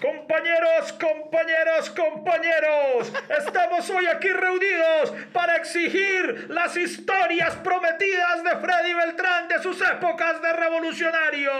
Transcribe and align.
Compañeros, 0.00 0.92
compañeros, 1.00 1.88
compañeros, 1.88 3.12
estamos 3.30 3.88
hoy 3.88 4.06
aquí 4.06 4.28
reunidos 4.28 5.14
para 5.32 5.56
exigir 5.56 6.48
las 6.50 6.76
historias 6.76 7.56
prometidas 7.56 8.44
de 8.44 8.50
Freddy 8.56 8.92
Beltrán 8.92 9.48
de 9.48 9.58
sus 9.62 9.80
épocas 9.80 10.42
de 10.42 10.52
revolucionario. 10.52 11.50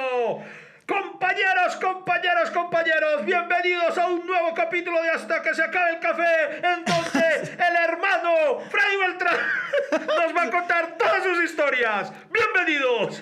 Compañeros, 0.87 1.77
compañeros, 1.81 2.51
compañeros, 2.51 3.25
bienvenidos 3.25 3.97
a 3.97 4.07
un 4.07 4.27
nuevo 4.27 4.53
capítulo 4.55 5.03
de 5.03 5.11
Hasta 5.13 5.41
que 5.41 5.55
se 5.55 5.63
acabe 5.63 5.93
el 5.93 6.01
café, 6.01 6.57
en 6.57 6.85
donde 6.85 7.57
el 7.69 7.77
hermano 7.89 8.61
Freddy 8.71 8.97
Beltrán 8.99 10.07
nos 10.15 10.37
va 10.37 10.43
a 10.43 10.51
contar 10.51 10.99
todas 10.99 11.23
sus 11.23 11.43
historias. 11.43 12.13
Bienvenidos. 12.31 13.19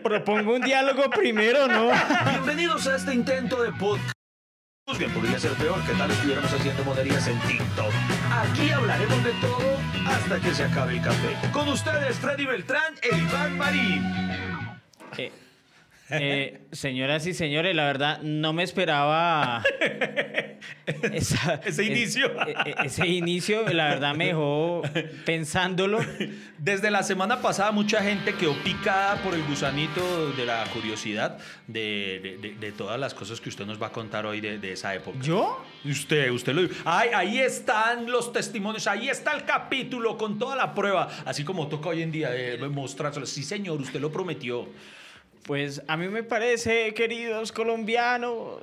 Propongo 0.00 0.54
un 0.54 0.62
diálogo 0.62 1.10
primero, 1.10 1.68
¿no? 1.68 1.90
Bienvenidos 2.30 2.86
a 2.86 2.96
este 2.96 3.14
intento 3.14 3.62
de 3.62 3.72
podcast. 3.72 4.16
Que 4.98 5.08
podría 5.08 5.38
ser 5.38 5.52
peor 5.52 5.82
que 5.84 5.92
tal 5.94 6.10
estuviéramos 6.10 6.52
haciendo 6.52 6.84
monerías 6.84 7.26
en 7.26 7.38
TikTok. 7.40 7.92
Aquí 8.30 8.70
hablaremos 8.70 9.24
de 9.24 9.32
todo 9.34 9.78
hasta 10.06 10.40
que 10.40 10.54
se 10.54 10.64
acabe 10.64 10.94
el 10.96 11.02
café. 11.02 11.36
Con 11.52 11.68
ustedes, 11.68 12.18
Freddy 12.18 12.46
Beltrán 12.46 12.94
e 13.02 13.16
Iván 13.16 13.56
Marín. 13.56 14.02
Eh, 15.16 15.32
eh, 16.12 16.60
señoras 16.72 17.26
y 17.26 17.34
señores, 17.34 17.74
la 17.74 17.84
verdad 17.84 18.20
no 18.22 18.52
me 18.52 18.62
esperaba 18.62 19.62
esa- 21.12 21.60
Ese 21.64 21.84
inicio. 21.84 22.26
e- 22.46 22.54
e- 22.70 22.74
ese 22.86 23.06
inicio, 23.06 23.68
la 23.72 23.88
verdad 23.88 24.14
me 24.14 24.26
dejó 24.28 24.82
pensándolo. 25.24 25.98
Desde 26.58 26.90
la 26.90 27.02
semana 27.02 27.40
pasada 27.40 27.72
mucha 27.72 28.02
gente 28.02 28.34
quedó 28.34 28.54
picada 28.62 29.16
por 29.22 29.34
el 29.34 29.42
gusanito 29.44 30.32
de 30.32 30.46
la 30.46 30.64
curiosidad 30.72 31.38
de, 31.66 32.20
de- 32.22 32.38
de- 32.38 32.54
de 32.56 32.72
todas 32.72 32.98
las 32.98 33.14
cosas 33.14 33.40
que 33.40 33.48
usted 33.48 33.66
nos 33.66 33.80
va 33.80 33.88
a 33.88 33.92
contar 33.92 34.26
hoy 34.26 34.40
de, 34.40 34.72
esa 34.72 34.94
época. 34.94 35.18
¿Yo? 35.20 35.64
Usted, 35.84 36.30
usted 36.30 36.52
lo 36.54 36.68
Ay, 36.84 37.10
ahí 37.14 37.38
están 37.38 38.10
los 38.10 38.32
testimonios, 38.32 38.86
ahí 38.86 39.08
está 39.08 39.32
el 39.34 39.44
capítulo 39.44 40.16
con 40.16 40.38
toda 40.38 40.54
la 40.56 40.74
prueba, 40.74 41.08
así 41.24 41.44
como 41.44 41.66
toca 41.68 41.88
hoy 41.90 42.02
en 42.02 42.12
día 42.12 42.30
de 42.30 42.56
mostrárselo. 42.68 43.26
Sí, 43.26 43.42
señor, 43.42 43.80
usted 43.80 44.00
lo 44.00 44.10
prometió. 44.12 44.68
Pues 45.44 45.82
a 45.88 45.96
mí 45.96 46.08
me 46.08 46.22
parece, 46.22 46.94
queridos 46.94 47.50
colombianos, 47.50 48.60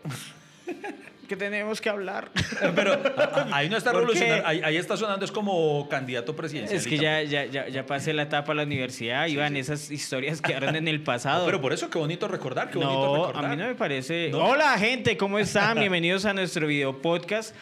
que 1.27 1.35
tenemos 1.35 1.81
que 1.81 1.89
hablar. 1.89 2.31
Pero 2.73 2.93
a- 2.93 3.21
a- 3.51 3.55
ahí 3.57 3.69
no 3.69 3.75
está 3.75 3.91
revolucionario, 3.93 4.47
ahí, 4.47 4.61
ahí 4.63 4.77
está 4.77 4.95
sonando, 4.95 5.25
es 5.25 5.31
como 5.31 5.87
candidato 5.89 6.35
presidencial. 6.37 6.79
Es 6.79 6.87
que 6.87 6.97
ya, 6.97 7.21
ya, 7.23 7.45
ya, 7.45 7.67
ya 7.67 7.85
pasé 7.85 8.13
la 8.13 8.23
etapa 8.23 8.53
a 8.53 8.55
la 8.55 8.63
universidad, 8.63 9.27
Iván, 9.27 9.57
esas 9.57 9.91
historias 9.91 10.41
quedaron 10.41 10.75
en 10.77 10.87
el 10.87 11.01
pasado. 11.01 11.45
Pero 11.45 11.59
por 11.59 11.73
eso, 11.73 11.89
qué 11.89 11.99
bonito 11.99 12.29
recordar, 12.29 12.69
qué 12.71 12.77
bonito 12.77 12.93
No, 13.17 13.25
recordar. 13.27 13.45
a 13.45 13.47
mí 13.49 13.57
no 13.57 13.67
me 13.67 13.75
parece. 13.75 14.29
No. 14.31 14.45
Hola, 14.45 14.77
gente, 14.77 15.17
¿cómo 15.17 15.37
están? 15.37 15.77
Bienvenidos 15.79 16.23
a 16.25 16.33
nuestro 16.33 16.65
video 16.65 17.01
podcast. 17.01 17.53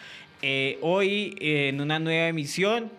Eh, 0.44 0.78
hoy, 0.82 1.36
eh, 1.42 1.70
en 1.70 1.82
una 1.82 1.98
nueva 1.98 2.28
emisión. 2.28 2.92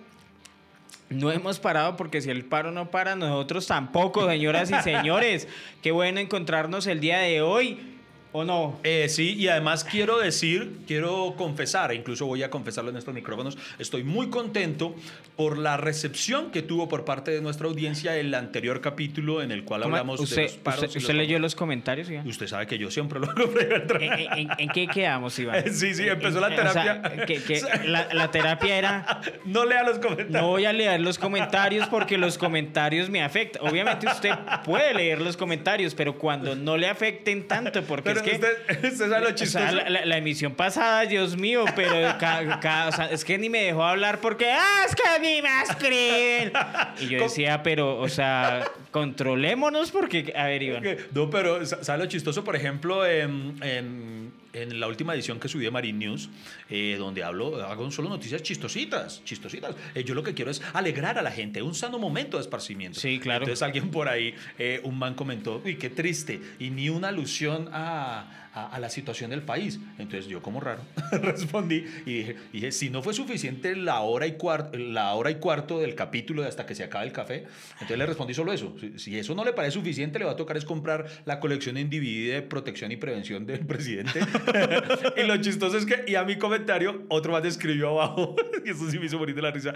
No 1.10 1.32
hemos 1.32 1.58
parado 1.58 1.96
porque 1.96 2.20
si 2.20 2.30
el 2.30 2.44
paro 2.44 2.70
no 2.70 2.90
para, 2.90 3.16
nosotros 3.16 3.66
tampoco, 3.66 4.26
señoras 4.28 4.70
y 4.70 4.74
señores. 4.82 5.48
Qué 5.82 5.90
bueno 5.90 6.20
encontrarnos 6.20 6.86
el 6.86 7.00
día 7.00 7.18
de 7.18 7.40
hoy, 7.40 7.97
¿o 8.32 8.44
no? 8.44 8.78
Eh, 8.84 9.08
sí, 9.08 9.34
y 9.34 9.48
además 9.48 9.84
quiero 9.84 10.18
decir, 10.18 10.78
quiero 10.86 11.34
confesar, 11.36 11.92
e 11.92 11.94
incluso 11.94 12.26
voy 12.26 12.42
a 12.42 12.50
confesarlo 12.50 12.90
en 12.90 12.96
estos 12.96 13.14
micrófonos, 13.14 13.56
estoy 13.78 14.04
muy 14.04 14.28
contento 14.30 14.94
por 15.36 15.56
la 15.58 15.76
recepción 15.76 16.50
que 16.50 16.62
tuvo 16.62 16.88
por 16.88 17.04
parte 17.04 17.30
de 17.30 17.40
nuestra 17.40 17.66
audiencia 17.68 18.16
el 18.16 18.34
anterior 18.34 18.80
capítulo 18.80 19.40
en 19.42 19.52
el 19.52 19.64
cual 19.64 19.82
¿Cómo- 19.82 19.94
hablamos 19.96 20.20
¿Usted, 20.20 20.36
de 20.36 20.42
los 20.44 20.52
paros. 20.54 20.82
usted- 20.82 20.90
y 20.90 20.94
los 20.94 21.02
usted 21.04 21.14
leyó 21.14 21.38
los 21.38 21.54
comentarios, 21.54 22.10
Iván? 22.10 22.26
Usted 22.26 22.46
sabe 22.46 22.66
que 22.66 22.76
yo 22.78 22.90
siempre 22.90 23.20
lo. 23.20 23.28
¿En, 24.00 24.12
en- 24.38 24.48
en 24.58 24.68
qué 24.70 24.86
quedamos, 24.88 25.38
Iván? 25.38 25.64
Sí, 25.72 25.94
sí, 25.94 26.08
empezó 26.08 26.40
la 26.40 26.48
o 26.48 26.72
sea, 26.72 27.02
terapia. 27.02 27.26
que- 27.26 27.42
que 27.42 27.60
la, 27.86 28.12
la 28.12 28.30
terapia 28.30 28.76
era... 28.78 29.20
No 29.44 29.64
lea 29.64 29.82
los 29.84 29.98
comentarios. 29.98 30.30
No 30.30 30.48
voy 30.48 30.64
a 30.64 30.72
leer 30.72 31.00
los 31.00 31.18
comentarios 31.18 31.86
porque 31.88 32.18
los 32.18 32.36
comentarios 32.38 33.08
me 33.10 33.22
afectan. 33.22 33.66
Obviamente 33.66 34.06
usted 34.06 34.32
puede 34.64 34.92
leer 34.94 35.20
los 35.20 35.36
comentarios, 35.36 35.94
pero 35.94 36.18
cuando 36.18 36.54
no 36.56 36.76
le 36.76 36.88
afecten 36.88 37.46
tanto, 37.46 37.82
porque 37.84 38.04
Pero 38.10 38.17
es 38.18 38.22
que... 38.22 38.32
usted, 38.36 38.58
usted 38.92 39.08
sabe 39.10 39.20
lo 39.22 39.28
o 39.28 39.32
chistoso. 39.32 39.64
sea, 39.64 39.72
la, 39.72 39.88
la- 39.90 40.04
la 40.06 40.16
emisión 40.16 40.54
pasada, 40.54 41.02
Dios 41.06 41.36
mío, 41.36 41.64
pero 41.76 41.94
ca- 42.18 42.60
ca- 42.60 42.88
o 42.88 42.92
sea, 42.92 43.06
es 43.10 43.24
que 43.24 43.38
ni 43.38 43.48
me 43.50 43.62
dejó 43.62 43.82
hablar 43.84 44.20
porque, 44.20 44.50
ah, 44.50 44.84
es 44.88 44.94
que 44.94 45.08
a 45.08 45.18
mí 45.18 45.40
me 45.42 45.62
escriben. 45.62 46.52
Y 47.00 47.08
yo 47.08 47.18
decía, 47.22 47.62
pero, 47.62 47.98
o 47.98 48.08
sea, 48.08 48.64
controlémonos 48.90 49.90
porque, 49.90 50.32
a 50.36 50.44
ver, 50.46 50.62
Iván. 50.62 50.84
No, 51.12 51.30
pero 51.30 51.64
sa- 51.66 51.82
¿sabe 51.84 52.04
lo 52.04 52.06
chistoso? 52.10 52.44
Por 52.44 52.56
ejemplo, 52.56 53.06
en, 53.06 53.56
en- 53.62 54.32
en 54.52 54.80
la 54.80 54.86
última 54.86 55.14
edición 55.14 55.38
que 55.38 55.48
subí 55.48 55.64
de 55.64 55.70
Marine 55.70 56.06
News, 56.06 56.28
eh, 56.70 56.96
donde 56.98 57.22
hablo, 57.22 57.64
hago 57.64 57.90
solo 57.90 58.08
noticias 58.08 58.42
chistositas, 58.42 59.22
chistositas. 59.24 59.74
Eh, 59.94 60.04
yo 60.04 60.14
lo 60.14 60.22
que 60.22 60.34
quiero 60.34 60.50
es 60.50 60.62
alegrar 60.72 61.18
a 61.18 61.22
la 61.22 61.30
gente, 61.30 61.62
un 61.62 61.74
sano 61.74 61.98
momento 61.98 62.36
de 62.36 62.42
esparcimiento. 62.42 62.98
Sí, 63.00 63.18
claro. 63.18 63.44
Entonces 63.44 63.62
alguien 63.62 63.90
por 63.90 64.08
ahí, 64.08 64.34
eh, 64.58 64.80
un 64.84 64.98
man 64.98 65.14
comentó, 65.14 65.62
uy, 65.64 65.76
qué 65.76 65.90
triste, 65.90 66.40
y 66.58 66.70
ni 66.70 66.88
una 66.88 67.08
alusión 67.08 67.68
a, 67.72 68.47
a- 68.64 68.68
a 68.68 68.78
la 68.80 68.90
situación 68.90 69.30
del 69.30 69.42
país. 69.42 69.78
Entonces 69.98 70.26
yo 70.26 70.42
como 70.42 70.60
raro 70.60 70.80
respondí 71.22 71.84
y 72.06 72.14
dije, 72.18 72.36
dije, 72.52 72.72
si 72.72 72.90
no 72.90 73.02
fue 73.02 73.14
suficiente 73.14 73.74
la 73.76 74.00
hora, 74.00 74.26
y 74.26 74.36
la 74.78 75.14
hora 75.14 75.30
y 75.30 75.36
cuarto 75.36 75.78
del 75.80 75.94
capítulo 75.94 76.42
de 76.42 76.48
hasta 76.48 76.66
que 76.66 76.74
se 76.74 76.84
acabe 76.84 77.06
el 77.06 77.12
café, 77.12 77.44
entonces 77.74 77.98
le 77.98 78.06
respondí 78.06 78.34
solo 78.34 78.52
eso. 78.52 78.74
Si, 78.80 78.98
si 78.98 79.18
eso 79.18 79.34
no 79.34 79.44
le 79.44 79.52
parece 79.52 79.74
suficiente, 79.74 80.18
le 80.18 80.24
va 80.24 80.32
a 80.32 80.36
tocar 80.36 80.56
es 80.56 80.64
comprar 80.64 81.06
la 81.24 81.40
colección 81.40 81.76
DVD 81.90 82.34
de 82.34 82.42
protección 82.42 82.92
y 82.92 82.96
prevención 82.96 83.46
del 83.46 83.66
presidente. 83.66 84.20
y 85.16 85.22
lo 85.26 85.36
chistoso 85.38 85.76
es 85.78 85.86
que, 85.86 86.04
y 86.06 86.14
a 86.14 86.24
mi 86.24 86.36
comentario, 86.36 87.04
otro 87.08 87.32
más 87.32 87.44
escribió 87.44 87.88
abajo, 87.90 88.36
y 88.64 88.70
eso 88.70 88.90
sí 88.90 88.98
me 88.98 89.06
hizo 89.06 89.18
bonito 89.18 89.40
la 89.40 89.50
risa, 89.50 89.74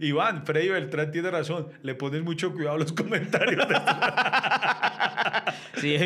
Iván, 0.00 0.44
Freddy 0.46 0.68
Beltrán 0.68 1.10
tiene 1.10 1.30
razón, 1.30 1.68
le 1.82 1.94
pones 1.94 2.22
mucho 2.22 2.52
cuidado 2.52 2.76
a 2.76 2.78
los 2.78 2.92
comentarios. 2.92 3.66
Sí, 5.80 5.96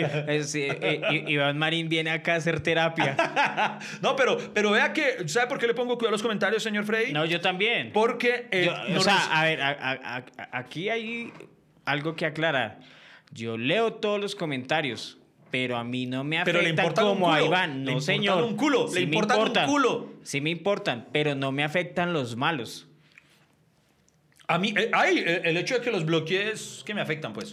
sí, 0.44 0.62
eh, 0.70 1.24
Iván 1.28 1.58
Marín 1.58 1.88
viene 1.88 2.10
acá 2.10 2.34
a 2.34 2.36
hacer 2.36 2.60
terapia. 2.60 3.16
no, 4.02 4.16
pero, 4.16 4.36
pero 4.54 4.70
vea 4.70 4.92
que, 4.92 5.28
¿sabe 5.28 5.46
por 5.48 5.58
qué 5.58 5.66
le 5.66 5.74
pongo 5.74 5.96
cuidado 5.96 6.08
a 6.08 6.12
los 6.12 6.22
comentarios, 6.22 6.62
señor 6.62 6.84
Freddy? 6.84 7.12
No, 7.12 7.24
yo 7.24 7.40
también. 7.40 7.90
Porque... 7.92 8.48
eh, 8.50 8.66
Yo- 8.66 8.94
no 8.94 9.00
o 9.00 9.02
sea, 9.02 9.16
a 9.26 9.44
ver, 9.44 9.60
a- 9.62 9.70
a- 9.70 10.16
a- 10.38 10.58
aquí 10.58 10.88
hay 10.88 11.32
algo 11.84 12.16
que 12.16 12.26
aclarar. 12.26 12.80
Yo 13.32 13.58
leo 13.58 13.94
todos 13.94 14.20
los 14.20 14.34
comentarios, 14.34 15.18
pero 15.50 15.76
a 15.76 15.84
mí 15.84 16.06
no 16.06 16.24
me 16.24 16.42
Pero 16.44 16.60
le 16.60 16.66
afectan 16.68 16.84
importan 16.86 17.04
un 17.06 17.10
como 17.14 17.32
a. 17.32 17.42
Iván. 17.42 17.70
Le 17.70 17.76
No, 17.84 17.90
importan 17.92 18.02
señor. 18.02 18.42
un 18.44 18.56
culo. 18.56 18.86
Le 18.88 18.94
me 18.94 19.16
importan 19.16 19.40
un 19.40 19.66
culo. 19.72 20.12
Sí 20.22 20.40
me 20.40 20.50
importan, 20.50 21.06
pero 21.12 21.34
no 21.34 21.52
me 21.52 21.64
afectan 21.64 22.12
los 22.12 22.36
malos. 22.36 22.86
A 24.48 24.58
mí, 24.58 24.72
eh, 24.76 24.90
ay, 24.92 25.18
eh, 25.26 25.42
el 25.44 25.56
hecho 25.56 25.74
de 25.74 25.80
que 25.80 25.90
los 25.90 26.04
bloquees 26.04 26.82
que 26.86 26.94
me 26.94 27.00
afectan, 27.00 27.32
pues. 27.32 27.52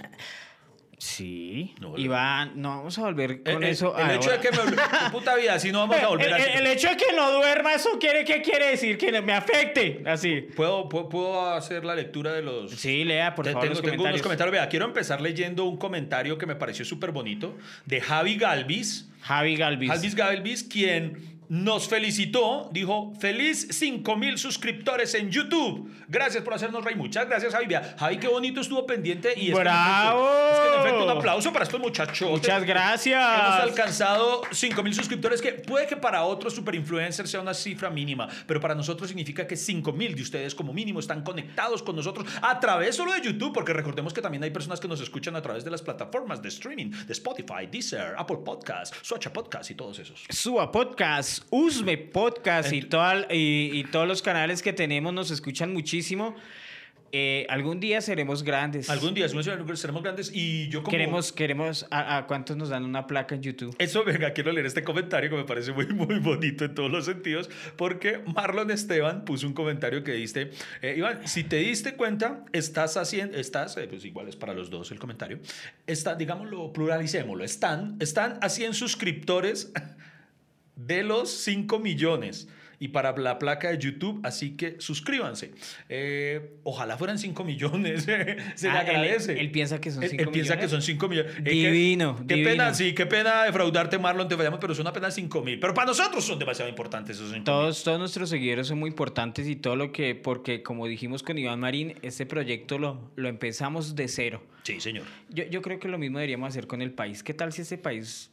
Sí. 0.98 1.74
No, 1.82 1.98
Iván, 1.98 2.54
no 2.56 2.70
vamos 2.78 2.98
a 2.98 3.02
volver 3.02 3.44
con 3.44 3.64
Eh, 3.64 3.68
eh, 3.68 3.70
eso. 3.72 3.98
El 3.98 4.12
hecho 4.12 4.32
ahora. 4.32 4.42
de 4.42 4.50
que 4.50 4.52
me 4.56 5.12
puta 5.12 5.36
vida, 5.36 5.60
si 5.60 5.72
no 5.72 5.80
vamos 5.80 5.98
a 5.98 6.08
volver 6.08 6.28
el, 6.28 6.34
a 6.34 6.38
el- 6.38 6.60
el 6.60 6.68
hecho 6.68 6.90
de 6.90 6.98
que 6.98 7.14
no 7.16 7.32
duerma, 7.32 7.74
¿eso 7.74 7.98
quiere, 8.00 8.24
qué 8.24 8.42
quiere 8.42 8.68
decir? 8.72 8.98
Que 8.98 9.22
me 9.22 9.34
afecte. 9.34 10.02
Así. 10.06 10.42
¿Puedo, 10.56 10.88
puedo, 10.88 11.10
puedo 11.10 11.52
hacer 11.54 11.84
la 11.84 11.96
lectura 11.96 12.32
de 12.34 12.42
los... 12.42 12.72
Sí, 12.72 13.04
lea, 13.04 13.36
por 13.36 13.46
Te- 13.46 13.52
favor, 13.52 13.64
tengo, 13.68 13.74
los 13.74 13.82
tengo 13.82 13.94
unos 13.94 14.22
comentarios. 14.22 14.22
comentarios. 14.22 14.52
Vea, 14.54 14.70
quiero 14.70 14.86
empezar 14.86 15.20
leyendo 15.22 15.66
un 15.66 15.78
comentario 15.78 16.38
que 16.38 16.46
me 16.46 16.56
pareció 16.56 16.86
súper 16.86 17.12
bonito 17.12 17.58
de 17.86 18.00
Javi 18.02 18.36
Galvis. 18.38 19.10
Javi 19.22 19.56
Galvis. 19.56 19.90
Javi 19.90 20.10
Galvis, 20.12 20.64
quien 20.64 21.33
nos 21.54 21.88
felicitó, 21.88 22.68
dijo, 22.72 23.14
feliz 23.20 23.68
5 23.70 24.16
mil 24.16 24.40
suscriptores 24.40 25.14
en 25.14 25.30
YouTube. 25.30 25.88
Gracias 26.08 26.44
por 26.44 26.56
hacernos 26.56 26.84
reír. 26.84 26.98
Muchas 26.98 27.28
gracias, 27.28 27.54
Javi. 27.54 27.68
Javi, 27.96 28.18
qué 28.18 28.28
bonito 28.28 28.60
estuvo 28.60 28.88
pendiente. 28.88 29.36
Y 29.38 29.52
¡Bravo! 29.52 30.28
es 30.52 30.60
que 30.60 30.74
en 30.74 30.80
efecto, 30.80 31.04
un 31.04 31.12
aplauso 31.12 31.54
para 31.54 31.66
estos 31.66 31.80
muchachos. 31.80 32.28
Muchas 32.28 32.66
gracias. 32.66 33.40
Hemos 33.40 33.60
alcanzado 33.60 34.42
5 34.52 34.82
mil 34.82 34.96
suscriptores, 34.96 35.44
que 35.44 35.52
puede 35.52 35.86
que 35.86 35.96
para 35.96 36.24
otros 36.24 36.56
super 36.56 36.74
influencers 36.74 37.30
sea 37.30 37.42
una 37.42 37.54
cifra 37.54 37.92
mínima, 37.92 38.28
pero 38.48 38.60
para 38.60 38.74
nosotros 38.74 39.08
significa 39.08 39.46
que 39.46 39.56
5 39.56 39.94
mil 39.94 40.16
de 40.16 40.24
ustedes 40.24 40.56
como 40.56 40.74
mínimo 40.74 41.00
están 41.02 41.22
conectados 41.22 41.84
con 41.84 41.96
nosotros 41.96 42.28
a 42.42 42.60
través 42.60 42.96
solo 42.96 43.14
de 43.14 43.22
YouTube, 43.22 43.54
porque 43.54 43.74
recordemos 43.74 44.12
que 44.12 44.24
también 44.24 44.44
hay 44.44 44.50
personas 44.50 44.80
que 44.80 44.88
nos 44.88 45.02
escuchan 45.02 45.36
a 45.36 45.42
través 45.44 45.64
de 45.64 45.70
las 45.70 45.84
plataformas 45.84 46.42
de 46.42 46.50
streaming, 46.50 46.90
de 46.90 47.14
Spotify, 47.14 47.68
Deezer, 47.72 48.16
Apple 48.18 48.40
Podcasts, 48.44 48.98
Socha 49.04 49.32
Podcast 49.32 49.70
y 49.70 49.76
todos 49.76 50.00
esos. 50.00 50.24
Suba 50.30 50.72
Podcast, 50.72 51.43
Usme 51.50 51.98
Podcast 51.98 52.72
y, 52.74 52.82
toda- 52.82 53.28
y, 53.34 53.70
y 53.74 53.84
todos 53.86 54.08
los 54.08 54.22
canales 54.22 54.62
que 54.62 54.74
tenemos 54.74 55.14
nos 55.14 55.32
escuchan 55.32 55.74
muchísimo. 55.74 56.36
Eh, 57.16 57.46
algún 57.48 57.80
día 57.80 58.02
seremos 58.02 58.42
grandes. 58.42 58.90
Algún 58.90 59.14
día 59.14 59.30
seremos 59.30 60.02
grandes 60.02 60.32
y 60.34 60.68
yo 60.70 60.82
como... 60.82 60.90
Queremos, 60.90 61.32
queremos, 61.32 61.86
a, 61.92 62.18
a 62.18 62.26
cuántos 62.26 62.58
nos 62.58 62.70
dan 62.70 62.84
una 62.86 63.06
placa 63.06 63.36
en 63.36 63.44
YouTube? 63.44 63.76
Eso, 63.78 64.04
venga, 64.04 64.32
quiero 64.34 64.52
leer 64.52 64.66
este 64.66 64.84
comentario 64.84 65.30
que 65.30 65.36
me 65.36 65.44
parece 65.44 65.74
muy, 65.74 65.86
muy 65.94 66.18
bonito 66.18 66.66
en 66.66 66.74
todos 66.74 66.90
los 66.90 67.06
sentidos, 67.06 67.52
porque 67.78 68.20
Marlon 68.34 68.72
Esteban 68.72 69.26
puso 69.26 69.46
un 69.46 69.54
comentario 69.54 70.04
que 70.04 70.14
dice, 70.14 70.50
eh, 70.82 70.96
Iván, 70.98 71.28
si 71.28 71.44
te 71.44 71.58
diste 71.58 71.94
cuenta, 71.94 72.46
estás 72.52 72.98
haciendo, 72.98 73.38
estás, 73.38 73.78
eh, 73.78 73.86
pues 73.88 74.04
igual 74.06 74.28
es 74.28 74.36
para 74.36 74.56
los 74.56 74.72
dos 74.72 74.90
el 74.90 74.98
comentario, 74.98 75.38
está, 75.86 76.16
digámoslo, 76.16 76.74
pluralicémoslo, 76.74 77.44
están, 77.44 77.96
están 78.00 78.40
a 78.42 78.50
100 78.50 78.74
suscriptores 78.74 79.72
de 80.76 81.04
los 81.04 81.30
5 81.30 81.80
millones 81.80 82.48
y 82.80 82.90
para 82.90 83.16
la 83.16 83.40
placa 83.40 83.70
de 83.70 83.78
YouTube, 83.78 84.20
así 84.24 84.58
que 84.58 84.76
suscríbanse. 84.80 85.52
Eh, 85.88 86.58
ojalá 86.64 86.98
fueran 86.98 87.18
5 87.18 87.44
millones, 87.46 88.04
se 88.56 88.68
le 88.68 88.74
Ah, 88.74 88.82
él- 88.82 88.90
agradece. 88.90 89.40
Él, 89.40 89.52
piensa 89.52 89.80
que 89.80 89.90
son 89.90 90.04
Él- 90.04 90.10
5 90.10 90.24
él 90.24 90.30
piensa 90.32 90.58
que 90.60 90.68
son 90.68 90.82
5 90.82 91.08
millones. 91.08 91.32
Eh, 91.38 91.44
qué- 91.44 91.52
Divino, 91.72 92.18
Qué, 92.28 92.34
divino. 92.36 92.50
pena, 92.52 92.74
sí, 92.74 92.94
qué 92.94 93.06
pena 93.06 93.44
defraudarte, 93.46 93.98
Marlon, 94.00 94.28
te 94.28 94.36
fallamos, 94.36 94.60
pero 94.60 94.76
son 94.76 94.86
apenas 94.88 95.14
5 95.16 95.42
mil. 95.44 95.60
Pero 95.62 95.74
para 95.74 95.88
nosotros 95.88 96.26
son 96.26 96.40
demasiado 96.40 96.68
importantes 96.70 97.16
esos 97.16 97.32
5 97.32 97.46
Todos, 97.46 97.84
todos 97.84 98.00
nuestros 98.00 98.30
seguidores 98.30 98.68
son 98.68 98.80
muy 98.80 98.90
importantes 98.90 99.48
y 99.48 99.56
todo 99.56 99.78
lo 99.78 99.94
que, 99.94 100.16
porque 100.16 100.62
como 100.62 100.86
dijimos 100.88 101.24
con 101.24 101.38
Iván 101.38 101.62
Marín, 101.62 101.94
este 102.02 102.26
proyecto 102.26 102.80
lo, 102.80 103.12
lo 103.16 103.30
empezamos 103.30 103.96
de 103.96 104.10
cero. 104.10 104.44
Sí, 104.64 104.82
señor. 104.82 105.06
Yo, 105.30 105.46
yo 105.46 105.62
creo 105.62 105.80
que 105.80 105.88
lo 105.88 105.98
mismo 105.98 106.18
deberíamos 106.18 106.50
hacer 106.50 106.68
con 106.68 106.82
el 106.82 106.92
país. 106.92 107.24
¿Qué 107.24 107.34
tal 107.34 107.54
si 107.54 107.62
ese 107.62 107.78
país 107.78 108.30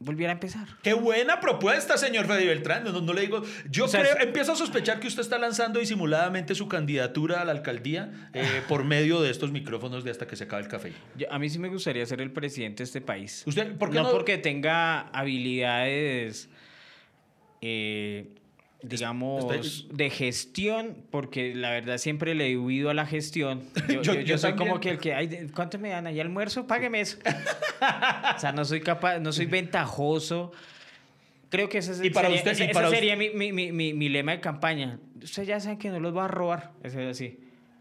volviera 0.00 0.32
a 0.32 0.34
empezar? 0.34 0.66
Qué 0.82 0.94
buena 0.94 1.38
propuesta, 1.40 1.96
señor 1.96 2.26
Freddy 2.26 2.46
Beltrán. 2.46 2.82
No, 2.84 3.00
no 3.00 3.12
le 3.12 3.20
digo. 3.20 3.42
Yo 3.70 3.84
O 3.84 3.88
sea, 3.88 4.00
creo, 4.00 4.16
empiezo 4.20 4.52
a 4.52 4.56
sospechar 4.56 4.98
que 4.98 5.06
usted 5.06 5.20
está 5.22 5.38
lanzando 5.38 5.78
disimuladamente 5.78 6.54
su 6.54 6.66
candidatura 6.68 7.40
a 7.40 7.44
la 7.44 7.52
alcaldía 7.52 8.30
eh, 8.34 8.62
por 8.68 8.84
medio 8.84 9.20
de 9.20 9.30
estos 9.30 9.52
micrófonos 9.52 10.02
de 10.02 10.10
hasta 10.10 10.26
que 10.26 10.34
se 10.36 10.44
acabe 10.44 10.62
el 10.62 10.68
café. 10.68 10.92
Yo- 11.16 11.32
a 11.32 11.38
mí 11.38 11.48
sí 11.48 11.58
me 11.58 11.68
gustaría 11.68 12.04
ser 12.06 12.20
el 12.20 12.32
presidente 12.32 12.78
de 12.78 12.84
este 12.84 13.00
país. 13.00 13.44
¿Usted 13.46 13.76
por 13.76 13.90
qué 13.90 13.96
no, 13.98 14.04
no? 14.04 14.10
porque 14.10 14.38
tenga 14.38 15.02
habilidades, 15.10 16.48
eh, 17.60 18.34
digamos, 18.82 19.86
de 19.92 20.10
gestión, 20.10 20.96
porque 21.10 21.54
la 21.54 21.70
verdad 21.70 21.98
siempre 21.98 22.34
le 22.34 22.50
he 22.50 22.56
huido 22.56 22.90
a 22.90 22.94
la 22.94 23.06
gestión. 23.06 23.62
Yo, 23.88 23.94
Yo- 23.94 24.02
yo- 24.02 24.14
yo 24.14 24.20
yo 24.22 24.38
soy 24.38 24.50
también. 24.52 24.68
como 24.68 24.80
que 24.80 24.90
el 24.90 24.98
que, 24.98 25.14
ay, 25.14 25.48
¿cuánto 25.54 25.78
me 25.78 25.90
dan 25.90 26.06
ahí 26.06 26.18
almuerzo? 26.20 26.66
Págueme 26.66 27.00
eso. 27.00 27.18
o 28.36 28.40
sea, 28.40 28.52
no 28.52 28.64
soy 28.64 28.80
capaz, 28.80 29.18
no 29.18 29.32
soy 29.32 29.46
ventajoso. 29.46 30.52
Creo 31.50 31.68
que 31.68 31.78
ese, 31.78 31.92
es- 31.92 32.04
Y 32.04 32.10
para 32.10 32.28
sería, 32.28 32.38
usted- 32.40 32.52
ese- 32.52 32.62
y 32.62 32.64
ese 32.66 32.74
para 32.74 32.86
usted- 32.88 32.98
sería 32.98 33.16
mi, 33.16 33.30
mi- 33.30 33.52
mi- 33.52 33.72
mi- 33.72 33.92
mi 33.92 34.08
lema 34.08 34.32
de 34.32 34.40
campaña. 34.40 34.98
Ustedes 35.22 35.48
ya 35.48 35.60
saben 35.60 35.78
que 35.78 35.90
no 35.90 36.00
los 36.00 36.12
voy 36.12 36.22
a 36.24 36.28
robar. 36.28 36.72
Eso 36.82 37.00
es 37.00 37.10
así. 37.10 37.38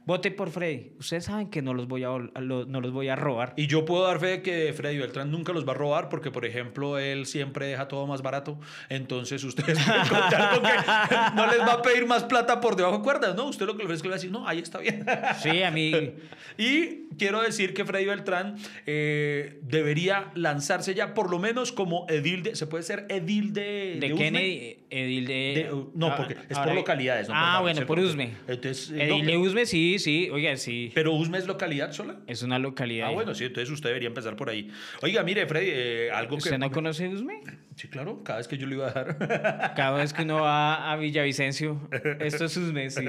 Vote 0.09 0.31
por 0.31 0.49
Freddy. 0.49 0.93
Ustedes 0.97 1.25
saben 1.25 1.51
que 1.51 1.61
no 1.61 1.75
los 1.75 1.87
voy 1.87 2.03
a, 2.03 2.09
lo- 2.09 2.65
no 2.65 2.81
los 2.81 2.91
voy 2.91 3.09
a 3.09 3.15
robar. 3.15 3.53
Y 3.57 3.67
yo 3.67 3.85
puedo 3.85 4.07
dar 4.07 4.19
fe 4.19 4.25
de 4.25 4.41
que 4.41 4.73
Freddy 4.73 4.97
Beltrán 4.97 5.29
nunca 5.29 5.53
los 5.53 5.67
va 5.67 5.73
a 5.73 5.75
robar 5.75 6.09
porque, 6.09 6.31
por 6.31 6.45
ejemplo, 6.47 6.97
él 6.97 7.27
siempre 7.27 7.67
deja 7.67 7.87
todo 7.87 8.07
más 8.07 8.23
barato. 8.23 8.59
Entonces, 8.89 9.43
ustedes 9.43 9.77
pueden 9.85 10.07
contar 10.07 10.49
con 10.55 10.63
que 10.63 11.35
no 11.35 11.45
les 11.45 11.59
va 11.59 11.73
a 11.73 11.81
pedir 11.83 12.07
más 12.07 12.23
plata 12.23 12.59
por 12.59 12.75
debajo 12.75 12.97
de 12.97 13.03
cuerdas, 13.03 13.35
¿no? 13.35 13.45
Usted 13.45 13.67
lo 13.67 13.73
que 13.73 13.79
le 13.79 13.83
ofrece 13.83 13.97
es 13.97 14.01
que 14.01 14.07
le 14.07 14.11
va 14.13 14.15
a 14.15 14.17
decir, 14.17 14.31
no, 14.31 14.47
ahí 14.47 14.57
está 14.57 14.79
bien. 14.79 15.05
Sí, 15.43 15.61
a 15.61 15.69
mí. 15.69 15.91
Y 16.57 17.07
quiero 17.17 17.41
decir 17.41 17.73
que 17.75 17.85
Freddy 17.85 18.05
Beltrán 18.05 18.55
eh, 18.85 19.59
debería 19.61 20.31
lanzarse 20.35 20.93
ya, 20.95 21.13
por 21.13 21.29
lo 21.29 21.39
menos 21.39 21.71
como 21.71 22.05
edil 22.09 22.43
de. 22.43 22.55
¿Se 22.55 22.65
puede 22.67 22.83
ser 22.83 23.05
edil 23.09 23.53
de. 23.53 23.97
De, 23.99 24.13
Usme? 24.13 24.25
Kennedy, 24.25 24.77
Edil 24.89 25.27
de... 25.27 25.33
De- 25.33 25.71
no, 25.93 26.07
ah, 26.07 26.15
porque 26.17 26.35
es 26.49 26.57
por 26.57 26.73
localidades. 26.73 27.29
No 27.29 27.35
ah, 27.37 27.59
bueno, 27.61 27.85
por 27.85 27.99
Usme. 27.99 28.33
Entonces, 28.47 28.89
eh, 28.91 29.03
Edil 29.03 29.23
no, 29.25 29.31
de 29.31 29.37
Usme, 29.37 29.65
sí, 29.67 29.98
sí. 29.99 30.29
Oiga, 30.31 30.55
sí. 30.57 30.91
pero 30.95 31.13
Usme 31.13 31.37
es 31.37 31.45
localidad 31.47 31.91
sola. 31.91 32.17
Es 32.27 32.41
una 32.43 32.57
localidad. 32.59 33.09
Ah, 33.09 33.11
bueno, 33.11 33.35
sí, 33.35 33.43
entonces 33.45 33.69
usted 33.71 33.89
debería 33.89 34.07
empezar 34.07 34.35
por 34.35 34.49
ahí. 34.49 34.71
Oiga, 35.01 35.21
mire, 35.23 35.45
Freddy, 35.45 35.69
eh, 35.71 36.11
algo 36.11 36.37
que. 36.37 36.43
¿Usted 36.43 36.57
no 36.57 36.71
conoce 36.71 37.07
Usme? 37.07 37.41
Sí, 37.75 37.87
claro, 37.87 38.23
cada 38.23 38.39
vez 38.39 38.47
que 38.47 38.57
yo 38.57 38.67
le 38.67 38.75
iba 38.75 38.87
a 38.89 38.91
dar. 38.91 39.73
Cada 39.75 39.97
vez 39.97 40.11
que 40.13 40.23
uno 40.23 40.41
va 40.41 40.91
a 40.91 40.95
Villavicencio, 40.97 41.79
esto 42.19 42.45
es 42.45 42.57
Usme, 42.57 42.89
sí. 42.89 43.05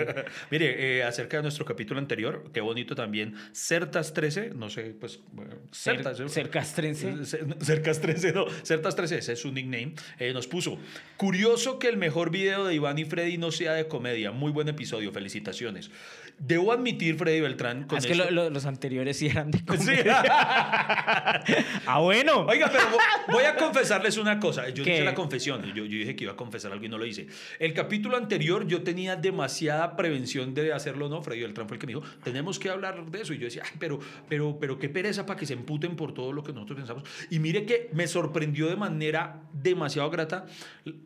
Mire, 0.51 0.99
eh, 0.99 1.03
acerca 1.03 1.39
de 1.39 1.43
nuestro 1.45 1.65
capítulo 1.65 1.99
anterior, 1.99 2.45
qué 2.53 2.61
bonito 2.61 2.95
también. 2.95 3.35
Certas 3.53 4.13
13, 4.15 4.51
no 4.55 4.69
sé, 4.71 4.95
pues. 5.01 5.21
bueno, 5.33 5.57
Certas. 5.73 6.21
¿eh? 6.21 6.29
ser 6.29 6.51
castrense. 6.51 7.13
Cer- 7.15 7.57
Cercas 7.61 8.01
13, 8.01 8.33
no, 8.33 8.47
Certas 8.63 8.95
13, 8.97 9.19
ese 9.19 9.33
es 9.33 9.41
su 9.41 9.51
nickname. 9.53 9.95
eh, 10.19 10.33
nos 10.33 10.47
puso, 10.47 10.79
curioso 11.17 11.79
que 11.79 11.89
el 11.89 11.97
mejor 11.97 12.31
video 12.31 12.65
de 12.65 12.75
Iván 12.75 12.99
y 12.99 13.05
Freddy 13.05 13.39
no 13.39 13.51
sea 13.51 13.73
de 13.75 13.89
comedia. 13.89 14.31
Muy 14.33 14.53
buen 14.53 14.69
episodio, 14.69 15.11
felicitaciones. 15.13 15.91
Debo 16.39 16.73
admitir, 16.81 17.17
Freddy 17.17 17.41
Beltrán, 17.41 17.85
con 17.85 17.97
Ah, 17.97 17.99
es 17.99 18.07
que 18.07 18.13
esto- 18.13 18.25
lo- 18.31 18.45
lo- 18.45 18.51
los 18.51 18.67
anteriores 18.67 19.17
sí 19.17 19.27
eran 19.29 19.51
de 19.51 19.59
Sí. 19.61 19.65
comedia. 19.67 20.23
ah, 21.87 21.99
bueno. 22.01 22.47
Oiga, 22.47 22.69
pero 22.73 22.85
vo- 22.85 23.33
voy 23.33 23.45
a 23.45 23.57
confesarles 23.57 24.17
una 24.17 24.39
cosa. 24.41 24.69
Yo 24.71 24.85
¿Qué? 24.85 24.95
hice 24.95 25.05
la 25.05 25.15
confesión. 25.15 25.63
Yo, 25.75 25.85
yo 25.85 25.99
dije 25.99 26.17
que 26.17 26.25
iba 26.25 26.33
a 26.33 26.37
confesar 26.37 26.73
algo 26.73 26.85
y 26.85 26.89
no 26.89 26.99
lo 26.99 27.07
hice. 27.07 27.27
El 27.59 27.73
capítulo 27.75 28.17
anterior 28.17 28.67
yo 28.67 28.83
tenía 28.83 29.17
demasiada 29.17 29.97
prevención 29.97 30.55
de 30.55 30.73
hacerlo, 30.73 31.09
¿no? 31.09 31.23
Freddy 31.23 31.43
Beltrán 31.43 31.69
fue 31.69 31.77
el 31.77 31.81
que 31.81 31.87
me 31.87 31.95
dijo, 31.95 32.05
tenemos 32.23 32.59
que 32.59 32.71
hablar 32.71 33.05
de 33.11 33.21
eso. 33.21 33.33
Y 33.35 33.39
yo 33.39 33.45
decía, 33.45 33.63
ay, 33.65 33.77
pero, 33.79 33.99
pero, 34.29 34.59
pero 34.61 34.79
qué 34.79 34.89
pereza 34.89 35.27
para 35.27 35.39
que 35.39 35.47
se 35.47 35.55
emputen 35.55 35.97
por 35.97 36.15
todo 36.15 36.33
lo 36.33 36.43
que 36.43 36.53
nosotros 36.53 36.77
pensamos. 36.79 37.05
Y 37.31 37.39
mire 37.39 37.65
que 37.67 37.91
me 37.93 38.07
sorprendió 38.07 38.69
de 38.69 38.77
manera 38.77 39.43
demasiado 39.53 40.11
grata, 40.11 40.47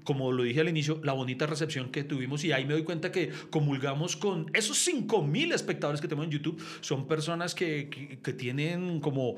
como 0.05 0.32
lo 0.32 0.43
dije 0.43 0.61
al 0.61 0.69
inicio, 0.69 1.00
la 1.03 1.12
bonita 1.12 1.47
recepción 1.47 1.91
que 1.91 2.05
tuvimos. 2.05 2.44
Y 2.44 2.53
ahí 2.53 2.65
me 2.65 2.75
doy 2.75 2.85
cuenta 2.85 3.11
que 3.12 3.31
comulgamos 3.50 4.17
con 4.17 4.50
esos 4.55 4.79
5 4.79 5.23
mil 5.23 5.53
espectadores 5.54 6.00
que 6.00 6.08
tenemos 6.08 6.26
en 6.26 6.32
YouTube. 6.32 6.62
Son 6.80 7.06
personas 7.06 7.54
que, 7.54 7.88
que, 7.88 8.18
que 8.18 8.32
tienen 8.32 9.00
como 9.00 9.36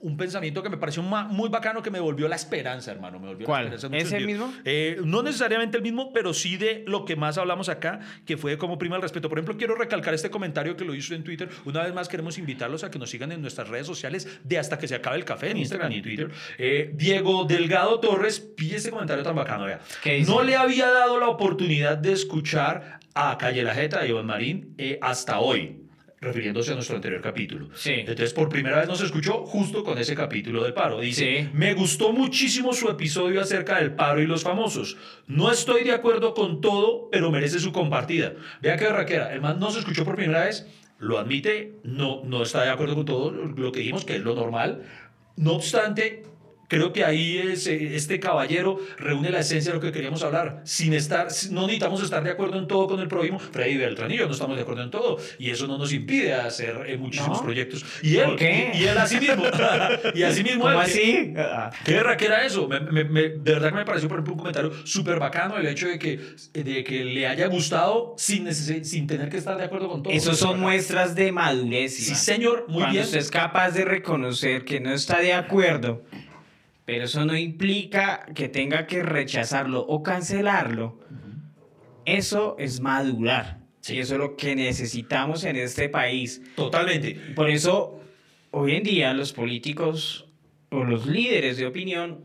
un 0.00 0.16
pensamiento 0.16 0.62
que 0.62 0.68
me 0.68 0.76
pareció 0.76 1.02
muy 1.02 1.48
bacano 1.48 1.82
que 1.82 1.90
me 1.90 1.98
volvió 1.98 2.28
la 2.28 2.36
esperanza, 2.36 2.92
hermano. 2.92 3.18
Me 3.18 3.28
volvió 3.28 3.46
¿Cuál? 3.46 3.68
La 3.68 3.74
esperanza 3.74 3.86
en 3.86 3.92
muchos 3.92 4.06
¿Ese 4.08 4.18
sentidos. 4.18 4.48
mismo? 4.48 4.62
Eh, 4.64 5.00
no 5.04 5.22
necesariamente 5.22 5.76
el 5.76 5.82
mismo, 5.82 6.12
pero 6.12 6.32
sí 6.34 6.56
de 6.56 6.84
lo 6.86 7.04
que 7.04 7.16
más 7.16 7.36
hablamos 7.36 7.68
acá, 7.68 8.00
que 8.24 8.36
fue 8.36 8.58
como 8.58 8.78
prima 8.78 8.96
el 8.96 9.02
respeto. 9.02 9.28
Por 9.28 9.38
ejemplo, 9.38 9.56
quiero 9.56 9.74
recalcar 9.74 10.14
este 10.14 10.30
comentario 10.30 10.76
que 10.76 10.84
lo 10.84 10.94
hizo 10.94 11.14
en 11.14 11.24
Twitter. 11.24 11.48
Una 11.64 11.82
vez 11.82 11.92
más 11.92 12.08
queremos 12.08 12.38
invitarlos 12.38 12.84
a 12.84 12.90
que 12.90 12.98
nos 12.98 13.10
sigan 13.10 13.32
en 13.32 13.40
nuestras 13.40 13.68
redes 13.68 13.86
sociales 13.86 14.40
de 14.44 14.58
hasta 14.58 14.78
que 14.78 14.86
se 14.86 14.94
acabe 14.94 15.16
el 15.16 15.24
café 15.24 15.50
en 15.50 15.56
Instagram 15.56 15.90
y 15.92 16.02
Twitter. 16.02 16.30
Eh, 16.58 16.92
Diego 16.94 17.44
Delgado 17.44 17.98
Torres, 17.98 18.38
pille 18.40 18.76
ese 18.76 18.90
comentario 18.90 19.24
tan 19.24 19.34
bacano. 19.34 19.66
No 20.26 20.42
le 20.42 20.56
había 20.56 20.88
dado 20.88 21.18
la 21.18 21.28
oportunidad 21.28 21.98
de 21.98 22.12
escuchar 22.12 23.00
a 23.14 23.36
Calle 23.36 23.64
la 23.64 23.74
Jeta 23.74 24.00
de 24.00 24.08
Iván 24.10 24.26
Marín 24.26 24.74
eh, 24.78 24.98
hasta 25.02 25.40
hoy 25.40 25.87
refiriéndose 26.20 26.72
a 26.72 26.74
nuestro 26.74 26.96
anterior 26.96 27.20
capítulo. 27.20 27.68
Sí. 27.74 27.92
Entonces, 27.98 28.32
por 28.32 28.48
primera 28.48 28.78
vez 28.78 28.88
nos 28.88 29.00
escuchó 29.00 29.44
justo 29.46 29.84
con 29.84 29.98
ese 29.98 30.14
capítulo 30.14 30.64
del 30.64 30.74
paro. 30.74 31.00
Dice, 31.00 31.42
Sí. 31.42 31.48
me 31.52 31.74
gustó 31.74 32.12
muchísimo 32.12 32.72
su 32.72 32.88
episodio 32.88 33.40
acerca 33.40 33.78
del 33.78 33.92
paro 33.94 34.20
y 34.20 34.26
los 34.26 34.42
famosos. 34.42 34.96
No 35.26 35.50
estoy 35.52 35.84
de 35.84 35.92
acuerdo 35.92 36.34
con 36.34 36.60
todo, 36.60 37.08
pero 37.10 37.30
merece 37.30 37.60
su 37.60 37.72
compartida. 37.72 38.32
Vea 38.60 38.76
qué 38.76 38.88
raquera. 38.88 39.32
El 39.32 39.40
man 39.40 39.60
no 39.60 39.70
se 39.70 39.78
escuchó 39.80 40.04
por 40.04 40.16
primera 40.16 40.44
vez, 40.44 40.66
lo 40.98 41.18
admite, 41.18 41.74
no, 41.84 42.22
no 42.24 42.42
está 42.42 42.64
de 42.64 42.70
acuerdo 42.70 42.96
con 42.96 43.04
todo 43.04 43.30
lo 43.30 43.70
que 43.72 43.80
dijimos, 43.80 44.04
que 44.04 44.16
es 44.16 44.22
lo 44.22 44.34
normal. 44.34 44.82
No 45.36 45.52
obstante, 45.52 46.24
creo 46.68 46.92
que 46.92 47.04
ahí 47.04 47.38
es, 47.38 47.66
este 47.66 48.20
caballero 48.20 48.78
reúne 48.98 49.30
la 49.30 49.40
esencia 49.40 49.72
de 49.72 49.78
lo 49.78 49.82
que 49.82 49.92
queríamos 49.92 50.22
hablar. 50.22 50.60
Sin 50.64 50.92
estar, 50.92 51.28
no 51.50 51.62
necesitamos 51.62 52.02
estar 52.02 52.22
de 52.22 52.30
acuerdo 52.30 52.58
en 52.58 52.66
todo 52.68 52.86
con 52.86 53.00
el 53.00 53.08
prójimo. 53.08 53.38
Freddy 53.38 53.78
yo 54.16 54.26
no 54.26 54.32
estamos 54.32 54.56
de 54.56 54.62
acuerdo 54.62 54.82
en 54.82 54.90
todo. 54.90 55.18
Y 55.38 55.50
eso 55.50 55.66
no 55.66 55.78
nos 55.78 55.92
impide 55.92 56.34
hacer 56.34 56.84
eh, 56.86 56.96
muchísimos 56.96 57.38
¿No? 57.38 57.44
proyectos. 57.44 57.84
Y 58.02 58.16
él, 58.16 58.24
¿Por 58.26 58.36
qué? 58.36 58.70
Y, 58.74 58.78
y 58.78 58.84
él 58.84 58.98
así 58.98 59.18
mismo. 59.18 59.44
y 60.14 60.22
así 60.22 60.42
mismo. 60.44 60.62
¿Cómo 60.62 60.74
él, 60.74 60.86
así? 60.86 61.34
¿Qué 61.84 61.98
que 62.18 62.26
era 62.26 62.44
eso? 62.44 62.68
Me- 62.68 62.80
me- 62.80 63.04
me- 63.04 63.28
de 63.28 63.52
verdad 63.52 63.70
que 63.70 63.76
me 63.76 63.84
pareció, 63.84 64.08
por 64.08 64.18
ejemplo, 64.18 64.32
un 64.34 64.38
comentario 64.38 64.72
súper 64.84 65.18
bacano 65.18 65.56
el 65.56 65.66
hecho 65.66 65.88
de 65.88 65.98
que, 65.98 66.20
de 66.52 66.84
que 66.84 67.04
le 67.04 67.26
haya 67.26 67.46
gustado 67.46 68.14
sin, 68.18 68.52
sin 68.54 69.06
tener 69.06 69.28
que 69.28 69.36
estar 69.38 69.56
de 69.56 69.64
acuerdo 69.64 69.88
con 69.88 70.02
todo. 70.02 70.12
Esos 70.12 70.38
son 70.38 70.60
muestras 70.60 71.14
de 71.14 71.32
madurez. 71.32 71.94
Sí, 71.96 72.14
señor, 72.14 72.64
muy 72.68 72.78
Cuando 72.78 72.92
bien. 72.92 73.04
usted 73.04 73.18
es 73.18 73.30
capaz 73.30 73.70
de 73.70 73.84
reconocer 73.84 74.64
que 74.64 74.80
no 74.80 74.92
está 74.92 75.20
de 75.20 75.32
acuerdo, 75.32 76.02
pero 76.88 77.04
eso 77.04 77.22
no 77.26 77.36
implica 77.36 78.24
que 78.34 78.48
tenga 78.48 78.86
que 78.86 79.02
rechazarlo 79.02 79.82
o 79.82 80.02
cancelarlo. 80.02 80.98
Eso 82.06 82.56
es 82.58 82.80
madurar. 82.80 83.60
Sí. 83.82 83.96
Y 83.96 83.98
eso 83.98 84.14
es 84.14 84.20
lo 84.20 84.36
que 84.36 84.56
necesitamos 84.56 85.44
en 85.44 85.56
este 85.56 85.90
país. 85.90 86.40
Totalmente. 86.56 87.14
Por 87.36 87.50
eso, 87.50 88.00
hoy 88.52 88.76
en 88.76 88.84
día 88.84 89.12
los 89.12 89.34
políticos 89.34 90.30
o 90.70 90.82
los 90.82 91.06
líderes 91.06 91.58
de 91.58 91.66
opinión 91.66 92.24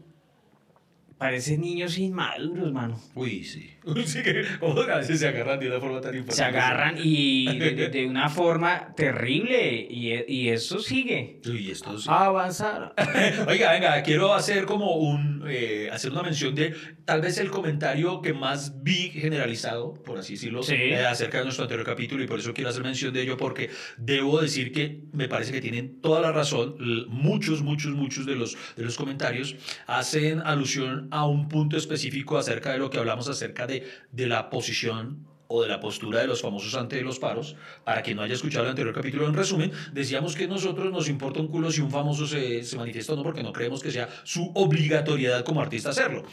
parecen 1.17 1.60
niños 1.60 1.98
inmaduros, 1.98 2.72
mano. 2.72 2.98
Uy, 3.15 3.43
sí. 3.43 3.73
Sí 4.06 4.22
que 4.24 4.46
a 4.92 4.98
veces 4.98 5.20
se 5.20 5.28
agarran 5.28 5.60
de 5.60 5.68
una 5.68 5.80
forma 5.80 6.02
tan 6.02 6.16
importante. 6.16 6.36
Se 6.36 6.44
agarran 6.44 6.96
y 6.98 7.58
de, 7.58 7.72
de- 7.72 7.90
de 7.90 8.06
una 8.08 8.30
forma 8.30 8.94
terrible 8.96 9.88
y, 9.90 10.13
y 10.28 10.50
eso 10.50 10.80
sigue. 10.80 11.40
Uy, 11.46 11.72
esto. 11.72 11.96
Avanzar. 12.08 12.94
Oiga, 13.48 13.72
venga, 13.74 14.02
quiero 14.04 14.34
hacer 14.34 14.66
como 14.66 14.96
un, 14.98 15.44
eh, 15.48 15.90
hacer 15.92 16.12
una 16.12 16.24
mención 16.24 16.56
de 16.56 16.74
tal 17.06 17.22
vez 17.22 17.38
el 17.38 17.50
comentario 17.52 18.22
que 18.22 18.34
más 18.34 18.82
vi 18.84 19.10
generalizado, 19.10 19.94
por 20.04 20.18
así 20.18 20.34
decirlo, 20.34 20.63
Sí. 20.63 20.75
eh, 20.75 21.06
acerca 21.06 21.40
de 21.40 21.44
nuestro 21.46 21.63
anterior 21.63 21.86
capítulo 21.86 22.24
y 22.24 22.28
por 22.28 22.40
eso 22.40 22.54
quiero 22.54 22.70
hacer 22.70 22.84
mención 22.84 23.13
de 23.13 23.22
ello 23.22 23.38
porque 23.38 23.70
debo 23.98 24.40
decir 24.42 24.72
que 24.72 25.02
me 25.12 25.28
parece 25.28 25.52
que 25.52 25.62
tienen 25.62 26.00
toda 26.02 26.22
la 26.22 26.32
razón. 26.32 26.75
Muchos, 27.10 27.62
muchos, 27.62 27.92
muchos 27.94 28.25
de 28.25 28.36
los, 28.36 28.58
de 28.75 28.84
los 28.84 28.96
comentarios 28.98 29.56
hacen 29.88 30.40
alusión 30.42 31.08
a 31.12 31.25
un 31.25 31.48
punto 31.50 31.78
específico 31.78 32.38
acerca 32.38 32.72
de 32.72 32.78
lo 32.80 32.90
que 32.90 32.98
hablamos 32.98 33.28
acerca 33.30 33.68
de, 33.68 33.73
de 34.12 34.27
la 34.27 34.50
posición 34.50 35.25
o 35.56 35.62
de 35.62 35.68
la 35.68 35.80
postura 35.80 36.20
de 36.22 36.25
los 36.27 36.42
famosos 36.42 36.74
ante 36.74 37.00
los 37.01 37.20
paros. 37.20 37.56
Para 37.84 38.01
quien 38.01 38.18
no 38.18 38.24
haya 38.24 38.34
escuchado 38.34 38.63
el 38.63 38.72
anterior 38.72 38.94
capítulo, 38.96 39.27
en 39.27 39.36
resumen, 39.36 39.72
decíamos 39.92 40.36
que 40.36 40.48
nosotros 40.48 40.92
nos 40.92 41.08
importa 41.10 41.42
un 41.42 41.48
culo 41.48 41.72
si 41.72 41.82
un 41.82 41.92
famoso 41.92 42.25
se, 42.25 42.63
se 42.63 42.75
manifiesta 42.75 43.13
o 43.13 43.15
no, 43.15 43.22
porque 43.24 43.44
no 43.44 43.53
creemos 43.53 43.84
que 43.84 43.92
sea 43.92 44.10
su 44.24 44.51
obligatoriedad 44.56 45.44
como 45.46 45.62
artista 45.62 45.89
hacerlo. 45.89 46.24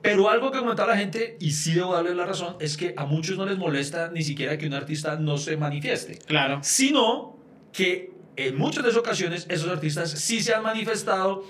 Pero 0.00 0.30
algo 0.30 0.52
que 0.52 0.58
comentaba 0.60 0.92
la 0.92 0.98
gente, 0.98 1.36
y 1.40 1.50
sí 1.52 1.72
debo 1.72 1.94
darle 1.94 2.14
la 2.14 2.26
razón, 2.26 2.56
es 2.60 2.76
que 2.76 2.94
a 2.96 3.04
muchos 3.04 3.36
no 3.36 3.46
les 3.46 3.58
molesta 3.58 4.10
ni 4.12 4.22
siquiera 4.22 4.56
que 4.58 4.66
un 4.68 4.74
artista 4.74 5.16
no 5.16 5.38
se 5.38 5.56
manifieste, 5.56 6.18
Claro. 6.26 6.60
sino 6.62 7.36
que 7.72 8.12
en 8.36 8.56
muchas 8.56 8.84
de 8.84 8.90
esas 8.90 9.00
ocasiones 9.00 9.46
esos 9.48 9.68
artistas 9.68 10.10
sí 10.10 10.40
se 10.40 10.54
han 10.54 10.62
manifestado 10.62 11.42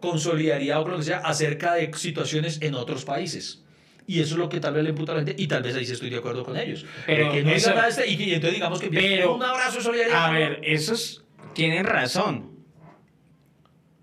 con 0.00 0.20
solidaridad 0.20 0.80
o 0.80 0.82
con 0.84 0.92
lo 0.92 0.98
que 0.98 1.04
sea 1.04 1.18
acerca 1.18 1.74
de 1.74 1.92
situaciones 1.94 2.58
en 2.62 2.74
otros 2.76 3.04
países. 3.04 3.64
Y 4.06 4.20
eso 4.20 4.34
es 4.34 4.38
lo 4.38 4.48
que 4.48 4.58
tal 4.60 4.74
vez 4.74 4.82
le 4.84 4.90
imputa 4.90 5.12
a 5.12 5.14
la 5.16 5.20
gente, 5.24 5.40
y 5.42 5.46
tal 5.46 5.62
vez 5.62 5.74
ahí 5.76 5.84
sí 5.86 5.92
estoy 5.92 6.10
de 6.10 6.16
acuerdo 6.18 6.44
con 6.44 6.56
ellos. 6.56 6.84
Pero 7.06 7.30
que 7.32 7.42
no 7.42 7.50
eso- 7.50 7.68
digan 7.70 7.76
nada 7.76 7.88
este, 7.88 8.08
y, 8.10 8.16
que- 8.16 8.24
y 8.24 8.34
entonces 8.34 8.54
digamos 8.54 8.80
que 8.80 8.88
Pero- 8.88 9.36
un 9.36 9.42
abrazo 9.42 9.76
de 9.78 9.82
solidaridad. 9.84 10.24
A 10.26 10.30
ver, 10.32 10.60
esos 10.64 11.24
tienen 11.54 11.84
razón. 11.86 12.50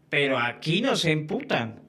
Pero 0.10 0.40
aquí 0.40 0.82
no 0.82 0.96
se 0.96 1.12
emputan. 1.12 1.82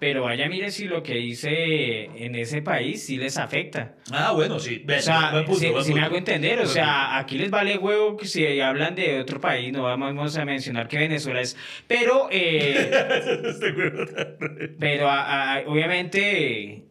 Pero 0.00 0.24
vaya, 0.24 0.48
mire 0.50 0.70
si 0.70 0.84
lo 0.84 1.02
que 1.02 1.14
dice 1.14 2.04
en 2.04 2.34
ese 2.34 2.60
país 2.60 3.06
sí 3.06 3.16
les 3.16 3.38
afecta. 3.38 3.94
Ah, 4.12 4.32
bueno, 4.32 4.58
sí. 4.58 4.82
O 4.84 4.86
Ven, 4.86 5.00
sea, 5.00 5.30
buen 5.30 5.44
punto, 5.46 5.60
si, 5.60 5.68
buen 5.70 5.84
si 5.84 5.94
me 5.94 6.00
hago 6.02 6.16
entender, 6.16 6.60
o 6.60 6.66
sea, 6.66 7.16
aquí 7.16 7.38
les 7.38 7.50
vale 7.50 7.78
huevo 7.78 8.14
que 8.16 8.26
si 8.26 8.60
hablan 8.60 8.94
de 8.96 9.20
otro 9.20 9.40
país, 9.40 9.72
no 9.72 9.84
vamos 9.84 10.36
a 10.36 10.44
mencionar 10.44 10.88
que 10.88 10.98
Venezuela 10.98 11.40
es, 11.40 11.56
pero, 11.86 12.28
eh, 12.30 12.90
Este 13.44 13.72
pero 14.78 15.08
a- 15.08 15.54
a- 15.54 15.60
obviamente, 15.66 16.83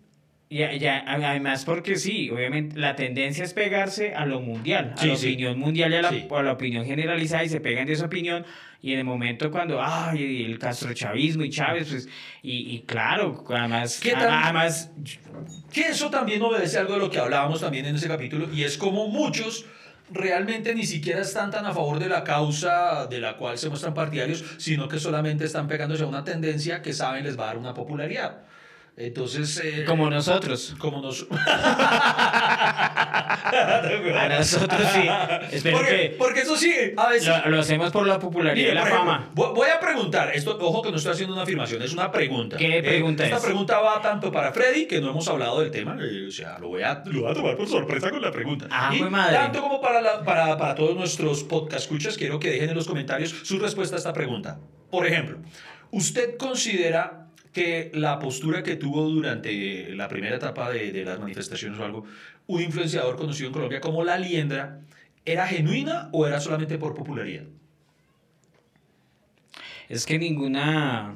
ya, 0.53 0.73
ya, 0.73 1.03
además 1.07 1.65
porque 1.65 1.95
sí, 1.95 2.29
obviamente 2.29 2.79
la 2.79 2.95
tendencia 2.95 3.43
es 3.43 3.53
pegarse 3.53 4.13
a 4.15 4.25
lo 4.25 4.39
mundial, 4.41 4.93
a 4.95 5.01
Sí, 5.01 5.07
la 5.09 5.15
sí. 5.15 5.27
opinión 5.27 5.59
mundial 5.59 5.91
y 5.91 5.95
a 5.95 6.01
la, 6.01 6.09
Sí. 6.09 6.27
a 6.29 6.41
la 6.43 6.51
opinión 6.53 6.85
generalizada 6.85 7.43
y 7.43 7.49
se 7.49 7.59
pegan 7.59 7.85
de 7.87 7.93
esa 7.93 8.05
opinión 8.05 8.45
y 8.81 8.93
en 8.93 8.99
el 8.99 9.05
momento 9.05 9.49
cuando, 9.49 9.81
ay, 9.81 10.43
el 10.45 10.59
castrochavismo 10.59 11.43
y 11.43 11.49
Chávez, 11.49 11.87
pues, 11.89 12.09
y, 12.41 12.75
y 12.75 12.79
claro, 12.81 13.43
además, 13.49 13.99
¿Qué 14.01 14.13
además, 14.13 14.91
Que 15.73 15.87
eso 15.87 16.09
también 16.09 16.41
obedece 16.41 16.77
algo 16.77 16.93
de 16.93 16.99
lo 16.99 17.09
que 17.09 17.17
hablábamos 17.19 17.61
también 17.61 17.85
en 17.85 17.95
ese 17.95 18.07
capítulo, 18.07 18.47
y 18.53 18.63
es 18.63 18.77
como 18.77 19.07
muchos 19.07 19.65
realmente 20.11 20.75
ni 20.75 20.85
siquiera 20.85 21.21
están 21.21 21.49
tan 21.49 21.65
a 21.65 21.73
favor 21.73 21.97
de 21.97 22.09
la 22.09 22.23
causa 22.23 23.07
de 23.07 23.19
la 23.19 23.37
cual 23.37 23.57
se 23.57 23.69
muestran 23.69 23.93
partidarios, 23.93 24.43
sino 24.57 24.87
que 24.87 24.99
solamente 24.99 25.45
están 25.45 25.67
pegándose 25.67 26.03
a 26.03 26.07
una 26.07 26.23
tendencia 26.23 26.81
que 26.81 26.93
saben 26.93 27.23
les 27.23 27.39
va 27.39 27.43
a 27.45 27.47
dar 27.47 27.57
una 27.57 27.73
popularidad. 27.73 28.41
Entonces... 28.95 29.59
eh, 29.63 29.85
como 29.87 30.09
nosotros. 30.09 30.75
Como 30.77 31.01
nos... 31.01 31.25
A 34.15 34.27
nosotros 34.37 34.81
sí. 34.93 35.07
Espero 35.51 35.77
porque, 35.77 35.91
que 36.11 36.15
porque 36.17 36.39
eso 36.41 36.55
sí, 36.57 36.73
a 36.97 37.09
veces... 37.09 37.27
lo, 37.27 37.49
lo 37.51 37.59
hacemos 37.59 37.91
por 37.91 38.07
la 38.07 38.19
popularidad 38.19 38.71
y 38.71 38.73
la 38.73 38.81
ejemplo, 38.81 38.99
fama. 38.99 39.29
vo- 39.35 39.53
Voy 39.53 39.67
a 39.69 39.79
preguntar, 39.79 40.31
esto, 40.33 40.57
ojo 40.59 40.81
que 40.81 40.91
no 40.91 40.97
estoy 40.97 41.11
haciendo 41.13 41.33
una 41.33 41.43
afirmación, 41.43 41.81
es 41.81 41.93
una 41.93 42.11
pregunta. 42.11 42.57
¿Qué 42.57 42.77
Eh, 42.79 42.83
pregunta 42.83 43.23
Esta 43.23 43.37
es? 43.37 43.43
pregunta 43.43 43.79
va 43.79 44.01
tanto 44.01 44.31
para 44.31 44.51
Freddy, 44.51 44.85
que 44.87 45.01
no 45.01 45.09
hemos 45.09 45.27
hablado 45.27 45.59
del 45.59 45.71
tema, 45.71 45.97
eh, 46.01 46.25
o 46.27 46.31
sea, 46.31 46.57
lo 46.59 46.69
voy, 46.69 46.81
a, 46.83 47.03
lo 47.05 47.21
voy 47.21 47.31
a 47.31 47.33
tomar 47.33 47.55
por 47.57 47.67
sorpresa 47.67 48.09
con 48.11 48.21
la 48.21 48.31
pregunta. 48.31 48.67
Ah, 48.71 48.93
y 48.95 49.01
madre. 49.03 49.35
tanto 49.35 49.61
como 49.61 49.81
para, 49.81 50.01
la- 50.01 50.23
para, 50.23 50.57
para 50.57 50.75
todos 50.75 50.95
nuestros 50.95 51.43
podcast 51.43 51.83
escuchas, 51.83 52.17
quiero 52.17 52.39
que 52.39 52.49
dejen 52.51 52.69
en 52.69 52.75
los 52.75 52.87
comentarios 52.87 53.31
su 53.43 53.59
respuesta 53.59 53.95
a 53.95 53.99
esta 53.99 54.13
pregunta. 54.13 54.59
Por 54.89 55.05
ejemplo, 55.07 55.37
¿usted 55.91 56.37
considera 56.37 57.22
que 57.53 57.91
la 57.93 58.19
postura 58.19 58.63
que 58.63 58.75
tuvo 58.75 59.07
durante 59.09 59.95
la 59.95 60.07
primera 60.07 60.35
etapa 60.35 60.69
de, 60.71 60.91
de 60.91 61.05
las 61.05 61.19
manifestaciones 61.19 61.79
o 61.79 61.85
algo, 61.85 62.05
un 62.47 62.61
influenciador 62.61 63.15
conocido 63.15 63.47
en 63.47 63.53
Colombia 63.53 63.79
como 63.79 64.03
La 64.03 64.17
Liendra, 64.17 64.81
era 65.25 65.47
genuina 65.47 66.09
o 66.11 66.27
era 66.27 66.39
solamente 66.41 66.77
por 66.77 66.93
popularidad? 66.95 67.45
Es 69.87 70.05
que 70.05 70.17
ninguna. 70.17 71.15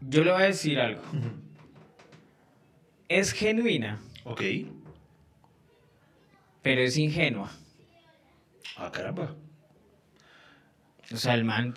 Yo 0.00 0.22
le 0.22 0.32
voy 0.32 0.42
a 0.42 0.46
decir 0.46 0.78
algo. 0.78 1.02
Es 3.08 3.32
genuina, 3.32 3.98
Ok. 4.24 4.42
pero 6.62 6.82
es 6.82 6.96
ingenua. 6.98 7.50
Ah, 8.76 8.92
caramba. 8.92 9.34
O 11.10 11.16
sea, 11.16 11.34
el 11.34 11.44
man. 11.44 11.74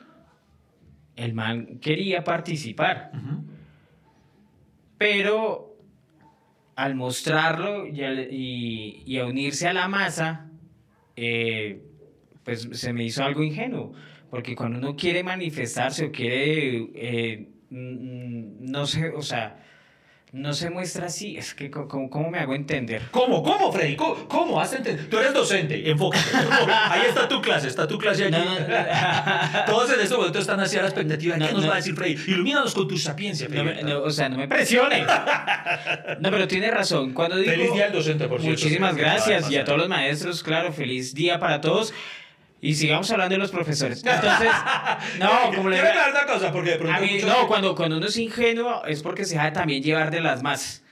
El 1.21 1.33
man 1.33 1.77
quería 1.79 2.23
participar, 2.23 3.11
pero 4.97 5.77
al 6.75 6.95
mostrarlo 6.95 7.85
y, 7.87 8.03
al- 8.03 8.27
y- 8.31 9.03
y 9.05 9.17
a 9.19 9.25
unirse 9.25 9.67
a 9.67 9.73
la 9.73 9.87
masa, 9.87 10.49
eh, 11.15 11.81
pues 12.43 12.67
se 12.71 12.93
me 12.93 13.03
hizo 13.03 13.23
algo 13.23 13.43
ingenuo. 13.43 13.93
Porque 14.29 14.55
cuando 14.55 14.79
uno 14.79 14.95
quiere 14.95 15.23
manifestarse 15.23 16.05
o 16.05 16.11
quiere, 16.11 16.89
eh, 16.95 17.49
no 17.69 18.85
sé, 18.85 19.09
o 19.09 19.21
sea, 19.21 19.57
no 20.33 20.53
se 20.53 20.69
muestra 20.69 21.07
así. 21.07 21.35
Es 21.35 21.53
que, 21.53 21.69
¿cómo, 21.69 22.09
cómo 22.09 22.29
me 22.29 22.39
hago 22.39 22.55
entender? 22.55 23.01
¿Cómo? 23.11 23.43
¿Cómo, 23.43 23.71
Freddy? 23.71 23.95
¿Cómo? 23.97 24.27
¿Cómo? 24.29 24.61
Hazte 24.61 24.77
entender. 24.77 25.09
Tú 25.09 25.17
eres 25.17 25.33
docente, 25.33 25.89
enfócate. 25.89 26.23
Ahí 26.89 27.01
está 27.09 27.27
tu 27.27 27.41
clase, 27.41 27.67
está 27.67 27.85
tu 27.87 27.97
clase 27.97 28.25
allí. 28.25 28.31
No, 28.31 28.45
no, 28.45 28.59
no. 28.59 28.65
Todos 29.65 29.91
en 29.93 29.99
este 29.99 30.15
momento 30.15 30.39
están 30.39 30.59
así 30.61 30.77
a 30.77 30.81
la 30.83 30.87
expectativa. 30.87 31.35
¿Qué 31.35 31.39
No, 31.41 31.51
nos 31.51 31.61
no. 31.63 31.67
va 31.67 31.73
a 31.73 31.77
decir 31.77 31.93
Freddy? 31.95 32.17
Ilumínanos 32.27 32.73
con 32.73 32.87
tu 32.87 32.97
sapiencia, 32.97 33.49
Freddy. 33.49 33.91
o 33.91 34.09
sea, 34.09 34.29
no 34.29 34.37
me 34.37 34.47
presione. 34.47 35.03
No, 36.19 36.31
pero 36.31 36.47
tiene 36.47 36.71
razón. 36.71 37.13
Cuando 37.13 37.35
digo, 37.37 37.51
Feliz 37.51 37.73
día 37.73 37.85
al 37.87 37.91
docente, 37.91 38.27
por 38.27 38.39
cierto. 38.41 38.59
Muchísimas 38.61 38.95
gracias. 38.95 39.51
Y 39.51 39.57
a 39.57 39.65
todos 39.65 39.79
los 39.79 39.89
maestros, 39.89 40.43
claro, 40.43 40.71
feliz 40.71 41.13
día 41.13 41.39
para 41.39 41.59
todos. 41.59 41.93
Y 42.61 42.75
sigamos 42.75 43.09
hablando 43.11 43.33
de 43.33 43.39
los 43.39 43.49
profesores. 43.49 44.03
Entonces, 44.05 44.51
no, 45.19 45.55
como 45.55 45.69
le 45.69 45.79
aclarar 45.79 46.11
una 46.11 46.25
cosa, 46.31 46.51
porque 46.51 46.73
pronto 46.73 46.95
a 46.95 46.99
mí, 46.99 47.19
no, 47.25 47.47
cuando, 47.47 47.75
cuando 47.75 47.97
uno 47.97 48.05
es 48.05 48.17
ingenuo 48.17 48.85
es 48.85 49.01
porque 49.01 49.25
se 49.25 49.33
deja 49.35 49.51
también 49.51 49.81
llevar 49.81 50.11
de 50.11 50.21
las 50.21 50.43
masas. 50.43 50.83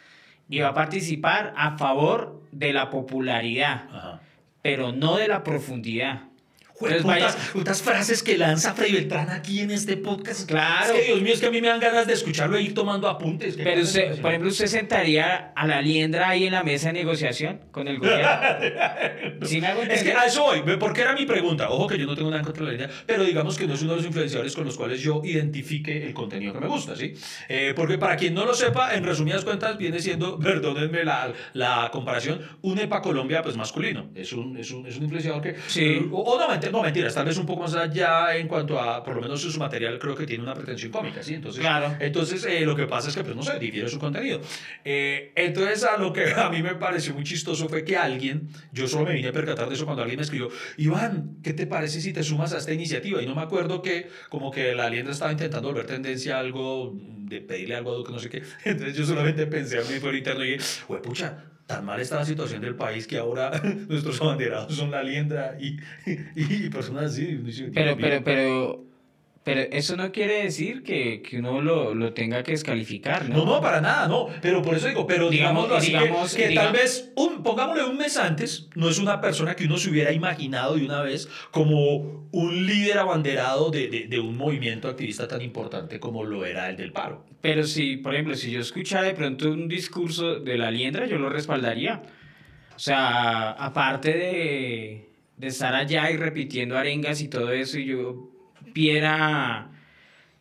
Y 0.49 0.59
va 0.59 0.69
a 0.69 0.73
participar 0.73 1.53
a 1.55 1.77
favor 1.77 2.41
de 2.51 2.73
la 2.73 2.89
popularidad, 2.89 3.83
Ajá. 3.93 4.19
pero 4.63 4.91
no 4.91 5.17
de 5.17 5.27
la 5.27 5.43
profundidad. 5.43 6.23
Vaya- 6.79 7.27
putas, 7.27 7.36
putas 7.53 7.81
frases 7.81 8.24
que 8.24 8.38
lanza 8.38 8.74
Freddy 8.74 8.93
Beltrán 8.93 9.29
aquí 9.29 9.59
en 9.59 9.71
este 9.71 9.98
podcast. 9.98 10.48
Claro. 10.48 10.93
Es 10.93 11.00
que 11.00 11.05
Dios 11.07 11.21
mío, 11.21 11.33
es 11.33 11.39
que 11.39 11.45
a 11.48 11.51
mí 11.51 11.62
me 11.62 11.67
dan 11.67 11.79
ganas 11.79 12.07
de 12.07 12.13
escucharlo 12.13 12.57
e 12.57 12.62
ir 12.62 12.74
tomando 12.74 13.07
apuntes. 13.09 13.55
Pero 13.62 13.81
usted, 13.81 14.19
por 14.21 14.31
ejemplo, 14.31 14.50
usted 14.50 14.67
sentaría 14.67 15.51
a 15.55 15.67
la 15.67 15.81
liendra 15.81 16.29
ahí 16.29 16.45
en 16.45 16.53
la 16.53 16.63
mesa 16.63 16.88
de 16.88 16.93
negociación 16.93 17.59
con 17.71 17.88
el 17.88 18.00
gobierno. 18.00 18.29
¿Sí 19.43 19.59
me 19.62 19.67
hago 19.67 19.81
Es 19.83 20.03
que 20.03 20.13
a 20.13 20.25
eso 20.25 20.43
voy, 20.43 20.62
porque 20.77 21.01
era 21.01 21.13
mi 21.13 21.25
pregunta. 21.25 21.69
Ojo 21.69 21.88
que 21.88 21.98
yo 21.98 22.05
no 22.05 22.15
tengo 22.15 22.29
nada 22.29 22.39
en 22.41 22.45
contra 22.45 22.65
de 22.65 22.71
la 22.71 22.77
línea, 22.77 22.89
pero 23.05 23.24
digamos 23.24 23.57
que 23.57 23.67
no 23.67 23.74
es 23.74 23.81
uno 23.81 23.91
de 23.91 23.98
los 23.98 24.05
influenciadores 24.05 24.55
con 24.55 24.65
los 24.65 24.77
cuales 24.77 25.01
yo 25.01 25.21
identifique 25.24 26.05
el 26.05 26.13
contenido 26.13 26.53
que 26.53 26.59
me 26.59 26.67
gusta, 26.67 26.95
¿sí? 26.95 27.13
Eh, 27.48 27.74
porque 27.75 27.98
para 27.98 28.15
quien 28.15 28.33
no 28.33 28.45
lo 28.45 28.53
sepa, 28.53 28.95
en 28.95 29.03
resumidas 29.03 29.43
cuentas, 29.43 29.77
viene 29.77 30.00
siendo, 30.00 30.39
perdónenme 30.39 31.03
la, 31.03 31.33
la 31.53 31.89
comparación, 31.91 32.41
un 32.62 32.79
EPA 32.79 33.01
Colombia 33.01 33.41
pues 33.41 33.57
masculino. 33.57 34.09
Es 34.15 34.33
un, 34.33 34.57
es 34.57 34.71
un, 34.71 34.86
es 34.88 34.98
un 34.98 35.03
influenciador 35.03 35.41
que... 35.41 35.55
Sí. 35.67 36.07
O, 36.12 36.21
o 36.21 36.39
no, 36.39 36.48
no, 36.71 36.81
mentiras, 36.83 37.13
tal 37.13 37.25
vez 37.25 37.38
un 37.38 37.45
poco 37.45 37.61
más 37.63 37.75
allá 37.75 38.35
en 38.35 38.47
cuanto 38.47 38.79
a, 38.79 39.03
por 39.03 39.15
lo 39.15 39.21
menos 39.21 39.41
su 39.41 39.59
material 39.59 39.97
creo 39.99 40.15
que 40.15 40.25
tiene 40.25 40.43
una 40.43 40.53
pretensión 40.53 40.91
cómica, 40.91 41.21
¿sí? 41.23 41.35
Entonces, 41.35 41.61
Claro. 41.61 41.95
entonces 41.99 42.45
eh, 42.45 42.61
lo 42.65 42.75
que 42.75 42.85
pasa 42.88 43.09
es 43.09 43.15
que, 43.15 43.23
pues 43.23 43.35
no 43.35 43.43
sé, 43.43 43.57
difiere 43.59 43.88
su 43.89 43.99
contenido. 43.99 44.41
Eh, 44.85 45.31
entonces, 45.35 45.83
a 45.83 45.97
lo 45.97 46.11
que 46.13 46.33
a 46.33 46.49
mí 46.49 46.61
me 46.63 46.75
pareció 46.75 47.13
muy 47.13 47.23
chistoso 47.23 47.67
fue 47.69 47.83
que 47.83 47.97
alguien, 47.97 48.49
yo 48.71 48.88
solo 48.88 49.05
me 49.05 49.13
vine 49.15 49.29
a 49.29 49.31
percatar 49.33 49.67
de 49.69 49.75
eso 49.75 49.85
cuando 49.85 50.01
alguien 50.03 50.17
me 50.17 50.23
escribió, 50.23 50.49
Iván, 50.77 51.38
¿qué 51.43 51.53
te 51.53 51.67
parece 51.67 52.01
si 52.01 52.13
te 52.13 52.23
sumas 52.23 52.53
a 52.53 52.57
esta 52.57 52.73
iniciativa? 52.73 53.21
Y 53.21 53.25
no 53.25 53.35
me 53.35 53.41
acuerdo 53.41 53.81
que 53.81 54.09
como 54.29 54.51
que 54.51 54.73
la 54.75 54.85
alienda 54.85 55.11
estaba 55.11 55.31
intentando 55.31 55.67
volver 55.69 55.85
tendencia 55.85 56.38
a 56.38 56.39
algo, 56.39 56.93
de 56.95 57.41
pedirle 57.41 57.75
algo 57.75 57.91
a 57.91 57.95
Duque, 57.95 58.11
no 58.11 58.19
sé 58.19 58.29
qué. 58.29 58.41
Entonces 58.65 58.95
yo 58.95 59.05
solamente 59.05 59.45
pensé 59.47 59.77
a 59.79 59.81
mí 59.81 59.99
por 60.01 60.15
interno 60.15 60.43
y 60.43 60.51
dije, 60.53 60.63
"Hue 60.88 61.01
pucha, 61.01 61.43
tan 61.69 61.85
mal 61.85 62.01
está 62.01 62.15
la 62.15 62.25
situación 62.25 62.61
del 62.61 62.73
país 62.73 63.05
que 63.05 63.19
ahora 63.19 63.51
nuestros 63.88 64.19
abanderados 64.23 64.75
son 64.75 64.89
la 64.89 65.03
liendra 65.03 65.55
y, 65.59 65.77
y, 66.03 66.65
y 66.65 66.69
personas 66.69 67.11
así. 67.11 67.39
Pero, 67.71 67.95
pero, 67.95 68.23
pero, 68.23 68.88
pero 69.56 69.62
eso 69.72 69.96
no 69.98 70.12
quiere 70.12 70.44
decir 70.44 70.84
que, 70.84 71.22
que 71.22 71.39
uno 71.39 71.62
lo, 71.62 71.94
lo 71.96 72.13
tenga 72.13 72.44
que 72.44 72.51
descalificar, 72.51 73.27
¿no? 73.29 73.38
No, 73.38 73.46
no, 73.46 73.62
para 73.62 73.82
nada, 73.82 74.08
no. 74.08 74.27
Pero 74.41 74.62
por 74.62 74.75
eso 74.75 74.88
digo, 74.88 75.08
pero 75.08 75.29
Digamos- 75.29 75.65
digámoslo 75.70 75.75
así, 75.75 75.91
que- 75.91 75.98
digamos- 76.00 76.36
que, 76.36 76.48
digamos- 76.50 76.72
tal 76.74 76.82
vez, 76.82 77.12
un, 77.15 77.44
pongámosle 77.44 77.86
un 77.86 77.98
mes 77.98 78.18
antes, 78.18 78.70
no 78.75 78.89
es 78.89 79.00
una 79.00 79.20
persona 79.22 79.56
que 79.56 79.65
uno 79.65 79.77
se 79.77 79.89
hubiera 79.89 80.12
imaginado 80.12 80.75
de 80.75 80.86
una 80.86 81.01
vez 81.01 81.27
como 81.51 82.27
un 82.32 82.65
líder 82.68 83.00
abanderado 83.00 83.72
de, 83.72 83.88
de, 83.88 84.08
de 84.08 84.20
un 84.20 84.38
movimiento 84.38 84.88
activista 84.88 85.27
tan 85.27 85.41
importante 85.41 86.00
como 86.00 86.24
lo 86.24 86.46
era 86.46 86.70
el 86.70 86.77
del 86.77 86.91
paro. 86.91 87.25
Pero 87.41 87.63
si, 87.63 87.98
por 87.98 88.13
ejemplo, 88.13 88.36
si 88.36 88.51
yo 88.51 88.60
escuchara 88.60 89.03
de 89.08 89.13
pronto 89.13 89.50
un 89.50 89.68
discurso 89.68 90.39
de 90.39 90.58
la 90.58 90.70
liendra, 90.72 91.06
yo 91.08 91.18
lo 91.18 91.29
respaldaría. 91.29 92.01
O 92.75 92.79
sea, 92.79 93.51
aparte 93.51 94.13
de, 94.13 95.10
de 95.38 95.48
estar 95.48 95.74
allá 95.75 96.10
y 96.12 96.18
repitiendo 96.18 96.77
arengas 96.77 97.22
y 97.22 97.27
todo 97.27 97.51
eso, 97.51 97.77
y 97.79 97.86
yo 97.86 98.29
viera 98.73 99.69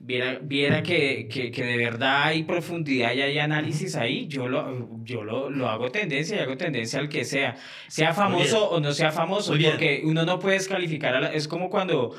viera, 0.00 0.38
viera 0.40 0.82
que, 0.82 1.26
que, 1.28 1.50
que 1.50 1.64
de 1.64 1.76
verdad 1.76 2.24
hay 2.24 2.44
profundidad 2.44 3.12
y 3.14 3.20
hay 3.22 3.38
análisis 3.40 3.96
ahí, 3.96 4.28
yo 4.28 4.46
lo, 4.48 4.88
yo 5.04 5.24
lo, 5.24 5.50
lo 5.50 5.68
hago 5.68 5.90
tendencia 5.90 6.36
y 6.36 6.40
hago 6.40 6.56
tendencia 6.56 7.00
al 7.00 7.08
que 7.08 7.24
sea, 7.24 7.56
sea 7.88 8.14
famoso 8.14 8.70
o 8.70 8.78
no 8.80 8.92
sea 8.92 9.10
famoso, 9.10 9.52
porque 9.72 10.02
uno 10.04 10.24
no 10.24 10.38
puede 10.38 10.54
descalificar, 10.54 11.14
a 11.16 11.20
la- 11.20 11.32
es 11.32 11.48
como 11.48 11.68
cuando 11.68 12.14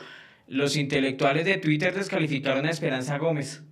los 0.48 0.76
intelectuales 0.76 1.46
de 1.46 1.58
Twitter 1.58 1.94
descalificaron 1.94 2.66
a 2.66 2.70
Esperanza 2.72 3.18
Gómez. 3.18 3.64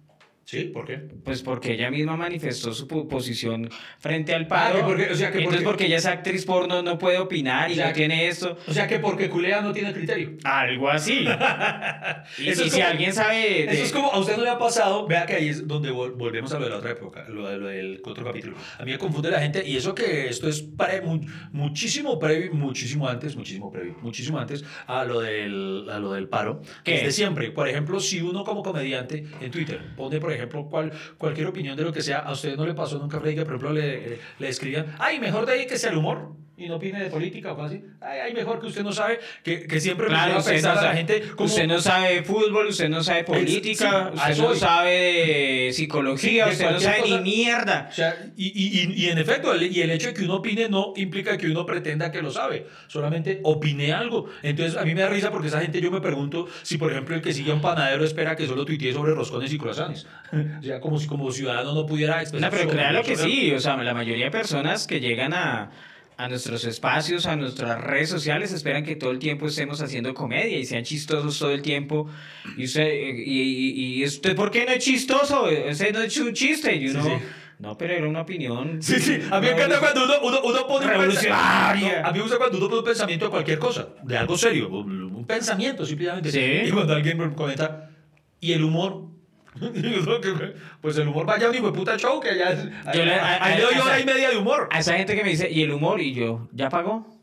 ¿Sí? 0.50 0.64
¿Por 0.64 0.86
qué? 0.86 0.96
Pues 1.26 1.42
porque 1.44 1.74
ella 1.74 1.92
misma 1.92 2.16
manifestó 2.16 2.74
su 2.74 2.88
po- 2.88 3.06
posición 3.06 3.70
frente 4.00 4.34
al 4.34 4.48
paro. 4.48 4.76
Ah, 4.76 4.78
que 4.80 4.84
porque- 4.86 5.10
o 5.12 5.16
sea, 5.16 5.30
que 5.30 5.40
Entonces, 5.40 5.62
porque- 5.62 5.66
porque 5.66 5.86
ella 5.88 5.98
es 5.98 6.06
actriz 6.06 6.46
porno, 6.46 6.82
no 6.82 6.98
puede 6.98 7.18
opinar 7.18 7.70
y 7.70 7.74
O 7.74 7.76
sea, 7.76 7.88
no 7.90 7.94
tiene 7.94 8.30
esto. 8.30 8.58
O 8.66 8.72
sea 8.72 8.88
que 8.88 9.00
porque 9.00 9.30
culea 9.30 9.60
no 9.60 9.74
tiene 9.74 9.92
criterio. 9.92 10.38
Algo 10.46 10.88
así. 10.90 11.26
y 12.38 12.48
Eso 12.48 12.64
y 12.64 12.70
si 12.70 12.80
alguien 12.80 13.12
sabe. 13.12 13.66
de- 13.66 13.74
Eso 13.74 13.84
es 13.84 13.92
como, 13.92 14.10
a 14.10 14.20
usted 14.20 14.38
no 14.38 14.44
le 14.46 14.50
ha 14.50 14.58
pasado, 14.58 15.06
vea 15.06 15.26
que 15.26 15.34
ahí 15.34 15.50
es 15.50 15.68
donde 15.68 15.92
vol- 15.92 16.14
volvemos 16.16 16.54
a 16.54 16.60
lo 16.60 16.64
de 16.64 16.70
la 16.72 16.78
otra 16.78 16.92
época, 16.92 17.26
lo, 17.28 17.50
de- 17.50 17.58
lo 17.58 17.68
del 17.68 18.00
otro 18.06 18.24
capítulo. 18.24 18.56
A 18.80 18.86
mí 18.86 18.92
me 18.92 18.98
confunde 18.98 19.30
la 19.30 19.42
gente 19.42 19.68
y 19.68 19.76
eso 19.76 19.94
que 19.94 20.30
esto 20.30 20.48
es 20.48 20.62
pre- 20.62 21.02
mu- 21.02 21.26
muchísimo 21.52 22.18
previo, 22.20 22.54
muchísimo 22.54 23.06
antes, 23.10 23.36
muchísimo 23.36 23.70
previo, 23.70 23.98
muchísimo 24.02 24.40
antes 24.40 24.64
a 24.86 25.04
lo 25.04 25.20
del, 25.20 25.90
a 25.92 26.00
lo 26.00 26.14
del 26.14 26.30
paro, 26.30 26.62
que 26.86 26.96
es 26.96 27.04
de 27.04 27.12
siempre. 27.12 27.52
Por 27.52 27.68
ejemplo, 27.68 28.00
si 28.00 28.22
uno 28.22 28.46
como 28.46 28.64
comediante 28.64 29.26
en 29.42 29.52
Twitter 29.52 29.82
pone, 29.98 30.22
por 30.22 30.30
ejemplo, 30.30 30.37
cual, 30.70 30.92
cualquier 31.18 31.48
opinión 31.48 31.76
de 31.76 31.84
lo 31.84 31.94
que 31.94 32.02
sea, 32.02 32.20
a 32.20 32.32
usted 32.32 32.56
no 32.56 32.66
le 32.66 32.74
pasó 32.74 32.98
nunca, 33.00 33.20
Freddy, 33.20 33.36
que 33.36 33.46
por 33.46 33.56
ejemplo 33.56 33.74
le, 33.74 34.20
le 34.40 34.48
escribían, 34.48 34.96
ay, 35.00 35.20
mejor 35.20 35.46
de 35.46 35.54
ahí 35.54 35.68
que 35.68 35.78
sea 35.78 35.92
el 35.92 35.98
humor. 35.98 36.36
Y 36.60 36.68
no 36.68 36.78
opine 36.78 37.04
de 37.04 37.12
política 37.12 37.52
o 37.52 37.56
cosas 37.56 37.74
así. 37.74 37.84
Ay, 38.02 38.20
ay, 38.26 38.34
mejor 38.34 38.60
que 38.60 38.66
usted 38.66 38.82
no 38.82 38.92
sabe, 38.92 39.20
que, 39.44 39.68
que 39.68 39.80
siempre 39.80 40.08
Claro, 40.08 40.40
usted 40.40 40.60
no, 40.64 40.72
a 40.72 40.82
la 40.82 40.94
gente 40.96 41.22
como... 41.36 41.46
usted 41.48 41.68
no 41.68 41.80
sabe 41.80 42.16
de 42.16 42.24
fútbol, 42.24 42.68
usted 42.70 42.90
no 42.90 43.04
sabe 43.04 43.20
de 43.20 43.24
política, 43.26 44.10
sí, 44.12 44.18
usted 44.18 44.38
no 44.38 44.48
voy. 44.48 44.58
sabe 44.58 44.92
de 44.92 45.70
psicología, 45.74 46.46
de 46.48 46.52
usted 46.54 46.72
no 46.72 46.80
sabe 46.80 47.02
cosa. 47.02 47.16
ni 47.16 47.22
mierda. 47.22 47.88
O 47.92 47.94
sea, 47.94 48.26
y, 48.36 48.48
y, 48.48 48.82
y, 48.92 49.06
y 49.06 49.10
en 49.10 49.20
efecto, 49.20 49.54
el, 49.54 49.72
y 49.72 49.82
el 49.82 49.92
hecho 49.92 50.08
de 50.08 50.14
que 50.16 50.24
uno 50.24 50.38
opine 50.38 50.68
no 50.68 50.94
implica 50.96 51.38
que 51.38 51.46
uno 51.46 51.64
pretenda 51.64 52.12
que 52.12 52.24
lo 52.24 52.32
sabe, 52.32 52.66
solamente 52.88 53.40
opine 53.44 53.94
algo. 53.94 54.26
Entonces, 54.42 54.78
a 54.78 54.84
mí 54.84 54.96
me 54.96 55.02
da 55.02 55.10
risa 55.10 55.30
porque 55.30 55.50
esa 55.50 55.62
gente 55.62 55.80
yo 55.80 55.92
me 55.92 56.02
pregunto 56.02 56.48
si, 56.64 56.80
por 56.80 56.92
ejemplo, 56.92 57.16
el 57.16 57.22
que 57.22 57.34
sigue 57.34 57.52
a 57.52 57.54
un 57.54 57.62
panadero 57.62 58.04
espera 58.04 58.36
que 58.36 58.48
solo 58.48 58.66
tuitee 58.66 58.94
sobre 58.94 59.14
roscones 59.14 59.54
y 59.54 59.60
croissants. 59.60 60.08
o 60.60 60.64
sea, 60.64 60.80
como 60.82 60.98
si 61.00 61.06
como 61.06 61.32
ciudadano 61.32 61.76
no 61.76 61.86
pudiera 61.86 62.16
No, 62.16 62.22
expresar 62.22 62.50
pero 62.50 62.64
su 62.64 62.70
créalo 62.70 63.02
opinión 63.02 63.20
que 63.26 63.30
sí, 63.32 63.52
o 63.54 63.60
sea, 63.60 63.78
la 63.78 63.94
mayoría 63.94 64.26
de 64.26 64.32
personas 64.32 64.88
que 64.88 65.00
llegan 65.00 65.36
a, 65.36 65.70
a 66.18 66.28
nuestros 66.28 66.66
espacios, 66.66 67.28
a 67.28 67.36
nuestras 67.36 67.80
redes 67.80 68.10
sociales, 68.10 68.52
esperan 68.52 68.84
que 68.84 68.96
todo 68.96 69.12
el 69.12 69.20
tiempo 69.20 69.46
estemos 69.46 69.82
haciendo 69.82 70.16
comedia 70.16 70.58
y 70.58 70.66
sean 70.66 70.84
chistosos 70.84 71.38
todo 71.38 71.52
el 71.52 71.62
tiempo. 71.62 72.10
Y 72.58 72.66
usted, 72.66 72.92
y, 72.92 73.42
y, 73.42 74.02
y 74.02 74.06
usted 74.06 74.36
¿por 74.36 74.50
qué 74.50 74.66
no 74.66 74.72
es 74.72 74.84
chistoso? 74.84 75.48
Ese 75.48 75.92
no 75.92 76.02
es 76.02 76.18
un 76.18 76.34
chiste. 76.34 76.76
Y 76.76 76.90
uno, 76.90 77.04
Sí, 77.04 77.10
sí. 77.10 77.26
no, 77.60 77.78
pero 77.78 77.94
era 77.94 78.08
una 78.08 78.22
opinión. 78.22 78.82
Sí, 78.82 79.00
sí, 79.00 79.20
a 79.30 79.40
mí 79.40 79.46
me 79.46 79.54
encanta 79.54 79.80
cuando 79.80 80.06
uno, 80.06 80.14
uno, 80.24 80.42
uno 80.44 80.68
pone 80.68 80.88
Revolucionaria. 80.88 82.02
No, 82.02 82.08
a 82.08 82.12
mí 82.12 82.18
me 82.18 82.24
gusta 82.24 82.38
cuando 82.40 82.58
uno 82.58 82.68
pone 82.68 82.80
un 82.80 82.86
pensamiento 82.86 83.26
de 83.26 83.32
cualquier 83.32 83.60
cosa, 83.60 83.88
de 84.04 84.18
algo 84.18 84.36
serio, 84.38 84.70
un, 84.70 85.24
pensamiento 85.28 85.86
simplemente. 85.86 86.32
Sí. 86.32 86.68
Y 86.68 86.72
cuando 86.72 86.94
alguien 86.94 87.16
me 87.18 87.32
comenta, 87.36 87.92
¿y 88.40 88.54
el 88.54 88.64
humor? 88.64 89.17
Pues 90.82 90.98
el 90.98 91.08
humor 91.08 91.26
vaya 91.26 91.48
a 91.48 91.50
un 91.50 91.56
hijo 91.56 91.68
de 91.68 91.74
puta 91.78 91.98
show 91.98 92.20
que 92.20 92.38
ya. 92.38 92.54
Yo 92.94 93.06
le- 93.06 93.16
a- 93.16 93.44
a- 93.44 93.60
doy 93.60 93.76
hora 93.80 94.00
y 94.00 94.06
media 94.06 94.30
de 94.30 94.38
humor. 94.38 94.70
A 94.72 94.80
esa 94.80 94.94
gente 94.96 95.16
que 95.16 95.24
me 95.24 95.30
dice, 95.30 95.50
¿y 95.50 95.64
el 95.64 95.72
humor? 95.72 96.00
Y 96.02 96.14
yo, 96.14 96.48
¿ya 96.54 96.70
pagó? 96.70 97.17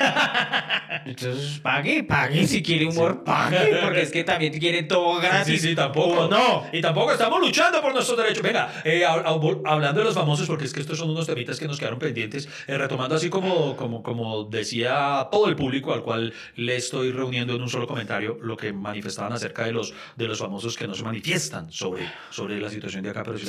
Entonces, 1.04 1.60
pague, 1.60 2.04
pague. 2.04 2.46
Si 2.46 2.62
quiere 2.62 2.86
humor, 2.86 3.22
pague. 3.24 3.78
Porque 3.82 4.02
es 4.02 4.10
que 4.10 4.24
también 4.24 4.52
quieren 4.58 4.88
todo 4.88 5.20
gratis. 5.20 5.60
Sí, 5.60 5.68
sí, 5.68 5.74
tampoco. 5.74 6.22
¿O 6.22 6.28
no? 6.28 6.64
Y 6.72 6.80
tampoco 6.80 7.12
estamos 7.12 7.40
luchando 7.40 7.80
por 7.80 7.92
nuestros 7.92 8.16
derechos. 8.18 8.42
Venga, 8.42 8.72
eh, 8.84 9.04
hab- 9.06 9.24
hab- 9.24 9.62
hablando 9.64 10.00
de 10.00 10.06
los 10.06 10.14
famosos, 10.14 10.46
porque 10.46 10.64
es 10.64 10.72
que 10.72 10.80
estos 10.80 10.98
son 10.98 11.10
unos 11.10 11.26
temitas 11.26 11.58
que 11.58 11.66
nos 11.68 11.78
quedaron 11.78 11.98
pendientes, 11.98 12.48
eh, 12.66 12.76
retomando 12.76 13.14
así 13.14 13.30
como, 13.30 13.76
como, 13.76 14.02
como 14.02 14.44
decía 14.44 15.28
todo 15.30 15.48
el 15.48 15.56
público 15.56 15.92
al 15.92 16.02
cual 16.02 16.32
le 16.56 16.76
estoy 16.76 17.12
reuniendo 17.12 17.54
en 17.54 17.62
un 17.62 17.68
solo 17.68 17.86
comentario 17.86 18.38
lo 18.42 18.56
que 18.56 18.72
manifestaban 18.72 19.32
acerca 19.32 19.64
de 19.64 19.72
los, 19.72 19.94
de 20.16 20.26
los 20.28 20.38
famosos 20.38 20.76
que 20.76 20.86
no 20.88 20.94
se 20.94 21.04
manifiestan 21.04 21.70
sobre, 21.70 22.08
sobre 22.30 22.60
la 22.60 22.70
situación 22.70 23.02
de 23.02 23.10
acá, 23.10 23.22
pero 23.24 23.38
sí. 23.38 23.46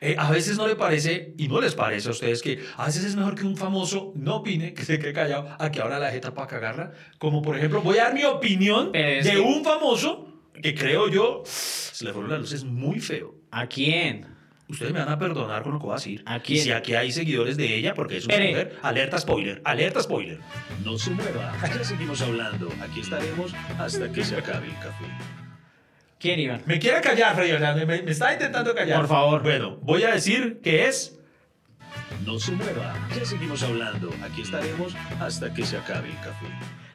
Eh, 0.00 0.16
a 0.18 0.30
veces 0.30 0.56
no 0.56 0.66
le 0.66 0.76
parece, 0.76 1.34
y 1.38 1.48
no 1.48 1.60
les 1.60 1.74
parece 1.74 2.08
a 2.08 2.12
ustedes, 2.12 2.42
que 2.42 2.64
a 2.76 2.86
veces 2.86 3.04
es 3.04 3.16
mejor 3.16 3.34
que 3.34 3.44
un 3.44 3.56
famoso 3.56 4.12
no 4.16 4.36
opine, 4.36 4.74
que 4.74 4.84
se 4.84 4.98
quede 4.98 5.12
callado, 5.12 5.48
a 5.58 5.69
que 5.70 5.80
ahora 5.80 5.98
la 5.98 6.10
jeta 6.10 6.32
para 6.34 6.46
cagarla. 6.46 6.92
Como 7.18 7.42
por 7.42 7.56
ejemplo, 7.56 7.80
voy 7.82 7.98
a 7.98 8.04
dar 8.04 8.14
mi 8.14 8.24
opinión 8.24 8.92
de 8.92 9.20
que- 9.22 9.38
un 9.38 9.64
famoso 9.64 10.26
que 10.62 10.74
creo 10.74 11.08
yo 11.08 11.42
se 11.44 12.04
le 12.04 12.12
fueron 12.12 12.30
las 12.30 12.40
luces 12.40 12.64
muy 12.64 13.00
feo. 13.00 13.34
¿A 13.50 13.66
quién? 13.66 14.26
Ustedes 14.68 14.92
me 14.92 15.00
van 15.00 15.08
a 15.08 15.18
perdonar 15.18 15.64
con 15.64 15.72
lo 15.72 15.78
que 15.80 15.86
voy 15.86 15.92
a 15.94 15.96
decir. 15.96 16.22
¿A 16.26 16.36
Y 16.36 16.40
quién? 16.40 16.62
si 16.64 16.70
aquí 16.70 16.94
hay 16.94 17.10
seguidores 17.10 17.56
de 17.56 17.74
ella, 17.74 17.92
porque 17.94 18.18
es 18.18 18.26
una 18.26 18.34
Espere. 18.34 18.50
mujer, 18.50 18.78
alerta 18.82 19.18
spoiler, 19.18 19.60
alerta 19.64 20.00
spoiler. 20.00 20.38
No 20.84 20.96
se 20.96 21.10
mueva, 21.10 21.52
ya 21.62 21.82
seguimos 21.82 22.22
hablando. 22.22 22.68
Aquí 22.80 23.00
estaremos 23.00 23.52
hasta 23.78 24.12
que 24.12 24.22
se 24.24 24.36
acabe 24.36 24.66
el 24.68 24.74
café. 24.74 25.06
¿Quién, 26.20 26.38
Iván? 26.38 26.62
Me 26.66 26.78
quiere 26.78 27.00
callar, 27.00 27.34
Freddy, 27.34 27.84
me, 27.86 28.02
me 28.02 28.10
está 28.10 28.32
intentando 28.32 28.74
callar. 28.74 28.98
Por 28.98 29.08
favor. 29.08 29.42
Bueno, 29.42 29.78
voy 29.82 30.04
a 30.04 30.12
decir 30.12 30.60
que 30.62 30.86
es 30.86 31.18
No 32.24 32.38
se 32.38 32.52
mueva, 32.52 32.94
ya 33.16 33.24
seguimos 33.24 33.62
hablando. 33.62 34.10
Aquí 34.22 34.42
estaremos 34.42 34.94
hasta 35.20 35.52
que 35.52 35.64
se 35.64 35.76
acabe 35.78 36.08
el 36.10 36.16
café. 36.16 36.46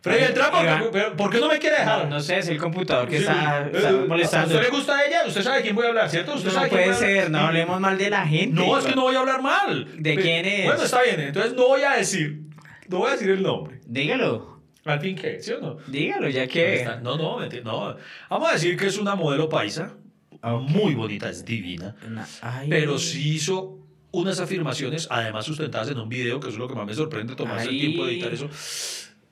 Freddy 0.01 0.19
Beltrán, 0.21 0.51
¿por 0.51 0.59
qué- 0.59 0.65
Iván. 0.67 0.83
pero 0.91 1.15
¿por 1.15 1.29
qué 1.31 1.39
no 1.39 1.47
me 1.49 1.57
quiere 1.57 1.77
dejar? 1.79 2.03
No, 2.03 2.09
no 2.15 2.19
sé, 2.19 2.37
es 2.37 2.47
el 2.49 2.57
computador 2.59 3.09
que 3.09 3.17
Sí, 3.17 3.23
está, 3.23 3.63
eh, 3.65 3.71
está 3.73 3.89
¿A 3.89 3.91
molestando. 3.93 4.53
usted 4.55 4.69
le 4.69 4.69
gusta 4.77 4.95
a 4.97 5.05
ella? 5.05 5.23
¿Usted 5.27 5.41
sabe 5.41 5.57
de 5.57 5.63
quién 5.63 5.75
voy 5.75 5.85
a 5.85 5.89
hablar, 5.89 6.09
cierto? 6.11 6.33
¿Usted 6.35 6.49
No, 6.49 6.53
sabe 6.53 6.69
puede 6.69 6.91
a 6.91 6.93
ser, 6.93 7.31
no 7.31 7.39
hablemos 7.39 7.79
mal 7.79 7.97
de 7.97 8.09
la 8.11 8.27
gente. 8.27 8.53
No, 8.61 8.77
es 8.77 8.85
que 8.85 8.93
no 8.95 9.01
voy 9.01 9.15
a 9.15 9.19
hablar 9.21 9.41
mal. 9.41 9.87
¿De 9.97 10.15
quién 10.15 10.45
es? 10.45 10.65
Bueno, 10.65 10.83
está 10.83 11.01
bien, 11.01 11.19
entonces 11.19 11.53
no 11.53 11.67
voy 11.67 11.81
a 11.81 11.93
decir, 11.93 12.41
no 12.87 12.99
voy 12.99 13.09
a 13.09 13.13
decir 13.13 13.31
el 13.31 13.41
nombre. 13.41 13.81
Dígalo, 13.87 14.61
Al 14.85 14.99
fin 14.99 15.15
que, 15.15 15.41
¿sí 15.41 15.51
o 15.53 15.59
no? 15.59 15.77
dígalo, 15.87 16.29
ya 16.29 16.45
que... 16.47 16.87
No, 17.01 17.17
no, 17.17 17.39
mentira, 17.39 17.63
no. 17.63 17.95
Vamos 18.29 18.49
a 18.49 18.53
decir 18.53 18.77
que 18.77 18.85
es 18.85 18.99
una 18.99 19.15
modelo 19.15 19.49
paisa, 19.49 19.95
muy 20.43 20.93
bonita, 20.93 21.27
es 21.31 21.43
divina, 21.43 21.95
Na- 22.07 22.27
ay. 22.43 22.69
pero 22.69 22.99
sí 22.99 23.33
hizo 23.33 23.79
unas 24.19 24.39
afirmaciones, 24.39 25.07
además 25.09 25.45
sustentadas 25.45 25.89
en 25.89 25.99
un 25.99 26.09
video, 26.09 26.39
que 26.39 26.47
eso 26.47 26.55
es 26.55 26.59
lo 26.59 26.67
que 26.67 26.75
más 26.75 26.85
me 26.85 26.93
sorprende, 26.93 27.35
tomarse 27.35 27.69
el 27.69 27.79
tiempo 27.79 28.05
de 28.05 28.13
editar 28.13 28.33
eso. 28.33 28.49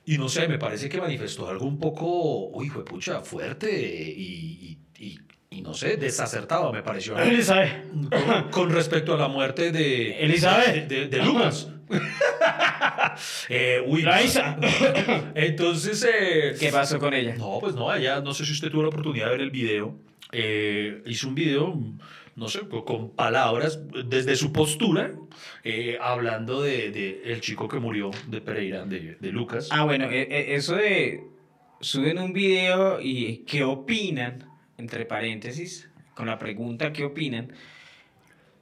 Y 0.06 0.17
no 0.17 0.28
sé, 0.30 0.48
me 0.48 0.58
parece 0.58 0.89
que 0.89 1.00
manifestó 1.00 1.48
algo 1.48 1.65
un 1.65 1.80
poco, 1.80 2.50
uy, 2.50 2.69
fue 2.69 2.84
pucha, 2.84 3.22
fuerte 3.22 3.69
y, 3.72 4.78
y, 5.00 5.06
y- 5.06 5.19
y 5.50 5.62
no 5.62 5.74
sé, 5.76 5.98
desacertado, 5.98 6.74
me 6.74 6.82
pareció. 6.82 7.15
Elizabeth. 7.17 7.86
Con, 8.10 8.50
con 8.52 8.69
respecto 8.72 9.13
a 9.13 9.17
la 9.17 9.28
muerte 9.28 9.72
de 9.72 10.19
Elizabeth. 10.24 10.88
de, 10.88 11.02
de- 11.02 11.08
de 11.08 11.24
Lucas. 11.26 11.69
Eh, 13.50 13.82
uy, 13.86 14.02
Laisa. 14.02 14.58
Entonces, 15.36 16.04
eh, 16.12 16.56
¿Qué 16.60 16.69
pasó 16.72 17.00
con 17.00 17.13
ella? 17.13 17.36
no, 17.38 17.60
pues 17.60 17.76
no, 17.76 17.93
ella, 17.93 18.22
no 18.22 18.34
sé 18.34 18.46
si 18.46 18.52
usted 18.54 18.69
tuvo 18.72 18.82
la 18.84 18.88
oportunidad 18.89 19.26
de 19.26 19.32
ver 19.32 19.41
el 19.41 19.52
video. 19.52 19.96
Eh, 20.32 21.04
hizo 21.06 21.28
un 21.28 21.36
video, 21.36 21.80
no 22.36 22.48
sé, 22.48 22.62
con, 22.86 23.12
palabras 23.12 23.80
desde 24.06 24.36
su 24.36 24.52
postura, 24.52 25.13
eh, 25.63 25.98
hablando 26.02 26.62
de, 26.62 26.91
de 26.91 27.22
el 27.26 27.41
chico 27.41 27.67
que 27.67 27.80
murió 27.80 28.12
de 28.28 28.41
Pereira, 28.41 28.86
de, 28.86 29.17
de 29.19 29.32
Lucas. 29.32 29.69
Ah, 29.72 29.84
bueno, 29.84 30.10
e- 30.10 30.24
e- 30.24 30.56
eso 30.56 30.76
de 30.76 31.24
suben 31.80 32.17
un 32.17 32.34
video 32.34 33.00
y 33.02 33.43
qué 33.46 33.63
opinan, 33.63 34.50
entre 34.78 35.06
paréntesis, 35.06 35.89
con 36.15 36.28
la 36.28 36.39
pregunta 36.39 36.93
qué 36.93 37.04
opinan, 37.04 37.52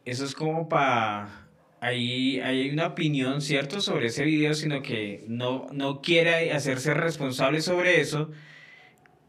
eso 0.06 0.26
es 0.26 0.34
como 0.34 0.68
para... 0.68 1.38
Ahí 1.84 2.40
hay 2.42 2.70
una 2.70 2.88
opinión, 2.88 3.42
¿cierto?, 3.42 3.82
sobre 3.82 4.08
ese 4.08 4.24
video, 4.24 4.54
sino 4.54 4.84
que 4.84 5.24
no, 5.28 5.68
no 5.72 6.02
quiere 6.02 6.52
hacerse 6.54 6.94
responsable 6.94 7.60
sobre 7.62 8.02
eso 8.02 8.30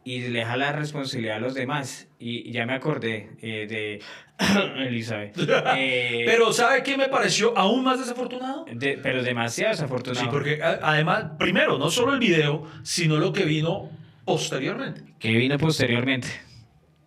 y 0.04 0.20
le 0.20 0.40
deja 0.40 0.56
la 0.56 0.72
responsabilidad 0.72 1.36
a 1.36 1.40
los 1.40 1.54
demás. 1.54 2.08
Y, 2.18 2.48
y 2.48 2.52
ya 2.52 2.66
me 2.66 2.74
acordé 2.74 3.30
eh, 3.40 3.66
de 3.68 4.00
Elizabeth. 4.86 5.36
Eh, 5.76 6.24
Pero 6.26 6.52
¿sabe 6.52 6.82
qué 6.82 6.96
me 6.96 7.08
pareció 7.08 7.56
aún 7.56 7.84
más 7.84 7.98
desafortunado? 7.98 8.64
de- 8.72 8.98
pero 9.02 9.22
demasiado 9.22 9.70
desafortunado. 9.72 10.20
Sí, 10.24 10.28
porque 10.30 10.62
a- 10.62 10.80
además, 10.82 11.32
primero, 11.38 11.78
no 11.78 11.90
solo 11.90 12.12
el 12.14 12.18
video, 12.18 12.66
sino 12.82 13.16
lo 13.18 13.32
que 13.32 13.44
vino 13.44 13.90
posteriormente. 14.24 15.02
Que 15.18 15.30
vino 15.32 15.56
posteriormente. 15.58 16.28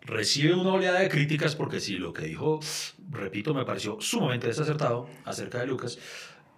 recibe 0.01 0.53
una 0.53 0.71
oleada 0.73 0.99
de 0.99 1.09
críticas 1.09 1.55
porque 1.55 1.79
sí, 1.79 1.97
lo 1.97 2.13
que 2.13 2.25
dijo, 2.25 2.59
repito, 3.09 3.53
me 3.53 3.65
pareció 3.65 3.97
sumamente 3.99 4.47
desacertado 4.47 5.09
acerca 5.25 5.59
de 5.59 5.67
Lucas. 5.67 5.97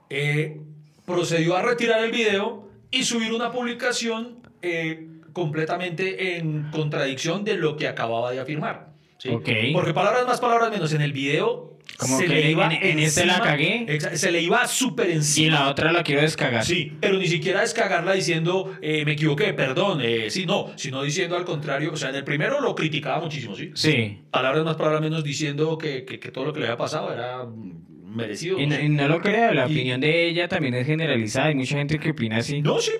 Eh, 0.10 0.60
procedió 1.06 1.56
a 1.56 1.62
retirar 1.62 2.04
el 2.04 2.12
video 2.12 2.69
y 2.91 3.04
subir 3.04 3.34
una 3.34 3.52
publicación 3.52 4.39
eh, 4.62 5.08
completamente 5.38 6.38
en 6.38 6.63
contradicción 6.71 7.43
de 7.43 7.56
lo 7.58 7.78
que 7.78 7.88
acababa 7.88 8.32
de 8.32 8.39
afirmar. 8.39 8.88
¿sí? 9.19 9.30
Ok. 9.30 9.47
Porque 9.73 9.93
palabras 9.93 10.26
más, 10.28 10.39
palabras 10.41 10.71
menos. 10.71 10.91
En 10.93 11.02
el 11.02 11.13
video 11.13 11.78
Como 11.97 12.17
se 12.17 12.26
que 12.26 12.30
le 12.34 12.52
iba 12.52 12.65
en- 12.73 12.84
en 12.84 13.00
este 13.00 13.26
la 13.26 13.34
encima- 13.38 13.45
cagué. 13.47 14.00
Se 14.17 14.32
le 14.32 14.41
iba 14.41 14.67
súper 14.67 15.08
Y 15.08 15.12
en 15.12 15.17
encima. 15.17 15.60
la 15.62 15.69
otra 15.69 15.91
la 15.91 16.04
quiero 16.04 16.21
descargar. 16.21 16.63
Sí, 16.65 16.91
pero 17.00 17.17
ni 17.17 17.28
siquiera 17.28 17.62
descargarla 17.62 18.13
diciendo 18.13 18.71
eh, 18.82 19.04
me 19.06 19.13
equivoqué, 19.13 19.54
perdón, 19.54 20.00
eh, 20.04 20.30
sí, 20.30 20.45
no, 20.45 20.71
sino 20.76 21.02
diciendo 21.04 21.36
al 21.38 21.45
contrario, 21.45 21.91
o 21.93 21.97
sea, 21.97 22.10
en 22.10 22.15
el 22.15 22.23
primero 22.23 22.60
lo 22.62 22.73
criticaba 22.76 23.19
muchísimo, 23.21 23.56
¿sí? 23.56 23.71
Sí. 23.76 24.19
Palabras 24.32 24.63
más, 24.65 24.76
palabras 24.76 25.02
menos, 25.02 25.23
diciendo 25.23 25.78
que, 25.78 26.04
que- 26.06 26.19
que 26.19 26.32
todo 26.32 26.45
lo 26.45 26.54
que 26.54 26.60
le 26.60 26.65
había 26.67 26.78
pasado 26.78 27.12
era 27.13 27.45
mm, 27.45 28.15
merecido. 28.15 28.60
Y 28.60 28.65
no 28.67 28.80
y 28.80 28.89
no 28.89 29.08
lo 29.08 29.19
crea, 29.21 29.54
la 29.54 29.67
Y- 29.67 29.71
opinión 29.73 30.00
de 30.02 30.28
ella 30.30 30.47
también 30.47 30.73
es 30.76 30.86
generalizada. 30.88 31.47
Hay 31.47 31.56
mucha 31.56 31.78
gente 31.78 32.00
que 32.00 32.12
opina 32.12 32.38
así. 32.38 32.62
No, 32.62 32.80
sí, 32.80 32.91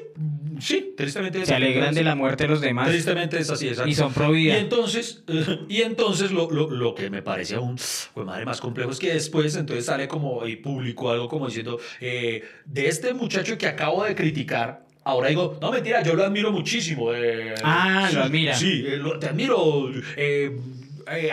sí, 0.60 0.94
tristemente. 0.98 1.46
Se 1.46 1.54
alegran 1.56 1.94
de 1.94 2.04
la 2.04 2.16
muerte 2.16 2.44
de 2.44 2.50
los 2.50 2.62
demás. 2.62 2.88
Tristemente 2.90 3.38
es 3.40 3.50
así, 3.50 3.68
exacto. 3.68 3.90
Y 3.90 3.96
son 3.96 4.14
pro 4.14 4.34
Y 4.36 4.44
vida. 4.46 4.58
entonces, 4.58 5.24
y 5.70 5.82
entonces 5.82 6.32
lo, 6.32 6.50
lo, 6.52 6.70
lo 6.70 6.94
que 6.96 7.10
me 7.10 7.22
parece 7.22 7.56
aún, 7.56 7.78
pues 8.14 8.26
madre, 8.26 8.46
más 8.46 8.60
complejo 8.62 8.92
es 8.92 9.00
que 9.00 9.14
después 9.14 9.56
entonces 9.56 9.86
sale 9.86 10.08
como 10.08 10.46
y 10.48 10.56
publicó 10.58 11.12
algo 11.12 11.28
como 11.28 11.48
diciendo, 11.48 11.80
eh, 12.02 12.44
de 12.66 12.88
este 12.88 13.14
muchacho 13.14 13.58
que 13.58 13.68
acabo 13.68 14.04
de 14.04 14.16
criticar, 14.16 14.86
ahora 15.04 15.30
digo, 15.30 15.58
no 15.62 15.72
mentira, 15.72 16.04
yo 16.04 16.14
lo 16.16 16.24
admiro 16.26 16.52
muchísimo. 16.52 17.14
eh, 17.14 17.54
Ah, 17.64 18.08
sí, 18.10 18.16
lo 18.16 18.24
admira. 18.24 18.54
Sí, 18.56 18.84
eh, 18.86 18.98
lo- 18.98 19.18
te 19.20 19.28
admiro, 19.28 19.90
eh, 20.16 20.58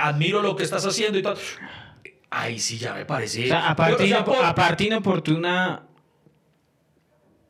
admiro 0.00 0.42
lo 0.42 0.54
que 0.56 0.62
estás 0.62 0.84
haciendo 0.86 1.18
y 1.18 1.22
tal. 1.22 1.36
Ay, 2.30 2.58
sí, 2.58 2.78
ya 2.78 2.94
me 2.94 3.04
parece. 3.04 3.44
O 3.44 3.46
sea, 3.48 3.70
aparte, 3.70 3.94
O 3.94 3.98
sea, 3.98 4.06
ino- 4.06 4.24
por- 4.24 4.44
aparte 4.44 4.84
inoportuna 4.84 5.82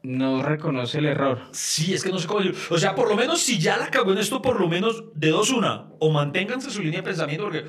no 0.05 0.43
reconoce 0.43 0.99
el 0.99 1.07
error. 1.07 1.41
Sí, 1.51 1.93
es 1.95 2.05
que 2.05 2.11
no 2.11 2.19
sé 2.21 2.29
cómo. 2.29 2.41
O 2.71 2.79
sea, 2.79 2.95
por 2.95 3.09
lo 3.09 3.17
menos 3.17 3.41
si 3.41 3.59
ya 3.59 3.77
la 3.77 3.91
cagó 3.91 4.13
en 4.13 4.19
esto, 4.19 4.41
por 4.41 4.61
lo 4.61 4.69
menos 4.69 5.03
de 5.15 5.31
dos 5.31 5.51
una. 5.51 5.87
O 5.99 6.13
manténganse 6.13 6.71
su 6.71 6.81
línea 6.83 7.01
de 7.01 7.05
pensamiento 7.05 7.45
porque... 7.45 7.65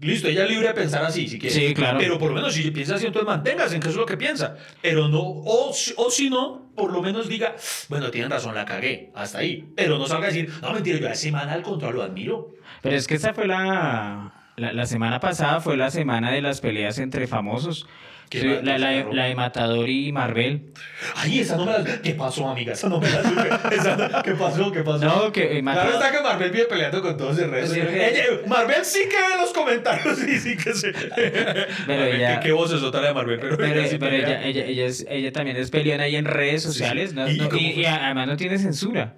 Listo, 0.00 0.28
ella 0.28 0.44
es 0.44 0.48
libre 0.50 0.68
de 0.68 0.72
pensar 0.72 1.04
así, 1.04 1.28
si 1.28 1.38
quiere. 1.38 1.54
Sí, 1.54 1.74
claro. 1.74 1.98
Pero 1.98 2.18
por 2.18 2.30
lo 2.30 2.36
menos 2.36 2.54
si 2.54 2.70
piensa 2.70 2.94
así, 2.94 3.04
entonces 3.04 3.26
manténgase 3.28 3.74
en 3.74 3.82
que 3.82 3.88
eso 3.88 3.96
es 3.98 4.00
lo 4.00 4.06
que 4.06 4.16
piensa. 4.16 4.56
Pero 4.80 5.08
no, 5.08 5.20
o, 5.20 5.74
si- 5.74 5.92
o 5.98 6.10
si 6.10 6.30
no, 6.30 6.70
por 6.74 6.90
lo 6.90 7.02
menos 7.02 7.28
diga, 7.28 7.54
bueno, 7.90 8.10
tienen 8.10 8.30
razón, 8.30 8.54
la 8.54 8.64
cagué, 8.64 9.10
hasta 9.14 9.40
ahí. 9.40 9.68
Pero 9.76 9.98
no 9.98 10.06
salga 10.06 10.28
a 10.28 10.30
decir, 10.30 10.50
no, 10.62 10.72
mentira, 10.72 10.98
yo 10.98 11.06
a 11.06 11.12
ese 11.12 11.30
man 11.30 11.50
al 11.50 11.60
control 11.60 11.96
lo 11.96 12.02
admiro. 12.02 12.48
Pero 12.80 12.96
es 12.96 13.06
que 13.06 13.16
esa 13.16 13.34
fue 13.34 13.46
la, 13.46 14.32
la, 14.56 14.72
la 14.72 14.86
semana 14.86 15.20
pasada, 15.20 15.60
fue 15.60 15.76
la 15.76 15.90
semana 15.90 16.30
de 16.32 16.40
las 16.40 16.62
peleas 16.62 16.98
entre 16.98 17.26
famosos. 17.26 17.86
La, 18.32 18.78
la, 18.78 19.04
la 19.12 19.24
de 19.24 19.34
Matador 19.34 19.88
y 19.88 20.12
Marvel. 20.12 20.72
Ay, 21.16 21.40
esa 21.40 21.56
no 21.56 21.66
me 21.66 21.72
la... 21.72 22.00
¿Qué 22.00 22.14
pasó, 22.14 22.48
amiga? 22.48 22.74
Esa 22.74 22.88
no 22.88 23.00
me 23.00 23.10
la 23.10 23.22
supe. 23.24 23.48
Esa 23.74 24.22
¿Qué 24.22 24.32
pasó? 24.34 24.70
¿Qué 24.70 24.82
pasó? 24.82 25.04
No, 25.04 25.32
que 25.32 25.58
eh, 25.58 25.62
Claro 25.62 25.90
está 25.94 26.12
que 26.12 26.20
Marvel 26.22 26.50
vive 26.52 26.66
peleando 26.66 27.02
con 27.02 27.16
todos 27.16 27.36
el 27.40 27.50
resto. 27.50 27.74
Sí, 27.74 27.80
Ella- 27.80 28.24
Marvel 28.46 28.84
sí 28.84 29.00
que 29.10 29.16
ve 29.16 29.40
los 29.40 29.52
comentarios 29.52 30.22
y 30.22 30.38
sí 30.38 30.56
que 30.56 30.72
se. 30.74 30.92
Marvel, 31.88 32.14
ella- 32.16 32.38
¿Qué, 32.40 32.46
qué 32.46 32.52
voz 32.52 32.72
es 32.72 32.82
otra 32.82 33.00
de 33.00 33.12
Marvel? 33.12 33.40
Pero, 33.40 33.56
Pero, 33.56 33.80
ella 33.80 33.88
sí 33.88 33.96
pero 33.98 34.14
ella, 34.14 34.44
ella, 34.46 34.64
ella, 34.64 34.86
es- 34.86 35.06
ella 35.10 35.32
también 35.32 35.56
es 35.56 35.70
peleona 35.70 36.04
ahí 36.04 36.14
en 36.14 36.24
redes 36.24 36.62
sociales. 36.62 37.12
¿no? 37.14 37.28
¿Y- 37.28 37.36
no- 37.36 37.48
y 37.56 37.84
además 37.84 38.28
no 38.28 38.36
tiene 38.36 38.58
censura. 38.58 39.14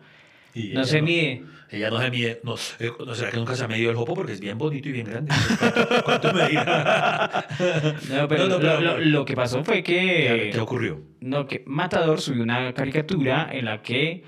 Y 0.55 0.69
No 0.69 0.85
se 0.85 1.03
mide. 1.03 1.43
Ella 1.73 1.89
no 1.91 2.01
se 2.01 2.11
mide. 2.11 2.41
No, 2.45 2.55
eh, 2.81 2.91
¿no 3.05 3.15
será 3.15 3.31
que 3.31 3.37
nunca 3.39 3.55
se 3.57 3.65
ha 3.65 3.69
medido 3.69 3.91
el 3.91 3.97
jopo? 3.97 4.15
Porque 4.15 4.33
es 4.33 4.41
bien 4.41 4.59
bonito 4.59 4.89
y 4.89 4.93
bien 4.93 5.07
grande. 5.07 5.35
¿Cuánto, 5.59 6.05
cuánto 6.05 6.33
medirá? 6.35 7.47
No, 8.11 8.29
pero, 8.29 8.43
No, 8.47 8.49
no, 8.49 8.55
lo, 8.59 8.61
pero- 8.61 8.81
lo- 8.81 8.99
lo 8.99 9.25
que 9.25 9.35
pasó 9.35 9.65
fue 9.65 9.83
que... 9.83 10.51
¿Qué 10.53 10.61
ocurrió? 10.61 11.01
No, 11.21 11.47
que 11.47 11.63
Matador 11.67 12.21
subió 12.21 12.43
una 12.43 12.73
caricatura 12.75 13.49
en 13.53 13.65
la 13.65 13.81
que 13.83 14.23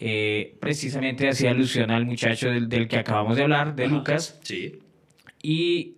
eh, 0.00 0.56
precisamente 0.60 1.28
hacía 1.28 1.50
alusión 1.50 1.90
al 1.90 2.06
muchacho 2.06 2.48
del, 2.48 2.68
del 2.68 2.88
que 2.88 2.98
acabamos 2.98 3.36
de 3.36 3.42
hablar, 3.42 3.74
de 3.76 3.84
Ajá. 3.86 3.94
Lucas, 3.94 4.38
Sí. 4.42 4.78
y 5.42 5.92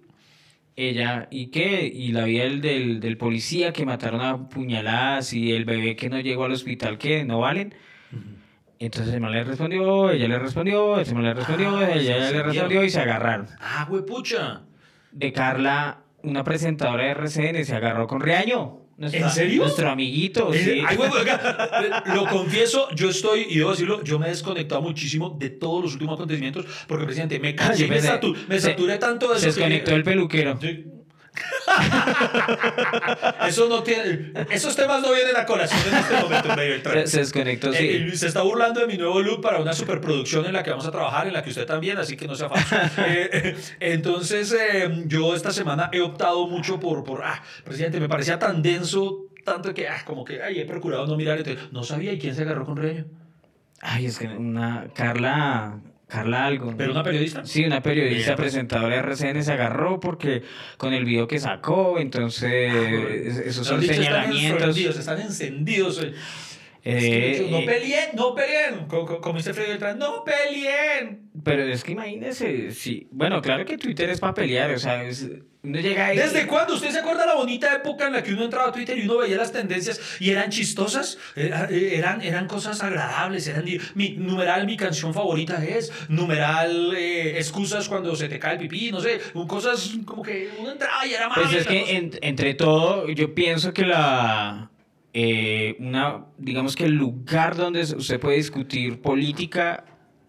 ella, 0.77 1.27
¿y 1.33 1.49
qué? 1.49 1.87
Y 1.93 2.13
la 2.13 2.25
vida 2.25 2.45
del, 2.45 2.61
del, 2.61 3.01
del 3.01 3.17
policía 3.17 3.73
que 3.73 3.85
mataron 3.85 4.21
a 4.21 4.49
puñaladas 4.49 5.33
y 5.33 5.53
el 5.53 5.65
bebé 5.65 5.97
que 5.97 6.09
no 6.09 6.21
llegó 6.21 6.45
al 6.45 6.53
hospital, 6.53 6.99
que 6.99 7.25
no 7.25 7.41
valen. 7.41 7.75
Entonces 8.81 9.13
el 9.15 9.21
man 9.21 9.33
le 9.33 9.43
respondió, 9.45 10.11
ella 10.11 10.29
le 10.29 10.39
respondió, 10.39 11.01
ese 11.01 11.13
man 11.15 11.25
le 11.25 11.35
respondió, 11.35 11.77
Ah, 11.79 11.91
ella 11.95 12.27
se 12.29 12.33
le 12.35 12.43
respondió 12.45 12.85
y 12.85 12.91
se 12.91 13.01
agarraron. 13.01 13.47
Ah, 13.61 13.87
huepucha. 13.91 14.63
De 15.11 15.33
Carla, 15.33 15.99
una 16.23 16.45
presentadora 16.45 17.05
de 17.05 17.11
RCN, 17.11 17.65
se 17.65 17.75
agarró 17.75 18.07
con 18.07 18.21
Riaño. 18.21 18.83
Nuestra- 18.99 19.21
¿En 19.21 19.31
serio? 19.31 19.63
Nuestro 19.63 19.89
amiguito, 19.91 20.53
Eh, 20.53 20.59
sí. 20.59 20.83
ay, 20.87 20.97
lo 22.15 22.27
confieso, 22.27 22.89
yo 22.97 23.09
estoy, 23.11 23.47
y 23.49 23.59
debo 23.59 23.71
decirlo, 23.71 24.03
yo 24.03 24.19
me 24.19 24.27
he 24.27 24.31
desconectado 24.31 24.83
muchísimo 24.83 25.37
de 25.39 25.51
todos 25.51 25.83
los 25.85 25.93
últimos 25.93 26.15
acontecimientos, 26.17 26.67
porque 26.89 27.05
presidente, 27.05 27.39
me 27.39 27.55
cansé, 27.55 27.87
me, 27.87 28.01
satu- 28.01 28.35
me 28.49 28.57
se- 28.61 28.71
saturé 28.71 28.99
tanto 28.99 29.33
de 29.33 29.39
Se 29.39 29.49
eso. 29.51 29.57
que- 29.59 29.65
desconectó 29.69 29.95
el 29.95 30.03
peluquero. 30.03 30.59
Sí. 30.61 30.85
Eso 33.47 33.69
no 33.69 33.83
tiene, 33.83 34.33
esos 34.51 34.75
temas 34.77 35.03
no 35.03 35.13
vienen 35.13 35.37
a 35.37 35.45
colación 35.45 35.81
en 35.93 35.99
este 35.99 36.17
momento, 36.17 36.57
medio 36.57 36.83
Se, 36.83 37.07
se 37.07 37.19
desconectó, 37.21 37.73
sí. 37.73 37.89
Eh, 37.89 38.17
se 38.17 38.27
está 38.27 38.43
burlando 38.43 38.81
de 38.81 38.87
mi 38.87 38.97
nuevo 38.97 39.21
look 39.21 39.41
para 39.41 39.59
una 39.61 39.73
superproducción 39.73 40.47
en 40.47 40.53
la 40.53 40.63
que 40.63 40.71
vamos 40.71 40.87
a 40.87 40.91
trabajar, 40.91 41.27
en 41.27 41.33
la 41.33 41.43
que 41.43 41.51
usted 41.51 41.67
también, 41.67 41.99
así 41.99 42.17
que 42.17 42.27
no 42.27 42.35
sea 42.35 42.49
falso. 42.49 42.77
Eh, 43.07 43.31
eh, 43.33 43.57
entonces, 43.81 44.53
eh, 44.53 45.05
yo 45.07 45.35
esta 45.35 45.53
semana 45.53 45.91
he 45.93 46.01
optado 46.01 46.47
mucho 46.47 46.81
por, 46.81 47.05
por, 47.05 47.25
ah, 47.25 47.43
presidente, 47.65 48.01
me 48.01 48.09
parecía 48.09 48.39
tan 48.39 48.63
denso, 48.63 49.27
tanto 49.45 49.73
que, 49.75 49.89
ah, 49.89 50.03
como 50.05 50.25
que, 50.25 50.43
ay, 50.43 50.61
he 50.61 50.65
procurado 50.65 51.07
no 51.07 51.17
mirar, 51.17 51.39
entonces, 51.39 51.73
no 51.73 51.85
sabía 51.85 52.13
y 52.13 52.19
quién 52.19 52.35
se 52.35 52.43
agarró 52.43 52.65
con 52.65 52.77
Reño. 52.77 53.07
Ay, 53.81 54.07
es 54.07 54.19
que 54.19 54.27
una. 54.27 54.89
Carla. 54.95 55.79
Carla 56.09 56.47
algo. 56.47 56.75
¿Pero 56.77 56.93
una 56.93 57.03
periodista? 57.03 57.45
Sí, 57.45 57.65
una 57.67 57.83
periodista 57.83 58.35
presentadora 58.35 58.95
de 58.95 59.01
RCN 59.03 59.43
se 59.45 59.53
agarró 59.53 60.01
porque 60.01 60.43
con 60.79 60.95
el 60.95 61.05
video 61.05 61.29
que 61.29 61.39
sacó, 61.39 61.99
entonces 61.99 62.73
es- 62.73 63.37
esos 63.39 63.67
son 63.67 63.83
están 63.83 63.97
señalamientos. 63.97 64.63
encendidos, 64.69 64.97
están 64.99 65.21
encendidos. 65.21 66.07
Eh. 66.85 67.39
Eh, 67.41 67.49
no 67.51 67.59
eh, 67.59 67.67
peleen, 67.67 68.09
no 68.15 68.35
peleen. 68.35 68.87
Co- 68.87 69.05
co- 69.07 69.21
Como 69.21 69.39
dice 69.39 69.53
Freddy 69.55 69.71
Beltrán, 69.71 69.99
no 69.99 70.25
peleen. 70.25 71.31
pero 71.45 71.63
es 71.65 71.85
que 71.85 71.93
imagínese, 71.93 72.71
sí. 72.73 73.07
Bueno, 73.11 73.41
claro 73.43 73.65
que 73.65 73.79
Twitter 73.79 74.09
es 74.11 74.21
para 74.21 74.35
pelear, 74.35 74.71
o 74.73 74.79
sea, 74.79 75.05
es- 75.05 75.29
uno 75.61 75.81
llega 75.81 76.07
ahí. 76.07 76.17
¿Desde 76.17 76.47
cuándo? 76.47 76.75
¿Usted 76.75 76.91
se 76.91 77.01
acuerda 77.01 77.27
la 77.27 77.35
bonita 77.35 77.75
época 77.75 78.07
en 78.07 78.13
la 78.13 78.23
que 78.23 78.33
uno 78.33 78.45
entraba 78.45 78.69
a 78.69 78.73
Twitter 78.73 78.97
y 78.97 79.03
uno 79.03 79.19
veía 79.19 79.37
las 79.37 79.53
tendencias 79.53 80.01
y 80.21 80.31
eran 80.31 80.51
chistosas? 80.51 81.19
Era- 81.35 81.69
eh, 81.71 81.97
Eran, 81.99 82.23
eran 82.23 82.47
cosas 82.47 82.81
agradables. 82.83 83.47
Eran, 83.49 83.65
mi, 83.95 84.11
numeral, 84.11 84.67
mi 84.67 84.77
canción 84.77 85.13
favorita 85.13 85.63
es. 85.65 85.93
Numeral, 86.09 86.95
eh, 86.97 87.39
excusas 87.39 87.89
cuando 87.89 88.15
se 88.15 88.29
te 88.29 88.39
cae 88.39 88.53
el 88.55 88.61
pipí, 88.61 88.93
no 88.93 89.01
sé. 89.01 89.19
Cosas 89.49 89.99
como 90.05 90.23
que 90.23 90.49
uno 90.59 90.71
entraba 90.73 91.05
y 91.07 91.13
era 91.13 91.29
más. 91.29 91.39
Pues 91.39 91.53
es 91.53 91.67
que 91.67 91.97
en- 91.97 92.13
entre 92.23 92.55
todo, 92.55 93.09
yo 93.11 93.35
pienso 93.35 93.73
que 93.75 93.83
la 93.85 94.71
eh, 95.21 95.75
una, 95.81 96.27
digamos 96.39 96.77
que 96.77 96.85
el 96.85 96.93
lugar 96.95 97.57
donde 97.57 97.81
usted 97.81 98.21
puede 98.21 98.37
discutir 98.37 99.01
política 99.01 99.85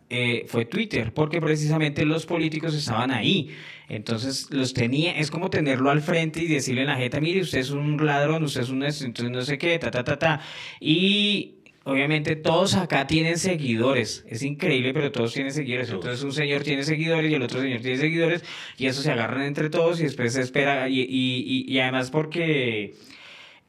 eh, 0.10 0.46
fue 0.48 0.66
Twitter, 0.66 1.14
porque 1.14 1.40
precisamente 1.40 2.04
los 2.06 2.26
políticos 2.26 2.74
estaban 2.74 3.12
ahí. 3.12 3.52
Entonces 3.88 4.48
los 4.50 4.74
tenía, 4.74 5.12
es 5.20 5.30
como 5.30 5.52
tenerlo 5.52 5.92
al 5.92 6.02
frente 6.02 6.42
y 6.42 6.48
decirle 6.48 6.82
en 6.82 6.88
la 6.88 6.96
jeta, 6.96 7.20
mire, 7.22 7.42
usted 7.42 7.60
es 7.60 7.70
un 7.70 8.04
ladrón, 8.04 8.44
usted 8.44 8.62
es 8.62 8.70
un 8.70 8.82
es- 8.84 9.04
entonces 9.04 9.32
no 9.32 9.42
sé 9.44 9.60
qué, 9.60 9.78
ta 9.78 9.92
ta 9.92 10.04
ta 10.04 10.18
ta. 10.18 10.42
Y 10.80 11.56
obviamente 11.84 12.36
todos 12.36 12.74
acá 12.76 13.06
tienen 13.06 13.38
seguidores. 13.38 14.26
Es 14.28 14.42
increíble, 14.42 14.92
pero 14.96 15.12
todos 15.12 15.34
tienen 15.34 15.54
seguidores. 15.54 15.90
Entonces 15.92 16.24
un 16.24 16.34
señor 16.34 16.64
tiene 16.64 16.84
seguidores 16.84 17.30
y 17.32 17.36
el 17.36 17.44
otro 17.44 17.62
señor 17.62 17.82
tiene 17.82 17.98
seguidores 17.98 18.44
y 18.80 18.88
eso 18.88 19.04
se 19.04 19.12
agarran 19.12 19.44
entre 19.44 19.70
todos 19.70 20.00
y 20.00 20.04
después 20.04 20.34
se 20.34 20.42
espera. 20.42 20.90
Y, 20.90 21.02
y- 21.02 21.44
y- 21.68 21.72
y 21.72 21.80
además 21.80 22.10
porque 22.10 22.96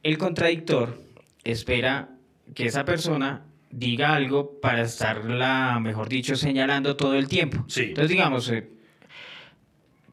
el 0.01 0.17
contradictor 0.17 1.10
espera 1.43 2.09
que 2.53 2.65
esa 2.65 2.85
persona 2.85 3.45
diga 3.69 4.13
algo 4.13 4.59
para 4.59 4.81
estarla, 4.81 5.79
mejor 5.81 6.09
dicho, 6.09 6.35
señalando 6.35 6.95
todo 6.97 7.15
el 7.15 7.27
tiempo. 7.27 7.63
Sí. 7.67 7.83
Entonces, 7.89 8.09
digamos, 8.09 8.49
eh, 8.49 8.67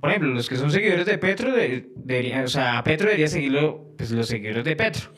por 0.00 0.10
ejemplo, 0.10 0.30
los 0.32 0.48
que 0.48 0.56
son 0.56 0.70
seguidores 0.70 1.06
de 1.06 1.18
Petro, 1.18 1.52
de- 1.52 1.88
deberían- 1.96 2.44
o 2.44 2.48
sea, 2.48 2.78
a 2.78 2.84
Petro 2.84 3.06
debería 3.06 3.26
seguirlo 3.26 3.84
pues, 3.96 4.10
los 4.12 4.28
seguidores 4.28 4.64
de 4.64 4.76
Petro. 4.76 5.10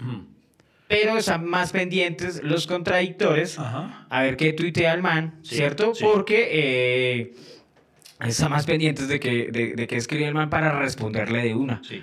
Pero 0.88 1.18
están 1.18 1.44
más 1.44 1.70
pendientes 1.70 2.42
los 2.42 2.66
contradictores 2.66 3.58
a 3.58 4.22
ver 4.22 4.36
qué 4.36 4.52
tuitea 4.54 4.94
el 4.94 5.02
man, 5.02 5.38
Sí, 5.42 5.56
¿cierto? 5.56 5.94
sí. 5.94 6.02
Porque 6.02 6.48
eh, 6.50 7.34
están 8.26 8.50
más 8.50 8.64
pendientes 8.66 9.06
de 9.06 9.20
que, 9.20 9.50
de, 9.52 9.74
de 9.74 9.86
que 9.86 9.96
escribe 9.96 10.26
el 10.26 10.34
man 10.34 10.48
para 10.50 10.78
responderle 10.78 11.42
de 11.44 11.54
una. 11.54 11.80
Sí. 11.84 12.02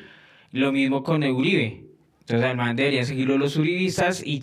Lo 0.51 0.71
mismo 0.71 1.03
con 1.03 1.23
Uribe. 1.23 1.83
Entonces 2.29 2.45
al 2.49 2.57
man 2.57 2.75
deberían 2.75 3.05
seguirlo 3.05 3.37
los 3.37 3.55
uribistas 3.55 4.21
y, 4.21 4.41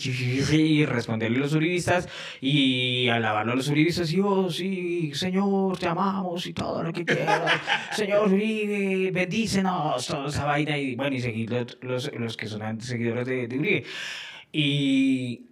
y 0.57 0.87
responderle 0.87 1.37
a 1.37 1.41
los 1.41 1.53
uribistas 1.53 2.09
y 2.41 3.09
alabarlo 3.11 3.53
a 3.53 3.57
los 3.57 3.69
uribistas 3.69 4.11
y 4.11 4.21
oh 4.21 4.49
sí, 4.49 5.11
señor, 5.13 5.77
te 5.77 5.87
amamos 5.87 6.47
y 6.47 6.55
todo 6.55 6.83
lo 6.83 6.95
que 6.95 7.05
quieras. 7.05 7.43
señor 7.93 8.33
Uribe, 8.33 9.11
bendícenos, 9.11 10.07
toda 10.07 10.29
esa 10.29 10.47
vaina 10.47 10.79
y 10.79 10.95
bueno, 10.97 11.15
y 11.15 11.21
seguir 11.21 11.51
los, 11.51 11.77
los, 11.83 12.11
los 12.19 12.37
que 12.39 12.47
son 12.47 12.81
seguidores 12.81 13.27
de, 13.27 13.49
de 13.49 13.59
Uribe. 13.59 13.85
Y 14.51 15.43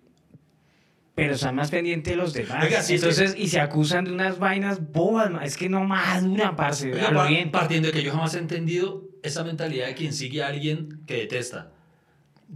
pero 1.15 1.35
están 1.35 1.55
más 1.55 1.71
pendientes 1.71 2.13
de 2.13 2.17
los 2.17 2.33
demás. 2.33 2.65
Oiga, 2.65 2.81
sí, 2.81 2.95
es 2.95 3.03
Entonces, 3.03 3.35
y 3.39 3.49
se 3.49 3.61
acusan 3.61 4.07
de 4.07 4.13
unas 4.13 4.39
vainas 4.39 4.91
bobas, 4.91 5.31
es 5.45 5.59
que 5.59 5.69
no 5.69 5.85
maduran, 5.85 6.57
parce. 6.57 6.91
Oiga, 6.95 7.13
pa- 7.13 7.27
bien. 7.27 7.51
partiendo 7.51 7.89
de 7.89 7.93
que 7.93 8.03
yo 8.03 8.13
jamás 8.13 8.35
he 8.35 8.39
entendido 8.39 9.05
esa 9.23 9.45
mentalidad 9.45 9.89
de 9.89 9.95
quien 9.95 10.15
sigue 10.15 10.43
a 10.43 10.47
alguien 10.47 11.03
que 11.07 11.17
detesta. 11.17 11.73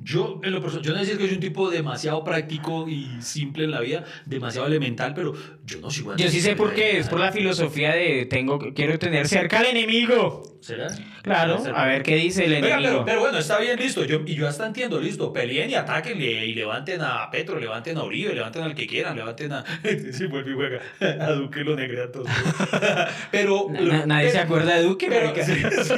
Yo, 0.02 0.40
en 0.42 0.52
lo 0.52 0.61
personal, 0.61 0.85
yo 0.85 0.92
no 0.92 1.00
que 1.00 1.26
soy 1.26 1.35
un 1.35 1.40
tipo 1.40 1.70
demasiado 1.70 2.22
práctico 2.22 2.87
y 2.87 3.09
simple 3.20 3.64
en 3.64 3.70
la 3.70 3.80
vida, 3.80 4.04
demasiado 4.26 4.66
elemental, 4.66 5.14
pero 5.14 5.32
yo 5.66 5.81
no 5.81 5.90
sigo 5.90 6.16
Yo 6.16 6.29
sí 6.31 6.40
sé 6.40 6.55
por 6.57 6.72
qué, 6.74 6.98
es 6.98 7.09
por 7.09 7.20
la 7.20 7.33
filosofía 7.33 7.92
de 7.92 8.24
tengo, 8.26 8.59
quiero 8.74 8.98
tener 8.98 9.29
cerca 9.29 9.59
al 9.59 9.66
enemigo. 9.66 10.42
¿Será? 10.61 10.88
Claro, 11.22 11.62
a 11.76 11.87
ver 11.87 12.02
qué 12.02 12.16
dice 12.16 12.44
el 12.44 12.55
Oiga, 12.55 12.66
enemigo. 12.79 12.88
pero, 12.90 13.05
pero 13.05 13.20
bueno, 13.20 13.38
está 13.38 13.59
bien, 13.61 13.79
listo. 13.79 14.05
Yo, 14.05 14.22
y 14.26 14.35
yo 14.35 14.48
hasta 14.48 14.66
entiendo, 14.66 15.00
listo. 15.00 15.33
Peleen 15.33 15.70
y 15.70 15.74
ataquen 15.74 16.20
y 16.20 16.55
levanten 16.55 17.00
a 17.02 17.31
Petro, 17.31 17.61
levanten 17.61 17.96
a 17.98 18.02
Uribe, 18.05 18.35
levanten 18.35 18.62
al 18.62 18.74
que 18.74 18.87
quieran, 18.87 19.16
levanten 19.16 19.52
a. 19.52 19.64
Sí, 20.12 20.26
vuelve 20.26 20.52
y 20.52 20.55
juega. 20.55 20.81
A 21.24 21.33
Duque 21.33 21.61
lo 21.61 21.76
negrea 21.76 22.11
todo. 22.11 22.24
pero. 23.31 23.68
Na- 23.70 23.81
na- 23.81 24.07
nadie 24.07 24.31
se 24.31 24.38
acuerda 24.38 24.76
de 24.76 24.83
Duque, 24.83 25.07
Pero, 25.09 25.33
sí, 25.44 25.52
es. 25.52 25.90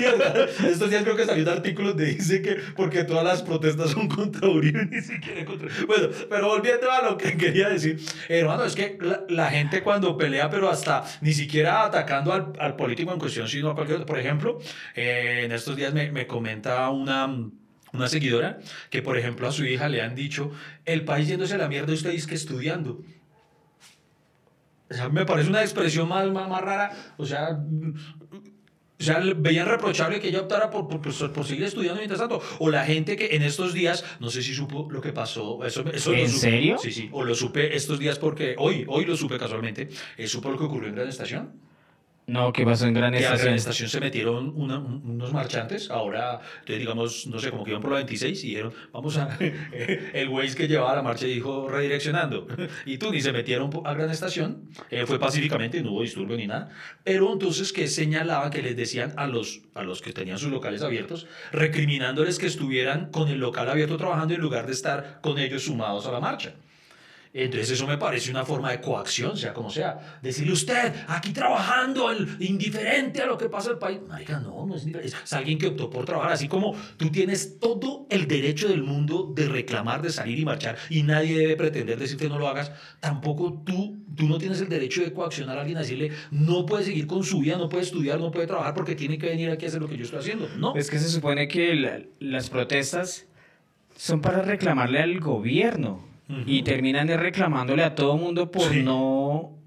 Estos 0.65 0.91
días 0.91 1.03
creo 1.03 1.17
que 1.17 1.25
salió 1.25 1.43
un 1.45 1.49
artículo 1.51 1.89
donde 1.91 2.07
dice 2.07 2.43
que 2.43 2.57
porque 2.77 3.05
todas 3.05 3.25
las 3.25 3.43
protestas 3.43 3.91
son 3.91 4.09
contra 4.09 4.49
Uribe, 4.49 4.87
ni 4.91 5.01
siquiera 5.01 5.45
contra. 5.45 5.69
Bueno, 5.87 6.09
pero 6.29 6.49
volviendo 6.49 6.91
a 6.91 7.03
lo 7.03 7.17
que 7.17 7.37
quería 7.37 7.69
decir, 7.69 7.99
hermano, 8.29 8.65
es 8.65 8.75
que 8.75 8.99
la, 9.01 9.23
la 9.29 9.51
gente 9.51 9.58
cuando 9.83 10.17
pelea, 10.17 10.51
pero 10.51 10.69
hasta 10.69 11.05
ni 11.21 11.33
siquiera 11.33 11.85
atacando 11.85 12.33
al, 12.33 12.77
político 12.77 13.13
en 13.13 13.19
cuestión, 13.19 13.49
sino 13.49 13.71
a 13.71 13.75
cualquier 13.75 13.97
otro. 14.01 14.07
Por 14.07 14.19
ejemplo, 14.19 14.59
eh, 14.95 15.43
en 15.45 15.53
estos 15.53 15.77
días 15.77 15.93
me, 15.93 16.11
me 16.11 16.27
comenta 16.27 16.89
una. 16.91 17.29
Una 17.91 18.07
seguidora 18.07 18.59
que, 18.91 19.01
por 19.01 19.17
ejemplo, 19.17 19.49
a 19.49 19.51
su 19.51 19.65
hija 19.65 19.89
le 19.89 20.03
han 20.03 20.15
dicho, 20.15 20.51
el 20.85 21.07
país 21.07 21.27
yéndose 21.27 21.55
a 21.55 21.57
la 21.57 21.69
mierda, 21.69 21.95
usted 21.95 22.11
dice 22.11 22.29
que 22.29 22.35
estudiando. 22.35 23.03
Me 25.11 25.25
parece 25.25 25.49
una 25.49 25.63
expresión 25.63 26.07
más, 26.07 26.31
más, 26.31 26.49
más 26.49 26.61
rara. 26.61 26.93
O 27.17 27.25
sea, 27.25 27.59
o 29.01 29.03
sea, 29.05 29.21
veían 29.37 29.69
reprochable 29.69 30.19
que 30.21 30.29
ella 30.29 30.41
optara 30.41 30.71
por, 30.71 30.89
por, 30.89 31.01
por- 31.01 31.33
por 31.33 31.45
seguir 31.47 31.65
estudiando 31.65 31.99
mientras 32.01 32.19
tanto. 32.21 32.41
O 32.59 32.69
la 32.71 32.85
gente 32.85 33.17
que 33.17 33.37
en 33.37 33.43
estos 33.43 33.73
días, 33.73 34.05
no 34.19 34.29
sé 34.31 34.43
si 34.43 34.55
supo 34.55 34.89
lo 34.91 35.01
que 35.01 35.13
pasó. 35.13 35.65
Eso, 35.65 35.85
eso 35.93 36.13
¿En 36.13 36.27
supe- 36.29 36.39
serio? 36.41 36.79
Sí, 36.79 36.91
sí. 36.93 37.09
O 37.13 37.23
lo 37.25 37.35
supe 37.35 37.77
estos 37.77 37.99
días 37.99 38.19
porque 38.19 38.55
hoy, 38.59 38.85
hoy 38.89 39.05
lo 39.05 39.17
supe 39.17 39.39
casualmente. 39.39 39.89
Eh, 40.17 40.27
supo 40.27 40.51
lo 40.51 40.59
que 40.59 40.65
ocurrió 40.65 40.89
en 40.89 40.97
Gran 40.97 41.09
Estación. 41.09 41.53
No, 42.29 42.53
¿qué 42.53 42.65
pasó 42.65 42.87
en 42.87 42.93
Gran 42.95 43.13
Que 43.13 43.19
a 43.19 43.21
Gran 43.23 43.33
Estación? 43.35 43.55
Estación 43.55 43.89
se 43.89 44.01
metieron 44.01 44.53
una- 44.55 44.79
un- 44.79 45.03
unos 45.05 45.33
marchantes. 45.33 45.91
Ahora, 45.91 46.41
entonces, 46.61 46.79
digamos, 46.79 47.27
no 47.27 47.39
sé, 47.39 47.51
como 47.51 47.65
que 47.65 47.71
iban 47.71 47.81
por 47.81 47.91
la 47.91 47.97
26 47.97 48.45
y 48.45 48.49
dijeron, 48.51 48.75
vamos 48.93 49.17
a. 49.17 49.37
el 50.13 50.29
Waze 50.29 50.55
que 50.55 50.69
llevaba 50.69 50.95
la 50.95 51.03
marcha 51.03 51.25
dijo 51.27 51.69
redireccionando. 51.69 52.47
Y 52.87 52.99
tú 52.99 53.11
ni 53.11 53.21
se 53.23 53.33
metieron 53.33 53.71
a 53.85 53.95
Gran 53.95 54.11
Estación. 54.11 54.69
eh, 54.91 55.07
fue 55.07 55.19
pacíficamente, 55.19 55.83
no 55.83 55.93
hubo 55.93 56.03
disturbio 56.03 56.37
ni 56.37 56.47
nada. 56.47 56.69
Pero 57.03 57.33
entonces 57.33 57.73
que 57.73 57.89
señalaban 57.89 58.51
que 58.51 58.61
les 58.63 58.77
decían 58.77 59.15
a 59.17 59.27
los, 59.27 59.63
a 59.75 59.83
los 59.83 60.03
que 60.03 60.13
tenían 60.13 60.39
sus 60.39 60.51
locales 60.51 60.83
abiertos, 60.83 61.27
recriminándoles 61.51 62.39
que 62.39 62.47
estuvieran 62.47 63.11
con 63.11 63.29
el 63.29 63.39
local 63.39 63.71
abierto 63.71 63.97
trabajando 63.97 64.35
en 64.35 64.41
lugar 64.43 64.67
de 64.67 64.73
estar 64.73 65.21
con 65.23 65.39
ellos 65.39 65.65
sumados 65.65 66.07
a 66.07 66.13
la 66.13 66.21
marcha. 66.21 66.53
Entonces 67.33 67.71
eso 67.71 67.87
me 67.87 67.99
parece 67.99 68.31
una 68.31 68.45
forma 68.45 68.71
de 68.71 68.81
coacción, 68.81 69.37
sea 69.37 69.53
como 69.53 69.71
sea. 69.71 70.19
Decirle 70.23 70.53
usted, 70.53 70.95
aquí 71.09 71.33
trabajando, 71.33 72.11
el, 72.11 72.37
indiferente 72.41 73.23
a 73.23 73.27
lo 73.27 73.37
que 73.37 73.49
pasa 73.49 73.69
en 73.69 73.75
el 73.75 73.79
país. 73.79 73.99
Marica, 74.09 74.41
no, 74.41 74.67
no 74.67 74.75
es 74.75 74.83
indiferente. 74.83 75.17
Es 75.25 75.33
alguien 75.33 75.59
que 75.59 75.67
optó 75.69 75.91
por 75.91 76.05
trabajar. 76.05 76.33
Así 76.33 76.49
como 76.49 76.75
tú 76.97 77.11
tienes 77.11 77.59
todo 77.59 78.07
el 78.11 78.27
derecho 78.27 78.69
del 78.69 78.83
mundo 78.83 79.33
de 79.35 79.49
reclamar, 79.49 80.03
de 80.03 80.11
salir 80.11 80.39
y 80.39 80.45
marchar, 80.45 80.77
y 80.91 81.03
nadie 81.03 81.39
debe 81.39 81.57
pretender 81.57 81.99
decirte 81.99 82.29
no 82.29 82.39
lo 82.39 82.49
hagas, 82.49 82.73
tampoco 83.01 83.63
tú, 83.65 83.99
tú 84.17 84.27
no 84.27 84.39
tienes 84.39 84.61
el 84.61 84.69
derecho 84.69 85.03
de 85.03 85.13
coaccionar 85.13 85.59
a 85.59 85.61
alguien 85.61 85.77
a 85.79 85.81
decirle, 85.81 86.11
no 86.31 86.67
puede 86.67 86.85
seguir 86.85 87.07
con 87.07 87.25
su 87.25 87.41
vida, 87.41 87.57
no 87.57 87.69
puede 87.69 87.85
estudiar, 87.85 88.19
no 88.21 88.31
puede 88.31 88.47
trabajar 88.47 88.75
porque 88.75 88.95
tiene 88.95 89.19
que 89.19 89.27
venir 89.29 89.51
aquí 89.51 89.67
a 89.67 89.69
hacer 89.69 89.81
lo 89.81 89.89
que 89.89 89.97
yo 89.97 90.05
estoy 90.05 90.21
haciendo. 90.21 90.49
No. 90.57 90.75
Es 90.75 90.91
que 90.91 90.99
se 90.99 91.09
supone 91.09 91.49
que 91.49 91.75
la- 91.75 92.01
las 92.21 92.51
protestas 92.51 93.27
son 93.97 94.21
para 94.21 94.43
reclamarle 94.43 95.01
al 95.01 95.19
gobierno 95.21 96.08
Y 96.47 96.63
terminan 96.63 97.09
reclamándole 97.09 97.83
a 97.83 97.95
todo 97.95 98.17
mundo 98.17 98.51
por 98.51 98.71
Sí. 98.71 98.83
no, 98.83 99.59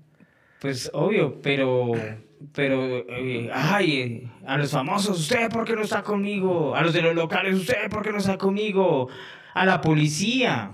pues 0.59 0.91
obvio, 0.93 1.41
pero, 1.41 1.91
pero, 2.53 2.97
eh, 3.09 3.49
ay, 3.51 3.91
eh, 3.99 4.31
a 4.45 4.57
los 4.57 4.69
famosos, 4.71 5.19
usted 5.19 5.49
por 5.49 5.65
qué 5.65 5.75
no 5.75 5.81
está 5.81 6.03
conmigo, 6.03 6.75
a 6.75 6.83
los 6.83 6.93
de 6.93 7.01
los 7.01 7.15
locales, 7.15 7.55
usted 7.55 7.89
por 7.89 8.03
qué 8.03 8.11
no 8.11 8.19
está 8.19 8.37
conmigo, 8.37 9.07
a 9.55 9.65
la 9.65 9.81
policía, 9.81 10.71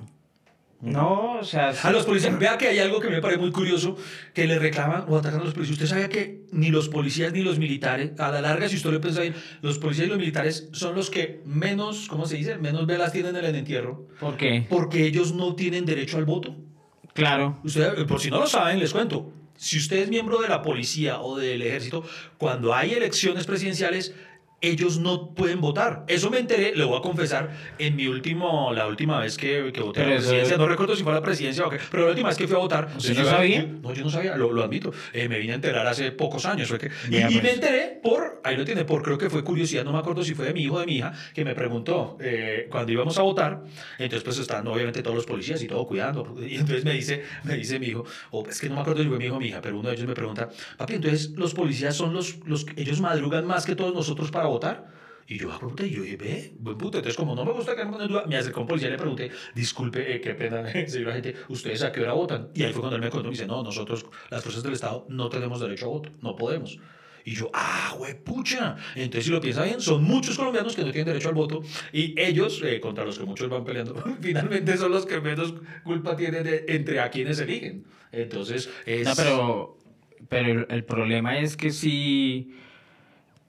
no, 0.79 1.39
o 1.39 1.43
sea, 1.43 1.69
A 1.69 1.91
los 1.91 2.05
policías, 2.05 2.37
vea 2.37 2.57
que 2.57 2.67
hay 2.67 2.77
algo 2.77 2.99
que 2.99 3.09
me 3.09 3.19
parece 3.19 3.39
muy 3.39 3.51
curioso, 3.51 3.97
que 4.33 4.45
le 4.45 4.59
reclaman 4.59 5.05
o 5.07 5.17
atacan 5.17 5.41
a 5.41 5.43
los 5.43 5.53
policías. 5.53 5.73
Usted 5.73 5.87
sabía 5.87 6.09
que 6.09 6.43
ni 6.51 6.69
los 6.69 6.87
policías 6.87 7.33
ni 7.33 7.41
los 7.41 7.57
militares, 7.57 8.11
a 8.19 8.31
la 8.31 8.41
larga, 8.41 8.69
si 8.69 8.75
usted 8.75 8.91
lo 8.91 9.01
piensa 9.01 9.21
bien, 9.21 9.33
los 9.61 9.79
policías 9.79 10.05
y 10.05 10.09
los 10.09 10.19
militares 10.19 10.69
son 10.73 10.95
los 10.95 11.09
que 11.09 11.41
menos, 11.45 12.07
¿cómo 12.07 12.27
se 12.27 12.37
dice? 12.37 12.57
Menos 12.57 12.85
velas 12.85 13.11
tienen 13.11 13.35
en 13.35 13.45
el 13.45 13.55
entierro, 13.55 14.07
¿por 14.19 14.37
qué? 14.37 14.67
porque 14.69 15.05
ellos 15.05 15.33
no 15.33 15.55
tienen 15.55 15.85
derecho 15.85 16.17
al 16.17 16.25
voto. 16.25 16.55
Claro, 17.13 17.59
Usted, 17.63 18.05
por 18.05 18.19
si 18.19 18.29
no 18.29 18.37
lo 18.39 18.45
saben, 18.45 18.77
les 18.77 18.93
cuento. 18.93 19.33
Si 19.55 19.79
usted 19.79 19.97
es 19.97 20.09
miembro 20.09 20.39
de 20.39 20.47
la 20.47 20.61
policía 20.61 21.19
o 21.19 21.35
del 21.35 21.63
ejército, 21.63 22.03
cuando 22.37 22.75
hay 22.75 22.93
elecciones 22.93 23.47
presidenciales, 23.47 24.13
ellos 24.59 24.97
no 24.97 25.35
pueden 25.35 25.61
votar. 25.61 26.03
Eso 26.07 26.29
me 26.31 26.39
enteré, 26.39 26.75
le 26.75 26.83
voy 26.83 26.97
a 26.97 27.01
confesar, 27.01 27.51
en 27.77 27.95
mi 27.95 28.07
último, 28.07 28.73
la 28.73 28.87
última 28.87 29.19
vez 29.19 29.37
que, 29.37 29.71
que 29.71 29.81
voté 29.81 30.01
a 30.01 30.07
la 30.07 30.15
presidencia, 30.15 30.57
no 30.57 30.67
recuerdo 30.67 30.95
si 30.95 31.03
fue 31.03 31.11
a 31.11 31.15
la 31.15 31.21
presidencia 31.21 31.65
o 31.65 31.69
qué, 31.69 31.77
pero 31.91 32.03
la 32.03 32.09
última 32.09 32.29
vez 32.29 32.37
que 32.37 32.47
fui 32.47 32.55
a 32.55 32.59
votar... 32.59 32.89
¿Usted 32.97 33.17
no 33.17 33.25
sabía? 33.25 33.63
No, 33.63 33.93
yo 33.93 34.03
no 34.03 34.09
sabía, 34.09 34.35
lo, 34.35 34.51
lo 34.51 34.63
admito. 34.63 34.91
Eh, 35.13 35.29
me 35.29 35.37
vine 35.39 35.53
a 35.53 35.55
enterar 35.55 35.85
hace 35.85 36.11
pocos 36.11 36.45
años. 36.45 36.69
Fue 36.69 36.79
que, 36.79 36.89
y, 37.07 37.41
me 37.41 37.51
enteré 37.51 37.99
por, 38.01 38.41
ahí 38.43 38.57
lo 38.57 38.65
tiene, 38.65 38.83
por 38.83 39.03
creo 39.03 39.17
que 39.17 39.29
fue 39.29 39.43
curiosidad, 39.43 39.83
no 39.83 39.93
me 39.93 39.99
acuerdo 39.99 40.23
si 40.23 40.33
fue 40.33 40.45
de 40.45 40.53
mi 40.53 40.63
hijo 40.63 40.75
o 40.75 40.79
de 40.79 40.85
mi 40.85 40.97
hija, 40.97 41.13
que 41.33 41.45
me 41.45 41.53
preguntó 41.53 42.17
eh, 42.19 42.67
cuando 42.71 42.91
íbamos 42.91 43.17
a 43.19 43.21
votar, 43.21 43.63
entonces 43.99 44.23
pues 44.23 44.39
están 44.39 44.67
obviamente 44.67 45.03
todos 45.03 45.15
los 45.15 45.25
policías 45.25 45.61
y 45.61 45.67
todo 45.67 45.85
cuidando, 45.85 46.35
y 46.39 46.55
entonces 46.55 46.83
me 46.83 46.93
dice, 46.93 47.23
me 47.43 47.55
dice 47.55 47.79
mi 47.79 47.87
hijo, 47.87 48.05
o 48.31 48.45
es 48.47 48.59
que 48.59 48.69
no 48.69 48.75
me 48.75 48.81
acuerdo 48.81 49.03
si 49.03 49.09
fue 49.09 49.17
mi 49.17 49.25
hijo 49.25 49.35
o 49.35 49.39
mi 49.39 49.47
hija, 49.47 49.61
pero 49.61 49.79
uno 49.79 49.89
de 49.89 49.95
ellos 49.95 50.07
me 50.07 50.13
pregunta, 50.13 50.49
papi, 50.77 50.95
entonces 50.95 51.31
los 51.31 51.53
policías 51.53 51.95
son 51.95 52.13
los, 52.13 52.39
los, 52.45 52.65
ellos 52.75 53.01
madrugan 53.01 53.45
más 53.45 53.65
que 53.65 53.75
todos 53.75 53.93
nosotros 53.93 54.31
para 54.31 54.46
votar. 54.47 54.97
Y 55.29 55.37
yo 55.37 55.49
pregunté, 55.57 55.87
y 55.87 55.91
yo 55.91 56.03
dije, 56.03 56.15
ve, 56.15 56.53
buen 56.57 56.77
puto. 56.77 56.97
Entonces, 56.99 57.17
como 57.17 57.35
no 57.35 57.43
me 57.43 57.51
gusta 57.51 57.75
que 57.75 57.83
me 57.83 58.01
en 58.01 58.07
duda, 58.07 58.25
me 58.27 58.37
acercó 58.37 58.61
un 58.61 58.67
policía 58.67 58.87
y 58.87 58.91
le 58.91 58.97
pregunté, 58.97 59.29
disculpe, 59.53 60.15
eh, 60.15 60.21
qué 60.21 60.33
pena, 60.35 60.63
señor 60.87 61.11
agente, 61.11 61.35
¿ustedes 61.49 61.83
a 61.83 61.91
qué 61.91 62.01
hora 62.01 62.13
votan? 62.13 62.49
Y 62.53 62.63
ahí 62.63 62.71
fue 62.71 62.79
cuando 62.79 62.95
él 62.95 63.01
me 63.01 63.09
contó, 63.09 63.25
me 63.25 63.31
dice, 63.31 63.45
no, 63.45 63.61
nosotros, 63.61 64.05
las 64.29 64.41
fuerzas 64.41 64.63
del 64.63 64.73
Estado, 64.73 65.05
no 65.09 65.27
tenemos 65.27 65.59
derecho 65.59 65.87
a 65.87 65.89
voto, 65.89 66.11
no 66.21 66.35
podemos. 66.35 66.79
Y 67.25 67.35
yo, 67.35 67.51
ah, 67.53 67.93
pucha. 68.23 68.77
Entonces, 68.95 69.25
si 69.25 69.31
lo 69.31 69.41
piensa 69.41 69.65
bien, 69.65 69.81
son 69.81 70.01
muchos 70.01 70.37
colombianos 70.37 70.73
que 70.73 70.81
no 70.81 70.91
tienen 70.91 71.07
derecho 71.07 71.27
al 71.27 71.35
voto 71.35 71.61
y 71.91 72.17
ellos, 72.17 72.61
eh, 72.63 72.79
contra 72.79 73.03
los 73.03 73.19
que 73.19 73.25
muchos 73.25 73.49
van 73.49 73.65
peleando, 73.65 74.01
finalmente 74.21 74.77
son 74.77 74.93
los 74.93 75.05
que 75.05 75.19
menos 75.19 75.53
culpa 75.83 76.15
tienen 76.15 76.45
de, 76.45 76.63
entre 76.69 77.01
a 77.01 77.09
quienes 77.09 77.39
eligen. 77.41 77.83
Entonces, 78.13 78.69
es... 78.85 79.05
No, 79.05 79.13
pero, 79.17 79.77
pero 80.29 80.69
el 80.69 80.85
problema 80.85 81.37
es 81.37 81.57
que 81.57 81.71
si, 81.71 82.55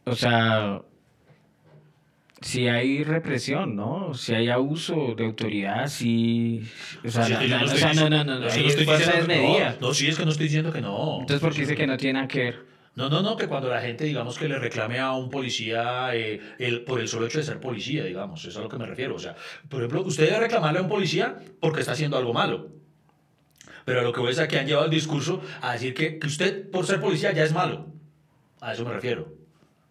o 0.05 0.17
sea, 0.17 0.83
si 2.41 2.69
hay 2.69 3.03
represión, 3.05 3.75
¿no? 3.75 4.15
Si 4.15 4.35
hay 4.35 4.49
abuso 4.49 5.15
de 5.17 5.25
autoridad, 5.25 5.89
si, 5.89 6.63
o 7.05 7.11
sea, 7.11 7.25
Sí, 7.25 7.33
no, 7.33 7.41
no, 7.41 7.49
no 7.49 7.63
o 7.63 7.65
estoy 7.67 7.79
sea, 7.79 7.95
no, 7.95 8.09
no, 8.09 8.25
no, 8.25 8.51
sí, 9.95 10.09
es 10.09 10.17
que 10.17 10.25
no 10.25 10.31
estoy 10.31 10.47
diciendo 10.47 10.73
que 10.73 10.81
no. 10.81 11.21
Entonces, 11.21 11.41
¿por 11.41 11.53
qué 11.53 11.63
dice 11.63 11.77
que 11.77 11.87
no 11.87 11.97
tiene 11.97 12.15
nada 12.15 12.29
que 12.29 12.39
ver? 12.39 12.69
No, 12.95 13.09
no, 13.09 13.23
no, 13.23 13.37
que 13.37 13.47
cuando 13.47 13.69
la 13.69 13.81
gente, 13.81 14.05
digamos, 14.05 14.39
que 14.39 14.49
le 14.49 14.59
reclame 14.59 14.99
a 14.99 15.13
un 15.13 15.31
policía 15.31 16.15
eh, 16.15 16.41
el, 16.59 16.83
por 16.83 17.01
el 17.01 17.07
solo 17.07 17.27
hecho 17.27 17.39
de 17.39 17.45
ser 17.45 17.61
policía, 17.61 18.05
digamos, 18.05 18.41
eso 18.41 18.49
es 18.51 18.57
a 18.57 18.61
lo 18.61 18.69
que 18.69 18.77
me 18.77 18.87
refiero. 18.87 19.15
O 19.15 19.19
sea, 19.21 19.37
por 19.69 19.81
ejemplo, 19.81 20.03
usted 20.03 20.25
debe 20.25 20.41
reclamarle 20.41 20.81
a 20.81 20.83
un 20.83 20.89
policía 20.89 21.37
porque 21.61 21.81
está 21.81 21.93
haciendo 21.93 22.17
algo 22.17 22.33
malo. 22.33 22.71
Pero 23.85 24.01
a 24.01 24.03
lo 24.03 24.13
que 24.13 24.21
voy 24.21 24.33
es 24.33 24.39
a 24.41 24.49
que 24.49 24.59
han 24.59 24.67
llevado 24.67 24.87
el 24.87 24.91
discurso 24.91 25.41
a 25.61 25.75
decir 25.75 25.95
que, 25.95 26.19
que 26.19 26.27
usted, 26.27 26.71
por 26.71 26.87
ser 26.87 27.01
policía, 27.01 27.33
ya 27.33 27.45
es 27.45 27.53
malo. 27.53 27.87
A 28.61 28.73
eso 28.73 28.85
me 28.85 28.93
refiero. 28.93 29.38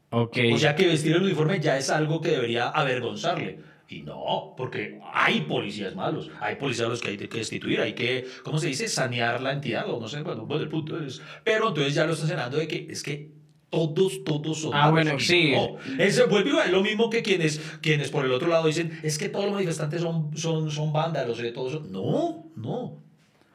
Ok. 0.09 0.37
O 0.53 0.57
sea, 0.57 0.75
que 0.75 0.87
vestir 0.87 1.15
el 1.15 1.23
uniforme 1.23 1.59
ya 1.59 1.77
es 1.77 1.89
algo 1.89 2.21
que 2.21 2.29
debería 2.29 2.69
avergonzarle. 2.69 3.59
Y 3.89 4.01
no, 4.01 4.53
porque 4.57 4.99
hay 5.13 5.41
policías 5.41 5.95
malos, 5.95 6.29
hay 6.41 6.57
policías 6.57 6.87
a 6.87 6.89
los 6.89 7.01
que 7.01 7.09
hay 7.09 7.17
que 7.17 7.37
destituir, 7.37 7.79
hay 7.79 7.93
que, 7.93 8.27
¿cómo 8.43 8.57
se 8.57 8.67
dice? 8.67 8.89
Sanear 8.89 9.41
la 9.41 9.53
entidad, 9.53 9.89
o 9.89 9.97
no 9.99 10.09
sé, 10.09 10.21
bueno, 10.23 10.45
el 10.59 10.67
punto 10.67 11.01
es. 11.01 11.21
Pero 11.45 11.69
entonces 11.69 11.93
ya 11.93 12.05
lo 12.05 12.11
están 12.11 12.27
cenando 12.27 12.57
de 12.57 12.67
que 12.67 12.87
es 12.89 13.01
que 13.01 13.31
todos, 13.69 14.25
todos 14.25 14.61
son 14.61 14.71
Ah, 14.73 14.91
bueno, 14.91 15.17
sí. 15.19 15.53
no. 15.53 15.77
Eso 15.97 16.27
vuelve 16.27 16.49
igual, 16.49 16.65
es 16.65 16.71
lo 16.73 16.81
mismo 16.81 17.09
que 17.09 17.21
quienes, 17.23 17.59
quienes 17.81 18.09
por 18.11 18.25
el 18.25 18.31
otro 18.33 18.49
lado 18.49 18.67
dicen, 18.67 18.99
es 19.03 19.17
que 19.17 19.29
todos 19.29 19.45
los 19.45 19.53
manifestantes 19.53 20.01
son, 20.01 20.35
son, 20.35 20.69
son 20.69 20.91
vándalos, 20.91 21.39
eh, 21.39 21.51
todos 21.53 21.71
son... 21.73 21.91
No, 21.91 22.51
no. 22.57 23.06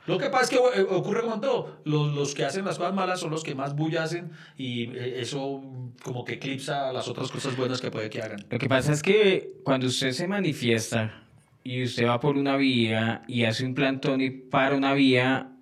Lo 0.06 0.18
que 0.18 0.28
pasa 0.30 0.44
es 0.44 0.50
que 0.50 0.56
eh, 0.56 0.86
ocurre 0.90 1.20
como 1.22 1.34
en 1.36 1.40
todo. 1.40 1.78
Los, 1.84 2.12
los 2.14 2.34
que 2.34 2.44
hacen 2.44 2.64
las 2.64 2.76
cosas 2.78 2.92
malas 2.94 3.20
son 3.20 3.30
los 3.30 3.44
que 3.44 3.54
más 3.54 3.76
bulla 3.76 4.02
hacen 4.02 4.30
y 4.58 4.84
eh, 4.96 5.20
eso 5.20 5.62
como 6.02 6.24
que 6.24 6.34
eclipsa 6.34 6.92
las 6.92 7.06
otras 7.08 7.30
cosas 7.30 7.56
buenas 7.56 7.80
que 7.80 7.90
puede 7.90 8.10
que 8.10 8.20
hagan. 8.20 8.44
Lo 8.50 8.58
que 8.58 8.68
pasa 8.68 8.92
es 8.92 9.02
que 9.02 9.52
cuando 9.62 9.86
usted 9.86 10.10
se 10.10 10.26
manifiesta 10.26 11.22
y 11.62 11.84
usted 11.84 12.06
va 12.06 12.18
por 12.18 12.36
una 12.36 12.56
vía 12.56 13.22
y 13.28 13.44
hace 13.44 13.64
un 13.64 13.74
plantón 13.74 14.20
y 14.20 14.30
para 14.30 14.74
una 14.76 14.92
vía, 14.94 15.52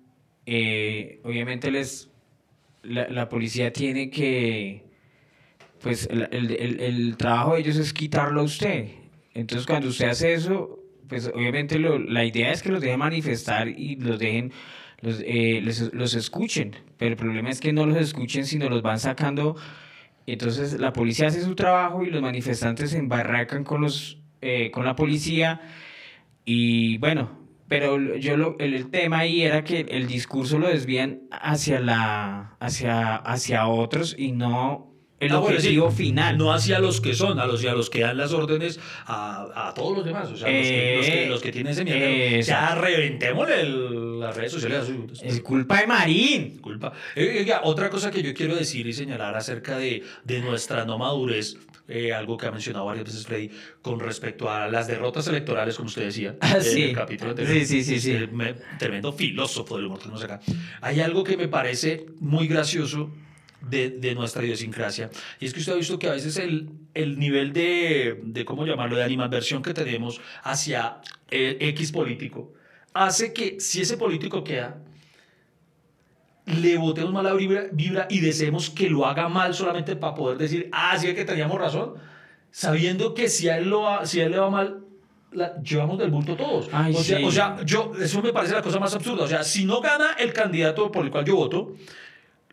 eh, 0.47 1.19
obviamente 1.23 1.69
les, 1.69 2.09
la, 2.81 3.07
la 3.09 3.29
policía 3.29 3.71
tiene 3.71 4.09
que, 4.09 4.83
pues 5.81 6.07
el, 6.11 6.27
el- 6.31 6.51
el- 6.51 6.79
el 6.79 7.17
trabajo 7.17 7.53
de 7.53 7.59
ellos 7.61 7.77
es 7.77 7.93
quitarlo 7.93 8.41
a 8.41 8.43
usted. 8.45 8.87
Entonces 9.35 9.67
cuando 9.67 9.89
usted 9.89 10.09
hace 10.09 10.33
eso, 10.33 10.79
pues 11.11 11.27
obviamente 11.35 11.77
lo- 11.79 11.99
la 11.99 12.25
idea 12.25 12.51
es 12.53 12.63
que 12.63 12.71
los 12.71 12.81
dejen 12.81 12.99
manifestar 12.99 13.67
y 13.69 13.97
los 13.97 14.19
dejen, 14.19 14.53
los, 15.01 15.21
eh, 15.25 15.61
los 15.93 16.15
escuchen. 16.15 16.75
Pero 16.97 17.11
el 17.11 17.17
problema 17.17 17.51
es 17.51 17.59
que 17.61 17.73
no 17.73 17.85
los 17.85 17.97
escuchen, 17.97 18.45
sino 18.47 18.69
los 18.69 18.81
van 18.81 18.99
sacando. 18.99 19.57
Entonces 20.27 20.79
la 20.79 20.93
policía 20.93 21.27
hace 21.27 21.41
su 21.43 21.55
trabajo 21.55 22.03
y 22.03 22.09
los 22.11 22.21
manifestantes 22.21 22.91
se 22.91 22.99
embarracan 22.99 23.63
con, 23.63 23.81
los, 23.81 24.19
eh, 24.41 24.71
con 24.71 24.85
la 24.85 24.95
policía. 24.95 25.61
Y 26.45 26.97
bueno, 26.99 27.39
pero 27.67 27.97
yo 28.17 28.37
lo, 28.37 28.57
el, 28.59 28.73
el 28.75 28.89
tema 28.91 29.19
ahí 29.19 29.43
era 29.43 29.63
que 29.63 29.81
el 29.89 30.07
discurso 30.07 30.59
lo 30.59 30.67
desvían 30.67 31.21
hacia, 31.31 31.79
la, 31.79 32.57
hacia, 32.59 33.15
hacia 33.17 33.67
otros 33.67 34.15
y 34.17 34.31
no 34.33 34.90
el 35.21 35.31
Ah, 35.31 35.37
bueno, 35.37 35.55
objetivo 35.57 35.89
sí, 35.91 35.97
final. 35.97 36.37
No 36.37 36.51
hacia 36.51 36.79
los 36.79 36.99
que 36.99 37.13
son, 37.13 37.39
a 37.39 37.45
los, 37.45 37.63
y 37.63 37.67
a 37.67 37.73
los 37.73 37.89
que 37.89 38.01
dan 38.01 38.17
las 38.17 38.33
órdenes 38.33 38.79
a, 39.05 39.69
a 39.69 39.73
todos 39.73 39.95
los 39.97 40.05
demás. 40.05 40.29
O 40.29 40.35
sea, 40.35 40.49
los, 40.51 40.67
que, 40.67 40.95
los, 40.97 41.05
que, 41.05 41.23
Eh, 41.23 41.27
los 41.29 41.41
que 41.41 41.51
tienen 41.51 41.71
ese 41.71 41.83
miedo. 41.85 41.97
exacto. 41.99 42.75
ya 42.75 42.75
reventémosle 42.81 43.61
el- 43.61 44.19
las 44.19 44.35
redes 44.35 44.51
sociales 44.51 44.87
a 45.21 45.25
Es 45.25 45.39
culpa 45.41 45.79
de 45.81 45.87
Marín. 45.87 46.59
culpa. 46.59 46.91
Eh, 47.15 47.47
otra 47.63 47.89
cosa 47.89 48.11
que 48.11 48.21
yo 48.21 48.33
quiero 48.33 48.55
decir 48.55 48.85
y 48.87 48.93
señalar 48.93 49.35
acerca 49.35 49.77
de, 49.77 50.03
de 50.23 50.39
nuestra 50.41 50.85
no 50.85 50.97
madurez, 50.97 51.57
eh, 51.87 52.13
algo 52.13 52.37
que 52.37 52.45
ha 52.47 52.51
mencionado 52.51 52.85
varias 52.85 53.05
veces 53.05 53.25
Freddy, 53.25 53.49
con 53.81 53.99
respecto 53.99 54.49
a 54.49 54.67
las 54.69 54.87
derrotas 54.87 55.27
electorales, 55.27 55.75
como 55.75 55.87
usted 55.87 56.05
decía, 56.05 56.35
Ah, 56.39 56.53
en 56.57 56.63
sí. 56.63 56.83
el 56.83 56.95
capítulo 56.95 57.31
anterior. 57.31 57.53
Sí, 57.53 57.65
sí, 57.65 57.83
sí, 57.83 57.99
sí. 57.99 58.27
Me- 58.31 58.53
tremendo 58.79 59.11
filósofo 59.11 59.75
del 59.77 59.87
humor 59.87 59.99
que 59.99 60.23
acá. 60.23 60.39
Hay 60.81 60.99
algo 61.01 61.23
que 61.23 61.35
me 61.35 61.47
parece 61.47 62.05
muy 62.19 62.47
gracioso 62.47 63.11
de, 63.69 63.89
de 63.91 64.15
nuestra 64.15 64.43
idiosincrasia, 64.43 65.09
y 65.39 65.45
es 65.45 65.53
que 65.53 65.59
usted 65.59 65.73
ha 65.73 65.75
visto 65.75 65.99
que 65.99 66.07
a 66.07 66.13
veces 66.13 66.37
el, 66.37 66.69
el 66.93 67.19
nivel 67.19 67.53
de, 67.53 68.19
de, 68.23 68.43
¿cómo 68.45 68.65
llamarlo?, 68.65 68.97
de 68.97 69.03
animadversión 69.03 69.61
que 69.61 69.73
tenemos 69.73 70.19
hacia 70.43 70.97
eh, 71.29 71.57
X 71.59 71.91
político, 71.91 72.53
hace 72.93 73.33
que 73.33 73.59
si 73.59 73.81
ese 73.81 73.97
político 73.97 74.43
queda, 74.43 74.77
le 76.45 76.77
botemos 76.77 77.13
mala 77.13 77.33
vibra, 77.33 77.65
vibra 77.71 78.07
y 78.09 78.19
deseemos 78.19 78.69
que 78.69 78.89
lo 78.89 79.05
haga 79.05 79.29
mal 79.29 79.53
solamente 79.53 79.95
para 79.95 80.15
poder 80.15 80.37
decir, 80.37 80.69
ah, 80.71 80.97
sí 80.97 81.07
es 81.07 81.13
que 81.15 81.23
teníamos 81.23 81.59
razón, 81.59 81.93
sabiendo 82.49 83.13
que 83.13 83.29
si 83.29 83.47
a 83.47 83.57
él, 83.57 83.69
lo 83.69 83.81
va- 83.83 84.05
si 84.05 84.19
a 84.21 84.25
él 84.25 84.31
le 84.31 84.39
va 84.39 84.49
mal, 84.49 84.79
la 85.31 85.61
llevamos 85.61 85.97
del 85.99 86.09
bulto 86.09 86.35
todos. 86.35 86.67
Ay, 86.73 86.93
o, 86.95 87.01
sea, 87.01 87.17
sí. 87.19 87.23
o 87.23 87.31
sea, 87.31 87.57
yo, 87.63 87.93
eso 88.01 88.21
me 88.21 88.33
parece 88.33 88.53
la 88.53 88.61
cosa 88.61 88.79
más 88.79 88.93
absurda. 88.93 89.23
O 89.23 89.27
sea, 89.27 89.43
si 89.43 89.63
no 89.63 89.79
gana 89.79 90.13
el 90.19 90.33
candidato 90.33 90.91
por 90.91 91.05
el 91.05 91.11
cual 91.11 91.23
yo 91.23 91.35
voto, 91.37 91.75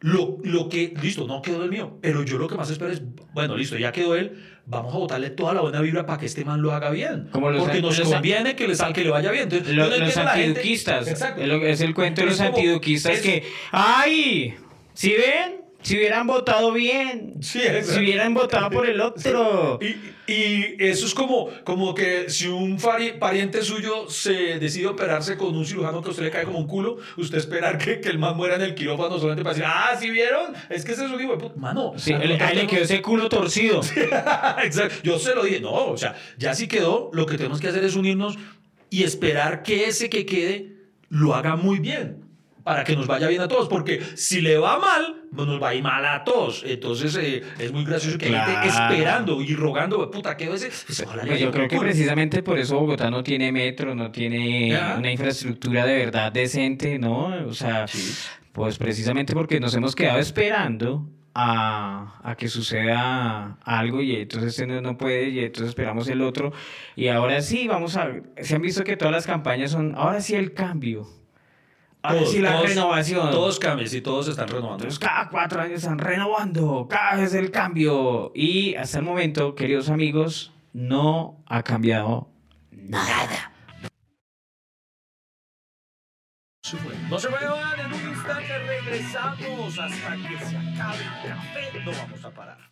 lo, 0.00 0.38
lo 0.44 0.68
que, 0.68 0.94
listo, 1.02 1.26
no 1.26 1.42
quedó 1.42 1.64
el 1.64 1.70
mío, 1.70 1.98
pero 2.00 2.22
yo 2.22 2.38
lo 2.38 2.46
que 2.48 2.54
más 2.56 2.70
espero 2.70 2.90
es, 2.92 3.02
bueno, 3.32 3.56
listo, 3.56 3.76
ya 3.76 3.90
quedó 3.92 4.14
él, 4.14 4.38
vamos 4.66 4.94
a 4.94 4.98
botarle 4.98 5.30
toda 5.30 5.54
la 5.54 5.60
buena 5.60 5.80
vibra 5.80 6.06
para 6.06 6.18
que 6.18 6.26
este 6.26 6.44
man 6.44 6.62
lo 6.62 6.72
haga 6.72 6.90
bien. 6.90 7.28
Como 7.32 7.50
los- 7.50 7.62
Porque 7.64 7.80
nos 7.82 7.98
los- 7.98 8.08
conviene 8.08 8.54
que 8.54 8.66
que 8.94 9.04
le 9.04 9.10
vaya 9.10 9.30
bien. 9.30 9.44
Entonces, 9.44 9.74
Lo- 9.74 9.88
no 9.88 9.96
los 9.96 10.16
antiduquistas. 10.16 11.08
Exacto. 11.08 11.42
Es, 11.42 11.80
el 11.80 11.94
cuento 11.94 12.20
de 12.20 12.28
los 12.28 12.40
antiduquistas 12.40 13.20
que, 13.20 13.44
¡ay! 13.72 14.54
¿Si 14.94 15.10
ven? 15.10 15.67
Si 15.80 15.96
hubieran 15.96 16.26
votado 16.26 16.72
bien. 16.72 17.34
Sí. 17.40 17.60
Si 17.82 17.98
hubieran 18.00 18.34
votado 18.34 18.68
por 18.68 18.88
el 18.88 19.00
otro. 19.00 19.78
Y, 19.80 20.30
y 20.32 20.76
eso 20.80 21.06
es 21.06 21.14
como, 21.14 21.48
como 21.64 21.94
que 21.94 22.28
si 22.28 22.48
un 22.48 22.76
pariente 23.20 23.62
suyo 23.62 24.10
se 24.10 24.58
decide 24.58 24.88
operarse 24.88 25.36
con 25.36 25.56
un 25.56 25.64
cirujano 25.64 26.02
que 26.02 26.08
a 26.08 26.10
usted 26.10 26.24
le 26.24 26.30
cae 26.30 26.44
como 26.44 26.58
un 26.58 26.66
culo, 26.66 26.96
usted 27.16 27.38
esperar 27.38 27.78
que, 27.78 28.00
que 28.00 28.08
el 28.08 28.18
man 28.18 28.36
muera 28.36 28.56
en 28.56 28.62
el 28.62 28.74
quirófano 28.74 29.16
solamente 29.18 29.44
para 29.44 29.54
decir, 29.54 29.70
ah, 29.72 29.96
¿sí 29.98 30.10
vieron? 30.10 30.52
Es 30.68 30.84
que 30.84 30.92
ese 30.92 31.04
es 31.06 31.10
un 31.12 31.20
hijo 31.22 31.32
de 31.32 31.38
puta. 31.38 31.54
Mano, 31.56 31.92
Sí, 31.96 32.12
al 32.12 32.22
el- 32.22 32.42
a 32.42 32.50
él 32.50 32.58
le 32.58 32.66
quedó 32.66 32.82
ese 32.82 33.00
culo 33.00 33.28
torcido. 33.28 33.80
Exacto. 34.62 34.96
Yo 35.04 35.18
se 35.18 35.34
lo 35.34 35.44
dije, 35.44 35.60
no, 35.60 35.72
o 35.72 35.96
sea, 35.96 36.16
ya 36.36 36.54
sí 36.54 36.66
quedó, 36.66 37.10
lo 37.12 37.24
que 37.24 37.36
tenemos 37.36 37.60
que 37.60 37.68
hacer 37.68 37.84
es 37.84 37.94
unirnos 37.96 38.36
y 38.90 39.04
esperar 39.04 39.62
que 39.62 39.86
ese 39.86 40.10
que 40.10 40.26
quede 40.26 40.72
lo 41.08 41.34
haga 41.34 41.56
muy 41.56 41.78
bien. 41.78 42.27
Para 42.68 42.84
que 42.84 42.94
nos 42.94 43.06
vaya 43.06 43.28
bien 43.28 43.40
a 43.40 43.48
todos, 43.48 43.66
porque 43.66 43.98
si 44.14 44.42
le 44.42 44.58
va 44.58 44.78
mal, 44.78 45.22
pues 45.34 45.48
nos 45.48 45.62
va 45.62 45.70
a 45.70 45.74
ir 45.74 45.82
mal 45.82 46.04
a 46.04 46.22
todos. 46.22 46.62
Entonces 46.66 47.16
eh, 47.16 47.42
es 47.58 47.72
muy 47.72 47.82
gracioso 47.86 48.18
que 48.18 48.26
hay 48.26 48.32
gente 48.34 48.68
Claro. 48.68 48.92
esperando 48.92 49.40
y 49.40 49.54
rogando, 49.54 50.10
puta, 50.10 50.36
quedó 50.36 50.52
ese. 50.54 50.70
Pues, 50.86 51.00
ojalá 51.00 51.22
le 51.22 51.28
Pues 51.30 51.40
yo 51.40 51.50
creo 51.50 51.66
que 51.66 51.78
precisamente 51.78 52.42
por 52.42 52.58
eso 52.58 52.78
Bogotá 52.78 53.10
no 53.10 53.22
tiene 53.22 53.50
metro, 53.52 53.94
no 53.94 54.10
tiene 54.10 54.68
Ya. 54.68 54.96
una 54.98 55.10
infraestructura 55.10 55.86
de 55.86 55.96
verdad 55.96 56.30
decente, 56.30 56.98
¿no? 56.98 57.28
O 57.48 57.54
sea, 57.54 57.86
pues 58.52 58.76
precisamente 58.76 59.32
porque 59.32 59.60
nos 59.60 59.74
hemos 59.74 59.96
quedado 59.96 60.18
esperando 60.18 61.08
a, 61.34 62.20
a 62.22 62.36
que 62.36 62.48
suceda 62.48 63.56
algo 63.64 64.02
y 64.02 64.14
entonces 64.16 64.50
este 64.50 64.66
no, 64.66 64.80
no 64.82 64.98
puede 64.98 65.30
y 65.30 65.38
entonces 65.38 65.70
esperamos 65.70 66.06
el 66.08 66.20
otro 66.20 66.52
y 66.96 67.08
ahora 67.08 67.40
sí 67.40 67.66
vamos 67.68 67.96
a 67.96 68.10
se 68.42 68.56
han 68.56 68.60
visto 68.62 68.84
que 68.84 68.96
todas 68.98 69.12
las 69.12 69.26
campañas 69.26 69.70
son 69.70 69.94
ahora 69.96 70.20
sí 70.20 70.34
el 70.34 70.52
cambio 70.52 71.06
ahora 72.02 72.20
Todos, 72.20 72.34
la 72.36 72.52
todos- 72.52 72.68
renovación 72.70 73.30
Todos 73.30 73.58
cambian, 73.58 73.88
sí, 73.88 74.00
todos 74.00 74.28
están 74.28 74.48
renovando. 74.48 74.74
entonces 74.84 74.98
cada 74.98 75.28
cuatro 75.28 75.60
años 75.60 75.82
están 75.82 75.98
renovando 75.98 76.86
cada 76.88 77.16
vez 77.16 77.34
el 77.34 77.50
cambio 77.50 78.32
y 78.34 78.74
hasta 78.76 78.98
el 78.98 79.04
momento 79.04 79.54
queridos 79.54 79.88
amigos 79.90 80.52
no 80.72 81.42
ha 81.46 81.62
cambiado 81.62 82.28
nada 82.70 83.52
No 87.08 87.18
se 87.18 87.28
vayan, 87.28 87.80
en 87.80 87.92
un 87.94 88.08
instante 88.10 88.58
regresamos 88.58 89.78
hasta 89.78 90.16
que 90.16 90.38
se 90.44 90.56
acabe 90.56 90.98
el 90.98 91.30
café. 91.30 91.80
No 91.82 91.92
vamos 91.92 92.24
a 92.26 92.30
parar. 92.30 92.67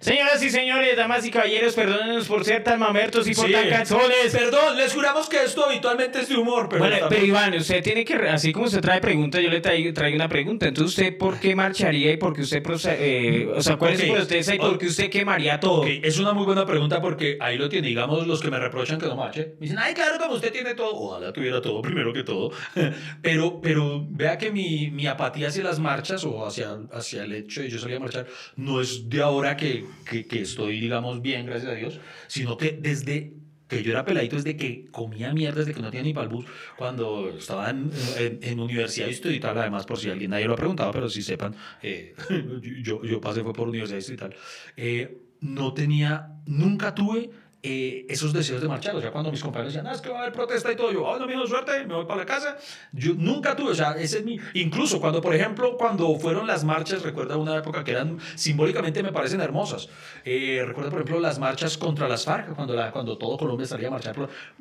Señoras 0.00 0.40
y 0.44 0.50
señores, 0.50 0.96
damas 0.96 1.26
y 1.26 1.30
caballeros, 1.30 1.74
perdónenos 1.74 2.28
por 2.28 2.44
ser 2.44 2.62
tan 2.62 2.78
mamertos 2.78 3.26
y 3.26 3.34
por 3.34 3.46
Sí. 3.46 3.52
tan 3.52 3.68
canzones. 3.68 4.30
Perdón, 4.32 4.76
les 4.76 4.94
juramos 4.94 5.28
que 5.28 5.42
esto 5.42 5.64
habitualmente 5.66 6.20
es 6.20 6.28
de 6.28 6.36
humor, 6.36 6.68
pero. 6.68 6.84
Bueno, 6.84 7.06
pero 7.08 7.24
Iván, 7.24 7.54
usted 7.54 7.82
tiene 7.82 8.04
que, 8.04 8.14
así 8.14 8.52
como 8.52 8.66
usted 8.66 8.80
trae 8.80 9.00
preguntas, 9.00 9.42
yo 9.42 9.50
le 9.50 9.60
traigo, 9.60 9.92
traigo 9.92 10.14
una 10.14 10.28
pregunta. 10.28 10.68
Entonces, 10.68 10.96
¿usted 10.98 11.18
por 11.18 11.40
qué 11.40 11.56
marcharía 11.56 12.12
y 12.12 12.16
por 12.16 12.32
qué 12.32 12.42
usted, 12.42 12.62
eh, 12.90 13.48
o 13.52 13.60
sea, 13.60 13.76
cuál 13.76 13.94
es 13.94 14.00
Ok. 14.00 14.06
su 14.06 14.12
protesta 14.12 14.54
y 14.54 14.58
por 14.58 14.78
qué 14.78 14.86
usted 14.86 15.10
quemaría 15.10 15.58
todo? 15.58 15.84
Es 15.84 16.18
una 16.18 16.32
muy 16.32 16.44
buena 16.44 16.64
pregunta 16.64 17.00
porque 17.00 17.36
ahí 17.40 17.58
lo 17.58 17.68
tiene. 17.68 17.88
Digamos, 17.88 18.24
los 18.26 18.40
que 18.40 18.50
me 18.52 18.58
reprochan 18.60 18.98
que 19.00 19.06
no 19.06 19.16
marche, 19.16 19.54
me 19.58 19.66
dicen, 19.66 19.78
ay, 19.80 19.94
claro, 19.94 20.16
como 20.18 20.34
usted 20.34 20.52
tiene 20.52 20.74
todo. 20.74 20.92
Ojalá 20.94 21.32
tuviera 21.32 21.60
todo 21.60 21.82
primero 21.82 22.12
que 22.12 22.22
todo. 22.22 22.52
pero, 23.22 23.60
pero 23.60 24.06
vea 24.10 24.38
que 24.38 24.52
mi, 24.52 24.90
mi 24.92 25.06
apatía 25.08 25.48
hacia 25.48 25.64
las 25.64 25.80
marchas 25.80 26.24
o 26.24 26.46
hacia, 26.46 26.76
hacia 26.92 27.24
el 27.24 27.32
hecho 27.32 27.62
de 27.62 27.68
yo 27.68 27.78
salir 27.80 27.96
a 27.96 28.00
marchar 28.00 28.26
no 28.54 28.80
es 28.80 29.08
de 29.08 29.22
ahora 29.22 29.56
que, 29.56 29.84
que, 30.04 30.26
que 30.26 30.42
estoy, 30.42 30.80
digamos, 30.80 31.22
bien, 31.22 31.46
gracias 31.46 31.72
a 31.72 31.74
Dios, 31.74 32.00
sino 32.26 32.56
que 32.56 32.72
desde 32.72 33.34
que 33.68 33.82
yo 33.82 33.92
era 33.92 34.04
peladito, 34.04 34.36
desde 34.36 34.56
que 34.56 34.86
comía 34.90 35.32
mierda, 35.34 35.60
desde 35.60 35.74
que 35.74 35.82
no 35.82 35.90
tenía 35.90 36.02
ni 36.02 36.14
para 36.14 36.24
el 36.24 36.32
bus, 36.32 36.46
cuando 36.76 37.28
estaba 37.28 37.68
en, 37.70 37.90
en, 38.18 38.38
en 38.42 38.60
universidad 38.60 39.06
distrital, 39.08 39.58
además, 39.58 39.84
por 39.84 39.98
si 39.98 40.08
alguien 40.08 40.30
nadie 40.30 40.46
lo 40.46 40.54
ha 40.54 40.56
preguntado, 40.56 40.90
pero 40.90 41.08
si 41.10 41.22
sepan, 41.22 41.54
eh, 41.82 42.14
yo, 42.82 43.02
yo 43.04 43.20
pasé 43.20 43.42
fue 43.42 43.52
por 43.52 43.68
universidad 43.68 43.98
distrital, 43.98 44.34
eh, 44.76 45.18
no 45.40 45.74
tenía, 45.74 46.32
nunca 46.46 46.94
tuve 46.94 47.30
eh, 47.60 48.06
esos 48.08 48.32
deseos 48.32 48.62
de 48.62 48.68
marchar. 48.68 48.94
O 48.94 49.00
sea, 49.00 49.10
cuando 49.10 49.30
mis 49.30 49.42
compañeros 49.42 49.72
decían, 49.72 49.86
ah, 49.90 49.94
es 49.94 50.00
que 50.00 50.08
va 50.08 50.18
a 50.18 50.22
haber 50.22 50.32
protesta 50.32 50.70
y 50.70 50.76
todo, 50.76 50.92
yo, 50.92 51.04
oh, 51.04 51.18
no, 51.18 51.26
mijo, 51.26 51.46
suerte, 51.46 51.84
me 51.86 51.94
voy 51.94 52.06
para 52.06 52.20
la 52.20 52.26
casa. 52.26 52.56
Yo 52.92 53.14
nunca 53.14 53.56
tuve, 53.56 53.72
o 53.72 53.74
sea, 53.74 53.92
ese 53.92 54.18
es 54.18 54.24
mi. 54.24 54.38
Incluso 54.54 55.00
cuando, 55.00 55.20
por 55.20 55.34
ejemplo, 55.34 55.76
cuando 55.76 56.14
fueron 56.16 56.46
las 56.46 56.64
marchas, 56.64 57.02
recuerda 57.02 57.36
una 57.36 57.56
época 57.56 57.82
que 57.82 57.90
eran 57.90 58.18
simbólicamente 58.36 59.02
me 59.02 59.12
parecen 59.12 59.40
hermosas. 59.40 59.88
Eh, 60.24 60.62
recuerda, 60.64 60.90
por 60.90 61.00
ejemplo, 61.00 61.20
las 61.20 61.38
marchas 61.38 61.76
contra 61.76 62.08
las 62.08 62.24
FARC, 62.24 62.54
cuando, 62.54 62.74
la, 62.74 62.92
cuando 62.92 63.18
todo 63.18 63.36
Colombia 63.36 63.66
salía 63.66 63.88
a 63.88 63.90
marchar. 63.90 64.16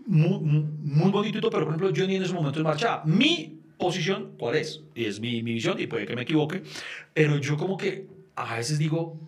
Muy, 0.06 0.40
muy, 0.40 1.12
bonito, 1.12 1.50
pero 1.50 1.66
por 1.66 1.76
ejemplo, 1.76 1.90
yo 1.92 2.08
ni 2.08 2.16
en 2.16 2.24
esos 2.24 2.34
momentos 2.34 2.64
marchaba. 2.64 3.04
Mi 3.06 3.62
posición, 3.78 4.34
¿cuál 4.40 4.56
es? 4.56 4.82
Y 4.96 5.06
es 5.06 5.20
mi, 5.20 5.44
mi 5.44 5.54
visión, 5.54 5.80
y 5.80 5.86
puede 5.86 6.08
que 6.08 6.16
me 6.16 6.24
equivoque, 6.24 6.64
pero 7.14 7.38
yo 7.38 7.58
como 7.58 7.78
que 7.78 8.08
a 8.36 8.56
veces 8.56 8.80
digo, 8.80 9.20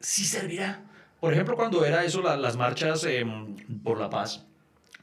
sí 0.00 0.24
servirá. 0.24 0.82
Por 1.22 1.32
ejemplo, 1.32 1.54
cuando 1.54 1.84
era 1.84 2.04
eso, 2.04 2.20
la- 2.20 2.36
las 2.36 2.56
marchas 2.56 3.04
em, 3.04 3.54
por 3.84 4.00
la 4.00 4.10
paz, 4.10 4.44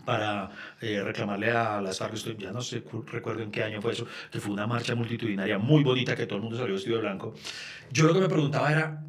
para 0.03 0.49
eh, 0.81 1.01
reclamarle 1.01 1.49
a 1.51 1.79
las 1.79 1.97
FARC, 1.99 2.37
ya 2.37 2.51
no 2.51 2.61
sé, 2.61 2.81
cu- 2.81 3.03
recuerdo 3.03 3.41
en 3.41 3.51
qué 3.51 3.63
año 3.63 3.81
fue 3.81 3.93
eso, 3.93 4.05
que 4.29 4.41
fue 4.41 4.51
una 4.51 4.67
marcha 4.67 4.95
multitudinaria 4.95 5.57
muy 5.57 5.81
bonita, 5.81 6.17
que 6.17 6.25
todo 6.25 6.35
el 6.37 6.41
mundo 6.43 6.57
salió 6.57 6.73
vestido 6.73 6.97
de 6.97 7.03
blanco. 7.03 7.33
Yo 7.89 8.05
lo 8.05 8.13
que 8.13 8.19
me 8.19 8.27
preguntaba 8.27 8.69
era, 8.69 9.01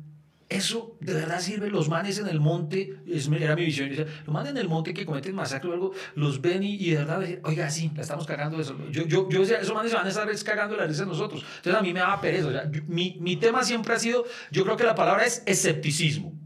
¿eso 0.48 0.96
de 1.00 1.14
verdad 1.14 1.40
sirve? 1.40 1.68
Los 1.68 1.88
manes 1.88 2.18
en 2.20 2.28
el 2.28 2.38
monte, 2.38 2.94
es, 3.08 3.26
era 3.28 3.56
mi 3.56 3.64
visión, 3.64 3.88
decía, 3.88 4.06
los 4.24 4.32
manes 4.32 4.50
en 4.52 4.58
el 4.58 4.68
monte 4.68 4.94
que 4.94 5.04
cometen 5.04 5.34
masacre 5.34 5.70
o 5.70 5.72
algo, 5.72 5.92
los 6.14 6.40
ven 6.40 6.62
y, 6.62 6.74
y 6.76 6.90
de 6.90 6.96
verdad, 6.98 7.24
oiga, 7.42 7.70
sí, 7.70 7.90
la 7.96 8.02
estamos 8.02 8.24
cagando 8.24 8.60
eso. 8.60 8.76
Yo, 8.92 9.04
yo, 9.06 9.28
yo 9.28 9.40
decía, 9.40 9.58
esos 9.58 9.74
manes 9.74 9.90
se 9.90 9.96
van 9.96 10.06
a 10.06 10.10
estar 10.10 10.30
es 10.30 10.44
cagando 10.44 10.76
la 10.76 10.86
risa 10.86 11.02
de 11.02 11.08
nosotros. 11.08 11.44
Entonces 11.56 11.74
a 11.74 11.82
mí 11.82 11.92
me 11.92 11.98
daba 12.00 12.20
pereza. 12.20 12.46
o 12.46 12.52
sea, 12.52 12.70
yo- 12.70 12.82
mi, 12.86 13.16
mi 13.20 13.34
tema 13.34 13.64
siempre 13.64 13.94
ha 13.94 13.98
sido, 13.98 14.24
yo 14.52 14.62
creo 14.64 14.76
que 14.76 14.84
la 14.84 14.94
palabra 14.94 15.24
es 15.24 15.42
escepticismo. 15.46 16.38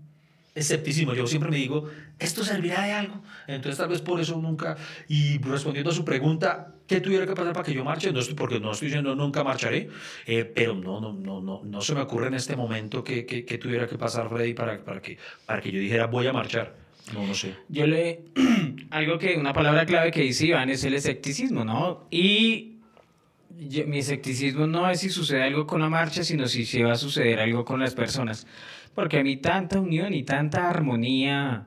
Escepticismo. 0.55 1.15
Yo 1.15 1.27
siempre 1.27 1.51
me 1.51 1.57
digo, 1.57 1.89
¿esto 2.19 2.45
servirá 2.45 2.85
de 2.85 2.93
algo? 2.93 3.23
Entonces 3.47 3.79
tal 3.79 3.89
vez 3.89 4.01
por 4.01 4.21
eso 4.21 4.41
nunca, 4.41 4.77
y 5.09 5.39
respondiendo 5.39 5.91
a 5.91 5.95
su 5.95 6.05
pregunta, 6.05 6.75
¿qué 6.87 7.01
tuviera 7.01 7.27
que 7.27 7.35
pasar 7.35 7.53
para 7.53 7.65
que 7.65 7.75
yo 7.75 7.85
marche? 7.85 8.13
No 8.13 8.21
estoy, 8.21 8.35
porque 8.35 8.61
no 8.61 8.73
estoy 8.73 8.87
diciendo 8.89 9.15
nunca 9.17 9.43
marcharé, 9.43 9.89
eh, 10.27 10.45
pero 10.45 10.75
no, 10.75 11.01
no, 11.01 11.13
no, 11.13 11.41
no, 11.41 11.63
no 11.65 11.81
se 11.81 11.95
me 11.95 12.01
ocurre 12.03 12.29
en 12.29 12.35
este 12.35 12.55
momento 12.57 13.03
que, 13.03 13.27
que, 13.27 13.45
que 13.45 13.59
tuviera 13.59 13.87
que 13.89 13.99
pasar, 13.99 14.29
Freddy, 14.29 14.55
para, 14.55 14.85
para, 14.85 15.03
que, 15.03 15.19
para 15.47 15.61
que 15.61 15.73
yo 15.73 15.81
dijera, 15.81 16.07
voy 16.07 16.27
a 16.27 16.33
marchar. 16.33 16.77
No, 17.13 17.27
no 17.27 17.35
sé. 17.35 17.55
Yo 17.69 17.87
le... 17.87 18.23
algo 18.91 19.19
que, 19.19 19.37
una 19.37 19.53
palabra 19.53 19.85
clave 19.85 20.11
que 20.11 20.23
dice 20.23 20.47
Iván 20.47 20.71
es 20.71 20.85
el 20.85 20.95
escepticismo, 20.95 21.65
¿no? 21.65 22.07
Y 22.11 22.77
yo- 23.59 23.87
mi 23.87 23.99
escepticismo 23.99 24.67
no 24.67 24.89
es 24.89 25.01
si 25.01 25.11
sucede 25.11 25.43
algo 25.43 25.67
con 25.67 25.81
la 25.81 25.91
marcha, 25.91 26.25
sino 26.25 26.47
si 26.49 26.65
se 26.65 26.83
va 26.83 26.93
a 26.93 26.97
suceder 26.97 27.41
algo 27.41 27.65
con 27.65 27.81
las 27.81 27.95
personas. 27.95 28.47
Porque 28.95 29.19
a 29.19 29.23
mí 29.25 29.37
tanta 29.37 29.81
unión 29.81 30.15
y 30.15 30.23
tanta 30.23 30.71
armonía, 30.71 31.67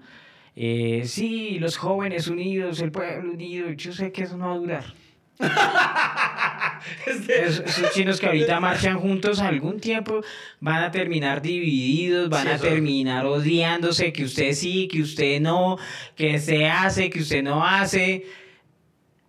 eh, 0.55 1.03
sí, 1.05 1.59
los 1.59 1.77
jóvenes 1.77 2.27
unidos, 2.27 2.79
el 2.81 2.91
pueblo 2.91 3.31
unido, 3.31 3.71
yo 3.71 3.91
sé 3.91 4.11
que 4.11 4.23
eso 4.23 4.37
no 4.37 4.47
va 4.47 4.53
a 4.53 4.57
durar. 4.57 4.83
Es- 7.05 7.59
esos 7.59 7.91
chinos 7.93 8.19
que 8.19 8.27
ahorita 8.27 8.59
marchan 8.59 8.99
juntos 8.99 9.39
algún 9.39 9.79
tiempo 9.79 10.21
van 10.59 10.83
a 10.83 10.91
terminar 10.91 11.41
divididos, 11.41 12.29
van 12.29 12.43
Sí, 12.47 12.53
a 12.53 12.57
terminar 12.57 13.25
odiándose, 13.25 14.13
que 14.13 14.23
usted 14.23 14.53
sí, 14.53 14.87
que 14.87 15.01
usted 15.01 15.41
no, 15.41 15.77
que 16.15 16.39
se 16.39 16.67
hace, 16.67 17.09
que 17.09 17.19
usted 17.19 17.43
no 17.43 17.65
hace. 17.65 18.25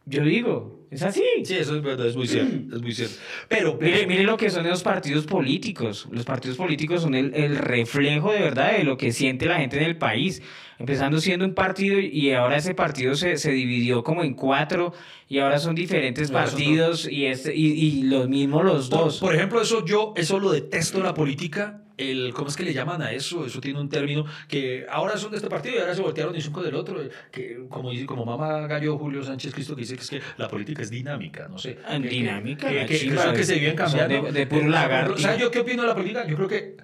Yo 0.06 0.22
digo, 0.22 0.77
es 0.90 1.02
así. 1.02 1.22
Sí, 1.44 1.54
eso 1.54 1.76
es 1.76 1.82
verdad, 1.82 2.06
es 2.06 2.16
muy 2.16 2.26
cierto, 2.26 2.56
es 2.76 2.82
muy 2.82 2.92
cierto. 2.92 3.14
Pero, 3.48 3.78
Mire, 3.80 4.06
mire 4.06 4.22
lo 4.24 4.36
que 4.36 4.50
son 4.50 4.66
los 4.66 4.82
partidos 4.82 5.26
políticos. 5.26 6.08
Los 6.10 6.24
partidos 6.24 6.56
políticos 6.56 7.02
son 7.02 7.14
el, 7.14 7.34
el 7.34 7.56
reflejo 7.56 8.32
de 8.32 8.40
verdad 8.40 8.76
de 8.76 8.84
lo 8.84 8.96
que 8.96 9.12
siente 9.12 9.46
la 9.46 9.58
gente 9.58 9.76
en 9.76 9.84
el 9.84 9.96
país. 9.96 10.42
Empezando 10.80 11.20
siendo 11.20 11.44
un 11.44 11.54
partido 11.54 11.98
y 11.98 12.30
ahora 12.32 12.56
ese 12.56 12.72
partido 12.72 13.16
se, 13.16 13.36
se 13.36 13.50
dividió 13.50 14.04
como 14.04 14.22
en 14.22 14.34
cuatro 14.34 14.92
y 15.28 15.40
ahora 15.40 15.58
son 15.58 15.74
diferentes 15.74 16.30
partidos 16.30 17.08
y, 17.10 17.26
este, 17.26 17.52
y, 17.52 17.66
y 17.72 18.02
los 18.04 18.28
mismos 18.28 18.64
los 18.64 18.88
Por, 18.88 18.98
dos. 19.00 19.18
por 19.18 19.34
ejemplo, 19.34 19.60
eso 19.60 19.84
yo, 19.84 20.14
eso 20.16 20.38
lo 20.38 20.52
detesto 20.52 20.98
de 20.98 21.04
la 21.04 21.14
política. 21.14 21.82
El, 21.98 22.32
¿Cómo 22.32 22.48
es 22.48 22.56
que 22.56 22.62
le 22.62 22.72
llaman 22.72 23.02
a 23.02 23.10
eso? 23.12 23.44
Eso 23.44 23.60
tiene 23.60 23.80
un 23.80 23.88
término 23.88 24.24
que 24.46 24.86
ahora 24.88 25.16
son 25.18 25.32
de 25.32 25.36
este 25.38 25.48
partido 25.50 25.74
y 25.76 25.78
ahora 25.80 25.94
se 25.96 26.00
voltearon 26.00 26.34
y 26.36 26.40
son 26.40 26.52
con 26.52 26.64
del 26.64 26.76
otro. 26.76 27.00
Que, 27.32 27.66
como, 27.68 27.90
dice- 27.90 28.06
como 28.06 28.24
mamá 28.24 28.66
gallo 28.68 28.96
Julio 28.96 29.22
Sánchez 29.24 29.52
Cristo, 29.52 29.74
que 29.74 29.80
dice 29.82 29.96
que 29.96 30.02
es 30.02 30.10
que 30.10 30.20
la 30.36 30.48
política 30.48 30.80
es 30.82 30.90
dinámica, 30.90 31.48
no 31.48 31.58
sé. 31.58 31.76
Ah, 31.86 31.98
dinámica, 31.98 32.68
Que, 32.68 32.86
que- 32.86 32.98
que 33.00 33.14
eso 33.14 33.32
que 33.32 33.44
se 33.44 33.54
viven 33.58 33.80
o 33.80 33.88
sea, 33.88 34.06
cambiando. 34.06 34.32
de- 34.32 34.46
de 34.46 34.56
Eh, 34.58 34.68
lagarto. 34.68 35.14
O 35.14 35.18
sea, 35.18 35.36
¿yo 35.36 35.50
qué 35.50 35.58
opino 35.58 35.82
de 35.82 35.88
la 35.88 35.94
política? 35.94 36.24
Yo 36.26 36.36
creo 36.36 36.48
que 36.48 36.76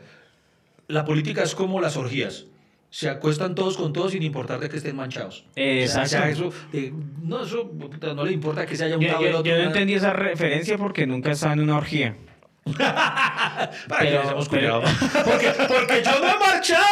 la 0.88 1.04
política 1.04 1.42
es 1.44 1.54
como 1.54 1.80
las 1.80 1.96
orgías. 1.96 2.46
Se 2.90 3.08
acuestan 3.08 3.54
todos 3.56 3.76
con 3.76 3.92
todos 3.92 4.12
sin 4.12 4.22
importar 4.22 4.60
de 4.60 4.68
que 4.68 4.76
estén 4.76 4.94
manchados. 4.94 5.44
Exacto. 5.56 6.06
O 6.06 6.08
sea, 6.10 6.28
eso, 6.28 6.52
eh, 6.72 6.92
no, 7.22 7.42
eso 7.44 7.70
no 8.14 8.24
le 8.24 8.32
importa 8.32 8.66
que 8.66 8.76
se 8.76 8.84
haya 8.84 8.94
Yo, 8.94 9.00
untado 9.00 9.22
yo- 9.22 9.28
el 9.28 9.34
otro. 9.34 9.50
yo 9.52 9.58
no 9.58 9.64
entendí 9.64 9.94
esa 9.94 10.12
referencia 10.12 10.78
porque 10.78 11.06
nunca 11.06 11.32
estaba 11.32 11.54
en 11.54 11.60
una 11.60 11.76
orgía. 11.76 12.16
Para 12.74 14.00
que 14.00 14.06
Pero- 14.08 14.20
hayamos 14.22 14.48
pero-. 14.48 14.82
Porque, 15.24 15.52
porque 15.68 16.02
yo 16.02 16.18
no 16.20 16.28
he 16.34 16.38
marchado, 16.38 16.86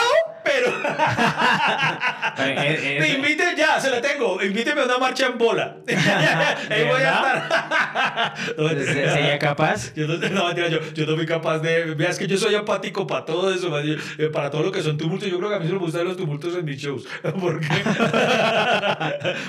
pero. 0.44 0.72
Eh, 2.44 2.96
Me 3.00 3.08
inviten 3.10 3.54
ya, 3.56 3.78
se 3.78 3.90
la 3.90 4.00
tengo. 4.00 4.42
Invíteme 4.42 4.80
a 4.80 4.84
una 4.84 4.98
marcha 4.98 5.26
en 5.26 5.38
bola. 5.38 5.76
Ahí 5.86 6.84
voy 6.84 7.02
a 7.02 7.12
estar. 7.12 8.34
No, 8.58 8.68
¿Se- 8.70 8.84
¿Sería 9.10 9.38
capaz? 9.38 9.92
Yo 9.94 10.06
no, 10.08 10.16
no, 10.16 10.52
yo, 10.68 10.80
yo 10.94 11.06
no 11.06 11.16
fui 11.16 11.26
capaz 11.26 11.58
de. 11.58 11.94
Veas 11.94 12.18
que 12.18 12.26
yo 12.26 12.36
soy 12.38 12.54
apático 12.54 13.06
para 13.06 13.24
todo 13.26 13.52
eso, 13.54 13.78
eh, 13.80 13.98
para 14.32 14.50
todo 14.50 14.62
lo 14.62 14.72
que 14.72 14.82
son 14.82 14.96
tumultos. 14.96 15.28
Yo 15.30 15.38
creo 15.38 15.50
que 15.50 15.56
a 15.56 15.58
mí 15.60 15.66
solo 15.66 15.78
me 15.80 15.86
gustan 15.86 16.04
los 16.06 16.16
tumultos 16.16 16.54
en 16.56 16.64
mis 16.64 16.78
shows. 16.80 17.06
Porque, 17.40 17.68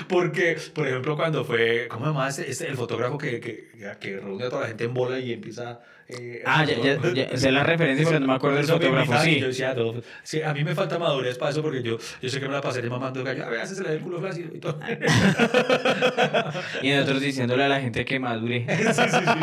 porque 0.08 0.56
por 0.74 0.86
ejemplo, 0.86 1.16
cuando 1.16 1.44
fue. 1.44 1.88
¿Cómo 1.88 2.30
se 2.30 2.42
este, 2.42 2.50
este- 2.52 2.68
el 2.68 2.76
fotógrafo 2.76 3.18
que, 3.18 3.40
que, 3.40 3.70
que 4.00 4.20
reúne 4.20 4.44
a 4.44 4.50
toda 4.50 4.62
la 4.62 4.68
gente 4.68 4.84
en 4.84 4.94
bola 4.94 5.18
y 5.18 5.32
empieza. 5.32 5.80
Eh, 6.18 6.42
Ah, 6.46 6.64
ya, 6.64 6.76
ya, 6.78 7.12
ya 7.12 7.36
sé 7.36 7.50
la 7.50 7.62
referencia, 7.64 8.06
pero 8.06 8.20
no 8.20 8.26
me 8.26 8.34
acuerdo 8.34 8.56
del 8.58 8.66
fotógrafo. 8.66 9.14
y 9.14 9.18
Sí. 9.18 9.40
Yo 9.40 9.46
decía, 9.48 9.74
no, 9.74 9.94
sí, 10.22 10.42
a 10.42 10.52
mí 10.52 10.64
me 10.64 10.74
falta 10.74 10.98
madurez 10.98 11.38
para 11.38 11.50
eso 11.50 11.62
porque 11.62 11.82
yo, 11.82 11.98
yo 12.20 12.28
sé 12.28 12.40
que 12.40 12.46
me 12.46 12.54
la 12.54 12.60
pasaré 12.60 12.88
mamando 12.90 13.22
gallo. 13.24 13.44
A 13.44 13.48
ver, 13.50 13.66
se 13.66 13.82
le 13.82 13.88
da 13.88 13.94
el 13.94 14.00
culo 14.00 14.20
flácido 14.20 14.54
y 14.54 14.60
todo. 14.60 14.78
Y 16.82 16.90
nosotros 16.90 17.20
diciéndole 17.20 17.64
a 17.64 17.68
la 17.68 17.80
gente 17.80 18.04
que 18.04 18.18
madure. 18.18 18.66
sí, 18.94 19.02
sí, 19.10 19.18
sí. 19.18 19.40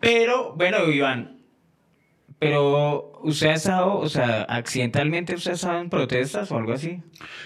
Pero, 0.00 0.52
bueno, 0.54 0.88
Iván, 0.90 1.38
pero 2.38 3.11
usted 3.24 3.48
ha 3.48 3.54
estado, 3.54 3.98
o 3.98 4.08
sea, 4.08 4.42
accidentalmente 4.42 5.34
usted 5.34 5.52
ha 5.52 5.54
estado 5.54 5.80
en 5.80 5.90
protestas 5.90 6.50
o 6.50 6.56
algo 6.58 6.72
así. 6.72 7.00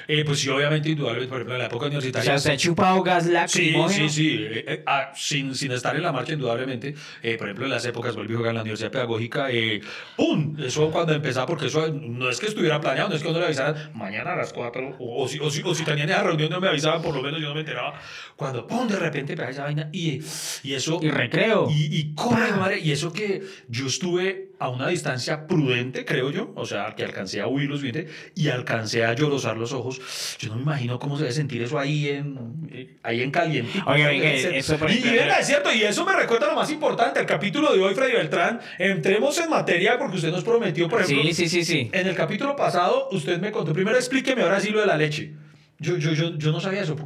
Eh, 0.08 0.24
pues 0.24 0.40
sí, 0.40 0.48
obviamente, 0.48 0.88
indudablemente, 0.90 1.28
por 1.28 1.38
ejemplo, 1.38 1.54
en 1.54 1.60
la 1.60 1.66
época 1.66 1.84
O 1.86 1.88
universitaria. 1.88 2.24
sea, 2.26 2.34
usted 2.36 2.50
ha 2.52 2.56
chupado 2.56 3.02
gas 3.02 3.24
Sí, 3.24 3.30
lacrimógeno. 3.32 4.08
sí, 4.08 4.14
sí. 4.14 4.34
eh, 4.38 4.64
eh, 4.68 4.82
ah, 4.86 5.12
sin, 5.14 5.54
sin 5.54 5.72
estar 5.72 5.94
en 5.96 6.02
la 6.02 6.12
marcha, 6.12 6.32
indudablemente. 6.34 6.94
Eh, 7.22 7.36
por 7.36 7.46
ejemplo, 7.48 7.64
en 7.66 7.70
las 7.72 7.84
épocas, 7.84 8.14
volví 8.16 8.34
a 8.34 8.36
jugar 8.36 8.50
en 8.50 8.54
la 8.56 8.60
Universidad 8.62 8.90
Pedagógica. 8.90 9.50
eh, 9.50 9.80
¡Pum! 10.16 10.56
Eso 10.60 10.90
cuando 10.90 11.12
empezaba, 11.12 11.46
porque 11.46 11.66
eso 11.66 11.88
no 11.92 12.28
es 12.30 12.38
que 12.40 12.46
estuviera 12.46 12.80
planeado, 12.80 13.08
no 13.10 13.16
es 13.16 13.22
que 13.22 13.28
uno 13.28 13.38
le 13.40 13.46
avisaran 13.46 13.90
mañana 13.94 14.32
a 14.32 14.36
las 14.36 14.52
4, 14.52 14.96
o, 14.98 15.24
o 15.24 15.28
si, 15.28 15.38
o, 15.40 15.50
si, 15.50 15.62
o 15.62 15.74
si 15.74 15.84
tenían 15.84 16.08
esa 16.08 16.22
reunión, 16.22 16.50
no 16.50 16.60
me 16.60 16.68
avisaban, 16.68 17.02
por 17.02 17.14
lo 17.14 17.22
menos 17.22 17.40
yo 17.40 17.48
no 17.48 17.54
me 17.54 17.60
enteraba. 17.60 17.98
Cuando, 18.36 18.66
¡pum! 18.66 18.86
De 18.88 18.96
repente 18.98 19.36
pega 19.36 19.50
esa 19.50 19.64
vaina 19.64 19.88
y, 19.92 20.20
y 20.62 20.74
eso. 20.74 20.98
Y 21.02 21.10
recreo. 21.10 21.68
Y, 21.70 21.88
y 21.98 22.14
corre, 22.14 22.52
madre. 22.52 22.78
Y 22.80 22.92
eso 22.92 23.12
que 23.12 23.42
yo 23.68 23.86
estuve 23.86 24.52
a 24.58 24.68
una 24.70 24.88
distancia 24.88 25.46
prudente, 25.46 25.65
creo 26.04 26.30
yo. 26.30 26.52
O 26.56 26.66
sea, 26.66 26.94
que 26.96 27.04
alcancé 27.04 27.40
a 27.40 27.46
huir 27.46 27.68
los 27.68 27.82
dientes 27.82 28.10
y 28.34 28.48
alcancé 28.48 29.04
a 29.04 29.14
llorosar 29.14 29.56
los 29.56 29.72
ojos. 29.72 30.00
Yo 30.38 30.48
no 30.50 30.56
me 30.56 30.62
imagino 30.62 30.98
cómo 30.98 31.16
se 31.16 31.24
debe 31.24 31.34
sentir 31.34 31.62
eso 31.62 31.78
ahí 31.78 32.08
en, 32.08 32.68
eh, 32.70 32.96
ahí 33.02 33.22
en 33.22 33.30
caliente. 33.30 33.70
Oiga, 33.86 34.08
venga, 34.08 34.32
eso, 34.32 34.76
y, 34.88 34.92
y 34.92 35.18
es 35.18 35.46
cierto, 35.46 35.72
y 35.72 35.82
eso 35.82 36.04
me 36.04 36.14
recuerda 36.14 36.48
lo 36.48 36.54
más 36.54 36.70
importante, 36.70 37.20
el 37.20 37.26
capítulo 37.26 37.72
de 37.74 37.82
hoy, 37.82 37.94
Freddy 37.94 38.12
Beltrán. 38.12 38.60
Entremos 38.78 39.38
en 39.38 39.50
materia 39.50 39.98
porque 39.98 40.16
usted 40.16 40.30
nos 40.30 40.44
prometió, 40.44 40.88
por 40.88 41.00
ejemplo, 41.02 41.24
Sí, 41.24 41.32
sí, 41.32 41.48
sí, 41.48 41.64
sí. 41.64 41.90
en 41.92 42.06
el 42.06 42.14
capítulo 42.14 42.56
pasado, 42.56 43.08
usted 43.12 43.38
me 43.40 43.50
contó, 43.52 43.72
primero 43.72 43.96
explíqueme 43.96 44.42
ahora 44.42 44.60
sí 44.60 44.70
lo 44.70 44.80
de 44.80 44.86
la 44.86 44.96
leche. 44.96 45.34
Yo, 45.78 45.96
yo, 45.98 46.12
yo, 46.12 46.36
yo 46.38 46.52
no 46.52 46.60
sabía 46.60 46.82
eso. 46.82 46.96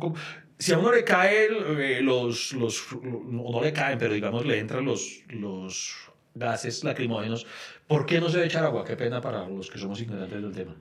si 0.58 0.72
a 0.72 0.78
uno 0.78 0.92
le 0.92 1.02
caen 1.02 1.48
eh, 1.78 2.00
los, 2.02 2.52
los, 2.52 2.86
no, 3.02 3.50
no 3.50 3.62
le 3.62 3.72
caen, 3.72 3.98
pero 3.98 4.14
digamos 4.14 4.46
le 4.46 4.58
entran 4.58 4.84
los, 4.84 5.22
los 5.28 5.94
gases 6.40 6.82
lacrimógenos, 6.82 7.46
¿por 7.86 8.06
qué 8.06 8.18
no 8.20 8.28
se 8.28 8.38
debe 8.38 8.48
echar 8.48 8.64
agua? 8.64 8.84
Qué 8.84 8.96
pena 8.96 9.20
para 9.20 9.46
los 9.48 9.70
que 9.70 9.78
somos 9.78 10.00
ignorantes 10.00 10.42
del 10.42 10.52
tema. 10.52 10.74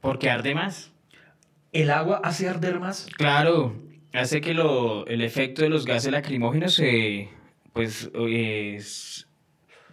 Porque 0.00 0.28
arde 0.30 0.54
más. 0.54 0.90
¿El 1.72 1.90
agua 1.90 2.20
hace 2.24 2.48
arder 2.48 2.80
más? 2.80 3.06
Claro, 3.16 3.76
hace 4.12 4.40
que 4.40 4.52
lo, 4.54 5.06
el 5.06 5.22
efecto 5.22 5.62
de 5.62 5.68
los 5.68 5.84
gases 5.86 6.10
lacrimógenos 6.10 6.74
se, 6.74 7.28
pues, 7.72 8.10
eh, 8.14 8.74
s- 8.78 9.24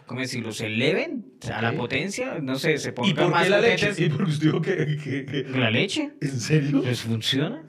¿cómo 0.06 0.20
decirlo? 0.20 0.52
Se 0.52 0.66
eleven 0.66 1.24
a 1.54 1.62
la 1.62 1.72
potencia, 1.72 2.38
no 2.42 2.56
sé, 2.56 2.76
se 2.78 2.88
¿Y 2.90 2.92
pongan 2.92 3.14
por 3.16 3.30
más 3.30 3.44
qué 3.44 3.50
la 3.50 3.60
leche? 3.60 3.92
¿Y 3.96 4.08
por 4.10 4.24
qué 4.24 4.30
usted 4.30 4.46
dijo 4.46 4.60
que, 4.60 4.76
que- 5.02 5.24
que- 5.26 5.44
¿La 5.58 5.70
leche? 5.70 6.10
¿En 6.20 6.40
serio? 6.40 6.82
Pues 6.82 7.00
funciona. 7.02 7.62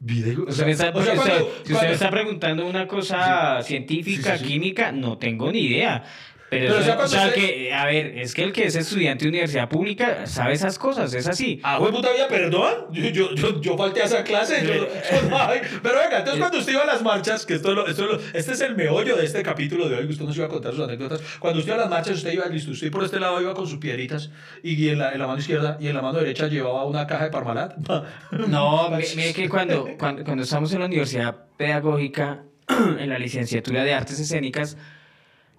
Video- 0.00 0.44
o 0.46 0.52
sea, 0.52 0.66
o 0.68 0.74
sea, 0.74 0.90
usted- 0.90 1.14
cuando- 1.14 1.50
si 1.64 1.72
usted 1.72 1.86
me 1.86 1.92
está 1.94 2.10
preguntando 2.10 2.66
una 2.66 2.86
cosa 2.86 3.62
Sí. 3.62 3.68
científica, 3.68 4.36
sí, 4.36 4.44
sí. 4.44 4.52
química, 4.52 4.92
no 4.92 5.16
tengo 5.16 5.50
ni 5.50 5.60
idea. 5.60 6.04
Pero, 6.50 6.74
Pero, 6.74 6.78
eso- 6.84 7.02
o 7.02 7.08
sea, 7.08 7.26
usted- 7.28 7.34
que, 7.34 7.72
a 7.74 7.84
ver, 7.86 8.18
es 8.18 8.32
que 8.32 8.44
el 8.44 8.52
que 8.52 8.64
es 8.66 8.76
estudiante 8.76 9.24
de 9.24 9.30
universidad 9.30 9.68
pública 9.68 10.26
sabe 10.26 10.52
esas 10.52 10.78
cosas, 10.78 11.12
es 11.14 11.26
así. 11.26 11.58
Ah, 11.64 11.78
güey, 11.78 11.90
puta 11.90 12.12
vida, 12.12 12.28
perdón. 12.28 12.86
Yo, 12.92 13.08
yo, 13.08 13.34
yo, 13.34 13.60
yo 13.60 13.76
falté 13.76 14.02
a 14.02 14.04
esa 14.04 14.22
clase. 14.22 14.64
yo- 14.64 14.74
yo 14.74 15.28
no- 15.30 15.36
ay, 15.38 15.60
pero 15.82 15.98
venga, 15.98 16.18
entonces 16.18 16.38
cuando 16.38 16.58
usted 16.58 16.72
iba 16.72 16.82
a 16.82 16.86
las 16.86 17.02
marchas, 17.02 17.44
que 17.44 17.54
esto, 17.54 17.70
es 17.70 17.74
lo- 17.74 17.86
esto 17.88 18.04
es 18.04 18.10
lo- 18.12 18.38
este 18.38 18.52
es 18.52 18.60
el 18.60 18.76
meollo 18.76 19.16
de 19.16 19.24
este 19.24 19.42
capítulo 19.42 19.88
de 19.88 19.96
hoy, 19.96 20.06
que 20.06 20.12
usted 20.12 20.24
nos 20.26 20.36
iba 20.36 20.46
a 20.46 20.48
contar 20.48 20.72
sus 20.74 20.84
anécdotas. 20.84 21.20
Cuando 21.40 21.58
usted 21.58 21.72
iba 21.72 21.78
a 21.82 21.86
las 21.86 21.90
marchas, 21.90 22.16
usted 22.18 22.32
iba 22.32 22.46
listo. 22.46 22.70
Usted 22.70 22.90
por 22.92 23.02
este 23.02 23.18
lado 23.18 23.40
iba 23.40 23.54
con 23.54 23.66
sus 23.66 23.78
piedritas 23.78 24.30
y 24.62 24.88
en 24.90 24.98
la, 24.98 25.12
en 25.12 25.18
la 25.18 25.26
mano 25.26 25.40
izquierda 25.40 25.76
y 25.80 25.88
en 25.88 25.94
la 25.96 26.02
mano 26.02 26.18
derecha 26.18 26.46
llevaba 26.46 26.84
una 26.84 27.06
caja 27.06 27.24
de 27.24 27.30
Parmalat. 27.30 27.74
No, 28.48 28.90
mi- 28.90 29.02
mire 29.16 29.32
que 29.32 29.48
cuando, 29.48 29.88
cuando, 29.98 30.22
cuando 30.24 30.42
estamos 30.44 30.72
en 30.72 30.80
la 30.80 30.86
universidad 30.86 31.34
pedagógica, 31.56 32.42
en 32.68 33.08
la 33.08 33.18
licenciatura 33.18 33.82
de 33.82 33.92
artes 33.94 34.20
escénicas, 34.20 34.76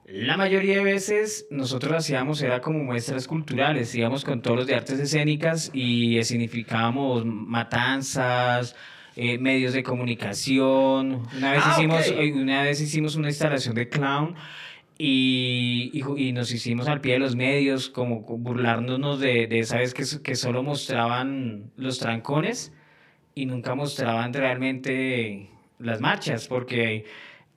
la 0.08 0.38
mayoría 0.38 0.78
de 0.78 0.84
veces 0.84 1.48
nosotros 1.50 1.94
hacíamos, 1.94 2.42
era 2.42 2.62
como 2.62 2.84
muestras 2.84 3.28
culturales, 3.28 3.94
íbamos 3.96 4.24
con 4.24 4.42
todos 4.42 4.58
los 4.58 4.68
de 4.68 4.76
artes 4.76 5.00
escénicas 5.00 5.72
y 5.74 6.24
significábamos 6.24 7.26
matanzas, 7.26 8.76
eh, 9.16 9.40
medios 9.40 9.74
de 9.74 9.82
comunicación. 9.82 11.24
Una 11.36 11.52
vez, 11.54 11.62
Ah, 11.66 11.74
hicimos, 11.76 12.08
eh, 12.08 12.34
una 12.34 12.62
vez 12.62 12.82
hicimos 12.82 13.16
una 13.16 13.30
instalación 13.30 13.74
de 13.76 13.90
clown. 13.90 14.36
Y, 14.98 15.92
y 16.16 16.32
nos 16.32 16.54
hicimos 16.54 16.88
al 16.88 17.02
pie 17.02 17.14
de 17.14 17.20
los 17.20 17.36
medios, 17.36 17.90
como 17.90 18.22
burlándonos 18.22 19.20
de, 19.20 19.46
de 19.48 19.60
esa 19.60 19.78
vez 19.78 19.94
que, 19.94 20.06
que 20.24 20.36
solo 20.36 20.64
mostraban 20.64 21.72
los 21.76 22.00
trancones 22.00 22.72
y 23.34 23.46
nunca 23.46 23.76
mostraban 23.76 24.34
realmente 24.34 25.50
las 25.80 26.00
marchas, 26.00 26.48
porque 26.48 27.04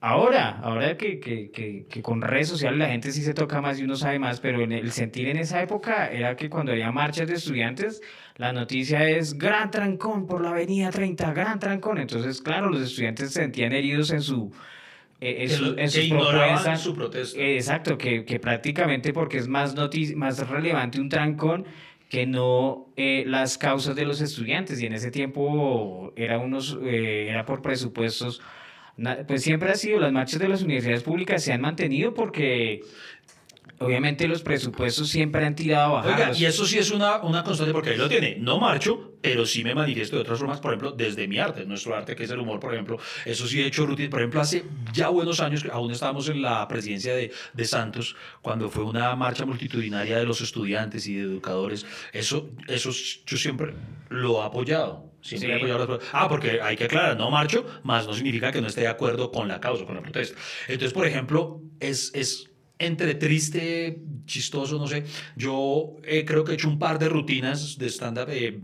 ahora, 0.01 0.59
ahora 0.61 0.95
que, 0.97 1.19
que, 1.19 1.51
que, 1.51 1.85
que 1.89 2.01
con 2.01 2.21
redes 2.21 2.47
sociales 2.47 2.79
la 2.79 2.87
gente 2.89 3.11
sí 3.11 3.21
se 3.21 3.33
toca 3.33 3.61
más 3.61 3.79
y 3.79 3.83
uno 3.83 3.95
sabe 3.95 4.19
más, 4.19 4.39
pero 4.39 4.61
en 4.61 4.71
el 4.71 4.91
sentir 4.91 5.27
en 5.27 5.37
esa 5.37 5.61
época 5.61 6.07
era 6.11 6.35
que 6.35 6.49
cuando 6.49 6.71
había 6.71 6.91
marchas 6.91 7.27
de 7.27 7.33
estudiantes, 7.35 8.01
la 8.37 8.53
noticia 8.53 9.07
es 9.09 9.37
gran 9.37 9.71
trancón 9.71 10.25
por 10.25 10.41
la 10.41 10.51
avenida 10.51 10.89
30, 10.91 11.33
gran 11.33 11.59
trancón. 11.59 11.97
Entonces, 11.97 12.41
claro, 12.41 12.69
los 12.69 12.81
estudiantes 12.81 13.31
se 13.33 13.41
sentían 13.41 13.73
heridos 13.73 14.11
en 14.11 14.21
su... 14.21 14.51
eh, 15.21 15.43
En, 15.43 15.49
su- 15.49 15.63
lo- 15.65 15.69
en 15.71 15.75
que 15.77 15.87
sus 15.89 16.03
ignoraban 16.05 16.47
propuestas. 16.55 16.81
su 16.81 16.95
protesta. 16.95 17.39
Eh, 17.39 17.55
Exacto, 17.57 17.97
que, 17.97 18.23
que 18.25 18.39
prácticamente 18.39 19.11
porque 19.13 19.37
es 19.37 19.47
más, 19.47 19.75
noti- 19.75 20.15
más 20.15 20.47
relevante 20.47 20.99
un 21.01 21.09
trancón 21.09 21.65
que 22.09 22.25
no 22.25 22.87
eh, 22.95 23.23
las 23.27 23.57
causas 23.57 23.95
de 23.95 24.05
los 24.05 24.21
estudiantes. 24.21 24.81
Y 24.81 24.85
en 24.85 24.93
ese 24.93 25.11
tiempo 25.11 26.13
era, 26.15 26.39
unos, 26.39 26.77
eh, 26.83 27.27
era 27.29 27.45
por 27.45 27.61
presupuestos. 27.61 28.41
Pues 29.27 29.43
siempre 29.43 29.71
ha 29.71 29.75
sido, 29.75 29.99
las 29.99 30.11
marchas 30.11 30.39
de 30.39 30.49
las 30.49 30.61
universidades 30.61 31.03
públicas 31.03 31.43
se 31.43 31.53
han 31.53 31.61
mantenido 31.61 32.13
porque 32.13 32.81
obviamente 33.79 34.27
los 34.27 34.41
presupuestos 34.41 35.09
siempre 35.09 35.45
han 35.45 35.55
tirado 35.55 35.97
a 35.97 36.05
Oiga, 36.05 36.31
y 36.35 36.45
eso 36.45 36.65
sí 36.65 36.77
es 36.77 36.91
una, 36.91 37.17
una 37.21 37.43
constante 37.43 37.73
porque 37.73 37.91
ahí 37.91 37.97
lo 37.97 38.09
tiene. 38.09 38.35
No 38.37 38.59
marcho, 38.59 39.13
pero 39.21 39.45
sí 39.45 39.63
me 39.63 39.73
manifiesto 39.73 40.17
de 40.17 40.23
otras 40.23 40.39
formas, 40.39 40.59
por 40.59 40.71
ejemplo, 40.71 40.91
desde 40.91 41.27
mi 41.27 41.39
arte, 41.39 41.65
nuestro 41.65 41.95
arte 41.95 42.15
que 42.15 42.23
es 42.23 42.31
el 42.31 42.39
humor, 42.39 42.59
por 42.59 42.73
ejemplo. 42.73 42.97
Eso 43.25 43.47
sí 43.47 43.61
he 43.61 43.65
hecho 43.65 43.85
rutina. 43.85 44.09
Por 44.09 44.19
ejemplo, 44.19 44.41
hace 44.41 44.63
ya 44.93 45.09
buenos 45.09 45.39
años, 45.39 45.65
aún 45.71 45.91
estábamos 45.91 46.27
en 46.29 46.41
la 46.41 46.67
presidencia 46.67 47.15
de, 47.15 47.31
de 47.53 47.65
Santos, 47.65 48.15
cuando 48.41 48.69
fue 48.69 48.83
una 48.83 49.15
marcha 49.15 49.45
multitudinaria 49.45 50.17
de 50.17 50.25
los 50.25 50.41
estudiantes 50.41 51.07
y 51.07 51.15
de 51.15 51.23
educadores. 51.23 51.85
Eso, 52.11 52.49
eso 52.67 52.91
yo 53.25 53.37
siempre 53.37 53.73
lo 54.09 54.41
he 54.41 54.45
apoyado. 54.45 55.08
Sí. 55.21 55.37
Ah, 56.13 56.27
porque 56.29 56.61
hay 56.61 56.77
que 56.77 56.85
aclarar, 56.85 57.17
no 57.17 57.29
marcho, 57.29 57.65
más 57.83 58.07
no 58.07 58.13
significa 58.13 58.51
que 58.51 58.61
no 58.61 58.67
esté 58.67 58.81
de 58.81 58.87
acuerdo 58.87 59.31
con 59.31 59.47
la 59.47 59.59
causa, 59.59 59.85
con 59.85 59.95
la 59.95 60.01
protesta. 60.01 60.37
Entonces, 60.67 60.93
por 60.93 61.05
ejemplo, 61.05 61.61
es, 61.79 62.11
es 62.13 62.49
entre 62.77 63.15
triste, 63.15 64.01
chistoso, 64.25 64.77
no 64.77 64.87
sé. 64.87 65.03
Yo 65.35 65.97
eh, 66.03 66.23
creo 66.25 66.43
que 66.43 66.53
he 66.53 66.55
hecho 66.55 66.69
un 66.69 66.79
par 66.79 66.97
de 66.97 67.09
rutinas 67.09 67.77
de 67.77 67.87
stand-up 67.87 68.29
eh, 68.29 68.59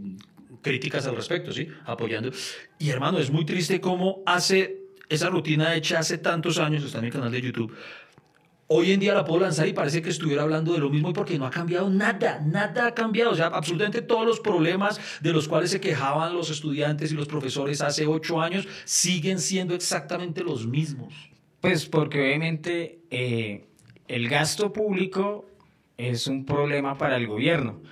críticas 0.61 1.05
al 1.05 1.15
respecto, 1.15 1.51
¿sí? 1.51 1.67
Apoyando. 1.85 2.31
Y 2.79 2.89
hermano, 2.89 3.19
es 3.19 3.29
muy 3.29 3.45
triste 3.45 3.81
cómo 3.81 4.23
hace 4.25 4.85
esa 5.09 5.29
rutina 5.29 5.75
hecha 5.75 5.99
hace 5.99 6.17
tantos 6.17 6.57
años, 6.57 6.83
está 6.83 6.99
en 6.99 7.05
mi 7.05 7.11
canal 7.11 7.31
de 7.31 7.41
YouTube. 7.41 7.75
Hoy 8.67 8.91
en 8.91 8.99
día 8.99 9.13
la 9.13 9.25
puedo 9.25 9.41
lanzar 9.41 9.67
y 9.67 9.73
parece 9.73 10.01
que 10.01 10.09
estuviera 10.09 10.41
hablando 10.41 10.73
de 10.73 10.79
lo 10.79 10.89
mismo 10.89 11.13
porque 11.13 11.37
no 11.37 11.45
ha 11.45 11.51
cambiado 11.51 11.87
nada, 11.87 12.41
nada 12.43 12.87
ha 12.87 12.95
cambiado. 12.95 13.31
O 13.31 13.35
sea, 13.35 13.47
absolutamente 13.47 14.01
todos 14.01 14.25
los 14.25 14.39
problemas 14.39 14.99
de 15.21 15.31
los 15.33 15.47
cuales 15.47 15.69
se 15.69 15.79
quejaban 15.79 16.33
los 16.33 16.49
estudiantes 16.49 17.11
y 17.11 17.15
los 17.15 17.27
profesores 17.27 17.81
hace 17.81 18.07
ocho 18.07 18.41
años 18.41 18.67
siguen 18.85 19.37
siendo 19.37 19.75
exactamente 19.75 20.43
los 20.43 20.65
mismos. 20.65 21.13
Pues 21.61 21.85
porque 21.85 22.19
obviamente 22.19 23.01
eh, 23.11 23.67
el 24.07 24.29
gasto 24.29 24.73
público 24.73 25.45
es 25.97 26.25
un 26.25 26.43
problema 26.43 26.97
para 26.97 27.17
el 27.17 27.27
gobierno, 27.27 27.83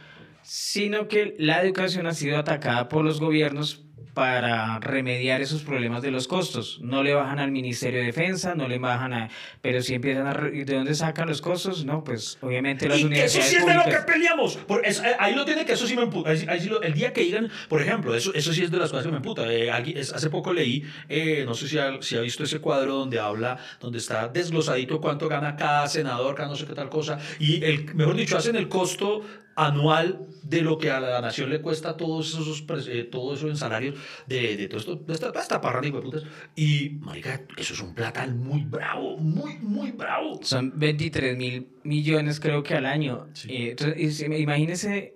sino 0.41 1.07
que 1.07 1.35
la 1.37 1.61
educación 1.61 2.07
ha 2.07 2.15
sido 2.15 2.39
atacada 2.39 2.89
por 2.89 3.05
los 3.05 3.19
gobiernos 3.19 3.82
para 4.13 4.79
remediar 4.79 5.41
esos 5.41 5.63
problemas 5.63 6.01
de 6.01 6.11
los 6.11 6.27
costos. 6.27 6.79
No 6.81 7.03
le 7.03 7.13
bajan 7.13 7.39
al 7.39 7.51
Ministerio 7.51 7.99
de 7.99 8.05
Defensa, 8.07 8.53
no 8.55 8.67
le 8.67 8.77
bajan 8.77 9.13
a... 9.13 9.29
Pero 9.61 9.81
si 9.81 9.95
empiezan 9.95 10.27
a... 10.27 10.33
re- 10.33 10.65
¿De 10.65 10.75
dónde 10.75 10.93
sacan 10.93 11.27
los 11.27 11.41
costos? 11.41 11.83
No, 11.83 12.03
pues 12.03 12.37
obviamente 12.41 12.87
las 12.87 12.97
y 12.97 13.01
eso 13.01 13.07
universidades 13.07 13.49
sí 13.49 13.55
es 13.57 13.65
de 13.65 13.73
lo 13.73 13.83
que 13.83 13.97
peleamos. 14.05 14.57
Por 14.57 14.85
eso, 14.85 15.03
eh, 15.03 15.15
ahí 15.19 15.33
lo 15.33 15.45
tiene 15.45 15.65
que 15.65 15.73
eso 15.73 15.87
sí 15.87 15.95
me 15.95 16.03
emputa. 16.03 16.31
El 16.31 16.93
día 16.93 17.11
que 17.11 17.21
digan, 17.21 17.49
por 17.69 17.81
ejemplo, 17.81 18.15
eso, 18.15 18.33
eso 18.33 18.53
sí 18.53 18.63
es 18.63 18.71
de 18.71 18.77
las 18.77 18.91
cosas 18.91 19.05
que 19.05 19.11
me 19.11 19.17
emputa. 19.17 19.51
Eh, 19.51 19.71
hace 19.71 20.29
poco 20.29 20.53
leí, 20.53 20.83
eh, 21.09 21.43
no 21.45 21.55
sé 21.55 21.67
si 21.67 21.77
ha, 21.79 22.01
si 22.01 22.15
ha 22.15 22.21
visto 22.21 22.43
ese 22.43 22.59
cuadro 22.59 22.95
donde 22.95 23.19
habla, 23.19 23.57
donde 23.79 23.97
está 23.97 24.27
desglosadito 24.27 25.01
cuánto 25.01 25.27
gana 25.27 25.55
cada 25.55 25.87
senador, 25.87 26.35
cada 26.35 26.49
no 26.49 26.55
sé 26.55 26.65
qué 26.65 26.73
tal 26.73 26.89
cosa. 26.89 27.17
Y 27.39 27.63
el, 27.63 27.93
mejor 27.95 28.15
dicho, 28.15 28.37
hacen 28.37 28.55
el 28.55 28.69
costo 28.69 29.21
anual 29.55 30.27
de 30.43 30.61
lo 30.61 30.77
que 30.77 30.91
a 30.91 30.99
la 30.99 31.21
nación 31.21 31.49
le 31.49 31.61
cuesta 31.61 31.95
todos 31.95 32.29
esos 32.29 32.63
eh, 32.87 33.03
todo 33.03 33.33
eso 33.35 33.47
en 33.49 33.55
salarios 33.55 33.95
de, 34.27 34.57
de 34.57 34.67
todo 34.67 34.79
esto 34.79 34.95
de 34.95 35.13
esta, 35.13 35.29
esta 35.39 35.61
parranda 35.61 35.87
hijo 35.87 35.97
de 35.97 36.03
putas 36.03 36.23
y 36.55 36.89
marica 37.01 37.41
eso 37.57 37.73
es 37.73 37.79
un 37.81 37.93
platal 37.93 38.35
muy 38.35 38.63
bravo 38.63 39.17
muy 39.17 39.57
muy 39.59 39.91
bravo 39.91 40.39
Son 40.43 40.71
23 40.75 41.37
mil 41.37 41.67
millones 41.83 42.39
creo 42.39 42.63
que 42.63 42.75
al 42.75 42.85
año. 42.85 43.27
Sí. 43.33 43.47
Eh, 43.51 43.69
entonces, 43.71 44.17
si- 44.17 44.25
imagínese 44.25 45.15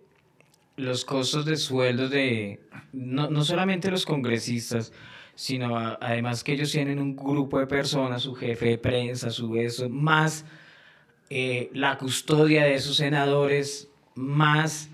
los 0.76 1.04
costos 1.06 1.46
de 1.46 1.58
sueldos 1.58 2.12
de 2.12 2.60
no, 2.94 3.30
no 3.30 3.44
solamente 3.44 3.90
los 3.90 4.06
congresistas, 4.06 4.94
sino 5.34 5.78
a- 5.78 5.98
además 6.02 6.44
que 6.44 6.54
ellos 6.54 6.72
tienen 6.72 7.00
un 7.00 7.16
grupo 7.16 7.60
de 7.60 7.68
personas, 7.68 8.22
su 8.22 8.36
jefe 8.36 8.68
de 8.70 8.78
prensa, 8.78 9.32
su 9.32 9.56
eso, 9.56 9.90
más 9.90 10.46
eh, 11.30 11.70
la 11.74 11.98
custodia 11.98 12.64
de 12.64 12.76
esos 12.76 12.96
senadores, 12.98 13.90
más... 14.18 14.90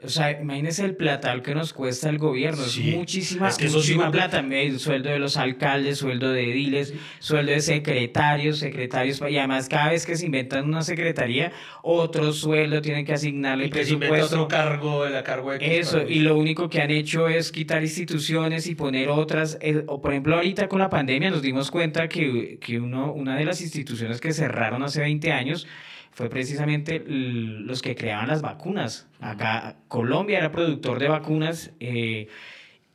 O 0.00 0.08
sea, 0.08 0.30
imagínese 0.40 0.84
el 0.84 0.94
platal 0.94 1.42
que 1.42 1.56
nos 1.56 1.72
cuesta 1.72 2.08
el 2.08 2.18
gobierno, 2.18 2.62
Sí. 2.62 2.90
es 2.90 2.96
muchísima, 2.98 3.48
Es 3.48 3.56
que 3.56 3.66
sí 3.68 3.74
muchísima 3.74 4.04
me- 4.04 4.12
plata, 4.12 4.38
el 4.48 4.78
sueldo 4.78 5.10
de 5.10 5.18
los 5.18 5.36
alcaldes, 5.36 5.98
sueldo 5.98 6.30
de 6.30 6.52
ediles, 6.52 6.94
sueldo 7.18 7.50
de 7.50 7.60
secretarios, 7.60 8.58
secretarios, 8.60 9.20
y 9.28 9.36
además 9.38 9.68
cada 9.68 9.90
vez 9.90 10.06
que 10.06 10.14
se 10.14 10.26
inventan 10.26 10.66
una 10.66 10.82
secretaría, 10.82 11.50
otro 11.82 12.32
sueldo 12.32 12.80
tienen 12.80 13.04
que 13.04 13.12
asignarle 13.14 13.66
y 13.66 13.70
que 13.70 13.84
se 13.84 13.96
presupuesto. 13.96 14.26
otro 14.42 14.46
cargo 14.46 15.02
de 15.02 15.10
la 15.10 15.24
cargo 15.24 15.50
de 15.50 15.78
Eso, 15.80 16.00
y 16.06 16.20
lo 16.20 16.36
único 16.38 16.70
que 16.70 16.80
han 16.80 16.92
hecho 16.92 17.26
es 17.26 17.50
quitar 17.50 17.82
instituciones 17.82 18.68
y 18.68 18.76
poner 18.76 19.08
otras. 19.08 19.58
eh, 19.60 19.82
o 19.88 20.00
por 20.00 20.12
ejemplo, 20.12 20.36
ahorita 20.36 20.68
con 20.68 20.78
la 20.78 20.90
pandemia 20.90 21.28
nos 21.30 21.42
dimos 21.42 21.72
cuenta 21.72 22.08
que, 22.08 22.60
que 22.60 22.78
uno, 22.78 23.12
una 23.12 23.34
de 23.34 23.44
las 23.46 23.60
instituciones 23.60 24.20
que 24.20 24.32
cerraron 24.32 24.80
hace 24.84 25.00
20 25.00 25.32
años 25.32 25.66
fue 26.12 26.28
precisamente 26.28 27.02
los 27.06 27.82
que 27.82 27.94
creaban 27.94 28.28
las 28.28 28.42
vacunas. 28.42 29.06
Acá 29.20 29.76
Colombia 29.88 30.38
era 30.38 30.50
productor 30.50 30.98
de 30.98 31.08
vacunas 31.08 31.70
eh, 31.80 32.28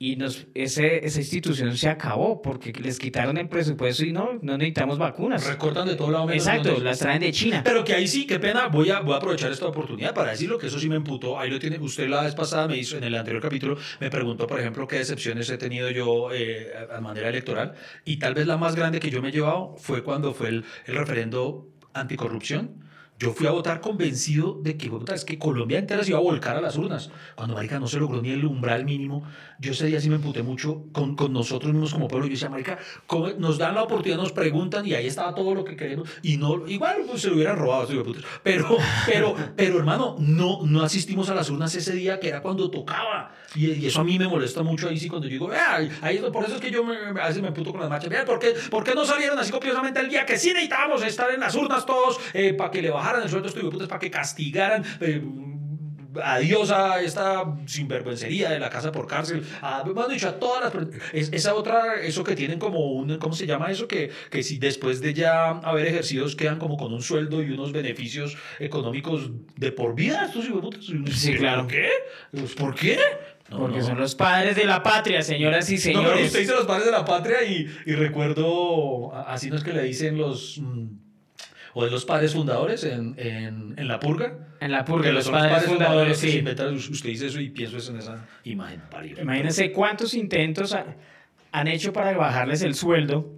y 0.03 0.17
nos, 0.17 0.47
ese, 0.53 1.05
esa 1.05 1.21
institución 1.21 1.77
se 1.77 1.87
acabó 1.87 2.41
porque 2.41 2.73
les 2.73 2.99
quitaron 2.99 3.37
el 3.37 3.47
presupuesto 3.47 4.03
y 4.03 4.11
no, 4.11 4.37
no 4.41 4.57
necesitamos 4.57 4.97
vacunas. 4.97 5.47
recortan 5.47 5.87
de 5.87 5.95
todo 5.95 6.11
lado 6.11 6.25
menos 6.25 6.45
Exacto, 6.45 6.77
las 6.81 6.99
traen 6.99 7.21
de 7.21 7.31
China. 7.31 7.61
Pero 7.63 7.85
que 7.85 7.93
ahí 7.93 8.05
sí, 8.05 8.27
qué 8.27 8.37
pena, 8.37 8.67
voy 8.67 8.89
a, 8.89 8.99
voy 8.99 9.13
a 9.13 9.17
aprovechar 9.17 9.49
esta 9.49 9.65
oportunidad 9.65 10.13
para 10.13 10.31
decirlo, 10.31 10.57
que 10.57 10.67
eso 10.67 10.77
sí 10.77 10.89
me 10.89 10.97
emputó. 10.97 11.39
Ahí 11.39 11.49
lo 11.49 11.57
tiene, 11.57 11.79
usted 11.79 12.09
la 12.09 12.23
vez 12.23 12.35
pasada 12.35 12.67
me 12.67 12.75
hizo, 12.75 12.97
en 12.97 13.05
el 13.05 13.15
anterior 13.15 13.41
capítulo, 13.41 13.77
me 14.01 14.09
preguntó, 14.09 14.45
por 14.45 14.59
ejemplo, 14.59 14.85
qué 14.89 14.97
decepciones 14.97 15.49
he 15.49 15.57
tenido 15.57 15.89
yo 15.89 16.33
eh, 16.33 16.73
a 16.91 16.97
a 16.97 16.99
manera 16.99 17.29
electoral. 17.29 17.73
Y 18.03 18.17
tal 18.17 18.33
vez 18.33 18.45
la 18.45 18.57
más 18.57 18.75
grande 18.75 18.99
que 18.99 19.09
yo 19.09 19.21
me 19.21 19.29
he 19.29 19.31
llevado 19.31 19.75
fue 19.77 20.03
cuando 20.03 20.33
fue 20.33 20.49
el, 20.49 20.65
el 20.85 20.95
referendo 20.95 21.69
anticorrupción. 21.93 22.82
Yo 23.23 23.31
fui 23.31 23.47
a 23.47 23.51
votar 23.51 23.79
convencido 23.79 24.59
de 24.61 24.75
que, 24.75 24.89
puta, 24.89 25.15
es 25.15 25.23
que 25.23 25.39
Colombia 25.39 25.79
entera 25.79 26.03
se 26.03 26.09
iba 26.09 26.19
a 26.19 26.21
volcar 26.21 26.57
a 26.57 26.61
las 26.61 26.75
urnas. 26.75 27.09
Cuando, 27.35 27.55
marica, 27.55 27.79
no 27.79 27.87
se 27.87 27.97
logró 27.97 28.21
ni 28.21 28.31
el 28.31 28.43
umbral 28.43 28.83
mínimo, 28.83 29.23
yo 29.59 29.71
ese 29.71 29.85
día 29.85 30.01
sí 30.01 30.09
me 30.09 30.15
emputé 30.15 30.43
mucho 30.43 30.87
con, 30.91 31.15
con 31.15 31.31
nosotros 31.31 31.71
mismos 31.71 31.93
como 31.93 32.09
pueblo. 32.09 32.27
Yo 32.27 32.33
decía, 32.33 32.49
marica, 32.49 32.77
¿cómo 33.07 33.29
nos 33.29 33.57
dan 33.57 33.75
la 33.75 33.83
oportunidad, 33.83 34.17
nos 34.17 34.33
preguntan 34.33 34.85
y 34.85 34.93
ahí 34.93 35.07
estaba 35.07 35.33
todo 35.33 35.55
lo 35.55 35.63
que 35.63 35.77
queremos. 35.77 36.09
Y 36.21 36.35
no, 36.35 36.67
igual 36.67 37.03
pues, 37.07 37.21
se 37.21 37.29
lo 37.29 37.35
hubieran 37.35 37.57
robado, 37.57 37.87
pero, 38.43 38.77
pero, 39.05 39.35
pero, 39.55 39.79
hermano, 39.79 40.17
no, 40.19 40.65
no 40.65 40.81
asistimos 40.81 41.29
a 41.29 41.33
las 41.33 41.49
urnas 41.49 41.73
ese 41.75 41.93
día 41.93 42.19
que 42.19 42.27
era 42.27 42.41
cuando 42.41 42.69
tocaba. 42.69 43.31
Y, 43.55 43.71
y 43.71 43.85
eso 43.87 44.01
a 44.01 44.03
mí 44.03 44.17
me 44.17 44.27
molesta 44.27 44.63
mucho 44.63 44.89
ahí 44.89 44.97
sí 44.97 45.07
cuando 45.09 45.27
yo 45.27 45.31
digo, 45.33 45.47
"Vea, 45.47 45.75
ahí, 46.01 46.19
por 46.31 46.43
eso 46.45 46.55
es 46.55 46.61
que 46.61 46.71
yo 46.71 46.83
me, 46.83 46.95
a 46.97 47.27
veces 47.27 47.41
me 47.41 47.49
emputo 47.49 47.71
con 47.71 47.81
las 47.81 47.89
marchas. 47.89 48.09
Vean, 48.09 48.25
¿por 48.25 48.39
qué, 48.39 48.53
¿por 48.71 48.83
qué 48.83 48.95
no 48.95 49.05
salieron 49.05 49.37
así 49.37 49.51
copiosamente 49.51 49.99
el 49.99 50.09
día 50.09 50.25
que 50.25 50.37
sí 50.37 50.49
necesitábamos 50.49 51.03
estar 51.03 51.29
en 51.31 51.39
las 51.39 51.53
urnas 51.55 51.85
todos 51.85 52.19
eh, 52.33 52.53
para 52.53 52.71
que 52.71 52.81
le 52.81 52.89
bajaran 52.89 53.21
el 53.23 53.29
sueldo 53.29 53.47
a 53.47 53.49
estos 53.49 53.61
hijueputas, 53.61 53.87
para 53.87 53.99
que 53.99 54.09
castigaran? 54.11 54.83
eh, 55.01 55.21
Adiós 56.23 56.69
a 56.69 57.01
esta 57.01 57.43
sinvergüencería 57.65 58.51
de 58.51 58.59
la 58.59 58.69
casa 58.69 58.91
por 58.91 59.07
cárcel. 59.07 59.43
A, 59.63 59.83
más 59.83 60.07
dicho, 60.09 60.29
a 60.29 60.33
todas 60.39 60.71
las. 60.71 60.87
es- 61.11 61.33
esa 61.33 61.55
otra, 61.55 61.95
eso 62.03 62.23
que 62.23 62.35
tienen 62.35 62.59
como 62.59 62.91
un. 62.91 63.17
¿Cómo 63.17 63.33
se 63.33 63.47
llama 63.47 63.71
eso? 63.71 63.87
Que, 63.87 64.11
que 64.29 64.43
si 64.43 64.59
después 64.59 65.01
de 65.01 65.15
ya 65.15 65.49
haber 65.49 65.87
ejercido 65.87 66.27
quedan 66.37 66.59
como 66.59 66.77
con 66.77 66.93
un 66.93 67.01
sueldo 67.01 67.41
y 67.41 67.49
unos 67.49 67.71
beneficios 67.71 68.37
económicos 68.59 69.31
de 69.57 69.71
por 69.71 69.95
vida. 69.95 70.25
Estos 70.27 70.45
hijueputas. 70.45 70.85
Sí, 71.11 71.33
claro. 71.33 71.63
¿Por 71.63 71.71
qué? 71.71 71.89
Pues, 72.31 72.53
¿Por 72.53 72.75
qué? 72.75 72.99
No, 73.53 73.59
Porque 73.59 73.79
no. 73.79 73.85
son 73.85 73.99
los 73.99 74.15
padres 74.15 74.55
de 74.55 74.65
la 74.65 74.81
patria, 74.83 75.21
señoras 75.21 75.69
y 75.69 75.75
No, 75.75 75.81
pero 75.83 75.93
señores. 75.99 76.25
usted 76.27 76.39
dice 76.39 76.53
los 76.53 76.65
padres 76.65 76.85
de 76.85 76.91
la 76.91 77.05
patria 77.05 77.43
y, 77.43 77.67
y 77.85 77.93
recuerdo, 77.93 79.13
así 79.27 79.49
no 79.49 79.55
es 79.55 79.63
que 79.63 79.73
le 79.73 79.83
dicen 79.83 80.17
los, 80.17 80.59
mm, 80.59 80.85
o 81.75 81.85
de 81.85 81.91
los 81.91 82.05
padres 82.05 82.33
fundadores 82.33 82.83
en, 82.83 83.15
en, 83.17 83.73
en 83.77 83.87
la 83.87 83.99
purga. 83.99 84.33
En 84.59 84.71
la 84.71 84.85
purga, 84.85 85.07
Que 85.07 85.13
los 85.13 85.25
son 85.25 85.33
padres 85.33 85.63
fundadores, 85.65 86.17
se 86.17 86.27
sí. 86.31 86.43
usted 86.77 87.09
dice 87.09 87.27
eso 87.27 87.39
y 87.39 87.49
pienso 87.49 87.77
eso 87.77 87.91
en 87.91 87.99
esa 87.99 88.25
imagen. 88.43 88.81
parido. 88.89 89.21
Imagínense 89.21 89.71
cuántos 89.71 90.13
intentos 90.13 90.73
ha- 90.73 90.95
han 91.51 91.67
hecho 91.67 91.91
para 91.93 92.15
bajarles 92.17 92.61
el 92.63 92.73
sueldo 92.75 93.29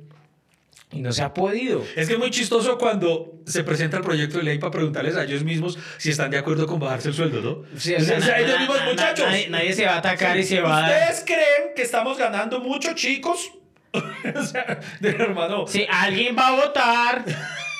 y 0.92 1.02
no 1.02 1.12
se 1.12 1.24
ha 1.24 1.34
podido. 1.34 1.84
Es 1.96 2.08
que 2.08 2.14
es 2.14 2.20
muy 2.20 2.30
chistoso 2.32 2.78
cuando 2.78 3.42
se 3.46 3.64
presenta 3.64 3.98
el 3.98 4.04
proyecto 4.04 4.38
de 4.38 4.44
ley 4.44 4.60
para 4.60 4.72
preguntarles 4.72 5.16
a 5.18 5.24
ellos 5.24 5.44
mismos 5.44 5.78
si 5.98 6.10
están 6.12 6.30
de 6.32 6.38
acuerdo 6.38 6.68
con 6.68 6.80
bajarse 6.80 7.10
el 7.10 7.14
sueldo, 7.16 7.42
¿no? 7.42 7.80
Sí, 7.80 7.96
O 7.96 8.00
sea, 8.02 8.20
na- 8.20 8.40
ellos 8.40 8.60
mismos, 8.60 8.78
na- 8.78 8.86
muchachos. 8.86 9.26
Nadie, 9.28 9.50
nadie 9.50 9.74
se 9.74 9.86
va 9.86 9.94
a 9.96 9.98
atacar 9.98 10.38
y 10.40 10.44
se 10.44 10.62
va 10.62 10.86
a... 10.86 10.90
¿Ustedes 10.90 11.24
creen 11.26 11.74
que 11.76 11.82
estamos 11.82 12.18
ganando 12.18 12.60
mucho, 12.60 12.94
chicos? 12.94 13.52
o 14.36 14.44
sea, 14.44 14.80
del 15.00 15.22
hermano. 15.22 15.68
Si 15.68 15.86
alguien 15.90 16.36
va 16.38 16.48
a 16.50 16.56
votar 16.56 17.26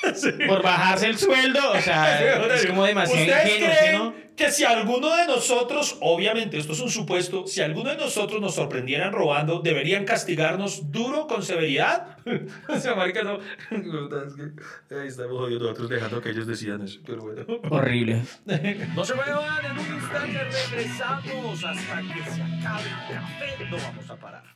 por 0.46 0.62
bajarse 0.62 1.06
el 1.06 1.18
sueldo, 1.18 1.72
o 1.72 1.80
sea, 1.80 2.46
es 2.54 2.66
como 2.66 2.84
demasiado 2.84 3.22
¿Ustedes 3.22 3.54
ingenuo, 3.54 3.70
¿sí, 3.70 3.78
creen 3.78 3.98
no? 3.98 4.26
que 4.36 4.50
si 4.50 4.64
alguno 4.64 5.16
de 5.16 5.26
nosotros, 5.26 5.96
obviamente 6.00 6.58
esto 6.58 6.74
es 6.74 6.80
un 6.80 6.90
supuesto, 6.90 7.46
si 7.46 7.62
alguno 7.62 7.90
de 7.90 7.96
nosotros 7.96 8.40
nos 8.40 8.54
sorprendieran 8.54 9.12
robando, 9.12 9.60
deberían 9.60 10.04
castigarnos 10.04 10.92
duro 10.92 11.26
con 11.26 11.42
severidad? 11.42 12.18
o 12.68 12.78
sea, 12.78 12.94
marica, 12.94 13.22
no. 13.22 13.38
Es 13.70 14.34
que 14.88 14.94
ahí 14.94 15.08
estamos 15.08 15.38
jodiendo 15.38 15.64
nosotros 15.64 15.88
dejando 15.88 16.20
que 16.20 16.30
ellos 16.30 16.46
decían 16.46 16.82
eso, 16.82 17.00
pero 17.06 17.22
bueno. 17.22 17.46
Horrible. 17.70 18.22
No 18.94 19.04
se 19.04 19.14
muevan, 19.14 19.64
en 19.64 19.72
un 19.72 19.94
instante 19.94 20.44
regresamos 20.70 21.64
hasta 21.64 22.02
que 22.02 22.30
se 22.30 22.42
acabe 22.42 22.84
el 22.84 23.16
café. 23.16 23.70
No 23.70 23.76
vamos 23.78 24.10
a 24.10 24.16
parar. 24.16 24.55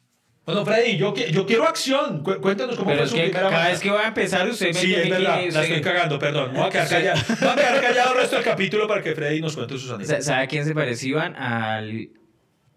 Bueno, 0.51 0.65
Freddy, 0.67 0.97
yo, 0.97 1.15
qui- 1.15 1.31
yo 1.31 1.47
quiero 1.47 1.67
acción. 1.67 2.23
Cu- 2.23 2.41
Cuéntanos 2.41 2.77
cómo 2.77 2.91
Pero 2.91 2.99
fue 2.99 3.05
es 3.05 3.11
su 3.11 3.17
que 3.17 3.23
primera 3.25 3.51
cada 3.51 3.69
vez 3.69 3.81
que 3.81 3.91
voy 3.91 4.03
a 4.03 4.09
empezar, 4.09 4.49
usted 4.49 4.67
me 4.67 4.75
Sí, 4.75 4.95
es 4.95 5.03
que- 5.03 5.11
verdad, 5.11 5.41
la 5.41 5.47
usted- 5.49 5.63
estoy 5.63 5.81
cagando, 5.81 6.19
perdón. 6.19 6.53
Voy 6.55 6.67
a 6.67 6.71
quedar 6.71 6.89
callado, 6.89 7.21
voy 7.41 7.49
a 7.49 7.55
quedar 7.57 7.81
callado 7.81 8.13
el 8.13 8.17
resto 8.21 8.37
del 8.37 8.45
capítulo 8.45 8.87
para 8.89 9.03
que 9.03 9.15
Freddy 9.15 9.41
nos 9.41 9.55
cuente 9.57 9.79
sus 9.79 9.91
anécdotas. 9.91 10.25
¿Sabe 10.25 10.43
a 10.43 10.47
quién 10.47 10.65
se 10.65 10.75
parecían? 10.75 11.37
Al, 11.37 12.09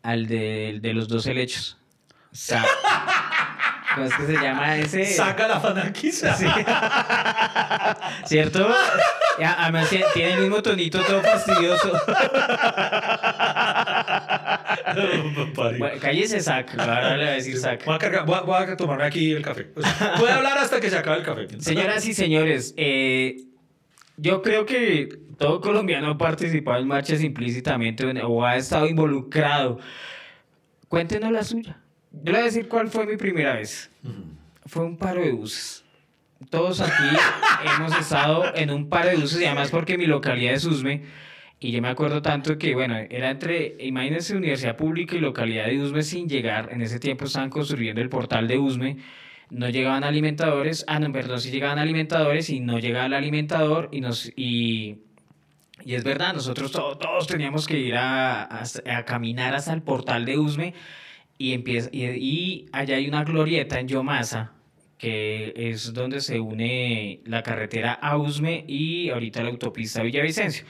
al 0.02 0.28
de, 0.28 0.80
de 0.82 0.94
los 0.94 1.08
dos 1.08 1.26
helechos. 1.28 1.78
Sa- 2.32 2.66
¿Cómo 3.96 4.08
es 4.08 4.14
que 4.16 4.26
se 4.26 4.34
llama 4.34 4.76
ese? 4.78 5.06
Saca 5.06 5.48
la 5.48 5.60
fanaquiza. 5.60 6.36
Sí. 6.36 6.48
¿Cierto? 8.26 8.68
Además 9.58 9.88
tiene- 9.90 10.06
tiene 10.16 10.34
el 10.34 10.40
mismo 10.42 10.64
tonito 10.64 11.00
todo 11.04 11.22
fastidioso. 11.22 11.92
Bueno, 15.56 16.00
cállese, 16.00 16.40
Zac. 16.42 16.78
Ahora 16.80 17.18
le 17.18 17.24
voy 17.24 17.32
a 17.34 17.36
decir. 17.36 17.58
Voy 17.86 17.96
a, 17.96 17.98
cargar- 17.98 18.26
voy 18.26 18.36
a- 18.36 18.42
voy 18.42 18.56
a 18.64 18.78
tomarme 18.78 19.04
aquí 19.06 19.32
el 19.32 19.42
café. 19.42 19.68
O 19.76 19.82
sea, 19.82 20.16
voy 20.20 20.30
a 20.30 20.36
hablar 20.38 20.58
hasta 20.58 20.80
que 20.80 20.90
se 20.90 20.98
acabe 20.98 21.18
el 21.20 21.24
café. 21.24 21.48
Señoras 21.60 22.06
y 22.08 22.14
señores, 22.14 22.74
eh, 22.78 23.38
yo 24.18 24.42
creo 24.42 24.66
que 24.66 25.10
todo 25.38 25.62
colombiano 25.62 26.10
ha 26.12 26.18
participado 26.18 26.80
en 26.80 26.88
marchas 26.88 27.22
implícitamente 27.24 28.06
o 28.24 28.46
ha 28.46 28.56
estado 28.58 28.88
involucrado. 28.88 29.80
Cuéntenos 30.88 31.32
la 31.32 31.44
suya. 31.44 31.80
Yo 32.12 32.26
le 32.26 32.32
voy 32.34 32.42
a 32.42 32.44
decir 32.46 32.68
cuál 32.68 32.88
fue 32.90 33.06
mi 33.08 33.18
primera 33.18 33.56
vez. 33.56 33.90
Fue 34.68 34.86
un 34.86 34.98
paro 34.98 35.22
de 35.22 35.32
buses. 35.32 35.84
Todos 36.50 36.82
aquí 36.82 36.92
hemos 37.78 37.98
estado 37.98 38.54
en 38.56 38.70
un 38.70 38.90
paro 38.90 39.10
de 39.10 39.16
buses 39.16 39.42
y 39.42 39.46
además 39.46 39.72
porque 39.72 39.98
mi 39.98 40.06
localidad 40.06 40.54
es 40.54 40.66
Usme. 40.66 41.04
Y 41.64 41.72
yo 41.72 41.82
me 41.82 41.88
acuerdo 41.88 42.22
tanto 42.22 42.58
que, 42.58 42.76
bueno, 42.76 42.98
era 43.10 43.30
entre, 43.32 43.78
imagínense, 43.80 44.36
universidad 44.36 44.76
pública 44.76 45.16
y 45.16 45.22
localidad 45.22 45.68
de 45.68 45.82
Usme 45.82 46.04
sin 46.04 46.28
llegar. 46.28 46.68
En 46.74 46.82
ese 46.82 47.00
tiempo 47.00 47.24
estaban 47.24 47.50
construyendo 47.50 48.02
el 48.02 48.10
portal 48.10 48.50
de 48.50 48.58
Usme. 48.58 48.98
No 49.50 49.70
llegaban 49.70 50.04
alimentadores. 50.04 50.84
Ah, 50.90 51.00
no, 51.00 51.10
perdón, 51.14 51.40
sí 51.40 51.52
llegaban 51.52 51.80
alimentadores 51.80 52.50
y 52.50 52.60
no 52.60 52.80
llegaba 52.80 53.06
el 53.06 53.14
alimentador. 53.14 53.88
Y, 53.94 54.02
nos, 54.02 54.30
y, 54.36 54.98
y 55.86 55.94
es 55.94 56.04
verdad, 56.04 56.34
nosotros 56.34 56.70
to- 56.74 56.98
todos 56.98 57.28
teníamos 57.28 57.66
que 57.66 57.80
ir 57.80 57.96
a, 57.96 58.44
a- 58.44 58.64
a 58.98 59.06
caminar 59.06 59.56
hasta 59.56 59.72
el 59.72 59.84
portal 59.84 60.26
de 60.26 60.38
Usme. 60.38 60.74
Y, 61.38 61.54
empieza, 61.54 61.88
y, 61.94 62.04
y 62.08 62.66
allá 62.74 62.98
hay 62.98 63.08
una 63.08 63.24
glorieta 63.24 63.80
en 63.80 63.88
Yomasa, 63.88 64.52
que 64.98 65.54
es 65.56 65.94
donde 65.94 66.20
se 66.20 66.42
une 66.42 67.22
la 67.26 67.42
carretera 67.42 67.94
a 67.94 68.18
Usme 68.18 68.66
y 68.68 69.10
ahorita 69.12 69.44
la 69.44 69.50
autopista 69.52 70.04
Villavicencio. 70.04 70.66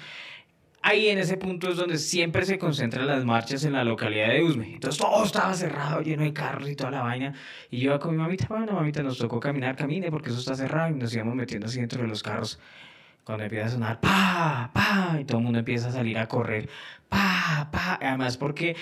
Ahí 0.86 1.08
en 1.08 1.18
ese 1.18 1.38
punto 1.38 1.70
es 1.70 1.78
donde 1.78 1.98
siempre 1.98 2.44
se 2.46 2.60
concentran 2.60 3.08
las 3.08 3.24
marchas 3.24 3.64
en 3.64 3.72
la 3.72 3.86
localidad 3.86 4.28
de 4.28 4.44
Usme. 4.44 4.74
Entonces 4.74 5.00
todo 5.00 5.24
estaba 5.24 5.54
cerrado, 5.54 6.02
lleno 6.02 6.24
de 6.24 6.34
carros 6.34 6.70
y 6.70 6.76
toda 6.76 6.92
la 6.92 7.02
vaina. 7.02 7.34
Y 7.72 7.80
yo 7.80 7.98
con 8.02 8.12
mi 8.12 8.18
mamita, 8.18 8.48
bueno, 8.50 8.74
mamita, 8.74 9.02
nos 9.02 9.18
tocó 9.18 9.40
caminar, 9.40 9.78
camine, 9.78 10.12
porque 10.12 10.30
eso 10.30 10.40
está 10.40 10.56
cerrado. 10.56 10.90
Y 10.90 10.96
nos 10.96 11.16
íbamos 11.16 11.36
metiendo 11.36 11.68
así 11.68 11.80
dentro 11.80 12.02
de 12.02 12.10
los 12.10 12.22
carros. 12.22 12.60
Cuando 13.24 13.46
empieza 13.46 13.68
a 13.68 13.70
sonar, 13.70 14.02
pa, 14.02 14.72
pa, 14.74 15.18
y 15.22 15.24
todo 15.24 15.38
el 15.38 15.46
mundo 15.46 15.60
empieza 15.60 15.88
a 15.88 15.92
salir 15.94 16.18
a 16.18 16.28
correr, 16.28 16.68
pa, 17.08 17.70
pa. 17.72 17.98
Además, 18.02 18.36
porque 18.36 18.76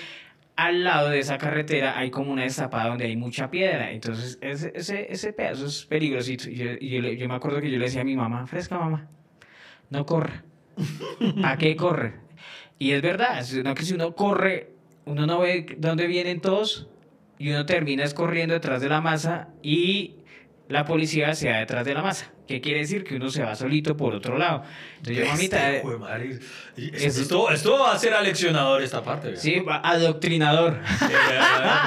al 0.56 0.82
lado 0.82 1.08
de 1.08 1.20
esa 1.20 1.38
carretera 1.38 1.96
hay 1.96 2.10
como 2.10 2.32
una 2.32 2.42
destapada 2.42 2.88
donde 2.88 3.04
hay 3.04 3.16
mucha 3.16 3.48
piedra. 3.48 3.92
Entonces, 3.92 4.38
ese, 4.40 4.72
ese, 4.74 5.12
ese 5.12 5.32
pedazo 5.32 5.66
es 5.66 5.86
peligrosito. 5.86 6.50
Y 6.50 7.16
yo 7.16 7.28
me 7.28 7.34
acuerdo 7.36 7.60
que 7.60 7.70
yo 7.70 7.78
le 7.78 7.84
decía 7.84 8.00
a 8.00 8.04
mi 8.04 8.16
mamá, 8.16 8.44
fresca 8.48 8.76
mamá, 8.76 9.08
no 9.88 10.04
corra. 10.04 10.42
¿A 11.44 11.56
qué 11.56 11.76
corre? 11.76 12.14
Y 12.78 12.92
es 12.92 13.02
verdad, 13.02 13.42
sino 13.44 13.74
que 13.74 13.84
si 13.84 13.94
uno 13.94 14.14
corre, 14.14 14.70
uno 15.04 15.26
no 15.26 15.40
ve 15.40 15.66
dónde 15.78 16.06
vienen 16.06 16.40
todos 16.40 16.88
y 17.38 17.50
uno 17.50 17.66
termina 17.66 18.04
es 18.04 18.14
corriendo 18.14 18.54
detrás 18.54 18.80
de 18.80 18.88
la 18.88 19.00
masa 19.00 19.48
y 19.62 20.16
la 20.68 20.84
policía 20.84 21.34
se 21.34 21.50
va 21.50 21.58
detrás 21.58 21.84
de 21.84 21.94
la 21.94 22.02
masa. 22.02 22.32
¿Qué 22.46 22.60
quiere 22.60 22.80
decir? 22.80 23.04
Que 23.04 23.16
uno 23.16 23.30
se 23.30 23.42
va 23.42 23.54
solito 23.54 23.96
por 23.96 24.14
otro 24.14 24.36
lado. 24.36 24.62
Entonces 24.98 25.24
yo, 25.24 25.30
mamita, 25.30 25.70
Este, 25.70 25.82
jue 25.82 25.98
madre, 25.98 26.38
esto, 26.76 27.50
esto 27.50 27.78
va 27.78 27.92
a 27.92 27.98
ser 27.98 28.14
aleccionador 28.14 28.82
esta 28.82 29.02
parte. 29.02 29.28
vea. 29.28 29.36
sí, 29.36 29.62
adoctrinador. 29.66 30.80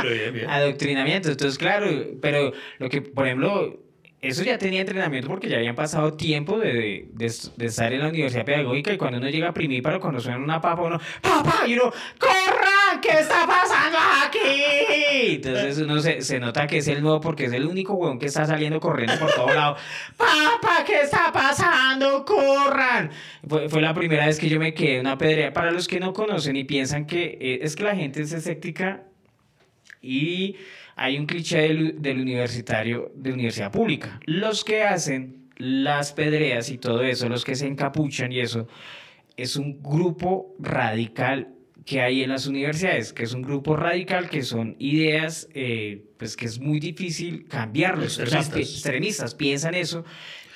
Pero 0.02 0.14
bien, 0.14 0.34
bien. 0.34 0.50
Adoctrinamiento. 0.50 1.30
Entonces, 1.30 1.58
claro, 1.58 1.88
pero 2.22 2.54
lo 2.80 2.90
que, 2.90 3.02
por 3.02 3.26
ejemplo, 3.26 3.85
eso 4.28 4.44
ya 4.44 4.58
tenía 4.58 4.82
entrenamiento 4.82 5.28
porque 5.28 5.50
ya 5.50 5.58
habían 5.58 5.76
pasado 5.76 6.14
tiempo 6.14 6.58
de, 6.58 7.08
de, 7.12 7.34
de 7.56 7.66
estar 7.66 7.94
en 7.94 8.02
la 8.02 8.10
universidad 8.10 8.46
pedagógica 8.46 8.94
y 8.94 8.98
cuando 8.98 9.18
uno 9.18 9.30
llega 9.30 9.50
a 9.50 9.54
primíparo, 9.54 10.00
cuando 10.00 10.20
suena 10.20 10.38
una 10.38 10.62
papa, 10.62 10.82
uno, 10.82 11.00
¡Papá! 11.22 11.68
Y 11.68 11.74
uno, 11.74 11.92
¡corran! 12.20 13.02
¿Qué 13.02 13.20
está 13.20 13.46
pasando 13.48 13.98
aquí? 14.26 15.36
Entonces 15.36 15.78
uno 15.80 16.00
se, 16.00 16.40
nota 16.40 16.68
que 16.68 16.78
es 16.78 16.88
el 16.88 17.02
nuevo 17.02 17.20
porque 17.20 17.46
es 17.46 17.54
el 17.54 17.66
único 17.66 17.94
huevón 17.94 18.20
que 18.20 18.28
está 18.28 18.46
saliendo 18.46 18.80
corriendo 18.80 19.18
por 19.20 19.32
todo 19.34 19.54
lado. 19.54 19.78
¡Papá! 20.18 20.84
¿Qué 20.86 21.02
está 21.02 21.32
pasando? 21.32 22.26
¡Corran! 22.26 23.12
Fue, 23.48 23.70
fue 23.70 23.82
la 23.82 23.94
primera 23.94 24.26
vez 24.26 24.40
que 24.40 24.50
yo 24.50 24.60
me 24.60 24.74
quedé 24.74 25.00
una 25.00 25.18
pedrea. 25.18 25.54
Para 25.54 25.72
los 25.72 25.88
que 25.88 26.00
no 26.00 26.14
conocen 26.14 26.56
y 26.56 26.64
piensan 26.64 27.06
que 27.06 27.38
eh, 27.40 27.60
es 27.62 27.76
que 27.76 27.84
la 27.84 27.96
gente 27.96 28.22
es 28.22 28.32
escéptica 28.32 29.04
y 30.02 30.58
hay 30.96 31.18
un 31.18 31.26
cliché 31.26 31.60
del, 31.60 32.02
del 32.02 32.20
universitario 32.20 33.12
de 33.16 33.34
universidad 33.34 33.72
pública. 33.72 34.20
Los 34.26 34.64
que 34.64 34.84
hacen 34.84 35.50
las 35.58 36.14
pedreas 36.14 36.70
y 36.70 36.78
todo 36.78 37.02
eso, 37.04 37.30
los 37.30 37.44
que 37.46 37.56
se 37.56 37.68
encapuchan 37.68 38.32
y 38.32 38.40
eso, 38.40 38.68
es 39.38 39.56
un 39.56 39.82
grupo 39.82 40.56
radical 40.60 41.50
que 41.86 42.02
hay 42.02 42.24
en 42.24 42.30
las 42.30 42.48
universidades, 42.48 43.14
que 43.14 43.24
es 43.24 43.34
un 43.34 43.44
grupo 43.44 43.76
radical 43.76 44.30
que 44.30 44.42
son 44.42 44.76
ideas, 44.80 45.48
eh, 45.54 46.04
pues 46.18 46.36
que 46.36 46.46
es 46.46 46.60
muy 46.60 46.80
difícil 46.80 47.48
cambiarlos. 47.48 48.18
O 48.18 48.26
sea, 48.26 48.40
Extremistas. 48.40 48.76
extremistas 48.76 49.36
piensan 49.36 49.76
eso. 49.76 50.04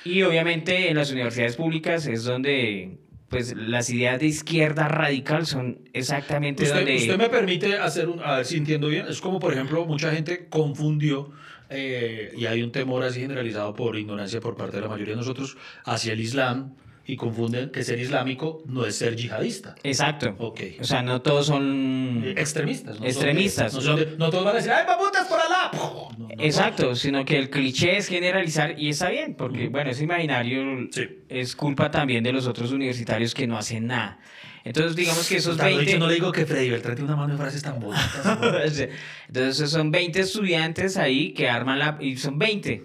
Y 0.04 0.22
obviamente 0.22 0.88
en 0.88 0.96
las 0.96 1.12
universidades 1.12 1.56
públicas 1.56 2.06
es 2.06 2.24
donde 2.24 2.98
pues 3.30 3.56
las 3.56 3.88
ideas 3.90 4.18
de 4.18 4.26
izquierda 4.26 4.88
radical 4.88 5.46
son 5.46 5.88
exactamente 5.92 6.64
Usted, 6.64 6.76
donde... 6.76 6.96
usted 6.96 7.16
me 7.16 7.28
permite 7.28 7.78
hacer 7.78 8.08
un, 8.08 8.20
a 8.20 8.38
ver 8.38 8.44
si 8.44 8.56
entiendo 8.56 8.88
bien, 8.88 9.06
es 9.08 9.20
como 9.20 9.38
por 9.38 9.52
ejemplo 9.52 9.86
mucha 9.86 10.10
gente 10.10 10.48
confundió 10.50 11.30
eh, 11.70 12.32
y 12.36 12.46
hay 12.46 12.64
un 12.64 12.72
temor 12.72 13.04
así 13.04 13.20
generalizado 13.20 13.72
por 13.74 13.96
ignorancia 13.96 14.40
por 14.40 14.56
parte 14.56 14.76
de 14.76 14.82
la 14.82 14.88
mayoría 14.88 15.14
de 15.14 15.20
nosotros 15.20 15.56
hacia 15.84 16.12
el 16.12 16.20
Islam 16.20 16.74
y 17.12 17.16
confunden 17.16 17.70
que 17.70 17.82
ser 17.82 17.98
islámico 17.98 18.62
no 18.66 18.86
es 18.86 18.96
ser 18.96 19.16
yihadista. 19.16 19.74
Exacto. 19.82 20.34
Ok. 20.38 20.60
O 20.80 20.84
sea, 20.84 21.02
no 21.02 21.20
todos 21.22 21.46
son... 21.46 22.22
Extremistas. 22.36 22.92
No 22.94 22.98
son- 22.98 23.06
Extremistas. 23.06 23.74
no, 23.74 23.80
son 23.80 23.96
de- 23.96 24.16
no 24.16 24.30
todos 24.30 24.44
van 24.44 24.54
a 24.54 24.56
decir, 24.58 24.72
¡ay, 24.72 24.84
mamutas 24.86 25.26
por 25.26 25.38
Alá! 25.40 25.70
No, 26.18 26.28
Exacto, 26.38 26.94
sino 26.94 27.24
que 27.24 27.36
el 27.38 27.50
cliché 27.50 27.96
es 27.96 28.08
generalizar 28.08 28.78
y 28.78 28.88
está 28.90 29.10
bien, 29.10 29.34
porque 29.34 29.68
bueno, 29.68 29.90
ese 29.90 30.04
imaginario 30.04 30.88
Sí. 30.92 31.02
es 31.28 31.56
culpa 31.56 31.90
también 31.90 32.22
de 32.24 32.32
los 32.32 32.46
otros 32.46 32.72
universitarios 32.72 33.34
que 33.34 33.46
no 33.46 33.58
hacen 33.58 33.86
nada. 33.88 34.18
Entonces, 34.62 34.94
digamos 34.94 35.26
que 35.28 35.36
esos 35.36 35.56
Tal 35.56 35.68
vez 35.68 35.76
20... 35.78 35.92
Yo 35.92 35.98
no 35.98 36.06
le 36.06 36.14
digo 36.14 36.30
que 36.32 36.44
Freddy 36.44 36.68
Beltrán 36.70 36.94
tiene 36.94 37.08
una 37.10 37.16
mano 37.16 37.32
de 37.34 37.38
frases 37.40 37.62
tan 37.62 37.80
bonitas. 37.80 38.20
Entonces 39.28 39.70
son 39.70 39.90
20 39.90 40.20
estudiantes 40.20 40.96
ahí 40.96 41.32
que 41.32 41.48
arman 41.48 41.78
la... 41.78 41.96
y 42.00 42.16
son 42.16 42.38
20. 42.38 42.82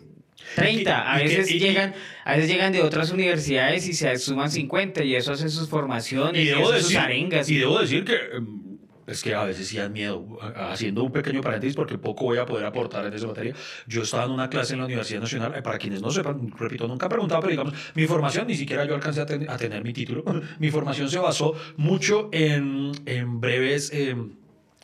30, 0.55 1.11
a 1.13 1.17
veces 1.19 1.51
y- 1.51 1.59
llegan, 1.59 1.93
a 2.23 2.35
veces 2.35 2.49
llegan 2.49 2.71
de 2.73 2.81
otras 2.81 3.11
universidades 3.11 3.87
y 3.87 3.93
se 3.93 4.17
suman 4.17 4.49
50 4.49 5.03
y 5.03 5.15
eso 5.15 5.33
hace 5.33 5.49
sus 5.49 5.67
formaciones 5.69 6.41
y, 6.41 6.45
y 6.45 6.47
debo 6.47 6.69
hace 6.69 6.79
sus 6.79 6.83
decir, 6.89 6.97
arengas. 6.99 7.49
y 7.49 7.57
debo 7.57 7.79
decir 7.79 8.03
que 8.05 8.15
em, 8.33 8.65
es 9.07 9.21
que 9.21 9.35
a 9.35 9.43
veces 9.43 9.67
sí 9.67 9.77
dan 9.77 9.93
miedo. 9.93 10.25
Haciendo 10.55 11.03
un 11.03 11.11
pequeño 11.11 11.39
paréntesis, 11.41 11.75
porque 11.75 11.95
poco 11.99 12.25
voy 12.25 12.39
a 12.39 12.45
poder 12.47 12.65
aportar 12.65 13.05
en 13.05 13.13
esa 13.13 13.27
materia. 13.27 13.53
Yo 13.85 14.01
estaba 14.01 14.23
en 14.25 14.31
una 14.31 14.49
clase 14.49 14.73
en 14.73 14.79
la 14.79 14.85
Universidad 14.85 15.21
Nacional. 15.21 15.53
eh, 15.55 15.61
Para 15.61 15.77
quienes 15.77 16.01
no 16.01 16.09
sepan, 16.09 16.51
repito, 16.57 16.87
nunca 16.87 17.05
he 17.05 17.09
preguntado, 17.09 17.41
pero 17.41 17.51
digamos, 17.51 17.73
mi 17.93 18.07
formación, 18.07 18.47
ni 18.47 18.55
siquiera 18.55 18.83
yo 18.85 18.95
alcancé 18.95 19.21
a, 19.21 19.27
ten- 19.27 19.47
a 19.47 19.57
tener 19.57 19.83
mi 19.83 19.93
título. 19.93 20.23
mi 20.59 20.71
formación 20.71 21.07
se 21.07 21.19
basó 21.19 21.53
mucho 21.77 22.29
en, 22.31 22.93
en 23.05 23.39
breves. 23.39 23.91
em, 23.93 24.31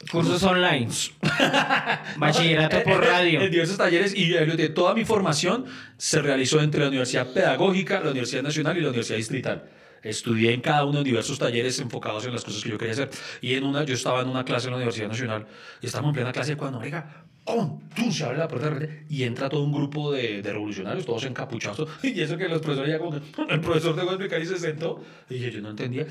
Cursos 0.10 0.44
online. 0.44 0.90
Bachillerato 2.18 2.84
por 2.84 3.04
radio. 3.04 3.42
En 3.42 3.52
diversos 3.52 3.78
talleres 3.78 4.14
y 4.16 4.30
de 4.30 4.70
toda 4.70 4.94
mi 4.94 5.06
formación 5.06 5.66
se 5.98 6.22
realizó 6.22 6.62
entre 6.62 6.82
la 6.82 6.88
Universidad 6.88 7.32
Pedagógica, 7.32 8.00
la 8.00 8.12
Universidad 8.12 8.44
Nacional 8.44 8.78
y 8.78 8.82
la 8.82 8.88
Universidad 8.88 9.18
Distrital. 9.18 9.70
Estudié 10.02 10.54
en 10.54 10.62
cada 10.62 10.86
uno 10.86 11.00
de 11.00 11.04
diversos 11.04 11.38
talleres 11.38 11.80
enfocados 11.80 12.26
en 12.26 12.34
las 12.34 12.44
cosas 12.44 12.64
que 12.64 12.70
yo 12.70 12.78
quería 12.78 12.94
hacer. 12.94 13.10
Y 13.42 13.54
en 13.54 13.64
una, 13.64 13.84
yo 13.84 13.94
estaba 13.94 14.22
en 14.22 14.30
una 14.30 14.44
clase 14.44 14.68
en 14.68 14.72
la 14.72 14.78
Universidad 14.78 15.10
Nacional 15.10 15.46
y 15.80 15.86
estábamos 15.86 16.10
en 16.10 16.16
plena 16.16 16.32
clase 16.32 16.58
cuando, 16.58 16.80
oiga, 16.80 17.26
¡Pum! 17.44 17.80
¡Tum! 17.96 18.12
Se 18.12 18.24
abre 18.24 18.38
la 18.38 18.48
puerta 18.48 18.70
de 18.70 19.04
y 19.10 19.24
entra 19.24 19.50
todo 19.50 19.64
un 19.64 19.72
grupo 19.74 20.12
de, 20.12 20.42
de 20.42 20.54
revolucionarios, 20.54 21.06
todos 21.06 21.26
encapuchados. 21.26 21.90
Y 22.04 22.22
eso 22.22 22.38
que 22.38 22.48
los 22.48 22.62
profesores 22.62 22.92
ya 22.92 23.00
como 23.00 23.12
que, 23.12 23.22
el 23.54 23.60
profesor 23.62 23.96
de 23.96 24.04
explicar 24.04 24.42
y 24.42 24.46
se 24.46 24.58
sentó. 24.58 25.04
Y 25.30 25.40
yo, 25.40 25.50
yo 25.50 25.62
no 25.62 25.72
entendía. 25.72 26.06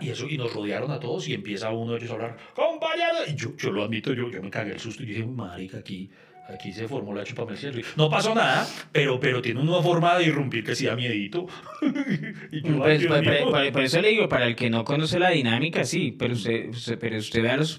Y 0.00 0.08
eso, 0.10 0.26
y 0.28 0.36
nos 0.36 0.52
rodearon 0.52 0.90
a 0.90 0.98
todos 0.98 1.28
y 1.28 1.34
empieza 1.34 1.70
uno 1.70 1.92
de 1.92 1.98
ellos 1.98 2.10
a 2.10 2.14
hablar, 2.14 2.36
compañero. 2.54 3.18
Y 3.28 3.34
yo, 3.36 3.56
yo 3.56 3.70
lo 3.70 3.84
admito, 3.84 4.12
yo, 4.12 4.30
yo 4.30 4.42
me 4.42 4.50
cagué 4.50 4.72
el 4.72 4.80
susto 4.80 5.02
y 5.04 5.06
dije, 5.06 5.24
marica, 5.24 5.78
aquí, 5.78 6.10
aquí 6.52 6.72
se 6.72 6.88
formó 6.88 7.14
la 7.14 7.22
chupamercial. 7.24 7.80
No 7.96 8.10
pasó 8.10 8.34
nada, 8.34 8.66
pero, 8.90 9.20
pero 9.20 9.40
tiene 9.40 9.60
una 9.60 9.80
forma 9.80 10.18
de 10.18 10.24
irrumpir 10.24 10.64
que 10.64 10.74
sí 10.74 10.86
da 10.86 10.96
miedito. 10.96 11.46
y 12.52 12.62
yo, 12.62 12.78
Pues, 12.78 13.00
ay, 13.00 13.06
por, 13.06 13.24
por- 13.24 13.52
por- 13.52 13.72
por 13.72 13.82
eso 13.82 14.00
le 14.02 14.08
digo, 14.08 14.28
para 14.28 14.46
el 14.46 14.56
que 14.56 14.70
no 14.70 14.84
conoce 14.84 15.18
la 15.20 15.30
dinámica, 15.30 15.84
sí, 15.84 16.14
pero 16.18 16.34
usted, 16.34 16.68
usted- 16.70 16.98
pero 16.98 17.16
usted 17.18 17.42
ve 17.42 17.50
a 17.50 17.56
los, 17.58 17.78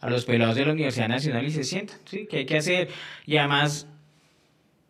a 0.00 0.10
los 0.10 0.24
pelados 0.24 0.54
de 0.56 0.64
la 0.66 0.72
Universidad 0.72 1.08
Nacional 1.08 1.44
y 1.46 1.50
se 1.50 1.64
sienta, 1.64 1.94
sí, 2.04 2.26
que 2.26 2.38
hay 2.38 2.46
que 2.46 2.56
hacer. 2.58 2.88
Y 3.24 3.36
además, 3.38 3.88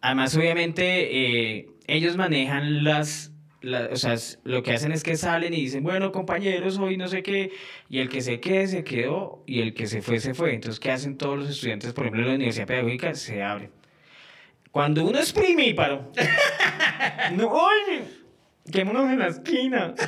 además 0.00 0.36
obviamente, 0.36 1.56
eh, 1.58 1.68
ellos 1.86 2.16
manejan 2.16 2.84
las, 2.84 3.32
la- 3.60 3.88
o 3.92 3.96
sea, 3.96 4.16
lo 4.44 4.62
que 4.62 4.72
hacen 4.72 4.92
es 4.92 5.02
que 5.02 5.16
salen 5.16 5.54
y 5.54 5.60
dicen, 5.62 5.82
bueno, 5.82 6.12
compañeros, 6.12 6.78
hoy 6.78 6.96
no 6.96 7.08
sé 7.08 7.22
qué, 7.22 7.52
y 7.88 7.98
el 7.98 8.08
que 8.08 8.20
se 8.20 8.40
quede, 8.40 8.66
se 8.66 8.84
quedó, 8.84 9.42
y 9.46 9.60
el 9.60 9.74
que 9.74 9.86
se 9.86 10.02
fue, 10.02 10.18
se 10.20 10.34
fue. 10.34 10.54
Entonces, 10.54 10.80
¿qué 10.80 10.90
hacen 10.90 11.16
todos 11.16 11.38
los 11.38 11.48
estudiantes, 11.50 11.92
por 11.92 12.04
ejemplo, 12.04 12.22
de 12.22 12.28
la 12.28 12.34
Universidad 12.34 12.66
Pedagógica? 12.66 13.14
Se 13.14 13.42
abren. 13.42 13.70
Cuando 14.70 15.04
uno 15.06 15.18
es 15.18 15.32
primíparo, 15.32 16.12
no, 17.32 17.48
oye, 17.48 18.02
quémonos 18.72 19.10
en 19.10 19.18
la 19.18 19.28
esquina. 19.28 19.94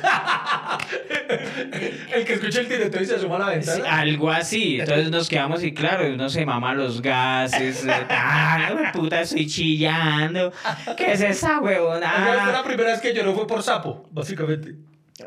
El 2.13 2.25
que 2.25 2.33
escucha 2.33 2.61
el 2.61 2.67
tiroteo 2.67 3.01
y 3.01 3.05
se 3.05 3.15
asoma 3.15 3.35
a 3.35 3.39
la 3.39 3.61
Sí, 3.61 3.69
ventana. 3.71 3.99
algo 3.99 4.29
así. 4.31 4.79
Entonces 4.79 5.11
nos 5.11 5.29
quedamos 5.29 5.63
y 5.63 5.73
claro, 5.73 6.11
uno 6.11 6.29
se 6.29 6.45
mama 6.45 6.73
los 6.73 7.01
gases. 7.01 7.85
eh, 7.85 7.91
ah, 8.09 8.91
puta, 8.93 9.21
estoy 9.21 9.45
chillando. 9.47 10.51
¿Qué 10.97 11.11
es 11.13 11.21
esa 11.21 11.59
huevona? 11.59 12.51
la 12.51 12.63
primera 12.63 12.91
vez 12.91 13.01
que 13.01 13.13
lloró 13.13 13.33
fue 13.35 13.45
por 13.47 13.61
sapo, 13.63 14.07
básicamente. 14.11 14.75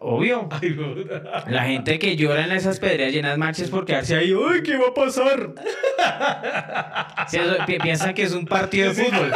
Obvio. 0.01 0.49
Ay. 0.61 0.77
La 1.49 1.65
gente 1.65 1.99
que 1.99 2.17
llora 2.17 2.45
en 2.45 2.53
esas 2.53 2.79
pedreras 2.79 3.13
llenas 3.13 3.37
marches 3.39 3.69
por 3.71 3.85
quedarse 3.85 4.17
ahí, 4.17 4.33
¡ay, 4.33 4.63
qué 4.63 4.77
va 4.77 4.89
a 4.89 4.95
pasar! 4.95 5.51
Sí, 7.29 7.39
eso, 7.39 7.55
pi- 7.67 7.79
piensan 7.79 8.15
que 8.15 8.23
es 8.25 8.33
un 8.33 8.45
partido 8.47 8.89
de 8.93 8.95
fútbol. 9.05 9.33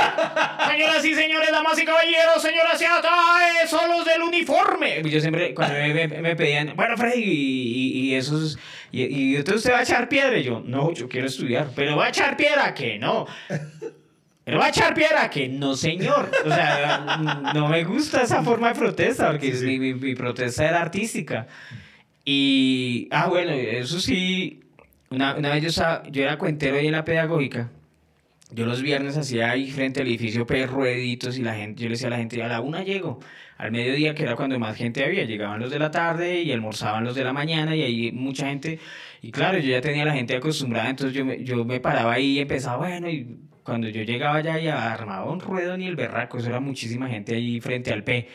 Señoras 0.68 1.04
y 1.04 1.14
señores, 1.14 1.50
damas 1.52 1.80
y 1.80 1.84
caballeros, 1.84 2.42
señoras 2.42 2.80
y 2.82 2.84
acá 2.84 3.62
eh, 3.62 3.66
son 3.68 3.88
los 3.90 4.04
del 4.04 4.22
uniforme. 4.22 5.02
Yo 5.08 5.20
siempre, 5.20 5.54
cuando 5.54 5.74
me, 5.78 5.94
me- 6.08 6.20
me 6.20 6.36
pedían, 6.36 6.72
bueno, 6.74 6.96
Freddy, 6.96 7.22
y, 7.22 7.28
y, 7.30 8.10
y 8.10 8.14
esos, 8.16 8.58
y, 8.90 9.04
y 9.04 9.36
entonces 9.36 9.58
usted 9.62 9.72
va 9.72 9.78
a 9.78 9.82
echar 9.82 10.08
piedra. 10.08 10.36
Y 10.36 10.42
yo, 10.42 10.60
no, 10.64 10.92
yo 10.92 11.08
quiero 11.08 11.26
estudiar, 11.28 11.68
pero 11.76 11.96
va 11.96 12.06
a 12.06 12.08
echar 12.08 12.36
piedra, 12.36 12.74
que 12.74 12.98
no. 12.98 13.26
Pero 14.46 14.58
va 14.60 14.66
a 14.66 14.68
echar 14.68 14.94
piedra, 14.94 15.28
que 15.28 15.48
no, 15.48 15.74
señor. 15.74 16.30
O 16.44 16.48
sea, 16.48 17.50
no 17.54 17.66
me 17.68 17.82
gusta 17.82 18.22
esa 18.22 18.44
forma 18.44 18.68
de 18.72 18.78
protesta, 18.78 19.32
porque 19.32 19.50
Sí, 19.52 19.58
sí. 19.58 19.66
Mi, 19.66 19.78
mi- 19.80 19.94
mi 19.94 20.14
protesta 20.14 20.68
era 20.68 20.80
artística. 20.80 21.48
Y, 22.24 23.08
ah, 23.10 23.26
bueno, 23.28 23.50
eso 23.52 23.98
sí, 24.00 24.60
una, 25.10 25.34
una 25.36 25.50
vez 25.50 25.62
yo, 25.64 25.68
estaba- 25.70 26.02
yo 26.10 26.22
era 26.22 26.38
cuentero 26.38 26.76
ahí 26.76 26.86
en 26.86 26.92
la 26.92 27.04
pedagógica. 27.04 27.70
Yo 28.52 28.66
los 28.66 28.82
viernes 28.82 29.16
hacía 29.16 29.50
ahí 29.50 29.68
frente 29.72 30.00
al 30.00 30.06
edificio 30.06 30.46
pues, 30.46 30.70
rueditos 30.70 31.36
y 31.36 31.42
la 31.42 31.54
gente, 31.56 31.82
yo 31.82 31.88
le 31.88 31.94
decía 31.94 32.06
a 32.06 32.10
la 32.10 32.18
gente, 32.18 32.40
a 32.40 32.46
la 32.46 32.60
una 32.60 32.84
llego. 32.84 33.18
Al 33.58 33.72
mediodía, 33.72 34.14
que 34.14 34.22
era 34.22 34.36
cuando 34.36 34.56
más 34.60 34.76
gente 34.76 35.04
había, 35.04 35.24
llegaban 35.24 35.58
los 35.60 35.70
de 35.72 35.80
la 35.80 35.90
tarde 35.90 36.42
y 36.42 36.52
almorzaban 36.52 37.02
los 37.02 37.16
de 37.16 37.24
la 37.24 37.32
mañana 37.32 37.74
y 37.74 37.82
ahí 37.82 38.12
mucha 38.12 38.46
gente. 38.46 38.78
Y 39.22 39.32
claro, 39.32 39.58
yo 39.58 39.70
ya 39.70 39.80
tenía 39.80 40.02
a 40.04 40.06
la 40.06 40.12
gente 40.14 40.36
acostumbrada, 40.36 40.88
entonces 40.90 41.16
yo 41.16 41.24
me, 41.24 41.42
yo 41.42 41.64
me 41.64 41.80
paraba 41.80 42.12
ahí 42.12 42.34
y 42.36 42.38
empezaba, 42.40 42.76
bueno, 42.76 43.08
y 43.10 43.36
cuando 43.66 43.88
yo 43.88 44.04
llegaba 44.04 44.40
ya 44.40 44.60
y 44.60 44.68
armaba 44.68 45.24
un 45.24 45.40
ruedo 45.40 45.76
ni 45.76 45.88
el 45.88 45.96
berraco, 45.96 46.38
eso 46.38 46.48
era 46.48 46.60
muchísima 46.60 47.08
gente 47.08 47.34
ahí 47.34 47.60
frente 47.60 47.92
al 47.92 48.04
P. 48.04 48.28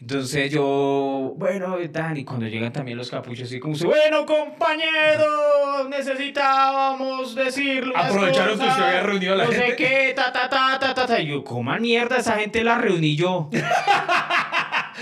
Entonces 0.00 0.52
yo, 0.52 1.34
bueno, 1.36 1.78
y 1.80 2.24
cuando 2.24 2.46
llegan 2.46 2.72
también 2.72 2.96
los 2.96 3.10
capuchos, 3.10 3.48
así 3.48 3.58
como, 3.58 3.74
bueno, 3.76 4.24
compañeros, 4.24 5.88
necesitábamos 5.88 7.34
decirle 7.34 7.90
unas 7.92 8.10
Aprovecharon 8.10 8.58
que 8.58 8.64
cosas, 8.66 8.80
había 8.80 9.02
reunido 9.02 9.32
a 9.32 9.36
la 9.36 9.44
no 9.46 9.50
sé 9.50 9.56
gente. 9.56 9.76
qué, 9.76 10.12
ta, 10.14 10.32
ta, 10.32 10.48
ta, 10.48 10.78
ta, 10.78 10.94
ta, 10.94 11.06
ta. 11.06 11.20
Y 11.20 11.26
yo, 11.28 11.42
coman 11.42 11.82
mierda, 11.82 12.18
esa 12.18 12.38
gente 12.38 12.62
la 12.62 12.78
reuní 12.78 13.16
yo. 13.16 13.50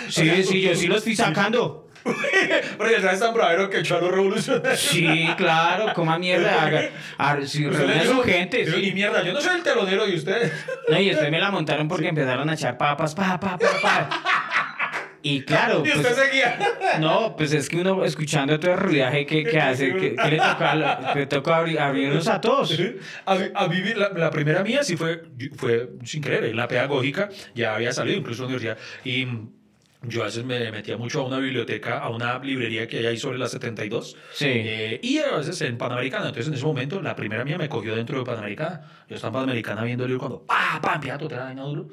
Sí, 0.09 0.43
sí, 0.43 0.61
yo 0.61 0.75
sí 0.75 0.87
lo 0.87 0.97
estoy 0.97 1.15
sacando. 1.17 1.89
Porque 2.77 2.97
es 2.97 3.21
tan 3.21 3.33
bravero 3.35 3.71
que 3.71 3.79
echó 3.81 3.97
a 3.97 4.01
los 4.01 4.11
revolucionarios. 4.11 4.79
Sí, 4.81 5.27
claro, 5.37 5.93
coma 5.95 6.19
mierda. 6.19 6.63
Haga, 6.65 6.91
a- 7.19 7.41
si 7.47 7.67
reúne 7.67 7.95
a 8.01 8.05
su 8.05 8.21
gente. 8.23 8.67
sí. 8.71 8.89
Y 8.89 8.93
mierda, 8.93 9.23
yo 9.23 9.33
no 9.33 9.41
soy 9.41 9.57
el 9.57 9.63
telonero 9.63 10.07
de 10.07 10.15
ustedes. 10.15 10.53
No, 10.89 10.99
y 10.99 11.09
después 11.09 11.31
me 11.31 11.41
la 11.41 11.51
montaron 11.51 11.89
porque 11.89 12.09
empezaron 12.09 12.49
a 12.51 12.55
echar 12.55 12.77
papas, 12.77 13.15
pa, 13.15 13.39
pa, 13.41 13.57
pa, 13.59 13.69
pa. 13.83 14.11
Y 15.27 15.41
claro, 15.41 15.83
Y 15.87 15.89
usted 15.89 16.03
pues, 16.03 16.17
seguía. 16.17 16.59
no, 17.01 17.35
pues 17.35 17.55
es 17.55 17.71
que 17.71 17.79
uno 17.79 18.05
escuchando 18.05 18.61
todo 18.61 18.73
el 18.73 18.79
ruidaje 18.79 19.25
que, 19.25 19.43
que 19.43 19.59
hace, 19.59 19.95
que, 19.97 20.15
que 20.15 20.31
le 20.31 20.37
toca, 20.37 21.15
le 21.15 21.27
toca 21.27 21.57
abrir, 21.57 21.81
abrirnos 21.81 22.29
a 22.29 22.43
todos. 22.43 22.79
A, 23.25 23.67
mí 23.69 23.81
la, 23.97 24.11
la 24.11 24.31
primera 24.31 24.63
mía 24.63 24.83
sí 24.85 24.99
fue, 24.99 25.23
fue 25.57 25.89
sin 26.05 26.21
querer, 26.21 26.45
en 26.45 26.57
la 26.57 26.69
pedagógica, 26.69 27.31
ya 27.55 27.75
había 27.75 27.93
salido 27.95 28.19
incluso 28.19 28.43
de 28.43 28.49
la 28.51 28.57
universidad, 28.57 28.79
y 29.03 29.27
yo 30.09 30.23
a 30.23 30.27
veces 30.27 30.45
me 30.45 30.71
metía 30.71 30.97
mucho 30.97 31.21
a 31.23 31.27
una 31.27 31.39
biblioteca, 31.39 31.99
a 31.99 32.09
una 32.11 32.39
librería 32.39 32.87
que 32.87 32.99
hay 32.99 33.07
ahí 33.07 33.17
sobre 33.17 33.39
la 33.39 33.49
72, 33.49 34.17
Sí. 34.33 34.47
eh, 34.49 35.01
y 35.03 35.19
a 35.19 35.37
veces 35.37 35.61
en 35.63 35.77
Panamericana, 35.79 36.27
entonces 36.29 36.49
en 36.49 36.55
ese 36.55 36.65
momento 36.65 37.01
la 37.03 37.15
primera 37.17 37.45
mía 37.45 37.59
me 37.59 37.69
cogió 37.69 37.95
dentro 37.97 38.19
de 38.19 38.25
Panamericana, 38.25 38.83
yo 39.09 39.17
estaba 39.17 39.31
en 39.39 39.43
Panamericana 39.45 39.85
viendo 39.85 40.05
el 40.05 40.11
libro 40.11 40.21
cuando, 40.21 40.45
pa, 40.47 40.81
pa, 40.83 40.95
a 40.95 41.19
tocar 41.19 41.55
la 41.55 41.63
duro, 41.63 41.89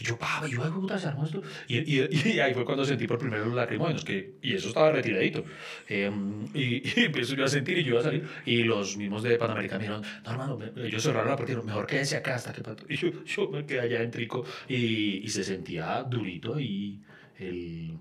y 0.00 0.04
yo, 0.04 0.18
pa, 0.18 0.42
yo, 0.48 0.62
ay, 0.64 0.70
puta, 0.70 0.98
se 0.98 1.08
armó 1.08 1.24
esto, 1.24 1.42
y, 1.68 1.78
y, 1.78 2.08
y 2.34 2.40
ahí 2.40 2.54
fue 2.54 2.64
cuando 2.64 2.84
sentí 2.84 3.06
por 3.06 3.18
primera 3.18 3.38
vez 3.40 3.48
los 3.48 3.56
lacrimógenos, 3.56 4.04
que, 4.04 4.36
y 4.42 4.54
eso 4.54 4.68
estaba 4.68 4.90
retiradito, 4.92 5.44
Eh, 5.88 6.10
y, 6.54 6.60
y 6.88 6.92
empiezo 7.06 7.34
yo 7.34 7.44
a 7.44 7.48
sentir 7.48 7.78
y 7.78 7.84
yo 7.84 7.90
iba 7.92 8.00
a 8.00 8.04
salir, 8.04 8.28
y 8.44 8.62
los 8.64 8.96
mismos 8.96 9.22
de 9.22 9.36
Panamericana 9.36 9.78
me 9.78 9.84
dijeron, 9.84 10.02
no, 10.24 10.30
hermano, 10.30 10.56
me- 10.58 10.86
ellos 10.86 11.02
cerraron 11.02 11.30
la 11.30 11.36
dijeron, 11.36 11.66
mejor 11.66 11.86
quédese 11.86 12.16
acá 12.16 12.34
hasta 12.36 12.52
que, 12.52 12.62
pato". 12.62 12.84
y 12.88 12.96
yo, 12.96 13.08
yo 13.24 13.48
me 13.48 13.64
quedé 13.66 13.80
allá 13.80 14.02
en 14.02 14.10
trico, 14.10 14.44
y, 14.68 15.22
y 15.24 15.28
se 15.28 15.44
sentía 15.44 16.02
durito, 16.02 16.58
y 16.60 17.00
el... 17.38 17.98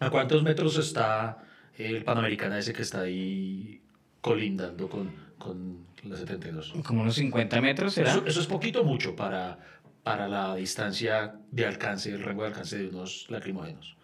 ¿A 0.00 0.10
cuántos 0.10 0.42
metros 0.42 0.76
está 0.78 1.38
el 1.76 2.04
Panamericana 2.04 2.58
ese 2.58 2.72
que 2.72 2.82
está 2.82 3.02
ahí 3.02 3.80
colindando 4.20 4.88
con, 4.88 5.12
con 5.38 5.86
la 6.02 6.16
72? 6.16 6.74
Como 6.84 7.02
unos 7.02 7.14
50 7.14 7.60
metros, 7.60 7.94
¿será? 7.94 8.10
Eso, 8.10 8.26
eso 8.26 8.40
es 8.40 8.46
poquito 8.46 8.84
mucho 8.84 9.14
para, 9.14 9.58
para 10.02 10.28
la 10.28 10.54
distancia 10.56 11.34
de 11.50 11.66
alcance, 11.66 12.10
el 12.10 12.22
rango 12.22 12.42
de 12.42 12.48
alcance 12.48 12.78
de 12.78 12.88
unos 12.88 13.26
lacrimógenos. 13.30 13.96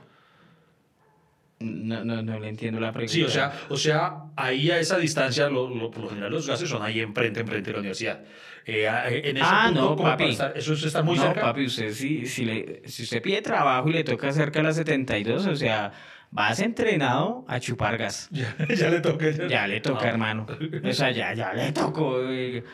No, 1.61 2.03
no, 2.07 2.23
no 2.23 2.41
le 2.41 2.49
entiendo 2.49 2.81
la 2.81 2.91
pregunta. 2.91 3.13
Sí, 3.13 3.23
o 3.23 3.29
sea, 3.29 3.53
o 3.69 3.77
sea, 3.77 4.15
ahí 4.35 4.71
a 4.71 4.79
esa 4.79 4.97
distancia, 4.97 5.51
lo, 5.51 5.69
lo- 5.69 5.91
por 5.91 6.05
lo 6.05 6.09
general 6.09 6.33
los 6.33 6.47
gases 6.47 6.67
son 6.71 6.83
ahí 6.83 7.01
enfrente, 7.01 7.41
enfrente 7.41 7.69
de 7.69 7.73
la 7.75 7.81
universidad. 7.81 8.25
Eh, 8.65 8.89
a- 8.89 9.11
en 9.11 9.37
ese 9.37 9.47
Ah, 9.47 9.65
punto, 9.67 9.91
no, 9.91 9.97
papi. 9.97 10.25
estar- 10.31 10.55
eso 10.57 10.73
está 10.73 11.03
muy 11.03 11.17
no, 11.17 11.23
cerca. 11.23 11.43
papi, 11.43 11.67
usted 11.67 11.93
sí, 11.93 12.25
si, 12.25 12.47
le, 12.47 12.83
si 12.87 13.03
usted 13.03 13.21
pide 13.21 13.43
trabajo 13.43 13.91
y 13.91 13.93
le 13.93 14.05
toca 14.05 14.33
cerca 14.33 14.61
a 14.61 14.63
las 14.63 14.77
72, 14.77 15.47
o 15.47 15.55
sea, 15.55 15.93
vas 16.31 16.61
entrenado 16.61 17.45
a 17.47 17.61
chupar 17.61 17.99
gas. 17.99 18.31
Ya, 18.33 18.57
ya 18.75 18.89
le 18.89 19.01
toqué. 19.01 19.47
Ya 19.51 19.67
le 19.67 19.83
toca, 19.83 20.09
hermano. 20.09 20.47
O 20.85 20.93
sea, 20.95 21.11
ya, 21.11 21.35
ya 21.35 21.53
le 21.53 21.73
tocó. 21.73 22.23
eh, 22.23 22.65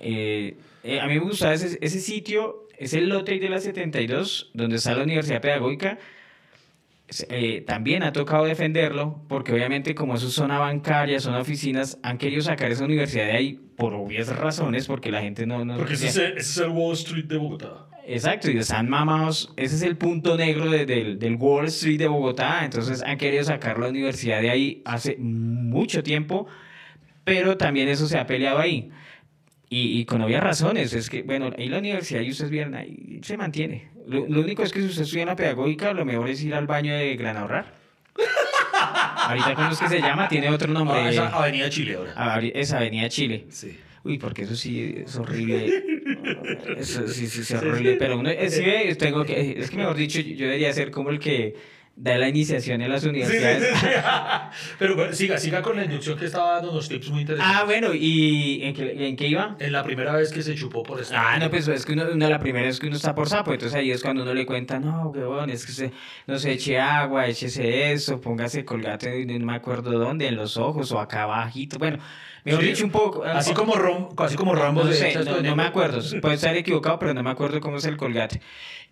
eh, 0.00 0.56
eh, 0.82 1.00
a 1.00 1.06
mí 1.06 1.14
me 1.14 1.20
gustaba 1.20 1.54
ese, 1.54 1.78
ese 1.80 2.00
sitio, 2.00 2.66
es 2.76 2.92
el 2.92 3.08
lote 3.08 3.38
de 3.38 3.48
la 3.48 3.60
72, 3.60 4.50
donde 4.52 4.76
está 4.76 4.96
la 4.96 5.04
Universidad 5.04 5.40
Pedagógica. 5.40 5.98
Eh, 7.28 7.62
también 7.66 8.02
ha 8.02 8.12
tocado 8.12 8.44
defenderlo, 8.44 9.22
porque 9.28 9.52
obviamente 9.52 9.94
como 9.94 10.14
eso 10.14 10.28
es 10.28 10.32
zona 10.32 10.58
bancaria, 10.58 11.20
son 11.20 11.34
oficinas, 11.34 11.98
han 12.02 12.18
querido 12.18 12.42
sacar 12.42 12.70
esa 12.70 12.84
universidad 12.84 13.26
de 13.26 13.32
ahí 13.32 13.60
por 13.76 13.94
obvias 13.94 14.28
razones, 14.34 14.86
porque 14.86 15.10
la 15.10 15.20
gente 15.20 15.46
no... 15.46 15.64
no 15.64 15.76
Porque 15.76 15.94
ese 15.94 16.08
es, 16.08 16.16
el, 16.16 16.24
ese 16.32 16.38
es 16.38 16.56
el 16.58 16.68
Wall 16.70 16.94
Street 16.94 17.24
de 17.26 17.36
Bogotá. 17.36 17.86
Exacto, 18.06 18.50
y 18.50 18.58
están 18.58 18.88
mamados, 18.88 19.52
ese 19.56 19.76
es 19.76 19.82
el 19.82 19.96
punto 19.96 20.36
negro 20.36 20.68
de- 20.70 20.86
del, 20.86 21.18
del 21.18 21.36
Wall 21.36 21.66
Street 21.66 21.98
de 21.98 22.08
Bogotá, 22.08 22.64
entonces 22.64 23.02
han 23.02 23.16
querido 23.16 23.44
sacar 23.44 23.78
la 23.78 23.88
universidad 23.88 24.40
de 24.40 24.50
ahí 24.50 24.82
hace 24.84 25.16
mucho 25.18 26.02
tiempo, 26.02 26.46
pero 27.24 27.56
también 27.56 27.88
eso 27.88 28.08
se 28.08 28.18
ha 28.18 28.26
peleado 28.26 28.58
ahí. 28.58 28.90
Y, 29.68 30.00
y 30.00 30.04
con 30.04 30.20
obvias 30.20 30.42
razones, 30.42 30.92
es 30.92 31.08
que, 31.08 31.22
bueno, 31.22 31.50
ahí 31.56 31.68
la 31.68 31.78
universidad, 31.78 32.20
y 32.20 32.30
ustedes 32.30 32.50
vieron, 32.50 32.74
ahí 32.74 33.20
se 33.22 33.36
mantiene. 33.38 33.88
Lo, 34.06 34.26
lo 34.26 34.40
único 34.40 34.62
es 34.62 34.72
que 34.72 34.80
si 34.80 34.86
usted 34.86 35.02
estudia 35.02 35.22
en 35.22 35.28
la 35.28 35.36
pedagógica, 35.36 35.92
lo 35.92 36.04
mejor 36.04 36.28
es 36.28 36.42
ir 36.42 36.54
al 36.54 36.66
baño 36.66 36.94
de 36.94 37.16
Gran 37.16 37.36
Ahorrar. 37.36 37.74
Ahorita, 39.28 39.54
¿cómo 39.54 39.70
es 39.70 39.78
que 39.78 39.88
se 39.88 40.00
llama? 40.00 40.28
Tiene 40.28 40.50
otro 40.50 40.72
nombre. 40.72 40.98
Ah, 40.98 41.10
esa 41.10 41.28
Avenida 41.28 41.70
Chile 41.70 41.94
ahora. 41.94 42.12
Ah, 42.16 42.40
Es 42.42 42.72
Avenida 42.72 43.08
Chile. 43.08 43.46
Sí. 43.48 43.78
Uy, 44.04 44.18
porque 44.18 44.42
eso 44.42 44.56
sí 44.56 44.96
es 45.06 45.16
horrible. 45.16 45.84
Eso 46.76 47.06
sí, 47.06 47.26
sí, 47.28 47.40
es 47.40 47.52
horrible. 47.52 47.96
Pero 47.96 48.18
uno, 48.18 48.30
es, 48.30 48.54
sí, 48.54 48.64
ve, 48.64 48.94
tengo 48.96 49.24
que, 49.24 49.58
es 49.58 49.70
que 49.70 49.76
mejor 49.76 49.96
dicho, 49.96 50.20
yo 50.20 50.46
debería 50.46 50.72
ser 50.72 50.90
como 50.90 51.10
el 51.10 51.18
que 51.18 51.54
da 51.94 52.16
la 52.16 52.28
iniciación 52.28 52.80
en 52.80 52.90
las 52.90 53.04
universidades. 53.04 53.68
Pero 54.78 54.96
bueno, 54.96 55.12
siga, 55.12 55.38
siga 55.38 55.62
con 55.62 55.76
la 55.76 55.84
inducción 55.84 56.18
que 56.18 56.26
estaba 56.26 56.54
dando 56.54 56.72
unos 56.72 56.88
tips 56.88 57.10
muy 57.10 57.20
interesantes. 57.22 57.56
Ah, 57.60 57.64
bueno, 57.64 57.94
¿y 57.94 58.60
en 58.62 58.74
qué, 58.74 59.08
en 59.08 59.16
qué 59.16 59.28
iba? 59.28 59.56
En 59.58 59.72
la 59.72 59.82
primera 59.84 60.12
vez 60.14 60.32
que 60.32 60.42
se 60.42 60.54
chupó 60.54 60.82
por 60.82 61.00
esta. 61.00 61.34
Ah, 61.34 61.38
no, 61.38 61.50
pues 61.50 61.68
es 61.68 61.84
que 61.84 61.92
uno, 61.92 62.04
uno 62.12 62.28
la 62.28 62.38
primera 62.38 62.66
vez 62.66 62.80
que 62.80 62.86
uno 62.86 62.96
está 62.96 63.14
por 63.14 63.28
sapo, 63.28 63.52
entonces 63.52 63.76
ahí 63.78 63.90
es 63.90 64.02
cuando 64.02 64.22
uno 64.22 64.32
le 64.34 64.46
cuenta, 64.46 64.80
no, 64.80 65.10
huevón, 65.10 65.50
es 65.50 65.66
que 65.66 65.72
se, 65.72 65.92
no 66.26 66.38
se 66.38 66.52
eche 66.52 66.80
agua, 66.80 67.26
échese 67.26 67.92
eso, 67.92 68.20
póngase 68.20 68.64
colgate, 68.64 69.24
no 69.26 69.46
me 69.46 69.54
acuerdo 69.54 69.98
dónde, 69.98 70.26
en 70.28 70.36
los 70.36 70.56
ojos 70.56 70.90
o 70.92 70.98
acá 70.98 71.24
abajito, 71.24 71.78
bueno, 71.78 71.98
mejor 72.44 72.62
Sí, 72.62 72.68
dicho 72.68 72.84
un 72.84 72.90
poco... 72.90 73.22
Así 73.24 73.50
ah, 73.52 73.54
como, 73.54 73.74
Rom- 73.74 74.14
así 74.18 74.36
como 74.36 74.54
Rambo 74.54 74.84
no, 74.84 74.92
sé, 74.92 75.14
no, 75.24 75.40
no 75.40 75.56
me 75.56 75.64
acuerdo, 75.64 76.00
puede 76.20 76.34
estar 76.36 76.56
equivocado, 76.56 76.98
pero 76.98 77.14
no 77.14 77.22
me 77.22 77.30
acuerdo 77.30 77.60
cómo 77.60 77.76
es 77.76 77.84
el 77.84 77.96
colgate. 77.96 78.40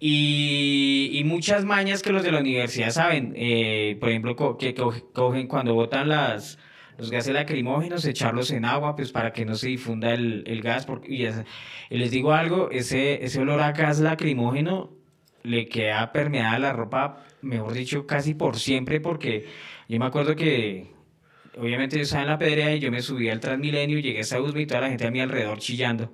Y, 0.02 1.10
y 1.12 1.24
muchas 1.24 1.64
mañas 1.66 2.02
que 2.02 2.10
los 2.10 2.22
de 2.22 2.32
la 2.32 2.40
universidad 2.40 2.90
saben, 2.90 3.34
eh, 3.36 3.96
por 4.00 4.08
ejemplo, 4.08 4.34
co- 4.34 4.56
que 4.56 4.74
co- 4.74 4.94
cogen 5.12 5.46
cuando 5.46 5.74
botan 5.74 6.08
las, 6.08 6.58
los 6.96 7.10
gases 7.10 7.34
lacrimógenos, 7.34 8.06
echarlos 8.06 8.50
en 8.50 8.64
agua, 8.64 8.96
pues 8.96 9.12
para 9.12 9.32
que 9.34 9.44
no 9.44 9.54
se 9.56 9.68
difunda 9.68 10.14
el, 10.14 10.42
el 10.46 10.62
gas. 10.62 10.86
Porque, 10.86 11.12
y, 11.14 11.24
es- 11.26 11.42
y 11.90 11.98
les 11.98 12.10
digo 12.10 12.32
algo, 12.32 12.70
ese, 12.70 13.22
ese 13.24 13.40
olor 13.40 13.60
a 13.60 13.72
gas 13.72 14.00
lacrimógeno 14.00 14.90
le 15.42 15.66
queda 15.68 16.12
permeada 16.12 16.58
la 16.58 16.72
ropa, 16.72 17.24
mejor 17.42 17.72
dicho, 17.74 18.06
casi 18.06 18.34
por 18.34 18.58
siempre, 18.58 19.00
porque 19.00 19.46
yo 19.88 19.98
me 19.98 20.06
acuerdo 20.06 20.34
que 20.36 20.98
Obviamente 21.58 21.96
yo 21.96 22.02
estaba 22.02 22.22
en 22.22 22.28
la 22.28 22.38
pedrea 22.38 22.74
y 22.74 22.78
yo 22.78 22.92
me 22.92 23.02
subí 23.02 23.28
al 23.28 23.40
Transmilenio 23.40 23.98
llegué 23.98 24.18
a 24.18 24.20
esa 24.20 24.38
y 24.38 24.66
toda 24.66 24.82
la 24.82 24.88
gente 24.88 25.06
a 25.06 25.10
mi 25.10 25.20
alrededor 25.20 25.58
chillando. 25.58 26.12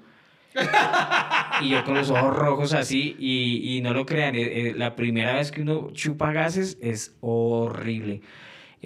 y 1.60 1.70
yo 1.70 1.84
con 1.84 1.94
los 1.94 2.10
ojos 2.10 2.36
rojos 2.36 2.74
así 2.74 3.16
y, 3.18 3.76
y 3.76 3.80
no 3.80 3.92
lo 3.94 4.06
crean, 4.06 4.34
eh, 4.34 4.68
eh, 4.68 4.74
la 4.76 4.96
primera 4.96 5.34
vez 5.34 5.50
que 5.50 5.62
uno 5.62 5.90
chupa 5.92 6.32
gases 6.32 6.78
es 6.80 7.14
horrible. 7.20 8.20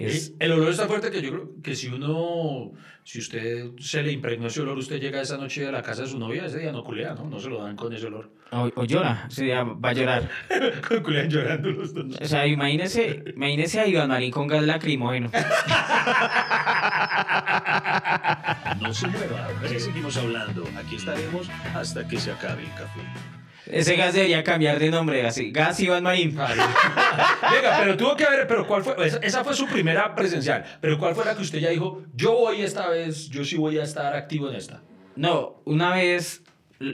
Es, 0.07 0.33
El 0.39 0.51
olor 0.53 0.69
está 0.69 0.87
fuerte 0.87 1.11
que 1.11 1.21
yo 1.21 1.29
creo 1.31 1.49
que 1.61 1.75
si 1.75 1.87
uno, 1.87 2.71
si 3.03 3.19
usted 3.19 3.71
se 3.79 4.03
le 4.03 4.11
impregnó 4.11 4.47
ese 4.47 4.61
olor, 4.61 4.77
usted 4.77 4.99
llega 4.99 5.21
esa 5.21 5.37
noche 5.37 5.67
a 5.67 5.71
la 5.71 5.81
casa 5.81 6.03
de 6.03 6.07
su 6.09 6.19
novia, 6.19 6.45
ese 6.45 6.59
día 6.59 6.71
no 6.71 6.83
culea, 6.83 7.13
¿no? 7.13 7.29
No 7.29 7.39
se 7.39 7.49
lo 7.49 7.63
dan 7.63 7.75
con 7.75 7.93
ese 7.93 8.07
olor. 8.07 8.31
o, 8.51 8.69
o 8.75 8.83
llora, 8.85 9.25
o 9.27 9.31
sea, 9.31 9.63
va 9.63 9.89
a 9.89 9.93
llorar. 9.93 10.29
Culean 11.03 11.29
llorando 11.29 11.69
los 11.71 11.93
dos. 11.93 12.05
O 12.21 12.25
sea, 12.25 12.45
imagínese, 12.47 13.23
imagínese 13.35 13.79
a 13.79 13.87
Iván 13.87 14.09
Marín 14.09 14.31
con 14.31 14.47
gas 14.47 14.63
lacrimógeno. 14.63 15.31
No 18.81 18.93
se 18.93 19.07
mueva, 19.07 19.47
seguimos 19.79 20.17
hablando. 20.17 20.63
Aquí 20.77 20.95
estaremos 20.95 21.47
hasta 21.75 22.07
que 22.07 22.19
se 22.19 22.31
acabe 22.31 22.63
el 22.63 22.69
café. 22.69 23.01
Ese 23.65 23.95
gas 23.95 24.13
debería 24.13 24.43
cambiar 24.43 24.79
de 24.79 24.89
nombre, 24.89 25.25
así, 25.25 25.51
gas 25.51 25.79
Iván 25.79 26.03
Marín. 26.03 26.29
Venga, 26.35 27.77
pero 27.79 27.95
tuvo 27.95 28.15
que 28.15 28.25
haber, 28.25 28.47
pero 28.47 28.65
¿cuál 28.65 28.83
fue? 28.83 28.95
Esa, 29.05 29.17
esa 29.17 29.43
fue 29.43 29.53
su 29.53 29.67
primera 29.67 30.15
presencial, 30.15 30.65
pero 30.81 30.97
¿cuál 30.97 31.13
fue 31.15 31.25
la 31.25 31.35
que 31.35 31.41
usted 31.41 31.59
ya 31.59 31.69
dijo, 31.69 32.03
yo 32.15 32.33
voy 32.33 32.61
esta 32.61 32.89
vez, 32.89 33.29
yo 33.29 33.43
sí 33.45 33.57
voy 33.57 33.77
a 33.77 33.83
estar 33.83 34.15
activo 34.15 34.49
en 34.49 34.55
esta? 34.55 34.81
No, 35.15 35.61
una 35.65 35.95
vez 35.95 36.41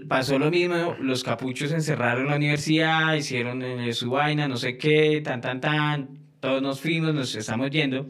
pasó 0.07 0.37
lo 0.37 0.51
mismo, 0.51 0.95
los 0.99 1.23
capuchos 1.23 1.71
encerraron 1.71 2.27
la 2.27 2.35
universidad, 2.35 3.13
hicieron 3.13 3.61
eh, 3.61 3.93
su 3.93 4.09
vaina, 4.11 4.47
no 4.47 4.57
sé 4.57 4.77
qué, 4.77 5.21
tan, 5.23 5.41
tan, 5.41 5.61
tan, 5.61 6.09
todos 6.39 6.61
nos 6.61 6.81
fuimos, 6.81 7.13
nos 7.13 7.33
estamos 7.35 7.69
yendo, 7.69 8.07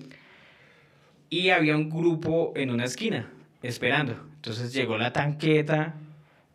y 1.30 1.50
había 1.50 1.76
un 1.76 1.90
grupo 1.90 2.54
en 2.56 2.72
una 2.72 2.86
esquina, 2.86 3.30
esperando. 3.62 4.14
Entonces 4.36 4.74
llegó 4.74 4.98
la 4.98 5.14
tanqueta 5.14 5.96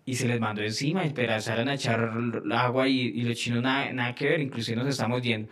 y 0.04 0.14
se 0.14 0.26
les 0.26 0.40
mandó 0.40 0.62
encima, 0.62 1.04
empezaron 1.04 1.68
a 1.68 1.74
echar 1.74 2.12
agua 2.52 2.88
y, 2.88 3.00
y 3.00 3.22
los 3.22 3.36
chinos 3.36 3.62
nada, 3.62 3.92
nada 3.92 4.14
que 4.14 4.26
ver, 4.26 4.40
inclusive 4.40 4.76
nos 4.76 4.88
estamos 4.88 5.22
yendo. 5.22 5.48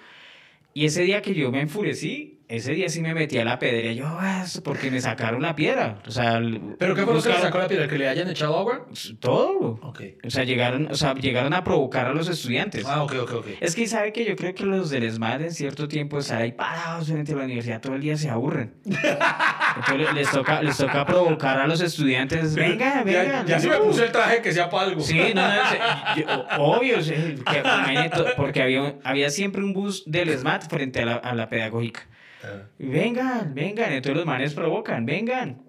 Y 0.74 0.84
ese 0.84 1.03
día 1.03 1.22
que 1.22 1.34
yo 1.34 1.51
me 1.51 1.61
enfurecí, 1.61 2.39
ese 2.51 2.72
día 2.72 2.88
sí 2.88 3.01
me 3.01 3.14
metí 3.14 3.38
a 3.38 3.44
la 3.44 3.59
pedra, 3.59 3.92
yo, 3.92 4.07
"Ah, 4.09 4.44
porque 4.64 4.90
me 4.90 5.01
sacaron 5.01 5.40
la 5.42 5.55
piedra. 5.57 5.98
O 6.07 6.11
sea, 6.11 6.40
¿Pero 6.78 6.94
qué 6.94 7.03
fue 7.05 7.14
lo 7.14 7.22
que 7.22 7.28
le 7.28 7.40
sacó 7.40 7.59
la 7.59 7.68
piedra? 7.68 7.88
¿Que 7.88 7.96
le 7.98 8.09
hayan 8.09 8.28
echado 8.28 8.59
agua? 8.59 8.86
todo. 9.20 9.78
Ok. 9.82 10.03
O 10.24 10.30
sea, 10.30 10.44
llegaron, 10.44 10.88
o 10.90 10.94
sea, 10.94 11.14
llegaron 11.14 11.53
a 11.55 11.62
provocar 11.64 12.07
a 12.07 12.12
los 12.12 12.28
estudiantes. 12.28 12.84
Ah, 12.86 13.03
ok, 13.03 13.14
ok, 13.22 13.32
ok. 13.34 13.46
Es 13.61 13.74
que 13.74 13.86
sabe 13.86 14.12
que 14.12 14.24
yo 14.24 14.36
creo 14.36 14.55
que 14.55 14.64
los 14.64 14.90
del 14.90 15.05
ESMAD 15.05 15.42
en 15.42 15.53
cierto 15.53 15.88
tiempo 15.88 16.18
estar 16.18 16.40
ahí 16.42 16.53
parados 16.53 17.09
frente 17.09 17.32
a 17.32 17.36
la 17.36 17.44
universidad 17.44 17.80
todo 17.80 17.94
el 17.94 18.01
día 18.01 18.16
se 18.16 18.28
aburren. 18.30 18.74
Entonces 18.84 20.14
les 20.14 20.30
toca, 20.30 20.62
les 20.62 20.76
toca 20.76 21.05
provocar 21.07 21.59
a 21.61 21.66
los 21.66 21.80
estudiantes. 21.80 22.55
Venga, 22.55 23.03
venga. 23.05 23.24
Ya, 23.24 23.44
ya 23.46 23.61
se 23.61 23.68
me 23.68 23.76
puso 23.76 24.05
el 24.05 24.12
traje 24.12 24.42
que 24.42 24.53
sea 24.53 24.68
para 24.68 24.88
algo. 24.88 25.01
Sí, 25.01 25.20
no, 25.34 25.42
no, 25.46 26.16
yo- 26.16 26.46
obvio, 26.59 27.03
sí, 27.03 27.12
que, 27.12 27.62
porque 28.36 28.62
había, 28.62 28.96
había 29.05 29.30
siempre 29.30 29.62
un 29.62 29.72
bus 29.72 30.03
del 30.07 30.36
SMAT 30.36 30.68
frente 30.68 31.03
a 31.03 31.05
la, 31.07 31.14
a 31.16 31.34
la 31.34 31.48
pedagógica. 31.48 32.07
Ah. 32.43 32.62
Y 32.78 32.86
Vengan, 32.86 33.55
vengan, 33.55 33.93
entonces 33.93 34.16
los 34.16 34.26
manes 34.26 34.55
provocan, 34.55 35.05
vengan. 35.07 35.62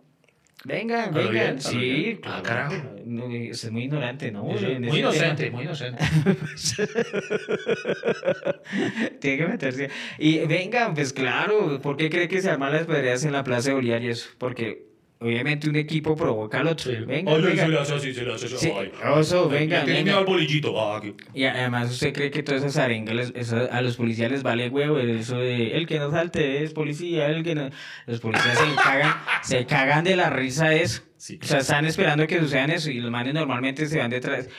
Vengan, 0.64 1.16
¿A 1.16 1.18
lo 1.18 1.30
vengan. 1.32 1.60
Sí, 1.60 1.78
bien? 1.78 2.18
claro. 2.18 2.38
Ah, 2.38 2.44
carajo. 2.44 2.76
No, 3.04 3.28
es 3.32 3.72
muy 3.72 3.86
ignorante, 3.86 4.32
¿no? 4.32 4.44
Muy, 4.44 4.64
En 4.64 4.84
muy 4.84 5.00
inocente, 5.00 5.50
muy 5.50 5.64
inocente. 5.64 6.04
Tiene 9.20 9.38
que 9.38 9.48
meterse. 9.48 9.90
Y 10.20 10.38
vengan, 10.46 10.94
pues 10.94 11.14
claro, 11.14 11.82
¿por 11.82 11.98
qué 11.98 12.12
cree 12.12 12.28
que 12.28 12.42
se 12.42 12.52
arman 12.52 12.72
las 12.74 12.86
peleas 12.86 13.26
en 13.26 13.32
la 13.32 13.44
Plaza 13.44 13.70
de 13.70 13.76
Bolívar 13.76 14.04
y 14.04 14.10
eso? 14.10 14.30
Porque 14.38 14.91
obviamente 15.22 15.70
un 15.70 15.76
equipo 15.76 16.16
provoca 16.16 16.60
al 16.60 16.68
otro. 16.68 16.92
Vengan, 17.06 17.34
Oye, 17.36 17.44
se 17.44 17.50
vengan. 17.50 17.72
le 17.72 17.80
hace 17.80 17.94
así, 17.94 18.14
se 18.14 18.24
le 18.26 18.34
hace 18.34 18.46
así. 18.48 18.58
Sí, 18.58 18.72
Ay. 18.76 18.92
oso, 19.14 19.48
vengan. 19.48 19.86
miedo 19.86 20.18
al 20.18 20.26
bolillito. 20.26 20.74
Ah, 20.80 21.02
Y 21.34 21.44
además 21.46 21.92
usted 21.92 22.12
cree 22.14 22.32
que 22.32 22.44
todas 22.44 22.62
esas 22.64 22.78
arengas 22.78 23.32
a 23.72 23.82
los 23.82 23.96
policías 23.98 24.32
les 24.32 24.44
vale 24.44 24.68
huevo, 24.70 24.98
eso 25.00 25.38
de 25.38 25.78
el 25.78 25.88
que 25.88 26.00
no 26.00 26.12
salte 26.12 26.64
es 26.64 26.74
policía, 26.74 27.28
el 27.28 27.44
que 27.44 27.56
no... 27.56 27.70
Los 28.08 28.20
policías 28.20 28.58
se 28.58 28.76
cagan, 28.76 29.14
se 29.44 29.66
cagan 29.66 30.04
de 30.04 30.16
la 30.16 30.30
risa 30.30 30.70
de 30.70 30.82
eso. 30.84 31.04
Sí. 31.18 31.40
O 31.42 31.46
sea, 31.46 31.60
están 31.60 31.86
esperando 31.86 32.26
que 32.28 32.40
sucedan 32.40 32.72
eso 32.72 32.90
y 32.90 33.00
los 33.00 33.12
manes 33.12 33.34
normalmente 33.34 33.86
se 33.86 34.00
van 34.00 34.10
detrás. 34.10 34.50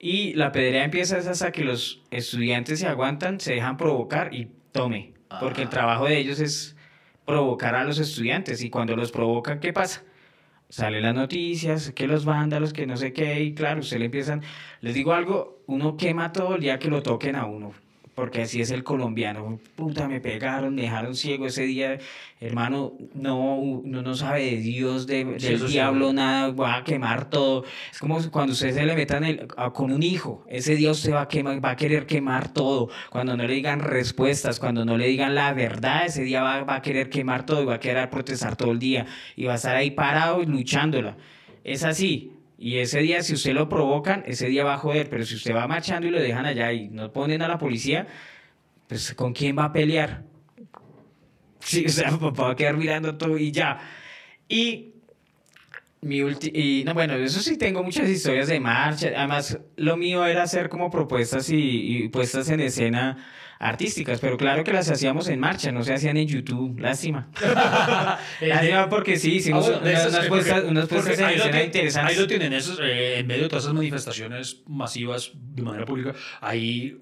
Y 0.00 0.34
la 0.34 0.52
pedrea 0.52 0.84
empieza 0.84 1.16
hasta 1.18 1.52
que 1.52 1.64
los 1.64 2.02
estudiantes 2.10 2.80
se 2.80 2.86
aguantan, 2.86 3.40
se 3.40 3.54
dejan 3.54 3.76
provocar 3.76 4.34
y 4.34 4.48
tome. 4.72 5.12
Porque 5.40 5.62
el 5.62 5.66
Ah. 5.68 5.70
trabajo 5.70 6.06
de 6.06 6.18
ellos 6.18 6.40
es 6.40 6.74
provocar 7.24 7.74
a 7.74 7.84
los 7.84 7.98
estudiantes 7.98 8.62
y 8.62 8.70
cuando 8.70 8.96
los 8.96 9.12
provocan, 9.12 9.60
¿qué 9.60 9.72
pasa? 9.72 10.02
Salen 10.70 11.02
las 11.02 11.14
noticias, 11.14 11.92
que 11.92 12.06
los 12.06 12.24
vándalos, 12.26 12.72
que 12.74 12.86
no 12.86 12.96
sé 12.96 13.12
qué, 13.14 13.40
y 13.42 13.54
claro, 13.54 13.80
usted 13.80 13.98
le 13.98 14.06
empiezan, 14.06 14.42
les 14.82 14.94
digo 14.94 15.12
algo, 15.14 15.62
uno 15.66 15.96
quema 15.96 16.32
todo 16.32 16.56
el 16.56 16.60
día 16.60 16.78
que 16.78 16.88
lo 16.88 17.02
toquen 17.02 17.36
a 17.36 17.46
uno, 17.46 17.72
porque 18.18 18.42
así 18.42 18.60
es 18.60 18.72
el 18.72 18.82
colombiano, 18.82 19.60
puta, 19.76 20.08
me 20.08 20.20
pegaron, 20.20 20.74
me 20.74 20.82
dejaron 20.82 21.14
ciego 21.14 21.46
ese 21.46 21.62
día, 21.62 21.98
hermano, 22.40 22.94
no, 23.14 23.54
uno 23.58 24.02
no 24.02 24.14
sabe 24.16 24.44
de 24.44 24.56
Dios, 24.56 25.06
de, 25.06 25.36
Sí, 25.38 25.46
del 25.46 25.60
sí. 25.60 25.66
diablo, 25.68 26.12
nada, 26.12 26.50
va 26.50 26.78
a 26.78 26.82
quemar 26.82 27.30
todo, 27.30 27.62
es 27.92 27.98
como 28.00 28.18
cuando 28.32 28.54
usted 28.54 28.74
se 28.74 28.84
le 28.84 28.96
metan 28.96 29.22
el- 29.22 29.46
a- 29.56 29.70
con 29.72 29.92
un 29.92 30.02
hijo, 30.02 30.44
ese 30.48 30.74
día 30.74 30.90
usted 30.90 31.12
va 31.12 31.22
a, 31.22 31.28
quemar, 31.28 31.64
va 31.64 31.70
a 31.70 31.76
querer 31.76 32.06
quemar 32.06 32.52
todo, 32.52 32.88
cuando 33.08 33.36
no 33.36 33.46
le 33.46 33.54
digan 33.54 33.78
respuestas, 33.78 34.58
cuando 34.58 34.84
no 34.84 34.96
le 34.96 35.06
digan 35.06 35.36
la 35.36 35.52
verdad, 35.52 36.06
ese 36.06 36.24
día 36.24 36.42
va, 36.42 36.64
va 36.64 36.74
a 36.74 36.82
querer 36.82 37.10
quemar 37.10 37.46
todo 37.46 37.62
y 37.62 37.66
va 37.66 37.74
a 37.74 37.80
querer 37.80 38.10
protestar 38.10 38.56
todo 38.56 38.72
el 38.72 38.80
día 38.80 39.06
y 39.36 39.44
va 39.44 39.52
a 39.52 39.56
estar 39.56 39.76
ahí 39.76 39.92
parado 39.92 40.42
y 40.42 40.46
luchándola. 40.46 41.16
Es 41.62 41.84
así. 41.84 42.32
Y 42.58 42.78
ese 42.78 42.98
día, 42.98 43.22
si 43.22 43.34
usted 43.34 43.52
lo 43.52 43.68
provocan, 43.68 44.24
ese 44.26 44.48
día 44.48 44.64
va 44.64 44.74
a 44.74 44.78
joder. 44.78 45.08
Pero 45.08 45.24
si 45.24 45.36
usted 45.36 45.54
va 45.54 45.68
marchando 45.68 46.08
y 46.08 46.10
lo 46.10 46.20
dejan 46.20 46.44
allá 46.44 46.72
y 46.72 46.88
no 46.88 47.12
ponen 47.12 47.40
a 47.42 47.48
la 47.48 47.56
policía, 47.58 48.06
pues 48.88 49.14
¿con 49.14 49.32
quién 49.32 49.56
va 49.56 49.64
a 49.66 49.72
pelear? 49.72 50.24
Sí, 51.60 51.84
o 51.86 51.88
sea, 51.90 52.10
va 52.16 52.52
a 52.52 52.56
quedar 52.56 52.76
mirando 52.76 53.18
todo 53.18 53.36
y 53.36 53.52
ya. 53.52 53.78
Y 54.48 54.94
mi 56.00 56.22
ulti 56.22 56.50
y 56.54 56.84
no, 56.84 56.94
bueno, 56.94 57.14
eso 57.14 57.40
sí 57.40 57.58
tengo 57.58 57.82
muchas 57.82 58.08
historias 58.08 58.48
de 58.48 58.60
marcha. 58.60 59.08
Además, 59.16 59.58
lo 59.76 59.96
mío 59.96 60.24
era 60.24 60.44
hacer 60.44 60.68
como 60.68 60.90
propuestas 60.90 61.50
y, 61.50 61.56
y 62.04 62.08
puestas 62.08 62.48
en 62.50 62.60
escena 62.60 63.18
artísticas, 63.58 64.20
pero 64.20 64.36
claro 64.36 64.62
que 64.64 64.72
las 64.72 64.90
hacíamos 64.90 65.28
en 65.28 65.40
marcha, 65.40 65.72
no 65.72 65.82
se 65.82 65.94
hacían 65.94 66.16
en 66.16 66.28
YouTube. 66.28 66.78
Lástima. 66.78 67.28
Lástima 68.40 68.88
porque 68.88 69.16
sí, 69.16 69.36
hicimos 69.36 69.66
Ah, 69.66 69.78
bueno, 69.80 69.82
unas, 69.90 70.00
esas, 70.06 70.12
unas 70.14 70.26
puestas, 70.28 70.54
porque- 70.54 70.68
unas 70.70 70.88
puestas 70.88 71.18
en 71.18 71.28
escena 71.30 71.62
interesantes. 71.62 72.14
Ahí 72.14 72.20
lo 72.20 72.26
tienen, 72.26 72.52
esos, 72.52 72.78
eh, 72.82 73.18
en 73.18 73.26
medio 73.26 73.42
de 73.44 73.48
todas 73.48 73.64
esas 73.64 73.74
manifestaciones 73.74 74.62
masivas 74.66 75.32
de 75.34 75.62
manera 75.62 75.84
pública, 75.84 76.14
ahí 76.40 77.00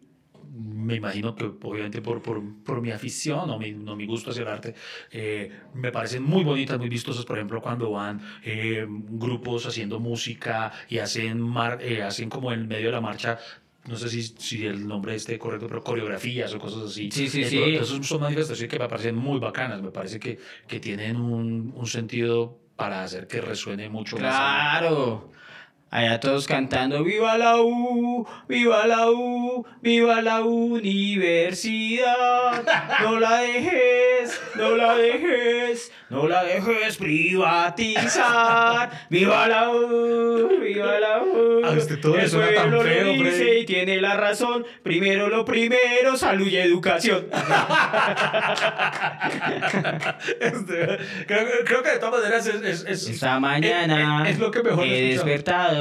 me 0.59 0.95
imagino 0.95 1.35
que 1.35 1.45
obviamente 1.45 2.01
por, 2.01 2.23
por, 2.23 2.41
por 2.65 2.81
mi 2.81 2.91
afición 2.91 3.51
o 3.51 3.59
mi, 3.59 3.73
no 3.73 3.95
mi 3.95 4.07
gusto 4.07 4.31
hacia 4.31 4.41
el 4.43 4.49
arte, 4.49 4.75
eh, 5.11 5.51
me 5.75 5.93
parecen 5.93 6.23
muy 6.23 6.45
bonitas, 6.45 6.79
muy 6.79 6.89
vistosas, 6.89 7.27
por 7.27 7.37
ejemplo, 7.37 7.61
cuando 7.61 7.91
van 7.91 8.23
eh, 8.43 8.87
grupos 8.89 9.67
haciendo 9.67 10.01
música 10.01 10.73
y 10.89 10.99
hacen, 10.99 11.41
mar- 11.41 11.81
eh, 11.83 12.03
hacen 12.03 12.31
como 12.31 12.53
en 12.53 12.67
medio 12.69 12.87
de 12.87 12.93
la 12.93 13.01
marcha 13.03 13.39
no 13.89 13.97
sé 13.97 14.09
si, 14.09 14.22
si 14.22 14.66
el 14.66 14.87
nombre 14.87 15.14
esté 15.14 15.39
correcto, 15.39 15.66
pero 15.68 15.82
coreografías 15.82 16.53
o 16.55 16.59
cosas 16.59 16.91
así. 16.91 17.11
Sí, 17.11 17.28
sí, 17.28 17.43
Eh, 17.43 17.49
sí. 17.49 17.62
Esas 17.76 18.07
son 18.07 18.20
manifestaciones 18.20 18.70
que 18.70 18.78
me 18.78 18.89
parecen 18.89 19.16
muy 19.16 19.39
bacanas, 19.39 19.80
me 19.82 19.91
parece 19.91 20.18
que, 20.18 20.39
que 20.66 20.80
tienen 20.80 21.16
un, 21.16 21.72
un 21.74 21.87
sentido 21.87 22.59
para 22.76 23.03
hacer 23.03 23.26
que 23.26 23.41
resuene 23.41 23.89
mucho 23.89 24.16
más. 24.18 24.22
Claro. 24.37 25.30
Allá 25.89 26.18
todos 26.20 26.47
cantando 26.49 27.05
¡Viva 27.05 27.39
la 27.39 27.57
U! 27.62 28.26
¡Viva 28.49 28.87
la 28.87 29.09
U! 29.11 29.64
¡Viva 29.80 30.20
la 30.20 30.41
universidad! 30.43 31.84
No 33.03 33.20
la 33.20 33.37
dejes, 33.41 34.39
no 34.57 34.76
la 34.76 34.97
dejes, 34.97 35.93
no 36.11 36.26
la 36.26 36.43
dejes 36.43 36.97
privatizar. 36.97 38.91
¡Viva 39.09 39.47
la 39.47 39.70
U! 39.70 40.59
¡Viva 40.61 40.99
la 40.99 41.22
U! 41.22 41.64
A 41.64 41.70
usted 41.70 42.01
todo 42.01 42.16
El 42.16 42.22
le 42.22 42.28
suena 42.28 42.49
tan 42.55 42.70
pueblo 42.70 42.82
lo 42.82 42.89
feo, 42.89 43.12
dice 43.12 43.59
y 43.61 43.64
tiene 43.64 44.01
la 44.01 44.16
razón. 44.16 44.66
Primero 44.82 45.28
lo 45.28 45.45
primero, 45.45 46.16
salud 46.16 46.49
y 46.49 46.57
educación. 46.57 47.26
Este, 50.41 50.99
creo, 51.26 51.47
creo 51.64 51.82
que 51.82 51.91
de 51.91 51.99
todas 51.99 52.20
maneras 52.22 52.47
es. 52.47 52.62
es, 52.62 52.84
es- 52.87 53.09
Esta 53.09 53.39
mañana 53.41 54.24
es, 54.28 54.34
es 54.34 54.39
lo 54.41 54.51
que 54.51 54.62
mejor 54.62 54.84
he 54.84 54.89
he 54.89 55.12
escuchado. 55.14 55.26
despertado 55.26 55.76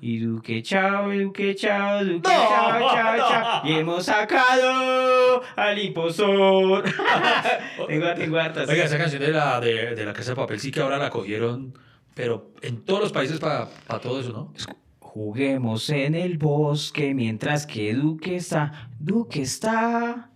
y 0.00 0.18
duque 0.18 0.62
chao, 0.62 1.10
duque 1.10 1.54
chao, 1.54 2.04
duque 2.04 2.28
No, 2.28 2.48
chao, 2.48 2.80
chao, 2.94 3.16
no. 3.16 3.28
chao. 3.28 3.62
Y 3.64 3.72
hemos 3.74 4.04
sacado 4.06 5.42
al 5.56 5.78
impostor. 5.78 6.84
tengo, 7.88 8.14
tengo 8.14 8.38
hartas. 8.38 8.68
Oiga, 8.68 8.84
esa 8.84 8.98
canción 8.98 9.22
de 9.22 9.32
la, 9.32 9.60
de, 9.60 9.94
de 9.94 10.04
la 10.04 10.12
Casa 10.12 10.30
de 10.30 10.36
Papel 10.36 10.60
sí 10.60 10.70
que 10.70 10.80
ahora 10.80 10.98
la 10.98 11.10
cogieron, 11.10 11.74
pero 12.14 12.50
en 12.62 12.84
todos 12.84 13.00
los 13.00 13.12
países 13.12 13.38
para 13.38 13.68
todo 14.02 14.20
eso, 14.20 14.32
¿no? 14.32 14.52
Juguemos 15.00 15.90
en 15.90 16.14
el 16.14 16.38
bosque 16.38 17.14
mientras 17.14 17.66
que 17.66 17.94
Duque 17.94 18.36
está, 18.36 18.88
Duque 18.98 19.42
está 19.42 20.30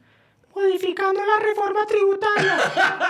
modificando 0.54 1.20
la 1.20 1.44
reforma 1.44 1.86
tributaria. 1.86 2.58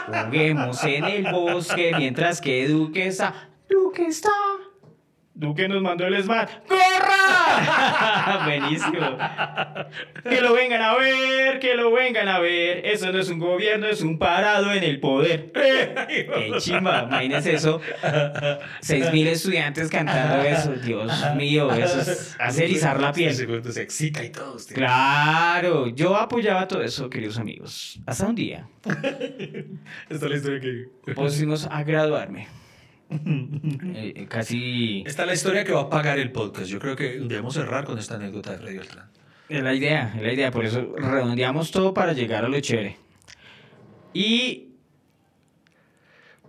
Juguemos 0.26 0.84
en 0.84 1.04
el 1.04 1.32
bosque 1.32 1.92
mientras 1.96 2.40
que 2.40 2.68
Duque 2.68 3.06
está, 3.06 3.48
Duque 3.68 4.06
está. 4.06 4.30
Duque 5.34 5.66
nos 5.66 5.82
mandó 5.82 6.06
el 6.06 6.22
SMAT. 6.22 6.48
¡Corra! 6.68 8.44
Buenísimo. 8.44 9.18
Que 10.22 10.40
lo 10.40 10.52
vengan 10.52 10.80
a 10.80 10.94
ver, 10.96 11.58
que 11.58 11.74
lo 11.74 11.90
vengan 11.92 12.28
a 12.28 12.38
ver. 12.38 12.86
Eso 12.86 13.10
no 13.10 13.18
es 13.18 13.28
un 13.28 13.40
gobierno, 13.40 13.88
es 13.88 14.00
un 14.00 14.16
parado 14.16 14.72
en 14.72 14.84
el 14.84 15.00
poder. 15.00 15.50
¡Qué 15.52 16.52
chimba! 16.58 17.04
Imagínense 17.08 17.52
eso. 17.52 17.80
Seis 18.80 19.12
mil 19.12 19.26
estudiantes 19.26 19.90
cantando 19.90 20.42
eso. 20.42 20.72
Dios 20.72 21.12
mío, 21.36 21.72
eso 21.72 22.00
es 22.00 22.36
hacer 22.38 22.64
erizar 22.64 23.00
la 23.00 23.12
piel. 23.12 23.34
Se, 23.34 23.82
excita 23.82 24.22
y 24.24 24.30
todo. 24.30 24.54
usted. 24.54 24.76
Claro, 24.76 25.88
yo 25.88 26.16
apoyaba 26.16 26.68
todo 26.68 26.82
eso, 26.82 27.10
queridos 27.10 27.38
amigos. 27.38 27.98
Hasta 28.06 28.26
un 28.26 28.36
día 28.36 28.68
Esta 28.84 29.66
es 30.10 30.22
la 30.22 30.36
historia 30.36 30.60
que. 30.60 31.12
Fuimos 31.14 31.66
a 31.66 31.82
graduarme. 31.82 32.46
Eh, 33.14 34.12
eh, 34.16 34.26
casi 34.28 35.04
Esta 35.06 35.22
es 35.22 35.28
la 35.28 35.34
historia 35.34 35.64
que 35.64 35.72
va 35.72 35.82
a 35.82 35.90
pagar 35.90 36.18
el 36.18 36.32
podcast. 36.32 36.66
Yo 36.66 36.78
creo 36.78 36.96
que 36.96 37.20
debemos 37.20 37.54
cerrar 37.54 37.84
con 37.84 37.98
esta 37.98 38.16
anécdota 38.16 38.52
de 38.52 38.58
Freddy 38.58 38.78
Beltrán. 38.78 39.10
es 39.48 39.62
la 39.62 39.74
idea, 39.74 40.12
es 40.16 40.22
la 40.22 40.32
idea. 40.32 40.50
Por 40.50 40.64
eso 40.64 40.94
redondeamos 40.96 41.70
todo 41.70 41.94
para 41.94 42.12
llegar 42.12 42.44
a 42.44 42.48
lo 42.48 42.58
chévere. 42.60 42.96
Y 44.12 44.73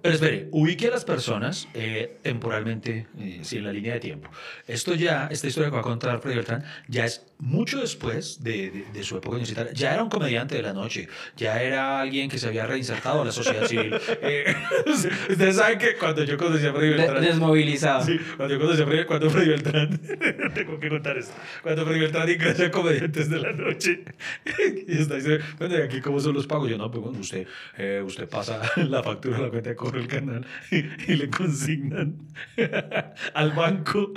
Pero 0.05 0.13
espere, 0.15 0.47
ubique 0.51 0.87
a 0.87 0.91
las 0.91 1.03
personas 1.05 1.67
eh, 1.73 2.17
temporalmente, 2.21 3.07
eh, 3.19 3.39
sí, 3.41 3.57
en 3.57 3.63
la 3.65 3.73
línea 3.73 3.93
de 3.95 3.99
tiempo. 3.99 4.29
Esto 4.67 4.93
ya, 4.93 5.27
esta 5.31 5.47
historia 5.47 5.69
que 5.69 5.75
va 5.75 5.81
a 5.81 5.83
contar 5.83 6.19
Freddy 6.21 6.35
Beltrán, 6.35 6.63
ya 6.87 7.05
es 7.05 7.25
mucho 7.39 7.79
después 7.81 8.43
de, 8.43 8.69
de- 8.71 8.85
de 8.93 9.03
su 9.03 9.17
época 9.17 9.35
universitaria. 9.35 9.73
Ya 9.73 9.93
era 9.93 10.03
un 10.03 10.09
comediante 10.09 10.55
de 10.55 10.61
la 10.61 10.73
noche, 10.73 11.07
ya 11.35 11.61
era 11.61 11.99
alguien 12.01 12.29
que 12.29 12.37
se 12.37 12.47
había 12.47 12.65
reinsertado 12.65 13.23
a 13.23 13.25
la 13.25 13.31
sociedad 13.31 13.65
civil. 13.67 13.93
Eh, 14.21 14.55
ustedes 15.29 15.55
saben 15.57 15.77
que 15.77 15.95
cuando 15.97 16.23
yo 16.23 16.37
conocí 16.37 16.65
a 16.65 16.71
Freddy 16.73 16.89
de- 16.91 16.95
Beltrán... 16.97 17.23
desmovilizado. 17.23 18.05
Sí, 18.05 18.17
cuando 18.37 18.55
yo 18.55 18.61
conocí 18.61 18.81
a 18.81 18.85
Freddy, 18.85 19.05
cuando 19.05 19.29
Freddy 19.29 19.49
Beltrán, 19.49 19.99
tengo 20.53 20.79
que 20.79 20.89
contar 20.89 21.17
esto, 21.17 21.33
cuando 21.61 21.85
Freddy 21.85 21.99
Beltrán 21.99 22.29
ingresa 22.29 22.65
a 22.67 22.71
Comediantes 22.71 23.29
de 23.29 23.39
la 23.39 23.51
Noche, 23.51 24.03
y 24.87 24.97
está 25.01 25.15
diciendo, 25.15 25.43
bueno, 25.59 25.77
¿y 25.77 25.81
aquí 25.81 25.99
cómo 26.01 26.19
son 26.19 26.33
los 26.33 26.47
pagos? 26.47 26.69
Yo, 26.69 26.77
no, 26.77 26.89
pues 26.91 27.03
bueno, 27.03 27.19
usted, 27.19 27.47
eh, 27.77 28.01
usted 28.05 28.27
pasa 28.29 28.61
la 28.77 29.03
factura 29.03 29.37
a 29.37 29.41
la 29.41 29.49
cuenta 29.49 29.69
de 29.71 29.75
del 29.95 30.07
canal 30.07 30.45
y, 30.71 30.81
le 31.15 31.29
consignan 31.29 32.17
al 33.33 33.51
banco. 33.51 34.13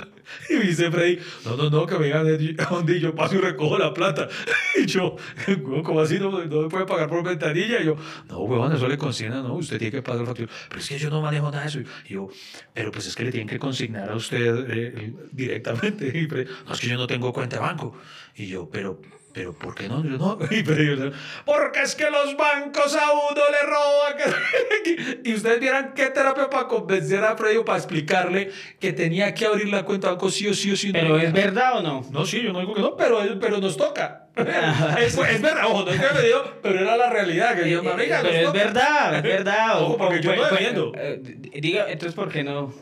Y 0.49 0.55
dice 0.55 0.91
Freddy, 0.91 1.19
no, 1.45 1.55
no, 1.55 1.69
no, 1.69 1.85
que 1.85 1.97
me 1.97 2.05
digan 2.05 2.27
donde 2.69 2.99
yo 2.99 3.15
paso 3.15 3.35
y 3.35 3.39
recojo 3.39 3.77
la 3.77 3.93
plata. 3.93 4.27
Y 4.77 4.85
yo, 4.85 5.15
"Huevón, 5.47 5.83
¿cómo 5.83 5.99
así? 5.99 6.19
No, 6.19 6.31
no 6.45 6.61
me 6.61 6.69
puede 6.69 6.85
pagar 6.85 7.09
por 7.09 7.23
ventanilla. 7.23 7.81
Y 7.81 7.85
yo, 7.85 7.97
no, 8.29 8.39
huevón, 8.39 8.71
eso 8.73 8.87
le 8.87 8.97
consignan, 8.97 9.43
no, 9.43 9.55
usted 9.55 9.77
tiene 9.77 9.91
que 9.91 10.01
pagar 10.01 10.21
la 10.21 10.27
factura. 10.27 10.51
Pero 10.69 10.79
es 10.79 10.87
que 10.87 10.99
yo 10.99 11.09
no 11.09 11.21
manejo 11.21 11.51
nada 11.51 11.63
de 11.63 11.69
eso. 11.69 11.79
Y 12.05 12.13
yo, 12.13 12.29
pero 12.73 12.91
pues 12.91 13.07
es 13.07 13.15
que 13.15 13.23
le 13.23 13.31
tienen 13.31 13.47
que 13.47 13.59
consignar 13.59 14.09
a 14.09 14.15
usted 14.15 14.65
eh, 14.69 15.13
directamente. 15.31 16.07
Y 16.07 16.27
Freddy, 16.27 16.49
no, 16.65 16.73
es 16.73 16.79
que 16.79 16.87
yo 16.87 16.97
no 16.97 17.07
tengo 17.07 17.33
cuenta 17.33 17.57
de 17.57 17.61
banco. 17.61 17.97
Y 18.35 18.47
yo, 18.47 18.69
pero... 18.69 19.01
Pero 19.31 19.53
¿por 19.53 19.75
qué 19.75 19.87
no? 19.87 20.03
Yo 20.03 20.17
no. 20.17 20.37
Y 20.51 20.63
Freddy, 20.63 20.97
yo, 20.97 21.11
porque 21.45 21.81
es 21.83 21.95
que 21.95 22.09
los 22.09 22.35
bancos 22.35 22.95
a 22.95 23.11
uno 23.11 23.41
le 23.51 23.67
roban. 23.69 24.17
que-". 24.17 25.19
Y 25.29 25.33
ustedes 25.35 25.59
vieran 25.59 25.93
qué 25.95 26.07
terapia 26.07 26.49
para 26.49 26.67
convencer 26.67 27.23
a 27.23 27.37
Freddy 27.37 27.57
o 27.57 27.65
para 27.65 27.77
explicarle 27.77 28.49
que 28.79 28.91
tenía 28.93 29.33
que 29.33 29.45
abrir 29.45 29.69
la 29.69 29.83
cuenta 29.83 30.07
de 30.07 30.13
banco 30.13 30.29
sí 30.31 30.47
o 30.47 30.53
sí 30.53 30.71
o 30.71 30.75
sí. 30.75 30.91
Pero 30.91 31.17
es 31.19 31.31
verdad 31.31 31.77
o 31.77 31.81
no? 31.83 32.05
No, 32.11 32.25
sí, 32.25 32.41
yo 32.41 32.51
no 32.53 32.59
digo 32.59 32.73
que 32.73 32.81
no, 32.81 32.95
pero, 32.95 33.19
pero 33.39 33.59
nos 33.59 33.77
toca. 33.77 34.25
es, 34.99 35.17
es 35.17 35.41
verdad, 35.41 35.65
ojo, 35.67 35.83
no 35.83 35.91
es 35.91 35.99
que 36.01 36.13
me 36.15 36.21
digo, 36.25 36.43
pero 36.63 36.79
era 36.79 36.97
la 36.97 37.09
realidad. 37.09 37.55
Que 37.61 37.69
yo, 37.69 37.79
Eh, 37.79 37.83
"Marica, 37.83 38.21
eh, 38.21 38.23
nos 38.23 38.31
pero 38.31 38.37
es 38.39 38.45
toca". 38.45 38.57
verdad, 38.63 39.15
es 39.17 39.23
verdad. 39.23 39.81
Ojo, 39.83 39.97
porque 39.97 40.21
yo 40.21 40.31
no 40.31 40.37
pues, 40.37 40.51
defiendo. 40.51 40.91
eh, 40.95 41.21
eh, 41.53 41.61
Diga, 41.61 41.85
entonces, 41.89 42.15
¿por 42.15 42.29
qué 42.31 42.43
no? 42.43 42.73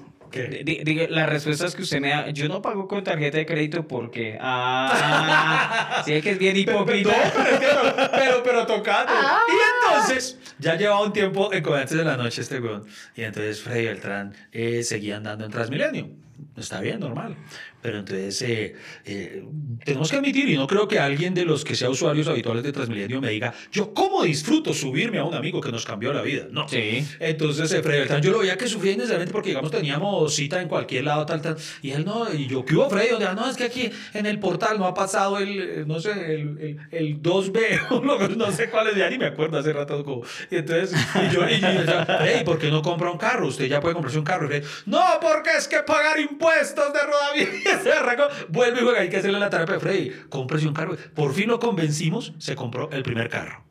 Las 1.09 1.29
respuestas 1.29 1.75
que 1.75 1.81
usted 1.81 1.99
me 1.99 2.09
da, 2.09 2.29
yo 2.29 2.47
no 2.47 2.61
pago 2.61 2.87
con 2.87 3.03
tarjeta 3.03 3.37
de 3.37 3.45
crédito 3.45 3.87
porque. 3.87 4.37
Ah, 4.39 6.01
sí, 6.05 6.13
es 6.13 6.23
que 6.23 6.31
es 6.31 6.39
bien 6.39 6.57
hipócrita. 6.57 7.13
pero, 7.59 7.83
no, 7.83 8.11
pero, 8.11 8.43
pero 8.43 8.65
tocando. 8.65 9.13
Y 9.13 9.89
entonces, 9.89 10.39
ya 10.59 10.75
llevaba 10.75 11.03
un 11.03 11.13
tiempo 11.13 11.53
en 11.53 11.63
Comediantes 11.63 11.97
de 11.97 12.03
la 12.03 12.17
Noche 12.17 12.41
este 12.41 12.59
weón. 12.59 12.85
Y 13.15 13.23
entonces 13.23 13.61
Freddy 13.61 13.85
Beltrán 13.85 14.33
eh, 14.51 14.83
seguía 14.83 15.17
andando 15.17 15.45
en 15.45 15.51
Transmilenio. 15.51 16.09
Está 16.55 16.81
bien, 16.81 16.99
normal. 16.99 17.35
Pero 17.81 17.99
entonces, 17.99 18.41
eh, 18.41 18.75
eh, 19.05 19.43
tenemos 19.85 20.09
que 20.09 20.17
admitir, 20.17 20.49
y 20.49 20.55
no 20.57 20.65
creo 20.67 20.87
que 20.87 20.97
alguien 20.99 21.33
de 21.33 21.45
los 21.45 21.63
que 21.63 21.75
sea 21.75 21.89
usuarios 21.89 22.27
habituales 22.27 22.63
de 22.63 22.71
Transmilenio 22.73 23.21
me 23.21 23.29
diga, 23.29 23.53
yo 23.71 23.93
cómo 23.93 24.23
disfruto 24.23 24.73
subirme 24.73 25.19
a 25.19 25.23
un 25.23 25.35
amigo 25.35 25.61
que 25.61 25.71
nos 25.71 25.85
cambió 25.85 26.11
la 26.11 26.21
vida. 26.23 26.47
No. 26.51 26.67
Sí. 26.67 27.05
Entonces, 27.19 27.71
eh, 27.71 27.83
Freddy 27.83 27.99
Beltrán, 27.99 28.21
yo 28.21 28.31
lo 28.31 28.39
veía 28.39 28.57
que 28.57 28.67
sufría 28.67 28.93
innecesariamente 28.93 29.31
porque, 29.31 29.49
digamos, 29.49 29.71
teníamos 29.71 30.33
cita 30.35 30.59
en 30.61 30.67
cualquier 30.67 31.03
lado, 31.05 31.25
tal, 31.27 31.41
tal. 31.41 31.55
Y 31.81 31.91
él 31.91 32.03
no, 32.03 32.33
y 32.33 32.47
yo, 32.47 32.65
¿qué 32.65 32.75
hubo, 32.75 32.89
Freddy? 32.89 33.23
"Ah, 33.23 33.33
no, 33.35 33.47
es 33.49 33.55
que 33.55 33.65
aquí 33.65 33.89
en 34.13 34.25
el 34.25 34.39
portal 34.39 34.79
no 34.79 34.85
ha 34.87 34.93
pasado 34.93 35.37
el, 35.37 35.61
eh, 35.61 35.83
no 35.85 35.99
sé, 35.99 36.11
el, 36.11 36.57
el, 36.59 36.77
el 36.91 37.21
2B, 37.21 37.79
o 37.91 38.01
lo- 38.03 38.27
no 38.29 38.51
sé 38.51 38.69
cuál 38.69 38.87
es, 38.87 38.95
ya 38.95 39.09
ni 39.09 39.17
me 39.19 39.27
acuerdo 39.27 39.59
hace 39.59 39.71
rato. 39.71 40.03
Como, 40.03 40.23
y 40.49 40.55
entonces, 40.57 40.93
y 41.15 41.33
yo, 41.33 41.47
y 41.47 41.59
yo 41.59 41.67
decía, 41.73 42.05
Freddy, 42.05 42.43
¿por 42.43 42.57
qué 42.57 42.69
no 42.71 42.81
compra 42.81 43.11
un 43.11 43.17
carro? 43.19 43.47
Usted 43.47 43.65
ya 43.67 43.79
puede 43.79 43.93
comprarse 43.93 44.17
un 44.17 44.25
carro. 44.25 44.45
Y 44.45 44.49
Freddy, 44.49 44.65
no, 44.87 45.01
porque 45.21 45.51
es 45.57 45.67
que 45.67 45.77
pagar 45.83 46.19
impuestos 46.19 46.91
de 46.91 46.99
rodamientos. 47.03 47.66
Se 47.83 47.91
arrancó, 47.91 48.27
vuelve 48.49 48.81
y 48.81 48.83
juega, 48.83 49.01
hay 49.01 49.09
que 49.09 49.17
hacerle 49.17 49.39
la 49.39 49.49
terapia 49.49 49.73
de 49.75 49.79
Freddy, 49.79 50.11
cómprese 50.29 50.67
un 50.67 50.73
carro. 50.73 50.95
Por 51.15 51.33
fin 51.33 51.47
lo 51.49 51.59
convencimos, 51.59 52.33
se 52.37 52.55
compró 52.55 52.89
el 52.91 53.03
primer 53.03 53.29
carro. 53.29 53.63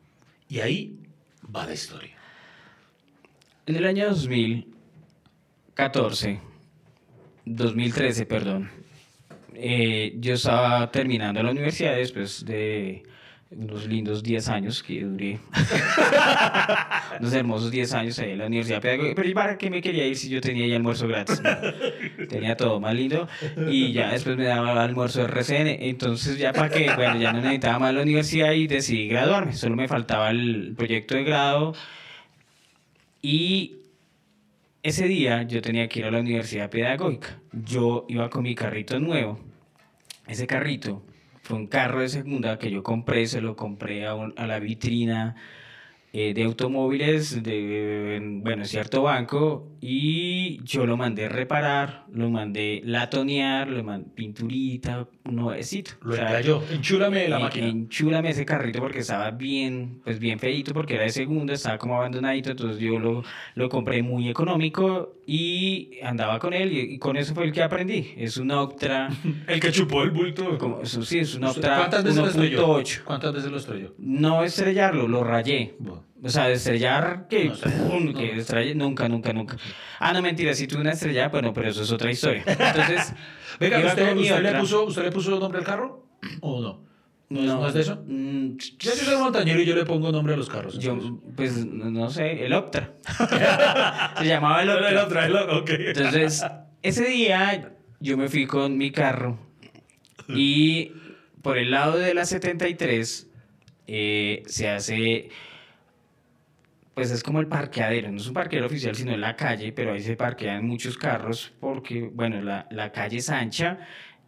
Y 0.49 0.59
ahí 0.59 0.99
va 1.53 1.65
la 1.65 1.73
historia. 1.73 2.15
En 3.65 3.75
el 3.75 3.85
año 3.85 4.07
2014, 4.07 6.39
2013, 7.45 8.25
perdón, 8.25 8.69
eh, 9.53 10.13
yo 10.19 10.35
estaba 10.35 10.89
terminando 10.91 11.43
la 11.43 11.51
universidad 11.51 11.95
después 11.95 12.45
de 12.45 13.03
unos 13.49 13.87
lindos 13.87 14.23
10 14.23 14.49
años 14.49 14.83
que 14.83 15.01
duré. 15.01 15.39
unos 17.19 17.33
hermosos 17.33 17.71
10 17.71 17.93
años 17.93 18.19
ahí 18.19 18.31
en 18.31 18.39
la 18.39 18.47
universidad 18.47 18.81
pedagógica. 18.81 19.15
Pero 19.15 19.29
¿y 19.29 19.33
para 19.33 19.57
qué 19.57 19.69
me 19.69 19.81
quería 19.81 20.05
ir 20.05 20.17
si 20.17 20.29
yo 20.29 20.41
tenía 20.41 20.67
ya 20.67 20.75
almuerzo 20.75 21.07
gratis? 21.07 21.41
No, 21.41 22.27
tenía 22.27 22.57
todo 22.57 22.79
más 22.79 22.93
lindo. 22.93 23.27
Y 23.69 23.93
ya 23.93 24.11
después 24.11 24.35
me 24.37 24.45
daba 24.45 24.83
almuerzo 24.83 25.19
de 25.19 25.25
RCN. 25.25 25.67
Entonces 25.83 26.37
ya 26.37 26.51
para 26.51 26.69
qué, 26.69 26.91
bueno, 26.95 27.17
ya 27.17 27.31
no 27.31 27.39
necesitaba 27.39 27.79
más 27.79 27.93
la 27.93 28.01
universidad 28.01 28.51
y 28.51 28.67
decidí 28.67 29.07
graduarme. 29.07 29.53
Solo 29.53 29.75
me 29.75 29.87
faltaba 29.87 30.29
el 30.29 30.73
proyecto 30.75 31.15
de 31.15 31.23
grado. 31.23 31.73
Y 33.21 33.77
ese 34.83 35.07
día 35.07 35.43
yo 35.43 35.61
tenía 35.61 35.87
que 35.87 35.99
ir 35.99 36.05
a 36.05 36.11
la 36.11 36.19
universidad 36.19 36.69
pedagógica. 36.69 37.39
Yo 37.53 38.05
iba 38.09 38.29
con 38.29 38.43
mi 38.43 38.55
carrito 38.55 38.99
nuevo. 38.99 39.39
Ese 40.27 40.45
carrito 40.45 41.01
fue 41.47 41.57
un 41.57 41.67
carro 41.67 42.01
de 42.01 42.09
segunda 42.09 42.59
que 42.59 42.71
yo 42.71 42.83
compré, 42.83 43.25
se 43.27 43.41
lo 43.41 43.55
compré 43.55 44.05
a, 44.05 44.15
un- 44.15 44.33
a 44.37 44.47
la 44.47 44.59
vitrina 44.59 45.35
eh, 46.13 46.33
de 46.33 46.43
automóviles 46.43 47.43
de, 47.43 48.19
bueno, 48.43 48.65
cierto 48.65 49.03
banco 49.03 49.67
y 49.81 50.61
yo 50.63 50.85
lo 50.85 50.97
mandé 50.97 51.29
reparar, 51.29 52.05
lo 52.11 52.29
mandé 52.29 52.81
latonear, 52.83 53.67
lo 53.67 53.83
mandé 53.83 54.09
pinturita, 54.15 55.07
nuevecito. 55.25 55.91
Lo 56.01 56.15
encalló. 56.15 56.61
Enchúlame 56.71 57.27
la 57.27 57.37
en- 57.37 57.41
máquina. 57.43 57.67
enchúlame 57.67 58.29
ese 58.29 58.45
carrito 58.45 58.79
porque 58.79 58.99
estaba 58.99 59.31
bien, 59.31 60.01
pues 60.03 60.19
bien 60.19 60.39
feito 60.39 60.73
porque 60.73 60.95
era 60.95 61.03
de 61.03 61.09
segunda, 61.09 61.53
estaba 61.53 61.77
como 61.77 61.95
abandonadito, 61.95 62.51
entonces 62.51 62.79
yo 62.79 62.99
lo, 62.99 63.23
lo 63.55 63.69
compré 63.69 64.01
muy 64.03 64.29
económico 64.29 65.15
y 65.25 65.99
andaba 66.03 66.39
con 66.39 66.53
él 66.53 66.71
y, 66.71 66.79
y 66.95 66.97
con 66.99 67.17
eso 67.17 67.33
fue 67.35 67.45
el 67.45 67.51
que 67.51 67.61
aprendí. 67.63 68.13
Es 68.17 68.37
un 68.37 68.51
Optra, 68.51 69.09
El 69.47 69.59
que 69.59 69.71
chupó 69.71 70.03
el 70.03 70.11
bulto. 70.11 70.57
como, 70.57 70.81
eso 70.81 71.03
sí, 71.03 71.19
es 71.19 71.35
un 71.35 71.43
Optra 71.43 71.77
¿Cuántas 71.77 72.03
veces 72.03 72.17
lo 72.19 72.27
estrelló? 72.27 72.77
1.8. 72.79 73.03
¿Cuántas 73.03 73.33
veces 73.33 73.51
lo 73.51 73.57
estrelló? 73.57 73.93
No 73.97 74.43
estrellarlo, 74.43 75.07
lo 75.07 75.23
rayé. 75.23 75.75
Bueno. 75.79 76.06
O 76.23 76.29
sea, 76.29 76.49
estrellar 76.49 77.27
que, 77.29 77.45
No, 77.45 77.99
no. 77.99 78.19
estrelle- 78.19 78.73
nunca, 78.75 79.07
nunca, 79.07 79.33
nunca. 79.33 79.57
Ah, 79.99 80.13
no, 80.13 80.21
mentira, 80.21 80.53
si 80.55 80.67
tuve 80.67 80.81
una 80.81 80.91
estrella, 80.93 81.29
bueno, 81.29 81.53
pero 81.53 81.69
eso 81.69 81.83
es 81.83 81.91
otra 81.91 82.09
historia. 82.11 82.43
Entonces, 82.47 83.13
Venga, 83.59 83.79
¿usted, 83.85 84.15
usted 84.17 84.41
le 84.43 84.59
puso, 84.59 84.83
¿usted 84.85 85.03
le 85.03 85.11
puso 85.11 85.39
nombre 85.39 85.59
al 85.59 85.65
carro? 85.65 86.07
¿O 86.41 86.61
no? 86.61 86.87
¿No, 87.29 87.39
es- 87.41 87.45
no 87.47 87.67
es 87.67 87.73
de 87.73 87.81
eso? 87.81 88.03
mm, 88.07 88.57
Yo 88.79 88.91
soy 88.91 89.17
montañero 89.17 89.59
y 89.61 89.65
yo 89.65 89.75
le 89.75 89.85
pongo 89.85 90.11
nombre 90.11 90.33
a 90.33 90.37
los 90.37 90.49
carros. 90.49 90.79
Yo, 90.79 90.93
entonces. 90.93 91.19
pues, 91.35 91.65
no 91.65 91.91
no 91.91 92.09
sé, 92.09 92.45
el 92.45 92.53
Optra. 92.53 92.93
Se 94.17 94.25
llamaba 94.25 94.63
el 94.63 94.69
El 94.69 94.97
Optra. 94.97 95.25
el 95.25 95.35
ok. 95.35 95.69
Entonces, 95.69 96.43
ese 96.81 97.05
día 97.09 97.73
yo 97.99 98.17
me 98.17 98.27
fui 98.29 98.45
con 98.47 98.77
mi 98.77 98.91
carro 98.91 99.37
y 100.29 100.91
por 101.41 101.57
el 101.57 101.71
lado 101.71 101.97
de 101.97 102.13
la 102.13 102.25
73 102.25 103.29
eh, 103.87 104.43
se 104.47 104.69
hace, 104.69 105.29
pues 106.97 107.11
es 107.11 107.21
como 107.21 107.39
el 107.39 107.45
parqueadero, 107.45 108.09
no 108.11 108.17
es 108.17 108.25
un 108.25 108.33
parqueadero 108.33 108.65
oficial, 108.65 108.95
sino 108.95 109.11
en 109.13 109.21
la 109.21 109.35
calle, 109.35 109.71
pero 109.71 109.93
ahí 109.93 110.01
se 110.01 110.15
parquean 110.15 110.65
muchos 110.65 110.97
carros 110.97 111.53
porque, 111.59 112.09
bueno, 112.11 112.41
la, 112.41 112.65
la 112.71 112.91
calle 112.91 113.17
es 113.17 113.29
ancha 113.29 113.77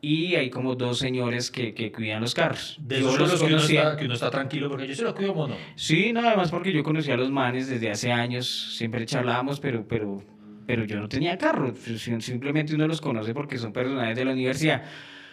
y 0.02 0.36
hay 0.36 0.52
como 0.52 0.76
dos 0.76 1.00
señores 1.00 1.50
que, 1.50 1.74
que 1.74 1.92
cuidan 1.92 2.22
los 2.22 2.36
carros. 2.36 2.78
De 2.80 3.00
Yo 3.00 3.08
los 3.18 3.18
los 3.32 3.42
que 3.42 3.48
uno, 3.48 3.58
está, 3.58 3.98
que 3.98 4.06
uno 4.06 4.14
está 4.14 4.30
tranquilo 4.30 4.70
porque 4.70 4.88
yo 4.88 4.94
se 4.94 5.02
lo 5.02 5.16
cuido 5.16 5.34
mono. 5.34 5.56
Sí, 5.76 6.14
no, 6.14 6.20
además 6.20 6.52
porque 6.52 6.72
yo 6.72 6.84
conocía 6.84 7.16
a 7.16 7.18
los 7.18 7.32
manes 7.32 7.68
desde 7.70 7.90
hace 7.90 8.12
años, 8.12 8.76
siempre 8.78 9.04
charlábamos, 9.08 9.60
pero, 9.60 9.88
pero, 9.88 10.24
pero 10.68 10.84
yo 10.86 11.00
no 11.00 11.10
tenía 11.10 11.40
carro, 11.40 11.74
sim- 11.76 12.22
simplemente 12.22 12.76
uno 12.76 12.88
los 12.88 13.02
conoce 13.02 13.34
porque 13.34 13.58
son 13.58 13.74
personajes 13.74 14.16
de 14.16 14.26
la 14.26 14.34
universidad. 14.34 14.84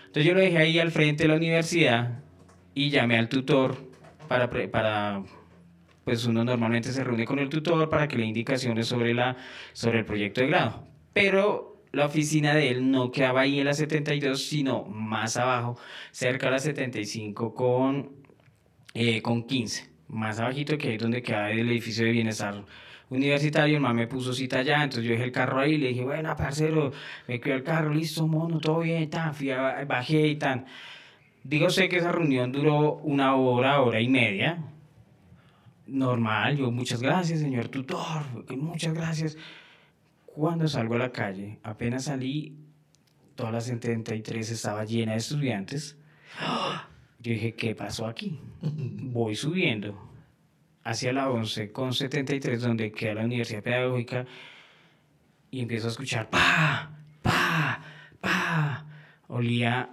Entonces 0.06 0.24
yo 0.24 0.32
lo 0.32 0.40
dejé 0.40 0.56
ahí 0.56 0.78
al 0.78 0.90
frente 0.90 1.24
de 1.24 1.28
la 1.28 1.34
universidad 1.36 2.22
y 2.72 2.88
llamé 2.88 3.18
al 3.18 3.28
tutor 3.28 3.76
para, 4.26 4.48
para 4.70 5.22
pues 6.06 6.24
uno 6.26 6.44
normalmente 6.44 6.92
se 6.92 7.04
reúne 7.04 7.26
con 7.26 7.40
el 7.40 7.50
tutor 7.50 7.90
para 7.90 8.08
que 8.08 8.16
le 8.16 8.24
indicaciones 8.26 8.86
sobre, 8.88 9.12
la, 9.14 9.36
sobre 9.74 9.98
el 10.00 10.06
proyecto 10.06 10.40
de 10.40 10.46
grado. 10.48 10.88
Pero 11.12 11.82
la 11.92 12.06
oficina 12.06 12.54
de 12.54 12.70
él 12.70 12.90
no 12.90 13.10
quedaba 13.12 13.42
ahí 13.42 13.58
en 13.58 13.66
la 13.66 13.74
72, 13.74 14.42
sino 14.44 14.84
más 14.84 15.36
abajo, 15.36 15.78
cerca 16.12 16.46
de 16.46 16.52
la 16.52 16.58
75 16.60 17.54
con 17.54 18.12
eh, 18.94 19.22
con 19.22 19.44
15, 19.46 19.90
más 20.08 20.38
abajito 20.40 20.78
que 20.78 20.90
ahí 20.90 20.96
donde 20.98 21.22
queda 21.22 21.50
el 21.50 21.68
edificio 21.70 22.04
de 22.06 22.12
bienestar 22.12 22.64
universitario, 23.10 23.76
el 23.76 23.82
man 23.82 23.96
me 23.96 24.06
puso 24.08 24.32
cita 24.32 24.58
allá, 24.60 24.82
entonces 24.84 25.04
yo 25.04 25.12
dejé 25.12 25.24
el 25.24 25.32
carro 25.32 25.60
ahí, 25.60 25.78
le 25.78 25.88
dije, 25.88 26.04
bueno, 26.04 26.34
parcero, 26.36 26.92
me 27.28 27.40
quedó 27.40 27.54
el 27.56 27.62
carro, 27.64 27.94
listo, 27.94 28.26
mono, 28.26 28.58
todo 28.60 28.80
bien, 28.80 29.08
tan, 29.10 29.34
fui 29.34 29.50
a- 29.52 29.84
bajé 29.86 30.26
y 30.28 30.36
tan. 30.36 30.66
Digo, 31.44 31.70
sé 31.70 31.88
que 31.88 31.98
esa 31.98 32.12
reunión 32.12 32.52
duró 32.52 32.94
una 33.04 33.36
hora, 33.36 33.80
hora 33.82 34.00
y 34.00 34.08
media, 34.08 34.58
normal, 35.86 36.56
yo, 36.56 36.70
muchas 36.70 37.00
gracias, 37.00 37.40
señor 37.40 37.68
tutor, 37.68 38.22
muchas 38.56 38.94
gracias. 38.94 39.36
Cuando 40.24 40.68
salgo 40.68 40.94
a 40.94 40.98
la 40.98 41.12
calle, 41.12 41.58
apenas 41.62 42.04
salí, 42.04 42.56
toda 43.34 43.52
la 43.52 43.60
73 43.60 44.50
estaba 44.50 44.84
llena 44.84 45.12
de 45.12 45.18
estudiantes. 45.18 45.96
Yo 47.20 47.32
dije, 47.32 47.54
¿qué 47.54 47.74
pasó 47.74 48.06
aquí? 48.06 48.38
Voy 48.60 49.34
subiendo 49.34 50.10
hacia 50.84 51.12
la 51.12 51.30
11 51.30 51.72
con 51.72 51.92
73, 51.92 52.62
donde 52.62 52.92
queda 52.92 53.14
la 53.14 53.24
Universidad 53.24 53.62
Pedagógica, 53.62 54.26
y 55.50 55.60
empiezo 55.60 55.88
a 55.88 55.90
escuchar 55.90 56.28
pa, 56.30 56.90
pa, 57.22 57.80
pa. 58.20 58.86
Olía 59.28 59.90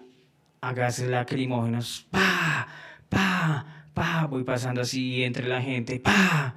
a 0.62 0.74
gases 0.74 1.10
lacrimógenos, 1.10 2.08
pa, 2.12 2.68
pa, 3.10 3.73
pa. 3.94 4.28
Voy 4.28 4.44
pasando 4.44 4.82
así 4.82 5.24
entre 5.24 5.48
la 5.48 5.62
gente, 5.62 6.00
pa, 6.00 6.56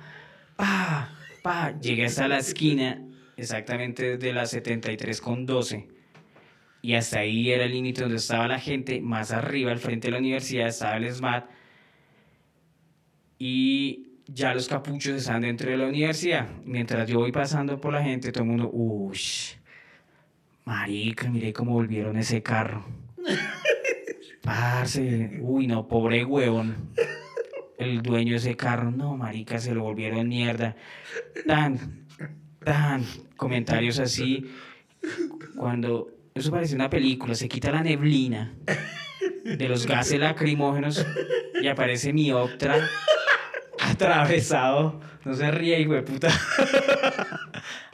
pa, 0.57 1.11
pa. 1.43 1.78
Llegué 1.80 2.07
hasta 2.07 2.28
la 2.28 2.39
esquina, 2.39 3.03
exactamente 3.37 4.16
desde 4.16 4.32
la 4.32 4.47
73 4.47 5.20
con 5.20 5.47
12 5.47 5.97
y 6.87 6.95
hasta 6.95 7.18
ahí 7.18 7.51
era 7.51 7.64
el 7.64 7.72
límite 7.72 8.03
donde 8.03 8.18
estaba 8.18 8.47
la 8.47 8.61
gente, 8.61 9.01
más 9.01 9.32
arriba, 9.32 9.72
al 9.72 9.78
frente 9.78 10.07
de 10.07 10.12
la 10.12 10.18
universidad, 10.18 10.68
estaba 10.68 10.97
el 10.99 11.12
SMAT, 11.12 11.51
y 13.41 14.20
ya 14.28 14.55
los 14.55 14.68
capuchos 14.68 15.16
están 15.16 15.43
dentro 15.43 15.68
de 15.68 15.78
la 15.78 15.89
universidad. 15.89 16.49
Mientras 16.64 17.09
yo 17.09 17.18
voy 17.18 17.32
pasando 17.32 17.80
por 17.80 17.93
la 17.93 18.05
gente, 18.05 18.30
todo 18.30 18.45
el 18.45 18.51
mundo, 18.51 18.70
uy, 18.72 19.18
marica, 20.64 21.28
mire 21.28 21.53
cómo 21.53 21.72
volvieron 21.72 22.16
ese 22.18 22.41
carro. 22.41 22.84
Parce, 24.43 25.41
uy, 25.41 25.66
no, 25.66 25.89
pobre 25.89 26.24
huevón. 26.24 26.76
El 27.78 28.02
dueño 28.02 28.32
de 28.32 28.38
ese 28.38 28.56
carro, 28.56 28.90
no, 28.90 29.16
marica, 29.16 29.58
se 29.58 29.74
lo 29.74 29.82
volvieron 29.82 30.28
mierda. 30.28 30.76
Tan, 31.46 32.06
tan, 32.64 33.04
comentarios 33.36 33.98
así. 33.98 34.50
Cuando 35.56 36.08
eso 36.34 36.50
parece 36.50 36.74
una 36.74 36.88
película, 36.90 37.34
se 37.34 37.48
quita 37.48 37.70
la 37.70 37.82
neblina 37.82 38.54
de 39.44 39.68
los 39.68 39.86
gases 39.86 40.18
lacrimógenos 40.18 41.06
y 41.60 41.68
aparece 41.68 42.12
mi 42.12 42.32
Optra 42.32 42.88
atravesado. 43.80 45.00
No 45.24 45.34
se 45.34 45.50
ríe, 45.50 45.80
hijo 45.80 45.92
de 45.94 46.02
puta. 46.02 46.28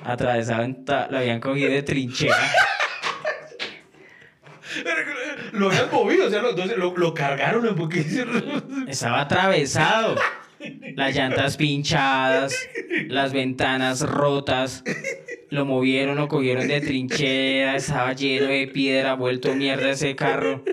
atravesado, 0.04 0.62
en 0.62 0.84
ta- 0.84 1.08
lo 1.10 1.18
habían 1.18 1.40
cogido 1.40 1.70
de 1.70 1.82
trinchera. 1.82 2.36
Lo 5.52 5.68
habían 5.68 5.90
movido, 5.90 6.26
o 6.26 6.30
sea, 6.30 6.42
lo, 6.42 6.50
entonces 6.50 6.76
lo, 6.76 6.96
lo 6.96 7.14
cargaron 7.14 7.66
un 7.66 7.76
poquito. 7.76 8.24
Estaba 8.88 9.22
atravesado. 9.22 10.16
Las 10.94 11.14
llantas 11.14 11.56
pinchadas, 11.56 12.54
las 13.08 13.32
ventanas 13.32 14.00
rotas. 14.00 14.84
Lo 15.50 15.66
movieron, 15.66 16.16
lo 16.16 16.28
cogieron 16.28 16.68
de 16.68 16.80
trinchera, 16.80 17.76
estaba 17.76 18.12
lleno 18.12 18.46
de 18.46 18.68
piedra, 18.68 19.14
vuelto 19.14 19.54
mierda 19.54 19.90
ese 19.90 20.16
carro. 20.16 20.64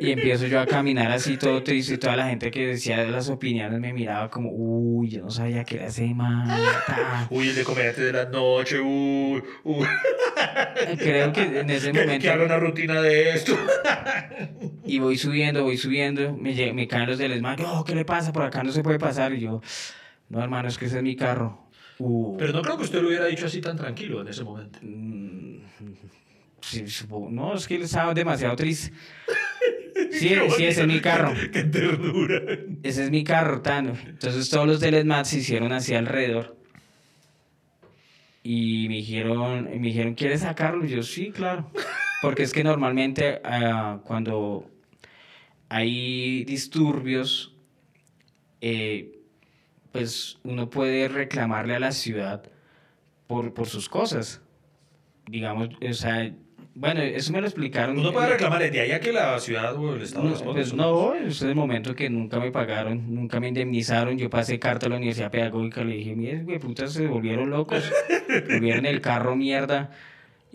Y 0.00 0.10
empiezo 0.10 0.46
yo 0.46 0.60
a 0.60 0.66
caminar 0.66 1.10
así 1.12 1.36
todo 1.36 1.62
triste 1.62 1.94
y 1.94 1.98
toda 1.98 2.16
la 2.16 2.28
gente 2.28 2.50
que 2.50 2.66
decía 2.66 3.04
las 3.04 3.28
opiniones 3.28 3.80
me 3.80 3.92
miraba 3.92 4.28
como, 4.30 4.50
uy, 4.52 5.08
yo 5.08 5.22
no 5.22 5.30
sabía 5.30 5.64
que 5.64 5.76
era 5.76 5.86
ese 5.86 6.06
man. 6.14 6.48
ta". 6.86 7.26
Uy, 7.30 7.48
el 7.48 7.54
de 7.54 7.64
comediante 7.64 8.02
de 8.02 8.12
la 8.12 8.24
noche, 8.26 8.80
uy, 8.80 9.42
uy. 9.64 9.86
Creo 10.98 11.32
que 11.32 11.60
en 11.60 11.70
ese 11.70 11.92
momento... 11.92 12.22
que 12.22 12.30
haga 12.30 12.44
una 12.44 12.58
rutina 12.58 13.00
de 13.00 13.30
esto. 13.34 13.56
Y 14.86 14.98
voy 14.98 15.16
subiendo, 15.16 15.62
voy 15.64 15.78
subiendo, 15.78 16.36
me, 16.36 16.72
me 16.74 16.86
caen 16.86 17.08
los 17.08 17.16
del 17.16 17.32
ESMAD, 17.32 17.60
oh, 17.66 17.84
¿qué 17.84 17.94
le 17.94 18.04
pasa? 18.04 18.32
Por 18.34 18.42
acá 18.42 18.62
no 18.62 18.70
se 18.70 18.82
puede 18.82 18.98
pasar. 18.98 19.32
Y 19.32 19.40
yo, 19.40 19.62
no, 20.28 20.42
hermano, 20.42 20.68
es 20.68 20.76
que 20.76 20.84
ese 20.86 20.98
es 20.98 21.02
mi 21.02 21.16
carro. 21.16 21.68
Uh, 21.98 22.36
Pero 22.36 22.52
no 22.52 22.60
creo 22.60 22.76
que 22.76 22.82
usted 22.84 23.00
lo 23.00 23.08
hubiera 23.08 23.24
dicho 23.24 23.46
así 23.46 23.62
tan 23.62 23.78
tranquilo 23.78 24.20
en 24.20 24.28
ese 24.28 24.44
momento. 24.44 24.78
mm, 24.82 25.56
sí, 26.60 26.86
supongo- 26.86 27.30
no, 27.30 27.54
es 27.54 27.66
que 27.66 27.76
estaba 27.76 28.12
demasiado 28.12 28.54
triste. 28.56 28.92
Sí, 30.12 30.34
sí, 30.56 30.64
ese 30.64 30.82
es 30.82 30.86
mi 30.86 31.00
carro. 31.00 31.32
Qué 31.52 31.64
ternura. 31.64 32.40
Ese 32.82 33.04
es 33.04 33.10
mi 33.10 33.24
carro, 33.24 33.62
Tano. 33.62 33.94
Entonces 34.06 34.48
todos 34.50 34.66
los 34.66 34.80
del 34.80 34.94
ESMAD 34.94 35.24
se 35.24 35.38
hicieron 35.38 35.72
así 35.72 35.94
alrededor. 35.94 36.56
Y 38.42 38.88
me 38.88 38.96
dijeron, 38.96 39.64
me 39.64 39.88
dijeron, 39.88 40.14
¿quieres 40.14 40.42
sacarlo? 40.42 40.84
Y 40.84 40.90
yo, 40.90 41.02
sí, 41.02 41.30
claro. 41.30 41.70
Porque 42.20 42.42
es 42.42 42.52
que 42.52 42.62
normalmente 42.62 43.40
ah, 43.44 44.00
cuando 44.04 44.70
hay 45.68 46.44
disturbios, 46.44 47.56
eh, 48.60 49.20
pues 49.92 50.38
uno 50.42 50.70
puede 50.70 51.08
reclamarle 51.08 51.74
a 51.74 51.80
la 51.80 51.92
ciudad 51.92 52.50
por, 53.26 53.54
por 53.54 53.66
sus 53.66 53.88
cosas. 53.88 54.42
Digamos, 55.26 55.70
o 55.88 55.92
sea, 55.94 56.34
bueno, 56.74 57.00
eso 57.02 57.32
me 57.32 57.40
lo 57.40 57.46
explicaron. 57.46 57.98
Uno 57.98 58.12
puede 58.12 58.28
reclamarle 58.30 58.70
de 58.70 58.80
allá 58.80 59.00
que 59.00 59.12
la 59.12 59.38
ciudad 59.38 59.74
o 59.76 59.94
el 59.94 60.02
estado 60.02 60.24
No, 60.24 60.30
responde. 60.30 60.52
pues 60.60 60.74
no, 60.74 61.14
ese 61.14 61.28
es 61.28 61.42
el 61.42 61.54
momento 61.54 61.94
que 61.94 62.10
nunca 62.10 62.38
me 62.40 62.50
pagaron, 62.50 63.14
nunca 63.14 63.38
me 63.40 63.48
indemnizaron. 63.48 64.18
Yo 64.18 64.28
pasé 64.30 64.58
carta 64.58 64.86
a 64.86 64.88
la 64.88 64.96
Universidad 64.96 65.30
Pedagógica, 65.30 65.84
le 65.84 65.96
dije, 65.96 66.14
mire, 66.16 66.58
putas, 66.58 66.92
se 66.92 67.06
volvieron 67.06 67.50
locos, 67.50 67.90
volvieron 68.50 68.86
el 68.86 69.00
carro 69.00 69.36
mierda. 69.36 69.90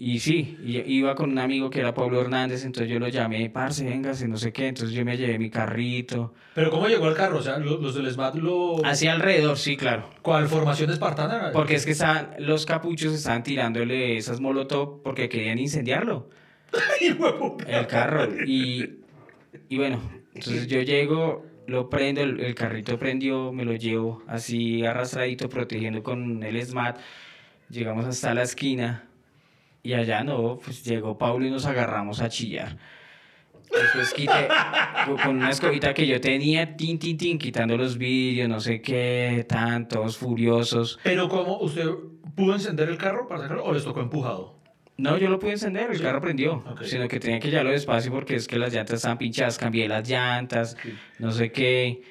Y 0.01 0.19
sí, 0.19 0.57
iba 0.63 1.13
con 1.13 1.29
un 1.31 1.39
amigo 1.39 1.69
que 1.69 1.81
era 1.81 1.93
Pablo 1.93 2.21
Hernández, 2.21 2.63
entonces 2.63 2.89
yo 2.89 2.99
lo 2.99 3.09
llamé, 3.09 3.49
parce, 3.49 3.83
véngase, 3.83 4.29
no 4.29 4.37
sé 4.37 4.53
qué, 4.53 4.67
entonces 4.67 4.95
yo 4.95 5.03
me 5.03 5.17
llevé 5.17 5.37
mi 5.37 5.49
carrito. 5.49 6.33
Pero 6.55 6.71
¿cómo 6.71 6.87
llegó 6.87 7.09
el 7.09 7.15
carro? 7.15 7.39
O 7.39 7.41
sea, 7.41 7.57
lo- 7.57 7.77
los, 7.79 7.95
del 7.95 8.09
SMAT 8.09 8.35
lo... 8.35 8.77
Hacia 8.85 9.11
alrededor, 9.11 9.57
sí, 9.57 9.75
claro. 9.75 10.09
¿Cuál 10.21 10.47
formación 10.47 10.89
espartana? 10.89 11.49
Porque 11.51 11.75
es 11.75 11.85
que 11.85 11.91
estaban, 11.91 12.29
los 12.39 12.65
capuchos 12.65 13.13
estaban 13.13 13.43
tirándole 13.43 14.15
esas 14.15 14.39
molotov 14.39 15.01
porque 15.03 15.27
querían 15.27 15.59
incendiarlo, 15.59 16.29
el 17.67 17.87
carro. 17.87 18.25
Y, 18.47 18.99
y 19.67 19.77
bueno, 19.77 20.01
entonces 20.33 20.67
yo 20.67 20.81
llego, 20.81 21.45
lo 21.67 21.89
prendo, 21.89 22.21
el, 22.21 22.39
el 22.39 22.55
carrito 22.55 22.97
prendió, 22.97 23.51
me 23.51 23.65
lo 23.65 23.73
llevo 23.75 24.23
así 24.27 24.85
arrastradito, 24.85 25.49
protegiendo 25.49 26.03
con 26.03 26.41
el 26.41 26.65
SMAT. 26.65 26.97
Llegamos 27.69 28.05
hasta 28.05 28.33
la 28.33 28.43
esquina 28.43 29.08
y 29.83 29.93
allá 29.93 30.23
no, 30.23 30.57
pues 30.63 30.83
llegó 30.83 31.17
Pablo 31.17 31.45
y 31.45 31.51
nos 31.51 31.65
agarramos 31.65 32.21
a 32.21 32.29
chillar. 32.29 32.77
Después 33.71 34.13
quité 34.15 34.47
con- 35.23 35.35
una 35.37 35.51
escobita 35.51 35.93
que 35.93 36.07
yo 36.07 36.19
tenía, 36.19 36.75
tin, 36.75 36.97
tin, 36.97 37.17
tin, 37.17 37.37
quitando 37.37 37.77
los 37.77 37.97
vidrios, 37.97 38.49
no 38.49 38.59
sé 38.59 38.81
qué, 38.81 39.45
tantos 39.47 40.17
furiosos. 40.17 40.99
Pero 41.03 41.29
¿cómo 41.29 41.59
usted 41.59 41.87
pudo 42.35 42.55
encender 42.55 42.89
el 42.89 42.97
carro 42.97 43.27
para 43.27 43.41
sacarlo 43.43 43.63
o 43.65 43.73
les 43.73 43.83
tocó 43.83 44.01
empujado? 44.01 44.57
No, 44.97 45.17
yo 45.17 45.29
lo 45.29 45.39
pude 45.39 45.51
encender, 45.51 45.91
el 45.91 45.97
Sí. 45.97 46.03
carro 46.03 46.19
prendió, 46.19 46.55
Ok. 46.69 46.83
sino 46.83 47.07
que 47.07 47.19
tenía 47.19 47.39
que 47.39 47.49
llevarlo 47.49 47.71
despacio 47.71 48.11
porque 48.11 48.35
es 48.35 48.47
que 48.47 48.57
las 48.57 48.73
llantas 48.73 48.95
estaban 48.97 49.17
pinchadas, 49.17 49.57
cambié 49.57 49.87
las 49.87 50.09
llantas, 50.09 50.75
Sí. 50.81 50.93
no 51.19 51.31
sé 51.31 51.51
qué. 51.51 52.01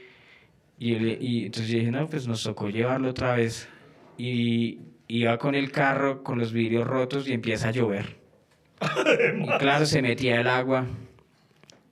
Y, 0.79 0.95
y 0.95 1.47
entonces 1.47 1.71
yo 1.73 1.79
dije, 1.81 1.91
no, 1.91 2.07
pues 2.07 2.27
nos 2.29 2.43
tocó 2.45 2.71
llevarlo 2.71 3.11
otra 3.11 3.35
vez. 3.35 3.69
Y 4.17 4.79
iba 5.09 5.39
con 5.39 5.55
el 5.55 5.73
carro 5.73 6.23
con 6.23 6.39
los 6.39 6.53
vidrios 6.53 6.87
rotos 6.87 7.27
y 7.29 7.33
empieza 7.33 7.69
a 7.69 7.73
llover. 7.73 8.17
y 9.39 9.59
claro, 9.59 9.87
se 9.87 10.03
metía 10.03 10.41
el 10.41 10.47
agua. 10.47 10.87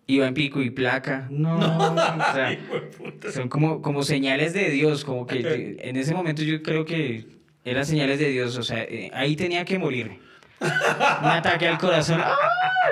Iba 0.08 0.28
en 0.28 0.34
pico 0.34 0.62
y 0.62 0.70
placa. 0.70 1.26
No, 1.30 1.56
o 1.56 2.32
sea, 2.32 2.56
son 3.32 3.48
como, 3.48 3.82
como 3.82 4.04
señales 4.04 4.52
de 4.52 4.70
Dios, 4.70 5.04
como 5.04 5.26
que 5.26 5.76
en 5.80 5.96
ese 5.96 6.14
momento 6.14 6.42
yo 6.42 6.62
creo 6.62 6.84
que 6.84 7.26
eran 7.64 7.84
señales 7.84 8.20
de 8.20 8.28
Dios, 8.28 8.56
o 8.56 8.62
sea, 8.62 8.84
eh, 8.84 9.10
ahí 9.12 9.34
tenía 9.34 9.64
que 9.64 9.80
morir. 9.80 10.20
Un 10.60 11.28
ataque 11.28 11.68
al 11.68 11.78
corazón, 11.78 12.20
¡ah! 12.22 12.36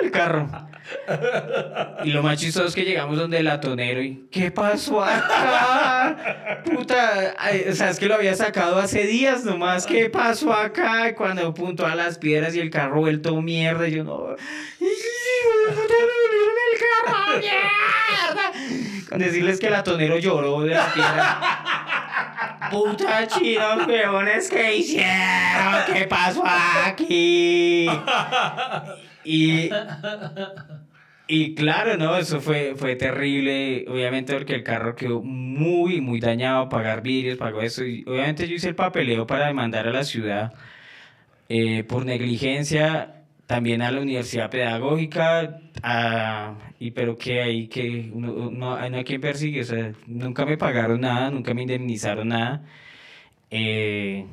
el 0.01 0.11
carro. 0.11 0.47
Y 2.03 2.11
lo 2.11 2.21
más 2.21 2.39
chistoso 2.39 2.67
es 2.67 2.75
que 2.75 2.83
llegamos 2.83 3.17
donde 3.17 3.39
el 3.39 3.47
atonero 3.47 4.01
y 4.01 4.27
¿qué 4.31 4.51
pasó 4.51 5.03
acá? 5.03 6.61
Puta, 6.63 7.35
o 7.69 7.73
sea, 7.73 7.89
es 7.89 7.99
que 7.99 8.07
lo 8.07 8.15
había 8.15 8.35
sacado 8.35 8.77
hace 8.77 9.05
días 9.07 9.43
nomás, 9.43 9.87
¿qué 9.87 10.09
pasó 10.09 10.53
acá? 10.53 11.15
Cuando 11.15 11.47
apuntó 11.47 11.85
a 11.85 11.95
las 11.95 12.19
piedras 12.19 12.55
y 12.55 12.59
el 12.59 12.69
carro 12.69 12.99
vuelto 12.99 13.41
mierda, 13.41 13.87
yo 13.87 14.03
no... 14.03 14.35
¡Puta, 15.69 15.93
me 15.99 16.15
volvieron 16.21 16.55
el 16.71 16.79
carro, 16.81 17.39
mierda! 17.39 19.09
Con 19.09 19.19
decirles 19.19 19.59
que 19.59 19.67
el 19.67 19.75
atonero 19.75 20.17
lloró 20.17 20.61
de 20.61 20.73
la 20.73 20.93
piedra. 20.93 21.39
Puta 22.71 23.27
chinos, 23.27 23.87
huevones, 23.87 24.49
¿qué 24.49 24.75
hicieron? 24.77 25.85
¿Qué 25.91 26.05
pasó 26.07 26.43
aquí? 26.45 27.87
Y, 29.23 29.69
y 31.27 31.55
claro, 31.55 31.97
no, 31.97 32.15
eso 32.17 32.39
fue, 32.41 32.75
fue 32.75 32.95
terrible, 32.95 33.85
obviamente 33.87 34.33
porque 34.33 34.53
el 34.55 34.63
carro 34.63 34.95
quedó 34.95 35.21
muy, 35.23 36.01
muy 36.01 36.19
dañado, 36.19 36.69
pagar 36.69 37.01
vidrios, 37.01 37.37
pagó 37.37 37.61
eso, 37.61 37.83
y 37.83 38.03
obviamente 38.07 38.47
yo 38.47 38.55
hice 38.55 38.69
el 38.69 38.75
papeleo 38.75 39.25
para 39.25 39.47
demandar 39.47 39.87
a 39.87 39.91
la 39.91 40.03
ciudad 40.03 40.53
eh, 41.49 41.83
por 41.83 42.05
negligencia, 42.05 43.14
también 43.47 43.81
a 43.81 43.91
la 43.91 44.01
universidad 44.01 44.49
pedagógica, 44.49 45.59
a- 45.83 46.55
y 46.79 46.91
pero 46.91 47.17
que 47.17 47.41
hay 47.41 47.67
que, 47.67 48.11
no, 48.13 48.51
no, 48.51 48.89
no 48.89 48.97
hay 48.97 49.03
quien 49.03 49.21
persigue, 49.21 49.61
o 49.61 49.65
sea, 49.65 49.93
nunca 50.07 50.45
me 50.45 50.57
pagaron 50.57 51.01
nada, 51.01 51.29
nunca 51.31 51.53
me 51.53 51.61
indemnizaron 51.63 52.29
nada, 52.29 52.63
eh, 53.51 54.25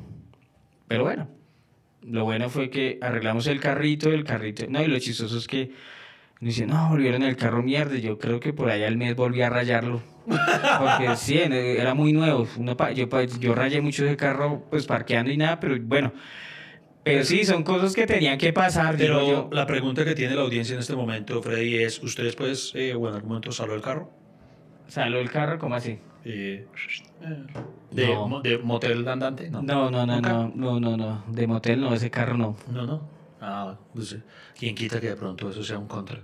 pero 0.87 1.03
bueno. 1.03 1.29
Lo 2.03 2.25
bueno 2.25 2.49
fue 2.49 2.69
que 2.69 2.99
arreglamos 3.01 3.47
el 3.47 3.59
carrito, 3.61 4.09
el 4.11 4.23
carrito. 4.25 4.65
No, 4.69 4.81
y 4.81 4.87
lo 4.87 4.99
chistoso 4.99 5.37
es 5.37 5.47
que 5.47 5.71
me 6.41 6.49
dicen, 6.49 6.69
no, 6.69 6.89
volvieron 6.89 7.23
el 7.23 7.37
carro 7.37 7.63
mierda. 7.63 7.97
Yo 7.97 8.19
creo 8.19 8.39
que 8.39 8.53
por 8.53 8.69
allá 8.69 8.87
el 8.87 8.97
mes 8.97 9.15
volví 9.15 9.41
a 9.41 9.49
rayarlo. 9.49 10.01
Porque 10.25 11.15
sí, 11.17 11.37
era 11.39 11.93
muy 11.93 12.13
nuevo. 12.13 12.47
Uno 12.57 12.75
yo, 12.93 13.07
yo 13.39 13.55
rayé 13.55 13.81
mucho 13.81 14.05
ese 14.05 14.17
carro, 14.17 14.65
pues 14.69 14.85
parqueando 14.85 15.31
y 15.31 15.37
nada, 15.37 15.59
pero 15.59 15.77
bueno. 15.81 16.13
Pero 17.03 17.23
sí, 17.25 17.43
son 17.43 17.63
cosas 17.63 17.93
que 17.93 18.05
tenían 18.07 18.37
que 18.37 18.53
pasar. 18.53 18.95
Pero 18.97 19.27
yo. 19.27 19.49
la 19.51 19.65
pregunta 19.67 20.05
que 20.05 20.15
tiene 20.15 20.35
la 20.35 20.41
audiencia 20.43 20.73
en 20.73 20.79
este 20.79 20.95
momento, 20.95 21.41
Freddy, 21.41 21.83
es, 21.83 22.01
¿usted 22.01 22.23
después, 22.23 22.71
eh, 22.75 22.93
bueno, 22.93 23.09
en 23.09 23.15
algún 23.17 23.29
momento 23.29 23.51
salió 23.51 23.75
el 23.75 23.81
carro? 23.81 24.09
¿Salió 24.87 25.19
el 25.19 25.29
carro? 25.29 25.59
¿Cómo 25.59 25.75
así? 25.75 25.99
Eh, 26.23 26.65
de, 27.91 28.07
No. 28.07 28.27
mo- 28.29 28.41
de 28.41 28.57
motel 28.57 29.05
andante? 29.07 29.49
No. 29.49 29.61
No, 29.61 29.91
no, 29.91 30.05
no, 30.05 30.21
no, 30.21 30.51
no, 30.55 30.79
no, 30.79 30.95
no. 30.97 31.23
De 31.27 31.45
motel 31.47 31.81
no, 31.81 31.93
ese 31.93 32.09
carro 32.09 32.37
no. 32.37 32.55
No, 32.71 32.85
no. 32.85 33.01
Ah, 33.41 33.77
pues, 33.93 34.13
eh, 34.13 34.21
¿quién 34.57 34.73
quita 34.73 35.01
que 35.01 35.09
de 35.09 35.15
pronto 35.17 35.49
eso 35.49 35.61
sea 35.63 35.77
un 35.79 35.87
contra? 35.87 36.21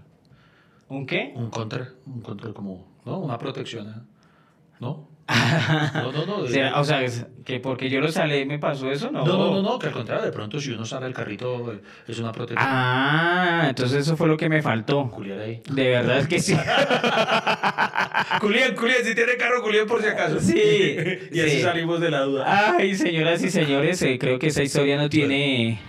¿Un 0.87 1.05
qué? 1.05 1.33
Un 1.35 1.49
contra, 1.49 1.89
un 2.05 2.21
contra 2.21 2.53
como, 2.53 2.87
¿no? 3.05 3.19
Una 3.19 3.37
protección, 3.37 3.89
¿eh? 3.89 4.01
¿No? 4.79 5.08
No, 5.93 6.11
no, 6.11 6.25
no. 6.25 6.43
de- 6.43 6.49
¿Será- 6.49 6.79
o 6.79 6.83
sea, 6.83 7.03
es 7.03 7.25
que 7.45 7.59
porque 7.59 7.89
yo 7.89 7.99
lo 8.01 8.11
salí 8.11 8.45
me 8.45 8.57
pasó 8.59 8.91
eso, 8.91 9.11
¿no? 9.11 9.25
no, 9.25 9.37
no, 9.37 9.51
no, 9.53 9.61
no, 9.61 9.79
que 9.79 9.87
al 9.87 9.93
contrario, 9.93 10.25
de 10.25 10.31
pronto 10.31 10.59
si 10.59 10.71
uno 10.71 10.85
sale 10.85 11.05
el 11.07 11.13
carrito 11.13 11.71
eh, 11.73 11.81
es 12.07 12.17
una 12.19 12.31
protección. 12.31 12.67
Ah, 12.67 13.65
entonces 13.69 13.99
eso 14.01 14.17
fue 14.17 14.27
lo 14.27 14.37
que 14.37 14.49
me 14.49 14.61
faltó. 14.61 15.09
Culiar 15.11 15.39
ahí. 15.39 15.61
De 15.69 15.89
verdad 15.89 16.27
que 16.27 16.39
sí. 16.39 16.55
Culián, 18.41 18.75
Culián, 18.75 19.03
si 19.03 19.15
tiene 19.15 19.35
carro, 19.37 19.61
Culián 19.61 19.87
por 19.87 20.01
si 20.01 20.07
acaso. 20.07 20.39
Sí, 20.39 20.55
y 21.31 21.39
así 21.39 21.49
sí. 21.57 21.61
salimos 21.61 21.99
de 22.01 22.09
la 22.11 22.21
duda. 22.21 22.75
Ay, 22.77 22.95
señoras 22.95 23.43
y 23.43 23.49
señores, 23.49 24.01
eh, 24.01 24.17
creo 24.19 24.39
que 24.39 24.47
esa 24.47 24.63
historia 24.63 24.97
no 24.97 25.09
tiene 25.09 25.79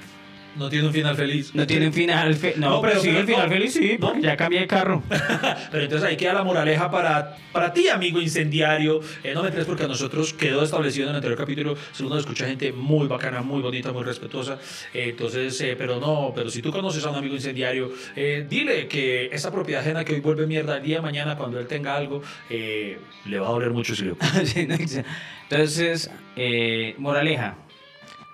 No 0.57 0.69
tiene 0.69 0.87
un 0.89 0.93
final 0.93 1.17
feliz. 1.17 1.55
no 1.55 1.67
tiene 1.67 1.87
un 1.87 1.93
final 1.93 2.35
fe- 2.35 2.55
no, 2.57 2.71
No, 2.71 2.81
pero, 2.81 2.95
pero- 2.95 3.03
sí 3.03 3.09
el 3.11 3.25
final 3.27 3.49
no, 3.49 3.55
feliz 3.55 3.73
sí, 3.73 3.97
no. 3.99 4.19
ya 4.21 4.37
cambié 4.37 4.61
de 4.61 4.67
carro. 4.67 5.03
Pero 5.71 5.85
entonces 5.85 6.09
ahí 6.09 6.17
queda 6.17 6.33
la 6.35 6.43
moraleja 6.45 6.91
para, 6.91 7.37
para 7.53 7.73
ti, 7.73 7.89
amigo 7.89 8.21
incendiario. 8.21 9.01
Eh, 9.23 9.33
no 9.35 9.43
me 9.45 9.51
crees 9.51 9.67
porque 9.67 9.85
a 9.85 9.89
nosotros 9.89 10.35
quedó 10.35 10.63
establecido 10.65 11.05
en 11.05 11.11
el 11.11 11.17
anterior 11.17 11.39
capítulo. 11.39 11.77
Uno 12.01 12.19
escucha 12.19 12.47
gente 12.47 12.73
muy 12.73 13.07
bacana, 13.07 13.43
muy 13.43 13.63
bonita, 13.63 13.93
muy 13.93 14.03
respetuosa. 14.03 14.59
Eh, 14.93 15.11
entonces, 15.11 15.61
eh, 15.61 15.77
pero 15.79 16.01
no, 16.01 16.33
pero 16.35 16.51
si 16.51 16.61
tú 16.63 16.73
conoces 16.73 17.05
a 17.07 17.11
un 17.11 17.17
amigo 17.17 17.35
incendiario, 17.37 17.93
eh, 18.17 18.45
dile 18.49 18.89
que 18.89 19.27
esa 19.33 19.53
propiedad 19.53 19.83
ajena 19.83 20.05
que 20.05 20.15
hoy 20.15 20.21
vuelve 20.21 20.47
mierda 20.47 20.79
el 20.79 20.83
día 20.83 20.97
de 20.97 21.03
mañana, 21.03 21.37
cuando 21.37 21.59
él 21.61 21.67
tenga 21.69 21.95
algo, 21.97 22.23
le 22.51 23.39
va 23.39 23.47
a 23.49 23.51
doler 23.53 23.71
mucho 23.71 23.95
si 23.95 24.05
lo 24.07 24.17
Entonces, 25.51 26.11
moraleja, 26.99 27.57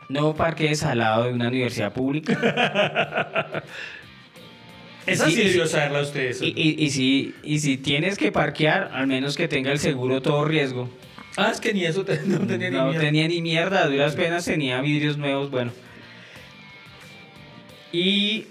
no 0.09 0.35
parques 0.35 0.83
al 0.85 0.99
lado 0.99 1.25
de 1.25 1.33
una 1.33 1.49
universidad 1.49 1.93
pública. 1.93 3.63
Esa 5.07 5.27
Sí, 5.31 5.37
debió 5.37 5.67
saberla 5.69 6.01
usted. 6.03 6.35
Y, 6.43 6.47
y, 6.61 6.85
y 6.85 6.91
si, 6.91 7.35
y 7.45 7.61
si 7.61 7.77
tienes 7.77 8.19
que 8.19 8.33
parquear, 8.33 8.91
al 8.93 9.07
menos 9.07 9.37
que 9.37 9.47
tenga 9.47 9.71
el 9.71 9.79
seguro 9.79 10.21
todo 10.21 10.45
riesgo. 10.45 10.91
Ah, 11.37 11.51
es 11.53 11.61
que 11.61 11.73
ni 11.73 11.85
eso 11.85 12.05
te- 12.05 12.21
no 12.27 12.39
tenía 12.47 12.71
ni 12.71 12.77
no 12.77 12.85
mierda. 12.87 13.01
tenía 13.01 13.29
ni 13.29 13.41
mierda, 13.41 13.87
duras 13.87 14.17
penas 14.17 14.45
tenía 14.45 14.81
vidrios 14.81 15.17
nuevos, 15.17 15.51
bueno. 15.51 15.71
Y 17.93 18.47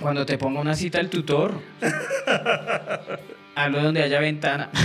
cuando 0.00 0.26
te 0.26 0.36
ponga 0.38 0.60
una 0.60 0.74
cita 0.74 1.00
el 1.00 1.08
tutor, 1.08 1.60
hazlo 3.64 3.82
donde 3.82 4.02
haya 4.02 4.20
ventana. 4.20 4.70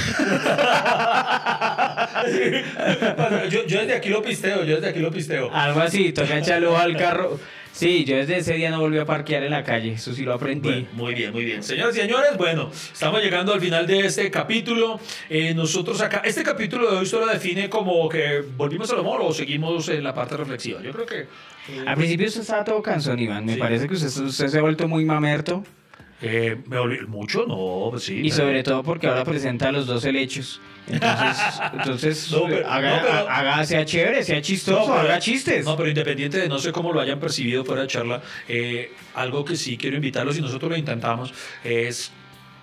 yo, 3.50 3.66
yo 3.66 3.80
desde 3.82 3.96
aquí 3.96 4.10
lo 4.10 4.22
pisteo, 4.22 4.64
yo 4.64 4.76
desde 4.76 4.90
aquí 4.90 5.00
lo 5.00 5.12
pisteo. 5.12 5.50
Algo 5.54 5.82
así, 5.82 6.12
toca 6.14 6.38
echarlo 6.38 6.78
al 6.78 6.96
carro. 6.98 7.40
Sí, 7.72 8.06
yo 8.06 8.18
desde 8.18 8.38
ese 8.38 8.54
día 8.54 8.70
no 8.70 8.80
volví 8.80 9.00
a 9.00 9.06
parquear 9.06 9.44
en 9.44 9.50
la 9.52 9.64
calle, 9.64 9.94
eso 9.94 10.14
sí 10.14 10.24
lo 10.24 10.34
aprendí. 10.34 10.70
Bueno, 10.70 10.88
muy 10.94 11.16
bien, 11.16 11.32
muy 11.34 11.44
bien. 11.44 11.64
Señoras 11.64 11.98
y 11.98 12.02
señores, 12.02 12.38
bueno, 12.38 12.70
estamos 12.72 13.20
llegando 13.24 13.52
al 13.52 13.60
final 13.60 13.88
de 13.88 14.02
este 14.06 14.30
capítulo. 14.30 15.00
Eh, 15.28 15.56
nosotros 15.56 16.00
acá, 16.02 16.22
este 16.24 16.44
capítulo 16.44 16.92
de 16.92 16.98
hoy 16.98 17.06
solo 17.08 17.26
define 17.26 17.70
como 17.72 18.08
que 18.10 18.44
volvimos 18.56 18.92
al 18.92 19.00
amor 19.00 19.22
o 19.24 19.34
seguimos 19.34 19.90
en 19.90 20.04
la 20.04 20.14
parte 20.14 20.38
reflexiva. 20.38 20.84
Yo 20.84 20.92
creo 20.92 21.06
que... 21.08 21.22
eh, 21.22 21.28
Al 21.88 21.96
principio 21.96 22.28
usted 22.28 22.42
estaba 22.42 22.64
todo 22.64 22.80
cansón, 22.84 23.18
Iván. 23.18 23.44
Me 23.46 23.56
Sí. 23.56 23.60
parece 23.60 23.88
que 23.88 23.96
usted, 23.96 24.24
usted 24.24 24.48
se 24.50 24.60
ha 24.60 24.62
vuelto 24.62 24.88
muy 24.88 25.04
mamerto. 25.04 25.64
Eh, 26.24 26.58
me 26.68 26.80
volví 26.80 27.00
mucho, 27.08 27.46
no, 27.46 27.90
pues 27.92 28.04
sí. 28.04 28.22
Y 28.24 28.32
sobre 28.32 28.64
todo 28.64 28.82
porque 28.82 29.08
ahora 29.08 29.24
presenta 29.24 29.72
los 29.72 29.86
dos 29.86 30.04
helechos. 30.06 30.60
Entonces, 30.88 31.38
entonces 31.74 32.32
No, 32.32 32.46
pero- 32.48 32.68
haga, 32.68 32.96
no, 32.98 33.02
pero- 33.04 33.30
haga- 33.30 33.66
sea 33.66 33.86
chévere, 33.86 34.24
sea 34.24 34.42
chistoso, 34.42 34.80
No, 34.80 34.86
pero- 34.96 35.00
haga 35.00 35.20
chistes. 35.20 35.66
No, 35.66 35.76
pero 35.78 35.90
independiente 35.90 36.38
de 36.40 36.48
no 36.50 36.60
sé 36.60 36.72
cómo 36.72 36.92
lo 36.94 37.00
hayan 37.02 37.20
percibido 37.20 37.64
fuera 37.66 37.82
de 37.84 37.88
charla, 37.88 38.22
eh, 38.48 38.92
algo 39.16 39.46
que 39.46 39.56
sí 39.56 39.78
quiero 39.78 39.96
invitarlos 39.98 40.38
y 40.38 40.42
nosotros 40.42 40.72
lo 40.72 40.78
intentamos 40.78 41.34
es 41.64 42.12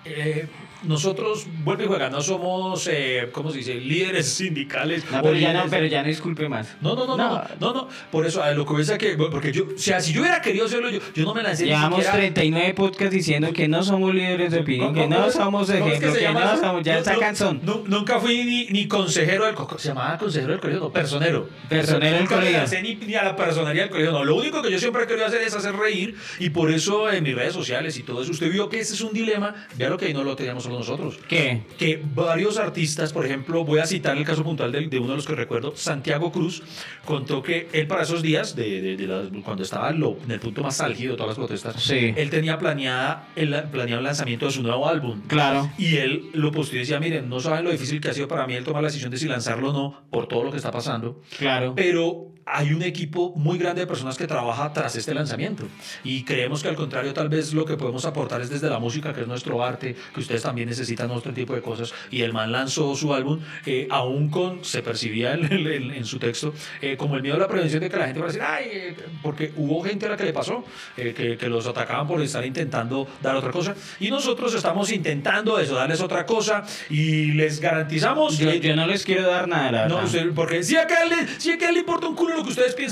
eh, 0.05 0.47
nosotros, 0.83 1.45
vuelve 1.63 1.83
y 1.83 1.87
juega, 1.87 2.09
no 2.09 2.21
somos, 2.21 2.87
eh, 2.91 3.29
¿cómo 3.31 3.51
se 3.51 3.59
dice?, 3.59 3.75
líderes 3.75 4.27
sindicales. 4.33 5.03
No, 5.11 5.21
pero 5.21 5.35
ya 5.35 5.53
no, 5.53 5.65
pero 5.69 5.85
ya 5.85 6.01
no 6.01 6.07
disculpe 6.07 6.49
más. 6.49 6.75
No, 6.81 6.95
no, 6.95 7.05
no, 7.05 7.15
no, 7.15 7.29
no, 7.35 7.43
no, 7.59 7.73
no, 7.73 7.87
por 8.11 8.25
eso, 8.25 8.41
lo 8.55 8.65
que 8.65 8.71
voy 8.73 8.81
a 8.81 8.85
decir 8.85 8.97
que, 8.97 9.15
porque 9.15 9.51
yo, 9.51 9.65
o 9.75 9.77
sea, 9.77 9.99
si 10.01 10.11
yo 10.11 10.21
hubiera 10.21 10.41
querido 10.41 10.65
hacerlo, 10.65 10.89
yo, 10.89 10.99
yo 11.13 11.23
no 11.23 11.35
me 11.35 11.43
lancé 11.43 11.65
ni 11.65 11.69
Llevamos 11.69 11.99
siquiera- 11.99 12.13
39 12.17 12.73
podcasts 12.73 13.13
diciendo 13.13 13.53
que 13.53 13.67
no 13.67 13.83
somos 13.83 14.11
líderes 14.15 14.51
de 14.53 14.61
opinión, 14.61 14.87
¿Cómo- 14.95 15.01
que 15.01 15.07
no 15.07 15.29
somos 15.29 15.69
es 15.69 15.75
ejemplo, 15.75 16.11
se 16.13 16.17
que 16.17 16.23
llama 16.23 16.45
no 16.45 16.57
somos, 16.59 16.83
ya 16.83 16.97
está 16.97 17.13
nu- 17.61 17.83
Nunca 17.85 18.19
fui 18.19 18.43
ni, 18.43 18.65
ni 18.69 18.87
consejero 18.87 19.45
del 19.45 19.53
co- 19.53 19.77
se 19.77 19.89
llamaba 19.89 20.17
consejero 20.17 20.53
del 20.53 20.61
colegio, 20.61 20.81
no, 20.85 20.91
personero. 20.91 21.47
Personero 21.69 22.17
del 22.17 22.27
colegio. 22.27 22.81
ni, 22.81 22.95
ni 22.95 23.13
a 23.13 23.23
la 23.23 23.35
personería 23.35 23.83
del 23.83 23.91
colegio, 23.91 24.11
no. 24.13 24.23
Lo 24.23 24.35
único 24.35 24.63
que 24.63 24.71
yo 24.71 24.79
siempre 24.79 25.03
he 25.03 25.07
querido 25.07 25.27
hacer 25.27 25.41
es 25.43 25.53
hacer 25.53 25.75
reír 25.75 26.15
y 26.39 26.49
por 26.49 26.71
eso 26.71 27.11
en 27.11 27.23
mis 27.23 27.35
redes 27.35 27.53
sociales 27.53 27.95
y 27.99 28.01
todo 28.03 28.23
eso, 28.23 28.31
usted 28.31 28.51
vio 28.51 28.67
que 28.67 28.79
ese 28.79 28.95
es 28.95 29.01
un 29.01 29.13
dilema, 29.13 29.53
vea 29.77 29.90
lo 29.91 29.97
que 29.97 30.13
no 30.13 30.23
lo 30.23 30.35
teníamos 30.35 30.63
solo 30.63 30.79
nosotros. 30.79 31.19
¿Qué? 31.27 31.61
Que 31.77 32.01
varios 32.15 32.57
artistas, 32.57 33.13
por 33.13 33.25
ejemplo, 33.25 33.63
voy 33.63 33.79
a 33.79 33.85
citar 33.85 34.17
el 34.17 34.23
caso 34.25 34.43
puntual 34.43 34.71
de, 34.71 34.87
de 34.87 34.99
uno 34.99 35.09
de 35.11 35.15
los 35.17 35.25
que 35.27 35.35
recuerdo, 35.35 35.73
Santiago 35.75 36.31
Cruz, 36.31 36.63
contó 37.05 37.43
que 37.43 37.67
él 37.73 37.87
para 37.87 38.03
esos 38.03 38.21
días, 38.21 38.55
de, 38.55 38.81
de- 38.81 38.97
de 38.97 39.07
las- 39.07 39.27
cuando 39.43 39.63
estaba 39.63 39.89
en, 39.89 39.99
lo- 39.99 40.17
en 40.23 40.31
el 40.31 40.39
punto 40.39 40.63
más 40.63 40.81
álgido 40.81 41.11
de 41.13 41.17
todas 41.17 41.29
las 41.29 41.37
protestas, 41.37 41.81
Sí. 41.81 42.13
él 42.15 42.29
tenía 42.29 42.57
planeada 42.57 43.27
el, 43.35 43.53
planeado 43.71 43.99
el 43.99 44.05
lanzamiento 44.05 44.45
de 44.45 44.51
su 44.51 44.63
nuevo 44.63 44.87
álbum. 44.87 45.21
Claro. 45.27 45.69
Y 45.77 45.97
él 45.97 46.23
lo 46.33 46.51
posteó 46.51 46.77
y 46.77 46.79
decía, 46.79 46.99
miren, 46.99 47.29
no 47.29 47.39
saben 47.39 47.63
lo 47.65 47.71
difícil 47.71 47.99
que 48.01 48.09
ha 48.09 48.13
sido 48.13 48.27
para 48.27 48.47
mí 48.47 48.53
el 48.55 48.63
tomar 48.63 48.81
la 48.81 48.87
decisión 48.89 49.11
de 49.11 49.17
si 49.17 49.27
lanzarlo 49.27 49.69
o 49.69 49.73
no 49.73 50.01
por 50.09 50.27
todo 50.27 50.43
lo 50.43 50.51
que 50.51 50.57
está 50.57 50.71
pasando. 50.71 51.21
Claro. 51.37 51.73
Pero 51.75 52.27
hay 52.53 52.73
un 52.73 52.81
equipo 52.83 53.33
muy 53.35 53.57
grande 53.57 53.81
de 53.81 53.87
personas 53.87 54.17
que 54.17 54.27
trabaja 54.27 54.73
tras 54.73 54.95
este 54.95 55.13
lanzamiento. 55.13 55.63
Y 56.03 56.23
creemos 56.23 56.61
que 56.61 56.69
al 56.69 56.75
contrario, 56.75 57.13
tal 57.13 57.29
vez 57.29 57.53
lo 57.53 57.65
que 57.65 57.77
podemos 57.77 58.05
aportar 58.05 58.41
es 58.41 58.49
desde 58.49 58.69
la 58.69 58.77
música, 58.79 59.13
que 59.13 59.21
es 59.21 59.27
nuestro 59.27 59.63
arte, 59.63 59.95
que 60.13 60.19
ustedes 60.19 60.41
también 60.43 60.67
necesitan 60.67 61.09
otro 61.11 61.33
tipo 61.33 61.53
de 61.53 61.61
cosas. 61.61 61.93
Y 62.11 62.21
el 62.23 62.33
man 62.33 62.51
lanzó 62.51 62.95
su 62.95 63.13
álbum, 63.13 63.39
eh, 63.65 63.87
aún 63.89 64.29
con, 64.29 64.63
se 64.65 64.81
percibía 64.83 65.33
en, 65.33 65.45
en- 65.45 65.91
en 65.91 66.05
su 66.05 66.19
texto, 66.19 66.53
eh, 66.81 66.97
como 66.97 67.15
el 67.15 67.21
miedo 67.21 67.35
a 67.35 67.39
la 67.39 67.47
prevención 67.47 67.79
de 67.81 67.89
que 67.89 67.97
la 67.97 68.05
gente 68.05 68.19
va 68.19 68.25
a 68.25 68.27
decir, 68.27 68.41
ay, 68.43 68.65
eh", 68.71 68.95
porque 69.23 69.53
hubo 69.55 69.81
gente 69.83 70.05
a 70.05 70.09
la 70.09 70.17
que 70.17 70.25
le 70.25 70.33
pasó, 70.33 70.63
eh, 70.97 71.13
que, 71.15 71.37
que 71.37 71.47
los 71.47 71.65
atacaban 71.67 72.07
por 72.07 72.21
estar 72.21 72.45
intentando 72.45 73.07
dar 73.21 73.35
otra 73.35 73.51
cosa. 73.51 73.75
Y 73.99 74.09
nosotros 74.11 74.53
estamos 74.53 74.91
intentando 74.91 75.57
eso, 75.59 75.75
darles 75.75 76.01
otra 76.01 76.25
cosa. 76.25 76.63
Y 76.89 77.31
les 77.31 77.59
garantizamos... 77.61 78.37
Yo, 78.37 78.49
eh, 78.49 78.59
yo 78.59 78.75
no 78.75 78.87
les 78.87 79.05
quiero 79.05 79.27
dar 79.27 79.47
nada, 79.47 79.71
la 79.71 79.87
no, 79.87 79.97
verdad. 79.97 80.25
porque 80.35 80.63
si 80.63 80.75
acá, 80.75 81.05
le, 81.05 81.27
si 81.39 81.51
acá 81.51 81.71
le 81.71 81.79
importa 81.79 82.07
un 82.07 82.15
culo 82.15 82.40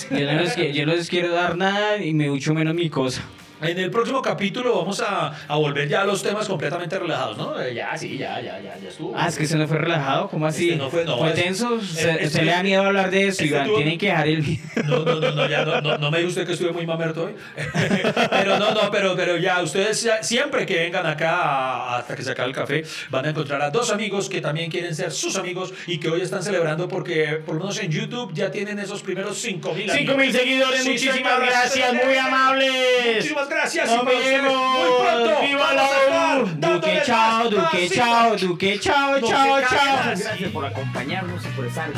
Yo 0.10 0.26
no, 0.26 0.42
les, 0.42 0.56
yo 0.76 0.86
no 0.86 0.94
les 0.94 1.10
quiero 1.10 1.32
dar 1.32 1.58
nada 1.58 1.98
y 2.04 2.14
me 2.14 2.30
mucho 2.30 2.54
menos 2.54 2.74
mi 2.74 2.90
cosa. 2.90 3.24
En 3.62 3.78
el 3.78 3.92
próximo 3.92 4.22
capítulo 4.22 4.78
vamos 4.78 5.02
a, 5.02 5.34
a 5.48 5.56
volver 5.58 5.88
ya 5.90 6.02
a 6.02 6.06
los 6.06 6.24
temas 6.24 6.48
completamente 6.48 6.98
relajados, 6.98 7.38
¿no? 7.38 7.60
Eh, 7.62 7.74
Ya, 7.74 7.98
sí, 7.98 8.18
ya, 8.18 8.40
ya, 8.42 8.60
ya, 8.60 8.78
ya 8.82 8.90
estuvo. 8.90 9.14
Ah, 9.18 9.28
es 9.28 9.38
que 9.38 9.46
se 9.46 9.58
no 9.58 9.68
fue 9.68 9.78
relajado, 9.78 10.30
¿cómo 10.30 10.46
así? 10.48 10.70
Este 10.70 10.78
no 10.82 10.90
fue- 10.90 11.04
no, 11.06 11.28
es- 11.28 11.36
tenso? 11.36 11.82
Se, 11.82 12.10
es- 12.24 12.32
se 12.32 12.40
es- 12.40 12.46
le 12.46 12.52
da 12.52 12.64
miedo 12.64 12.84
hablar 12.84 13.12
de 13.12 13.24
eso, 13.28 13.44
este 13.44 13.46
Iván. 13.48 13.68
tuvo- 13.68 13.76
Tienen 13.78 13.98
que 13.98 14.06
dejar 14.08 14.28
el 14.30 14.44
No, 14.88 15.00
no, 15.04 15.16
no, 15.20 15.32
no, 15.32 15.50
ya, 15.50 15.66
no, 15.66 15.82
no, 15.82 15.98
no 15.98 16.10
me 16.12 16.18
diga 16.20 16.30
usted 16.30 16.46
que 16.48 16.54
estuve 16.54 16.72
muy 16.72 16.86
mamerto 16.88 17.26
hoy. 17.26 17.36
pero 18.30 18.58
no, 18.60 18.72
no, 18.74 18.90
pero, 18.92 19.16
pero 19.16 19.36
ya, 19.38 19.62
ustedes 19.62 20.04
ya- 20.04 20.24
siempre 20.24 20.66
que 20.66 20.76
vengan 20.76 21.06
acá 21.06 21.32
a- 21.42 21.98
hasta 21.98 22.16
que 22.16 22.24
se 22.24 22.32
acabe 22.32 22.50
el 22.50 22.56
café, 22.56 22.84
van 23.10 23.26
a 23.26 23.30
encontrar 23.30 23.62
a 23.62 23.70
dos 23.72 23.92
amigos 23.92 24.30
que 24.30 24.40
también 24.42 24.72
quieren 24.72 24.96
ser 24.96 25.12
sus 25.12 25.36
amigos 25.36 25.74
y 25.88 26.00
que 26.00 26.10
hoy 26.10 26.22
están 26.22 26.44
celebrando 26.44 26.88
porque 26.88 27.42
por 27.46 27.56
lo 27.56 27.62
menos 27.62 27.78
en 27.80 27.92
YouTube 27.92 28.34
ya 28.34 28.52
tienen 28.52 28.80
esos 28.80 29.02
primeros 29.02 29.38
5 29.38 29.74
mil 29.74 29.90
5 29.92 30.14
mil 30.16 30.32
seguidores, 30.32 30.84
Sí, 30.84 30.90
muchísimas 30.92 31.16
señor, 31.34 31.46
gracias, 31.46 31.94
muy 32.06 32.16
amables. 32.18 33.16
Muchísimas 33.16 33.49
gracias. 33.50 33.88
Nos 33.88 34.02
y 34.02 34.06
para 34.06 34.18
ustedes, 34.18 34.42
vemos. 34.42 34.80
Muy 34.80 35.08
pronto. 35.08 35.42
Viva 35.42 35.60
vamos 35.60 35.72
a 35.72 35.76
la 35.76 35.84
estar 36.00 36.42
U. 36.42 36.46
Duque, 36.48 37.02
chao, 37.06 37.50
Duque, 37.50 37.90
chao, 37.90 38.38
Duque, 38.38 38.80
chao, 38.80 39.20
chao, 39.22 39.62
chao. 39.62 40.04
Gracias 40.06 40.52
por 40.52 40.66
acompañarnos 40.66 41.46
y 41.46 41.50
por 41.50 41.66
estar. 41.66 41.92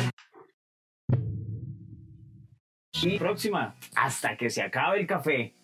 Y 3.02 3.18
próxima, 3.18 3.74
hasta 3.96 4.36
que 4.36 4.48
se 4.50 4.62
acabe 4.62 5.00
el 5.00 5.06
café. 5.06 5.54